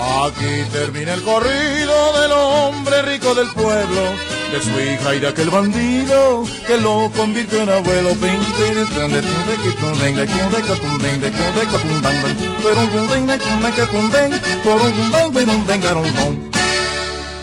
Aquí 0.00 0.64
termina 0.72 1.12
el 1.12 1.22
corrido 1.22 2.20
del 2.20 2.32
hombre 2.32 3.02
rico 3.02 3.34
del 3.34 3.52
pueblo, 3.52 4.00
de 4.50 4.60
su 4.62 4.70
hija 4.80 5.14
y 5.14 5.20
de 5.20 5.28
aquel 5.28 5.50
bandido 5.50 6.44
que 6.66 6.78
lo 6.78 7.10
convirtió 7.14 7.60
en 7.60 7.68
abuelo. 7.68 8.10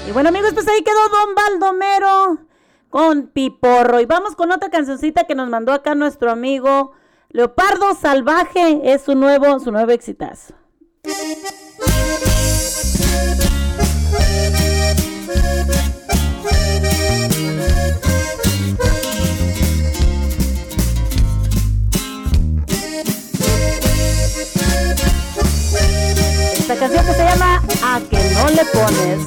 Y 0.07 0.11
bueno, 0.11 0.29
amigos, 0.29 0.53
pues 0.55 0.67
ahí 0.67 0.81
quedó 0.81 1.09
Don 1.09 1.35
Baldomero 1.35 2.39
con 2.89 3.27
Piporro. 3.27 4.01
Y 4.01 4.05
vamos 4.05 4.35
con 4.35 4.51
otra 4.51 4.69
cancioncita 4.71 5.25
que 5.25 5.35
nos 5.35 5.49
mandó 5.49 5.73
acá 5.73 5.93
nuestro 5.93 6.31
amigo 6.31 6.93
Leopardo 7.29 7.93
Salvaje. 7.93 8.81
Es 8.84 9.03
su 9.03 9.13
nuevo, 9.13 9.59
su 9.59 9.71
nuevo 9.71 9.91
exitazo. 9.91 10.55
A 27.98 27.99
que 27.99 28.18
no 28.30 28.48
le 28.49 28.64
pones. 28.74 29.19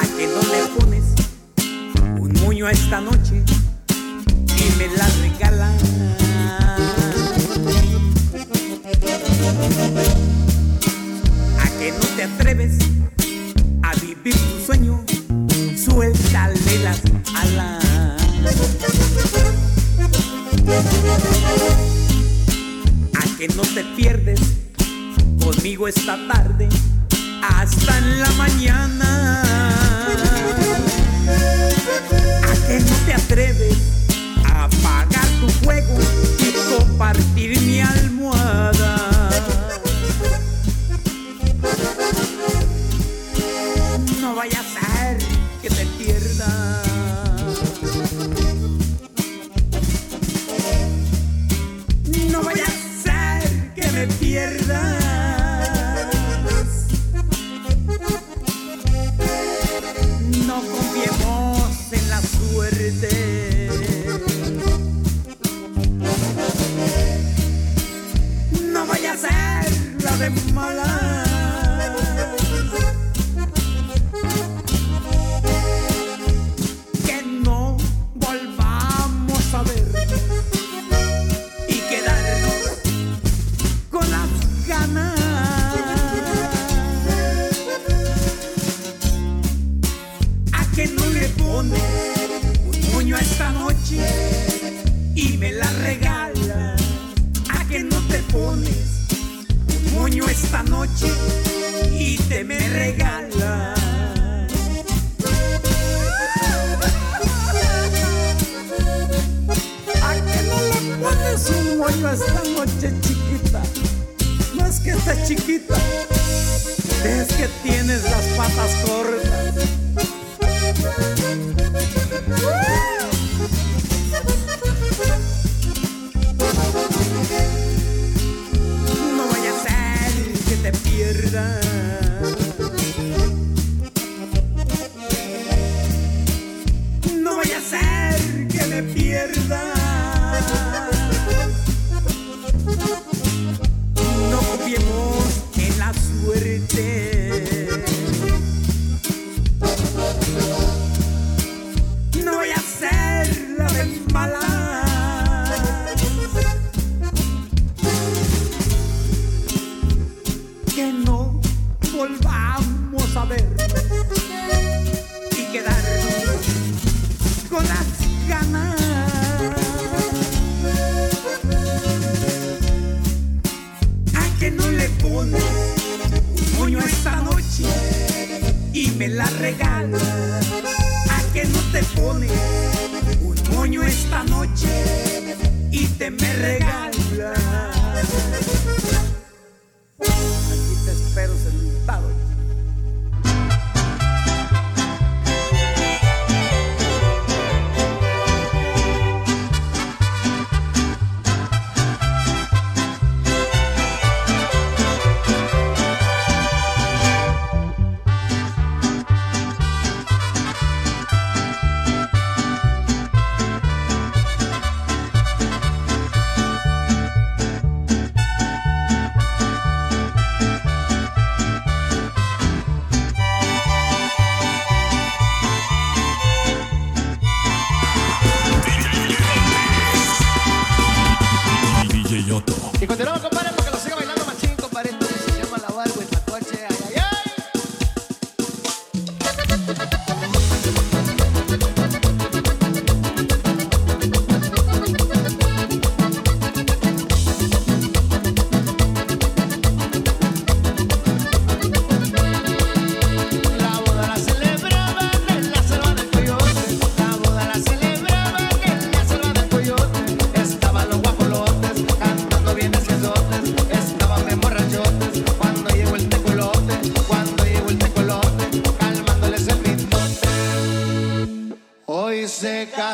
¿A 0.00 0.04
que 0.16 0.26
no 0.28 0.42
le 0.52 0.60
pones 0.78 1.06
un 2.20 2.32
moño 2.44 2.68
esta 2.68 3.00
noche 3.00 3.42
y 4.46 4.78
me 4.78 4.86
la 4.96 5.08
regalas? 5.22 5.82
¿A 11.58 11.68
que 11.80 11.90
no 11.90 12.06
te 12.14 12.22
atreves 12.22 12.78
a 13.82 13.92
vivir 13.96 14.36
tu 14.36 14.66
sueño? 14.66 15.04
Suéltale 15.84 16.78
las 16.84 17.02
alas. 17.34 17.83
A 23.14 23.38
que 23.38 23.46
no 23.48 23.62
te 23.62 23.84
pierdes 23.96 24.40
conmigo 25.40 25.86
esta 25.86 26.18
tarde 26.26 26.68
hasta 27.42 27.98
en 27.98 28.20
la 28.20 28.30
mañana. 28.32 29.42
A 32.42 32.66
que 32.66 32.80
no 32.80 32.96
te 33.06 33.14
atreves 33.14 33.78
a 34.46 34.64
apagar 34.64 35.28
tu 35.40 35.48
fuego 35.64 35.96
y 36.40 36.76
compartir 36.76 37.60
mi 37.60 37.80
almohada. 37.80 39.30
No 44.20 44.34
vayas 44.34 44.66
a 44.76 44.96
ser 44.96 45.18
que 45.62 45.68
te 45.70 45.86
pierdas. 45.98 46.83
suerte. 62.54 63.33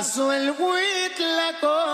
pasó 0.01 0.33
el 0.33 0.55
huitlacoche. 0.59 1.91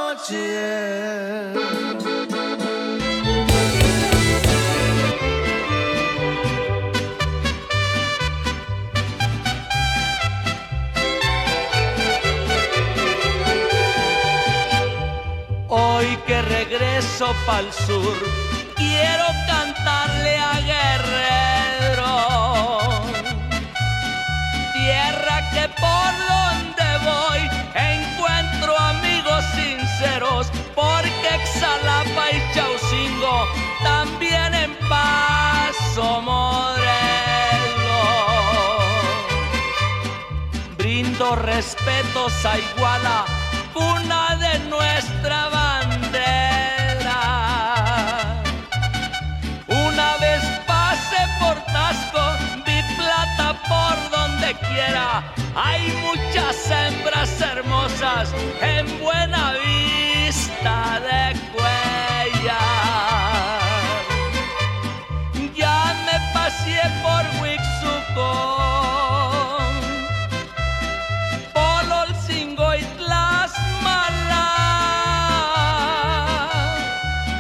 Hoy 15.69 16.17
que 16.29 16.43
regreso 16.43 17.35
pa'l 17.45 17.73
sur, 17.73 18.17
quiero 18.77 19.25
cantarle 19.49 20.39
a 20.39 20.61
guerra 20.61 21.36
paso 34.89 36.21
Morelos. 36.23 36.87
Brindo 40.77 41.37
respetos 41.37 42.33
a 42.45 42.59
Iguala, 42.59 43.25
una 43.75 44.37
de 44.37 44.59
nuestra 44.71 45.49
bandera. 45.49 47.21
Una 49.69 50.17
vez 50.19 50.43
pase 50.67 51.19
por 51.41 51.57
Tasco, 51.73 52.25
vi 52.67 52.83
plata 52.97 53.49
por 53.69 54.11
donde 54.11 54.55
quiera. 54.69 55.23
Hay 55.55 55.83
muchas 56.03 56.71
hembras 56.71 57.41
hermosas 57.41 58.33
en 58.61 58.87
buena 59.01 59.55
vista 59.55 61.01
de 61.01 61.39
cuellas. 61.53 63.06
Japón. 68.17 69.75
Polo 71.53 72.01
y 72.75 72.83
tlasmala. 72.97 74.47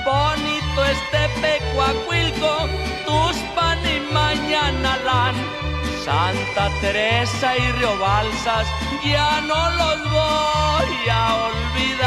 Bonito 0.04 0.80
este 0.84 1.22
pecuacuilco, 1.40 2.52
tus 3.06 3.36
pan 3.54 3.78
y 3.86 4.00
mañana 4.12 4.90
lan. 5.04 5.34
Santa 6.04 6.64
Teresa 6.80 7.56
y 7.56 7.72
Río 7.72 7.98
Balsas, 7.98 8.66
ya 9.02 9.40
no 9.40 9.70
los 9.70 9.98
voy 10.10 11.08
a 11.10 11.34
olvidar. 11.48 12.06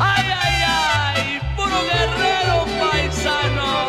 ¡Ay, 0.00 0.26
ay, 0.42 0.56
ay! 0.66 1.40
¡Puro 1.56 1.78
guerrero 1.90 2.56
paisano! 2.80 3.83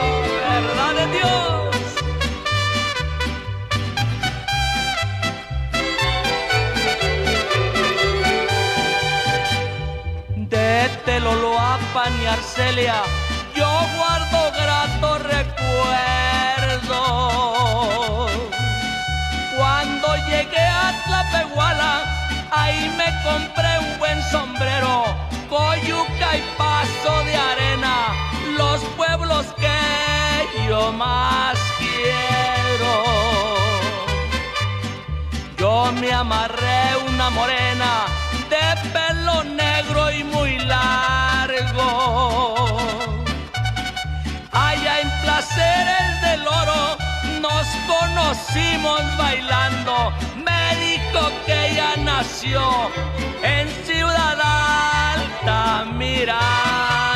Teloloapan 11.15 12.11
y 12.21 12.25
Arcelia, 12.25 13.01
yo 13.55 13.69
guardo 13.95 14.51
grato 14.51 15.17
recuerdo. 15.19 16.99
Cuando 19.57 20.07
llegué 20.27 20.59
a 20.59 20.91
Tlapehuala, 21.05 22.03
ahí 22.51 22.93
me 22.97 23.05
compré 23.23 23.79
un 23.79 23.97
buen 23.97 24.21
sombrero, 24.23 25.05
coyuca 25.47 26.35
y 26.35 26.41
paso 26.57 27.23
de 27.23 27.37
arena, 27.37 27.95
los 28.57 28.81
pueblos 28.97 29.45
que 29.55 30.67
yo 30.67 30.91
más 30.91 31.57
quiero. 31.77 32.93
Yo 35.57 35.93
me 35.93 36.11
amarré 36.11 36.97
una 37.07 37.29
morena 37.29 38.24
de 38.49 38.67
pelo 38.93 39.43
negro 39.43 40.11
y 40.11 40.23
muy 40.23 40.57
largo. 40.59 41.87
Allá 44.51 45.01
en 45.01 45.09
Placeres 45.21 46.21
del 46.21 46.47
Oro 46.47 46.97
nos 47.41 47.67
conocimos 47.87 49.01
bailando. 49.17 50.13
Me 50.45 50.75
dijo 50.79 51.31
que 51.45 51.71
ella 51.71 51.95
nació 51.97 52.61
en 53.43 53.67
Ciudad 53.85 54.39
Alta, 54.41 55.85
Mirano. 55.93 57.14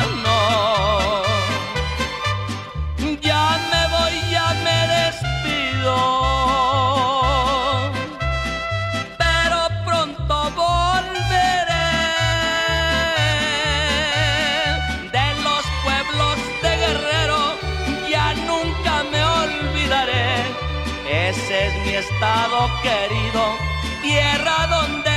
Estado 22.00 22.70
querido, 22.82 23.58
tierra 24.00 24.66
donde 24.68 25.10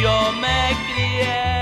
yo 0.00 0.32
me 0.40 0.74
crié. 0.90 1.61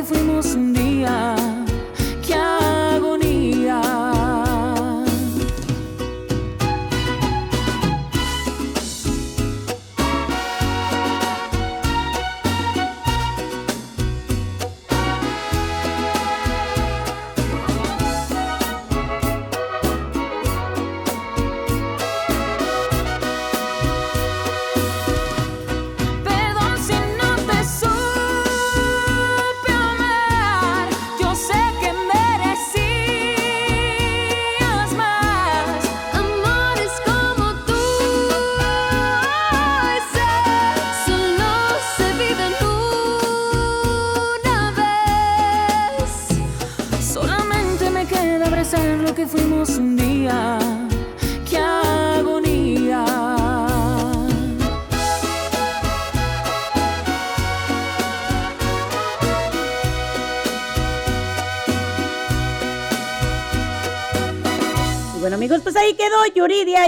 Que 0.00 0.04
fuimos 0.04 0.54
un 0.54 0.72
día. 0.72 1.39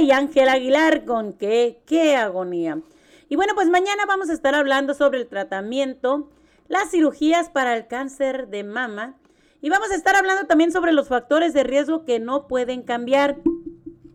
Y 0.01 0.11
Ángel 0.11 0.49
Aguilar 0.49 1.05
con 1.05 1.35
qué, 1.35 1.83
qué 1.85 2.17
agonía. 2.17 2.81
Y 3.29 3.37
bueno, 3.37 3.55
pues 3.55 3.69
mañana 3.69 4.07
vamos 4.07 4.31
a 4.31 4.33
estar 4.33 4.55
hablando 4.55 4.95
sobre 4.95 5.21
el 5.21 5.29
tratamiento, 5.29 6.31
las 6.69 6.91
cirugías 6.91 7.51
para 7.51 7.77
el 7.77 7.87
cáncer 7.87 8.49
de 8.49 8.65
mama 8.65 9.17
y 9.61 9.69
vamos 9.69 9.91
a 9.91 9.95
estar 9.95 10.17
hablando 10.17 10.47
también 10.47 10.73
sobre 10.73 10.93
los 10.93 11.09
factores 11.09 11.53
de 11.53 11.65
riesgo 11.65 12.07
que 12.07 12.19
no 12.19 12.49
pueden 12.49 12.83
cambiar. 12.83 13.37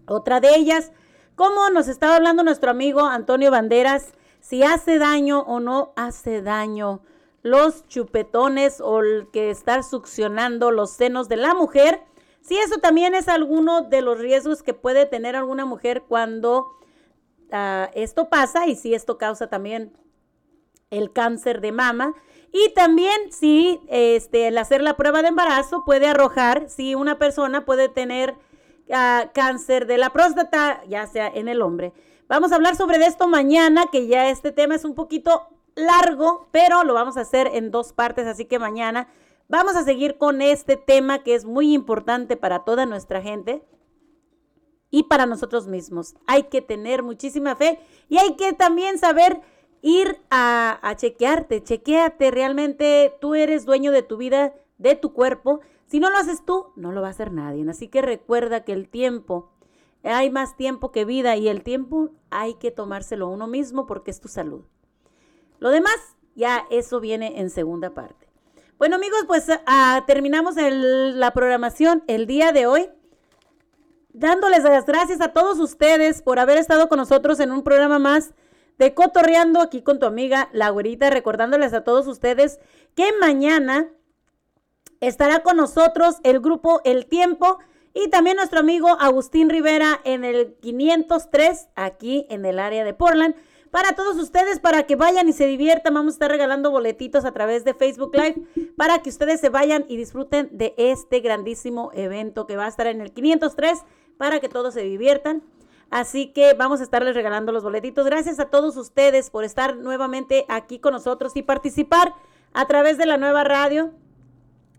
Otra 0.08 0.40
de 0.40 0.56
ellas, 0.56 0.92
como 1.36 1.70
nos 1.70 1.88
estaba 1.88 2.16
hablando 2.16 2.44
nuestro 2.44 2.72
amigo 2.72 3.02
Antonio 3.02 3.52
Banderas, 3.52 4.14
si 4.40 4.64
hace 4.64 4.98
daño 4.98 5.42
o 5.42 5.60
no 5.60 5.94
hace 5.96 6.42
daño 6.42 7.02
los 7.44 7.88
chupetones 7.88 8.82
o 8.82 9.02
el 9.02 9.28
que 9.32 9.52
estar 9.52 9.84
succionando 9.84 10.72
los 10.72 10.92
senos 10.94 11.30
de 11.30 11.38
la 11.38 11.54
mujer. 11.54 12.02
Si 12.48 12.58
eso 12.58 12.78
también 12.78 13.14
es 13.14 13.28
alguno 13.28 13.82
de 13.82 14.02
los 14.02 14.20
riesgos 14.20 14.64
que 14.64 14.74
puede 14.74 15.06
tener 15.06 15.36
alguna 15.36 15.66
mujer 15.66 16.04
cuando 16.08 16.78
ah, 17.52 17.90
esto 17.94 18.30
pasa 18.30 18.68
y 18.68 18.76
si 18.78 18.94
esto 18.94 19.18
causa 19.18 19.48
también 19.48 19.92
el 20.90 21.12
cáncer 21.12 21.60
de 21.60 21.74
mama. 21.74 22.14
Y 22.54 22.74
también 22.74 23.34
si 23.34 23.82
este, 23.90 24.48
el 24.48 24.58
hacer 24.58 24.82
la 24.82 24.96
prueba 24.96 25.22
de 25.22 25.28
embarazo 25.28 25.84
puede 25.84 26.08
arrojar 26.08 26.70
si 26.70 26.96
una 26.96 27.20
persona 27.20 27.66
puede 27.66 27.90
tener 27.90 28.36
ah, 28.94 29.30
cáncer 29.34 29.86
de 29.86 29.98
la 29.98 30.14
próstata, 30.14 30.82
ya 30.88 31.06
sea 31.06 31.28
en 31.28 31.50
el 31.50 31.62
hombre. 31.62 31.92
Vamos 32.30 32.54
a 32.54 32.56
hablar 32.56 32.78
sobre 32.78 33.06
esto 33.06 33.28
mañana, 33.28 33.88
que 33.92 34.08
ya 34.08 34.30
este 34.30 34.54
tema 34.54 34.76
es 34.76 34.86
un 34.86 34.96
poquito 34.96 35.50
largo, 35.76 36.48
pero 36.52 36.86
lo 36.86 36.94
vamos 36.94 37.18
a 37.18 37.22
hacer 37.22 37.50
en 37.52 37.72
dos 37.72 37.92
partes, 37.92 38.26
así 38.26 38.46
que 38.46 38.58
mañana 38.58 39.10
vamos 39.48 39.76
a 39.76 39.84
seguir 39.84 40.18
con 40.18 40.42
este 40.42 40.78
tema 40.78 41.24
que 41.24 41.36
es 41.36 41.46
muy 41.46 41.74
importante 41.74 42.38
para 42.38 42.64
toda 42.66 42.86
nuestra 42.86 43.22
gente. 43.22 43.64
y 44.90 45.04
para 45.04 45.26
nosotros 45.26 45.68
mismos. 45.68 46.16
Hay 46.28 46.44
que 46.44 46.62
tener 46.62 47.04
muchísima 47.04 47.58
fe 47.58 47.78
y 48.08 48.20
hay 48.20 48.36
que 48.38 48.54
también 48.54 48.98
saber 48.98 49.42
ir 49.82 50.18
a, 50.30 50.80
a 50.82 50.96
chequearte, 50.96 51.62
chequeate 51.62 52.32
realmente, 52.32 53.14
tú 53.20 53.36
eres 53.36 53.66
dueño 53.66 53.92
de 53.92 54.02
tu 54.02 54.16
vida, 54.16 54.54
de 54.78 54.96
tu 54.96 55.12
cuerpo. 55.12 55.60
Si 55.88 56.00
no 56.00 56.10
lo 56.10 56.16
haces 56.18 56.46
tú, 56.46 56.68
no 56.78 56.94
lo 56.94 57.02
va 57.02 57.08
a 57.08 57.12
hacer 57.12 57.34
nadie. 57.34 57.70
Así 57.70 57.90
que 57.90 58.02
recuerda 58.02 58.64
que 58.64 58.72
el 58.72 58.88
tiempo, 58.88 59.52
hay 60.04 60.30
más 60.30 60.56
tiempo 60.56 60.94
que 60.94 61.04
vida 61.04 61.36
y 61.36 61.50
el 61.50 61.64
tiempo 61.64 62.12
hay 62.30 62.54
que 62.56 62.72
tomárselo 62.72 63.28
uno 63.28 63.46
mismo 63.46 63.88
porque 63.88 64.12
es 64.12 64.22
tu 64.22 64.30
salud. 64.30 64.64
Lo 65.60 65.70
demás, 65.70 66.16
ya 66.36 66.66
eso 66.72 67.02
viene 67.02 67.42
en 67.42 67.50
segunda 67.50 67.94
parte. 67.94 68.17
Bueno 68.78 68.96
amigos, 68.96 69.24
pues 69.28 69.48
ah, 69.66 70.04
terminamos 70.06 70.58
el- 70.58 71.20
la 71.20 71.32
programación 71.32 72.04
el 72.08 72.28
día 72.28 72.52
de 72.52 72.68
hoy 72.68 72.90
dándoles 74.14 74.64
las 74.64 74.86
gracias 74.86 75.22
a 75.22 75.34
todos 75.34 75.60
ustedes 75.60 76.22
por 76.22 76.40
haber 76.40 76.58
estado 76.58 76.88
con 76.90 76.98
nosotros 76.98 77.40
en 77.40 77.52
un 77.52 77.64
programa 77.64 78.00
más 78.00 78.34
de 78.78 78.94
Cotorreando 78.94 79.62
aquí 79.62 79.82
con 79.82 80.00
tu 80.00 80.06
amiga 80.06 80.50
La 80.54 80.70
Güerita, 80.70 81.10
recordándoles 81.10 81.74
a 81.74 81.84
todos 81.84 82.06
ustedes 82.08 82.60
que 82.96 83.12
mañana 83.20 83.88
estará 85.02 85.42
con 85.42 85.58
nosotros 85.58 86.18
el 86.24 86.40
grupo 86.40 86.82
El 86.84 87.08
Tiempo 87.08 87.58
y 87.94 88.10
también 88.10 88.38
nuestro 88.38 88.60
amigo 88.60 88.90
Agustín 89.00 89.50
Rivera 89.50 90.00
en 90.04 90.24
el 90.24 90.56
503 90.62 91.70
aquí 91.76 92.28
en 92.30 92.46
el 92.46 92.60
área 92.60 92.84
de 92.84 92.94
Portland. 92.94 93.36
Para 93.78 93.94
todos 93.94 94.18
ustedes, 94.18 94.60
para 94.60 94.88
que 94.88 94.96
vayan 94.96 95.30
y 95.30 95.34
se 95.34 95.46
diviertan, 95.46 95.94
vamos 95.94 96.14
a 96.14 96.16
estar 96.16 96.32
regalando 96.32 96.72
boletitos 96.72 97.26
a 97.26 97.32
través 97.32 97.64
de 97.64 97.76
Facebook 97.76 98.10
Live 98.16 98.42
para 98.76 99.04
que 99.04 99.10
ustedes 99.12 99.40
se 99.40 99.50
vayan 99.50 99.86
y 99.88 99.98
disfruten 99.98 100.50
de 100.52 100.74
este 100.78 101.20
grandísimo 101.20 101.92
evento 101.94 102.48
que 102.48 102.56
va 102.56 102.66
a 102.66 102.70
estar 102.70 102.88
en 102.88 103.02
el 103.02 103.14
503 103.14 103.84
para 104.18 104.40
que 104.40 104.50
todos 104.50 104.74
se 104.74 104.82
diviertan. 104.82 105.44
Así 105.92 106.34
que 106.34 106.56
vamos 106.56 106.80
a 106.80 106.84
estarles 106.86 107.14
regalando 107.14 107.52
los 107.52 107.62
boletitos. 107.62 108.04
Gracias 108.08 108.40
a 108.40 108.46
todos 108.46 108.78
ustedes 108.78 109.30
por 109.30 109.44
estar 109.44 109.78
nuevamente 109.78 110.46
aquí 110.50 110.80
con 110.80 110.94
nosotros 110.94 111.34
y 111.36 111.44
participar 111.44 112.16
a 112.54 112.66
través 112.66 112.98
de 112.98 113.06
la 113.06 113.18
nueva 113.18 113.44
radio. 113.44 113.92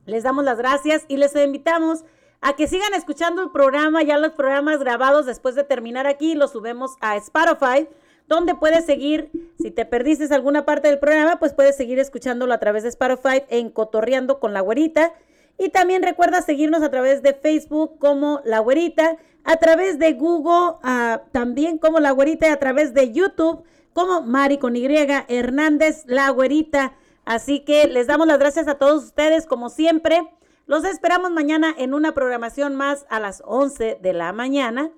Les 0.07 0.25
damos 0.25 0.45
las 0.45 0.59
gracias 0.59 1.05
y 1.07 1.19
les 1.19 1.37
invitamos 1.37 2.03
a 2.41 2.55
que 2.55 2.66
sigan 2.66 2.95
escuchando 2.95 3.43
el 3.43 3.51
programa, 3.51 4.03
ya 4.03 4.19
los 4.19 4.33
programas 4.33 4.81
grabados 4.81 5.25
después 5.25 5.55
de 5.55 5.62
terminar 5.62 6.09
aquí, 6.09 6.35
los 6.35 6.51
subimos 6.51 6.97
a 7.01 7.16
Spotify, 7.16 7.89
donde 8.28 8.55
puedes 8.55 8.84
seguir, 8.84 9.30
si 9.59 9.70
te 9.70 9.84
perdiste 9.84 10.32
alguna 10.34 10.64
parte 10.64 10.88
del 10.88 10.98
programa, 10.98 11.38
pues 11.38 11.55
puedes 11.55 11.76
seguir 11.76 11.98
escuchándolo 11.98 12.52
a 12.52 12.59
través 12.59 12.82
de 12.82 12.90
Spotify 12.90 13.42
en 13.48 13.70
Cotorreando 13.70 14.38
con 14.38 14.52
la 14.52 14.60
Güerita. 14.60 15.14
Y 15.59 15.70
también 15.70 16.02
recuerda 16.02 16.42
seguirnos 16.42 16.82
a 16.82 16.90
través 16.90 17.22
de 17.22 17.34
Facebook 17.34 17.98
como 17.98 18.40
La 18.44 18.60
Güerita, 18.60 19.16
a 19.44 19.56
través 19.56 19.98
de 19.98 20.12
Google 20.12 20.76
ah, 20.82 21.22
también 21.32 21.78
como 21.78 21.98
La 21.98 22.12
Güerita 22.12 22.46
y 22.46 22.50
a 22.50 22.59
través 22.59 22.94
de 22.94 23.12
YouTube 23.12 23.64
como 23.94 24.22
Mari 24.22 24.59
con 24.59 24.76
Y 24.76 24.86
Hernández 24.86 26.05
La 26.06 26.30
Güerita. 26.30 26.92
Así 27.24 27.60
que 27.60 27.88
les 27.88 28.06
damos 28.06 28.26
las 28.26 28.38
gracias 28.38 28.68
a 28.68 28.76
todos 28.76 29.05
ustedes 29.05 29.46
como 29.46 29.70
siempre. 29.70 30.20
Los 30.66 30.84
esperamos 30.84 31.30
mañana 31.30 31.74
en 31.76 31.94
una 31.94 32.12
programación 32.12 32.76
más 32.76 33.06
a 33.09 33.20
las 33.20 33.42
11 33.44 33.98
de 34.00 34.12
la 34.12 34.32
mañana. 34.32 34.92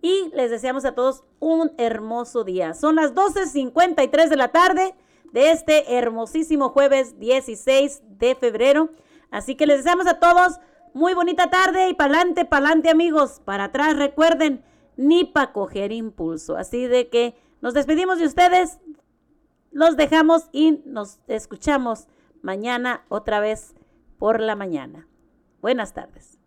Y 0.00 0.30
les 0.34 0.50
deseamos 0.50 0.84
a 0.84 0.94
todos 0.94 1.24
un 1.40 1.72
hermoso 1.76 2.44
día. 2.44 2.74
Son 2.74 2.96
las 2.96 3.14
12.53 3.14 4.28
de 4.28 4.36
la 4.36 4.48
tarde 4.48 4.94
de 5.32 5.50
este 5.50 5.96
hermosísimo 5.96 6.70
jueves 6.70 7.18
16 7.18 8.02
de 8.18 8.34
febrero. 8.34 8.90
Así 9.30 9.56
que 9.56 9.66
les 9.66 9.78
deseamos 9.78 10.06
a 10.06 10.18
todos 10.20 10.60
muy 10.94 11.14
bonita 11.14 11.50
tarde 11.50 11.88
y 11.88 11.94
pa'lante, 11.94 12.44
pa'lante 12.44 12.90
amigos. 12.90 13.40
Para 13.44 13.64
atrás 13.64 13.96
recuerden, 13.96 14.64
ni 14.96 15.24
para 15.24 15.52
coger 15.52 15.92
impulso. 15.92 16.56
Así 16.56 16.86
de 16.86 17.08
que 17.08 17.36
nos 17.60 17.74
despedimos 17.74 18.18
de 18.18 18.26
ustedes. 18.26 18.78
Los 19.70 19.96
dejamos 19.96 20.48
y 20.52 20.82
nos 20.86 21.20
escuchamos 21.28 22.08
mañana 22.42 23.04
otra 23.08 23.40
vez 23.40 23.74
por 24.18 24.40
la 24.40 24.56
mañana. 24.56 25.06
Buenas 25.60 25.92
tardes. 25.92 26.38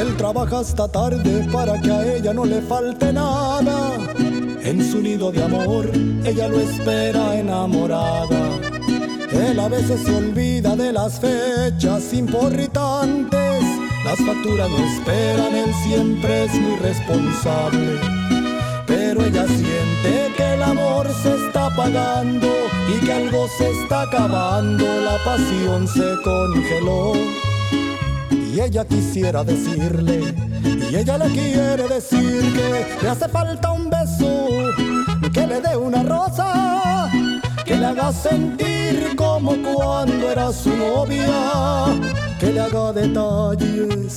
Él 0.00 0.16
trabaja 0.16 0.60
hasta 0.60 0.88
tarde 0.88 1.46
para 1.52 1.78
que 1.78 1.90
a 1.90 2.16
ella 2.16 2.32
no 2.32 2.46
le 2.46 2.62
falte 2.62 3.12
nada. 3.12 3.98
En 4.62 4.90
su 4.90 5.02
nido 5.02 5.30
de 5.30 5.44
amor, 5.44 5.90
ella 6.24 6.48
lo 6.48 6.58
espera 6.58 7.38
enamorada. 7.38 8.58
Él 9.30 9.60
a 9.60 9.68
veces 9.68 10.00
se 10.00 10.14
olvida 10.14 10.74
de 10.74 10.94
las 10.94 11.20
fechas 11.20 12.14
importantes. 12.14 13.62
Las 14.02 14.18
facturas 14.24 14.70
no 14.70 14.78
esperan, 14.78 15.54
él 15.54 15.74
siempre 15.84 16.44
es 16.44 16.54
muy 16.54 16.76
responsable. 16.76 18.00
Pero 18.86 19.22
ella 19.22 19.46
siente 19.46 20.32
que 20.34 20.54
el 20.54 20.62
amor 20.62 21.08
se 21.22 21.34
está 21.44 21.66
apagando 21.66 22.48
y 22.88 23.04
que 23.04 23.12
algo 23.12 23.46
se 23.58 23.68
está 23.68 24.02
acabando. 24.02 24.86
La 25.02 25.22
pasión 25.24 25.86
se 25.86 26.22
congeló. 26.24 27.49
Y 28.52 28.60
ella 28.60 28.84
quisiera 28.84 29.44
decirle, 29.44 30.34
y 30.90 30.96
ella 30.96 31.18
le 31.18 31.26
quiere 31.26 31.86
decir 31.86 32.42
que 32.52 32.86
le 33.02 33.08
hace 33.08 33.28
falta 33.28 33.70
un 33.70 33.88
beso, 33.88 34.48
que 35.32 35.46
le 35.46 35.60
dé 35.60 35.76
una 35.76 36.02
rosa, 36.02 37.08
que 37.64 37.76
le 37.76 37.86
haga 37.86 38.12
sentir 38.12 39.14
como 39.16 39.52
cuando 39.62 40.30
era 40.30 40.52
su 40.52 40.70
novia, 40.76 41.86
que 42.40 42.52
le 42.52 42.60
haga 42.60 42.92
detalles, 42.92 44.16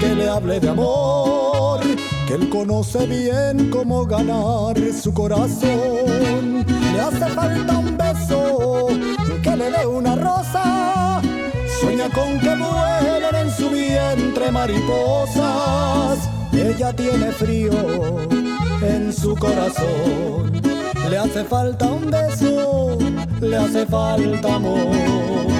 que 0.00 0.14
le 0.14 0.28
hable 0.28 0.58
de 0.58 0.70
amor, 0.70 1.80
que 2.26 2.34
él 2.34 2.48
conoce 2.48 3.06
bien 3.06 3.70
cómo 3.70 4.04
ganar 4.04 4.76
su 5.00 5.14
corazón. 5.14 6.66
Le 6.92 7.00
hace 7.00 7.26
falta 7.32 7.78
un 7.78 7.96
beso, 7.96 8.88
que 9.40 9.56
le 9.56 9.70
dé 9.70 9.86
una 9.86 10.16
rosa, 10.16 11.07
Sueña 11.80 12.08
con 12.10 12.40
que 12.40 12.48
vuelen 12.48 13.34
en 13.34 13.50
su 13.50 13.70
vientre 13.70 14.50
mariposas. 14.50 16.18
Ella 16.52 16.92
tiene 16.92 17.30
frío 17.32 17.72
en 18.82 19.12
su 19.12 19.36
corazón. 19.36 20.60
Le 21.08 21.18
hace 21.18 21.44
falta 21.44 21.86
un 21.86 22.10
beso, 22.10 22.98
le 23.40 23.56
hace 23.56 23.86
falta 23.86 24.54
amor. 24.54 25.57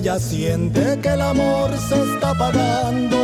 Ella 0.00 0.18
siente 0.18 0.98
que 1.02 1.10
el 1.10 1.20
amor 1.20 1.70
se 1.76 1.94
está 1.94 2.30
apagando 2.30 3.18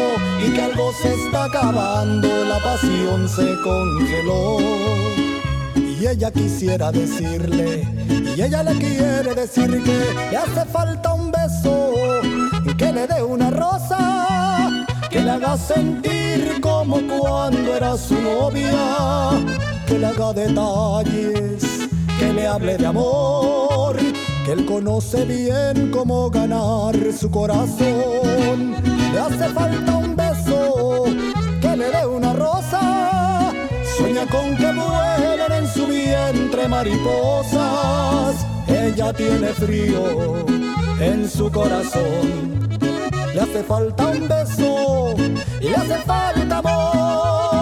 y 0.46 0.52
que 0.52 0.60
algo 0.60 0.92
se 1.00 1.14
está 1.14 1.44
acabando, 1.44 2.28
la 2.44 2.58
pasión 2.58 3.26
se 3.26 3.58
congeló. 3.62 4.58
Y 5.74 6.06
ella 6.06 6.30
quisiera 6.30 6.92
decirle, 6.92 7.88
y 8.36 8.42
ella 8.42 8.62
le 8.62 8.74
quiere 8.74 9.34
decir 9.34 9.82
que 9.82 9.98
le 10.30 10.36
hace 10.36 10.66
falta 10.66 11.14
un 11.14 11.32
beso, 11.32 11.92
que 12.76 12.92
le 12.92 13.06
dé 13.06 13.22
una 13.22 13.50
rosa, 13.50 14.84
que 15.10 15.22
le 15.22 15.30
haga 15.30 15.56
sentir 15.56 16.60
como 16.60 17.00
cuando 17.08 17.74
era 17.74 17.96
su 17.96 18.20
novia, 18.20 19.30
que 19.86 19.98
le 19.98 20.06
haga 20.06 20.34
detalles, 20.34 21.88
que 22.18 22.32
le 22.34 22.46
hable 22.46 22.76
de 22.76 22.86
amor, 22.86 23.96
que 24.46 24.52
él 24.52 24.64
conoce 24.64 25.24
bien 25.24 25.90
cómo 25.90 26.30
ganar 26.30 26.94
su 27.12 27.28
corazón. 27.28 28.76
Le 29.12 29.18
hace 29.18 29.48
falta 29.48 29.96
un 29.96 30.14
beso, 30.14 31.04
que 31.60 31.76
le 31.76 31.90
dé 31.90 32.06
una 32.06 32.32
rosa, 32.32 33.52
sueña 33.96 34.24
con 34.26 34.56
que 34.56 34.72
vuelen 34.72 35.52
en 35.52 35.66
su 35.66 35.86
vientre 35.86 36.68
mariposas. 36.68 38.46
Ella 38.68 39.12
tiene 39.12 39.48
frío 39.48 40.46
en 41.00 41.28
su 41.28 41.50
corazón. 41.50 42.68
Le 43.34 43.40
hace 43.40 43.64
falta 43.64 44.06
un 44.06 44.28
beso 44.28 45.14
y 45.60 45.64
le 45.64 45.74
hace 45.74 45.96
falta 46.04 46.58
amor. 46.58 47.55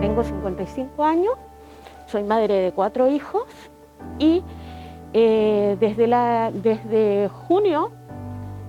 Tengo 0.00 0.22
55 0.24 1.04
años, 1.04 1.34
soy 2.06 2.22
madre 2.22 2.54
de 2.54 2.72
cuatro 2.72 3.08
hijos 3.08 3.44
y 4.18 4.42
eh, 5.12 5.76
desde, 5.78 6.06
la, 6.06 6.50
desde 6.52 7.28
junio 7.28 7.90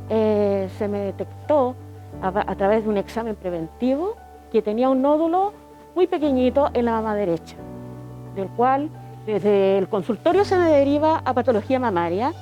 eh, 0.09 0.69
se 0.77 0.87
me 0.87 0.99
detectó 0.99 1.75
a, 2.21 2.27
a 2.27 2.55
través 2.55 2.83
de 2.83 2.89
un 2.89 2.97
examen 2.97 3.35
preventivo 3.35 4.15
que 4.51 4.61
tenía 4.61 4.89
un 4.89 5.01
nódulo 5.01 5.53
muy 5.95 6.07
pequeñito 6.07 6.69
en 6.73 6.85
la 6.85 6.91
mama 6.93 7.15
derecha, 7.15 7.55
del 8.35 8.47
cual 8.49 8.89
desde 9.25 9.77
el 9.77 9.87
consultorio 9.87 10.43
se 10.43 10.57
me 10.57 10.67
deriva 10.69 11.21
a 11.23 11.33
patología 11.33 11.79
mamaria, 11.79 12.33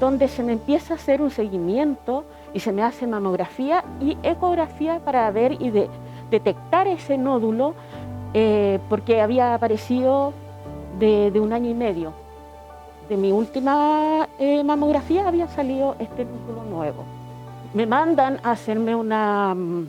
donde 0.00 0.28
se 0.28 0.42
me 0.42 0.52
empieza 0.52 0.94
a 0.94 0.96
hacer 0.96 1.22
un 1.22 1.30
seguimiento 1.30 2.24
y 2.52 2.60
se 2.60 2.72
me 2.72 2.82
hace 2.82 3.06
mamografía 3.06 3.84
y 4.00 4.16
ecografía 4.22 4.98
para 5.04 5.30
ver 5.30 5.52
y 5.62 5.70
de- 5.70 5.88
detectar 6.30 6.86
ese 6.88 7.18
nódulo, 7.18 7.74
eh, 8.32 8.78
porque 8.88 9.20
había 9.20 9.54
aparecido 9.54 10.32
de, 10.98 11.30
de 11.30 11.40
un 11.40 11.52
año 11.52 11.70
y 11.70 11.74
medio. 11.74 12.12
De 13.08 13.16
mi 13.16 13.32
última 13.32 14.28
eh, 14.38 14.64
mamografía 14.64 15.28
había 15.28 15.46
salido 15.48 15.94
este 15.98 16.24
nódulo 16.24 16.64
nuevo. 16.64 17.04
Me 17.74 17.86
mandan 17.86 18.40
a 18.42 18.52
hacerme 18.52 18.94
una, 18.94 19.54
mm, 19.54 19.86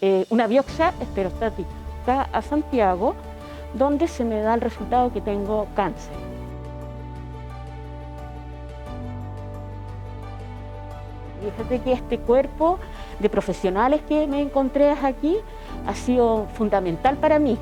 eh, 0.00 0.26
una 0.30 0.46
biopsia 0.46 0.94
esterostática 1.00 2.28
a 2.32 2.42
Santiago, 2.42 3.14
donde 3.74 4.08
se 4.08 4.24
me 4.24 4.40
da 4.40 4.54
el 4.54 4.60
resultado 4.60 5.12
que 5.12 5.20
tengo 5.20 5.66
cáncer. 5.74 6.14
Fíjate 11.40 11.80
que 11.80 11.92
este 11.92 12.18
cuerpo 12.18 12.78
de 13.18 13.28
profesionales 13.28 14.00
que 14.08 14.26
me 14.26 14.40
encontré 14.40 14.90
aquí 14.90 15.36
ha 15.86 15.94
sido 15.94 16.46
fundamental 16.54 17.16
para 17.16 17.38
mí. 17.38 17.58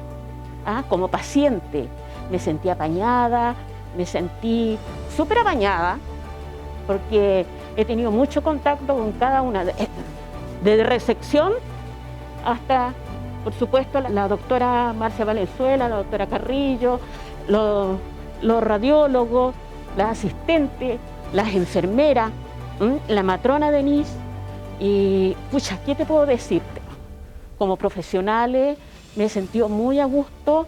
¿ah? 0.66 0.84
Como 0.88 1.08
paciente 1.08 1.88
me 2.30 2.38
sentí 2.38 2.68
apañada, 2.68 3.54
me 3.96 4.06
sentí 4.06 4.78
súper 5.14 5.38
apañada, 5.38 5.98
porque 6.86 7.46
he 7.76 7.84
tenido 7.84 8.10
mucho 8.10 8.42
contacto 8.42 8.94
con 8.94 9.12
cada 9.12 9.42
una, 9.42 9.64
de, 9.64 9.74
desde 10.62 10.84
recepción 10.84 11.52
hasta, 12.44 12.92
por 13.42 13.52
supuesto, 13.54 14.00
la, 14.00 14.28
doctora 14.28 14.92
Marcia 14.92 15.24
Valenzuela, 15.24 15.88
la 15.88 15.96
doctora 15.96 16.26
Carrillo, 16.26 17.00
los, 17.48 17.98
radiólogos, 18.62 19.54
las 19.96 20.10
asistentes, 20.10 20.98
las 21.32 21.54
enfermeras, 21.54 22.30
la 23.08 23.22
matrona 23.22 23.70
Denise. 23.70 24.23
Y, 24.80 25.36
pucha, 25.50 25.78
¿qué 25.84 25.94
te 25.94 26.04
puedo 26.04 26.26
decirte? 26.26 26.80
Como 27.58 27.76
profesionales 27.76 28.78
me 29.16 29.24
he 29.24 29.28
sentido 29.28 29.68
muy 29.68 30.00
a 30.00 30.06
gusto, 30.06 30.66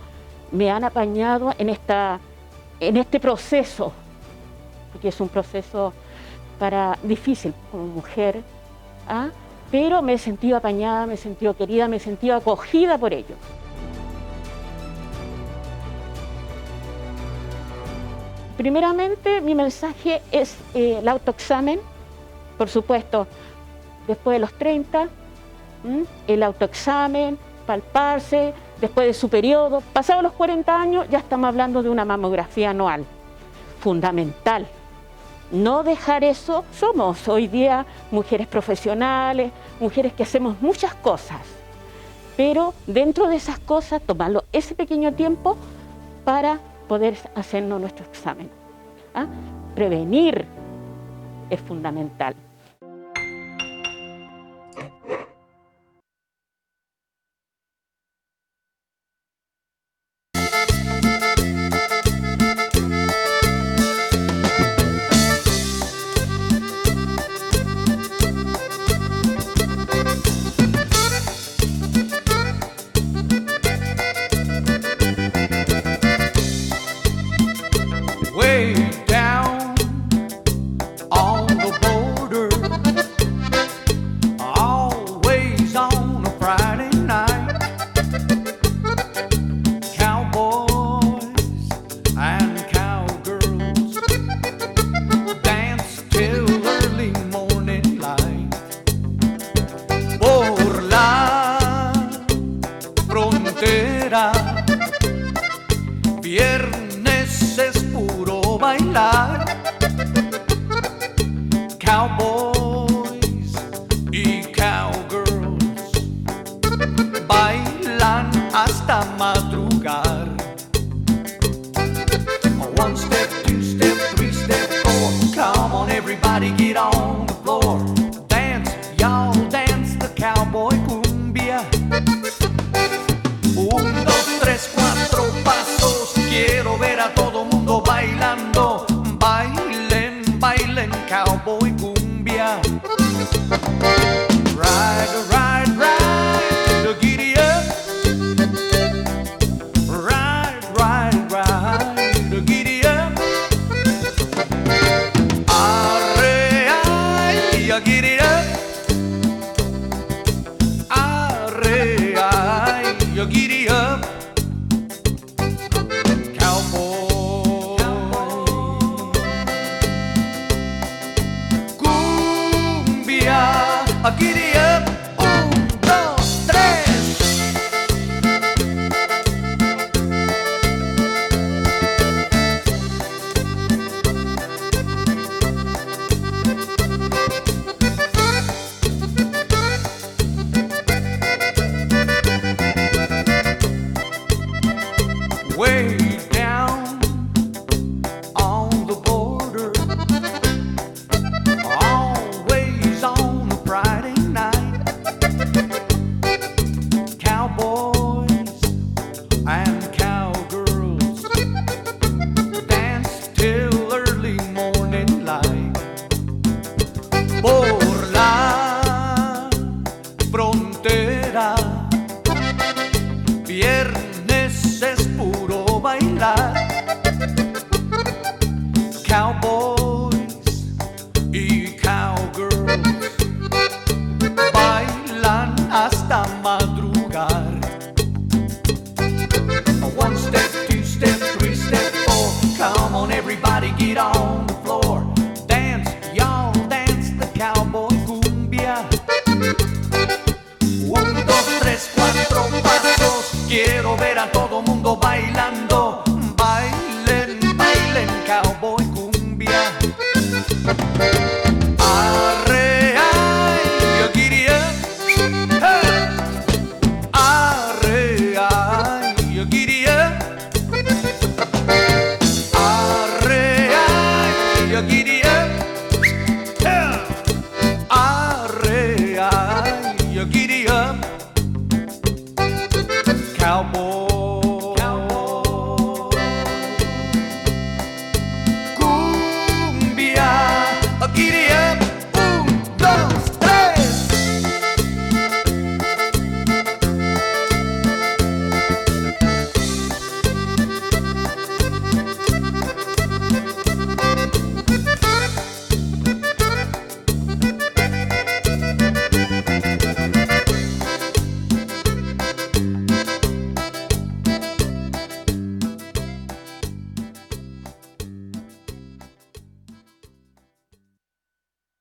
me 0.53 0.71
han 0.71 0.85
apañado 0.85 1.53
en, 1.59 1.69
esta, 1.69 2.21
en 2.81 2.97
este 2.97 3.19
proceso, 3.19 3.93
porque 4.93 5.09
es 5.09 5.21
un 5.21 5.29
proceso 5.29 5.93
para, 6.59 6.99
difícil 7.03 7.53
como 7.71 7.87
mujer, 7.87 8.43
¿ah? 9.09 9.29
pero 9.71 10.01
me 10.03 10.15
he 10.15 10.19
sentido 10.19 10.57
apañada, 10.57 11.07
me 11.07 11.15
he 11.15 11.19
sentido 11.19 11.57
querida, 11.57 11.89
me 11.89 11.97
he 11.97 12.01
sentido 12.01 12.37
acogida 12.37 12.97
por 12.99 13.13
ellos. 13.13 13.39
Primeramente, 18.57 19.43
mi 19.43 19.55
mensaje 19.55 20.23
es 20.33 20.57
eh, 20.75 20.99
el 21.01 21.09
autoexamen, 21.09 21.79
por 22.57 22.71
supuesto, 22.71 23.27
después 24.07 24.37
de 24.37 24.39
los 24.41 24.53
30, 24.55 25.09
¿m? 25.85 26.05
el 26.27 26.43
autoexamen, 26.43 27.39
palparse, 27.67 28.55
después 28.81 29.07
de 29.07 29.15
su 29.15 29.29
periodo. 29.29 29.83
Pasados 29.93 30.23
los 30.23 30.33
40 30.33 30.75
años, 30.75 31.07
ya 31.11 31.19
estamos 31.19 31.49
hablando 31.49 31.83
de 31.83 31.91
una 31.91 32.05
mamografía 32.05 32.71
anual, 32.71 33.05
fundamental. 33.81 34.67
No 35.53 35.83
dejar 35.83 36.25
eso, 36.25 36.65
somos 36.73 37.29
hoy 37.29 37.47
día 37.47 37.87
mujeres 38.11 38.47
profesionales, 38.47 39.53
mujeres 39.79 40.13
que 40.13 40.25
hacemos 40.25 40.61
muchas 40.61 40.95
cosas, 40.95 41.41
pero 42.37 42.75
dentro 42.87 43.29
de 43.29 43.37
esas 43.37 43.59
cosas, 43.61 44.03
tomarlo 44.03 44.45
ese 44.53 44.75
pequeño 44.75 45.13
tiempo 45.15 45.57
para 46.25 46.59
poder 46.89 47.17
hacernos 47.35 47.81
nuestro 47.81 48.05
examen. 48.05 48.51
¿ah? 49.15 49.27
Prevenir 49.75 50.45
es 51.49 51.61
fundamental. 51.61 52.35
Viernes 106.23 107.59
es 107.59 107.83
puro 107.93 108.57
bailar. 108.57 109.36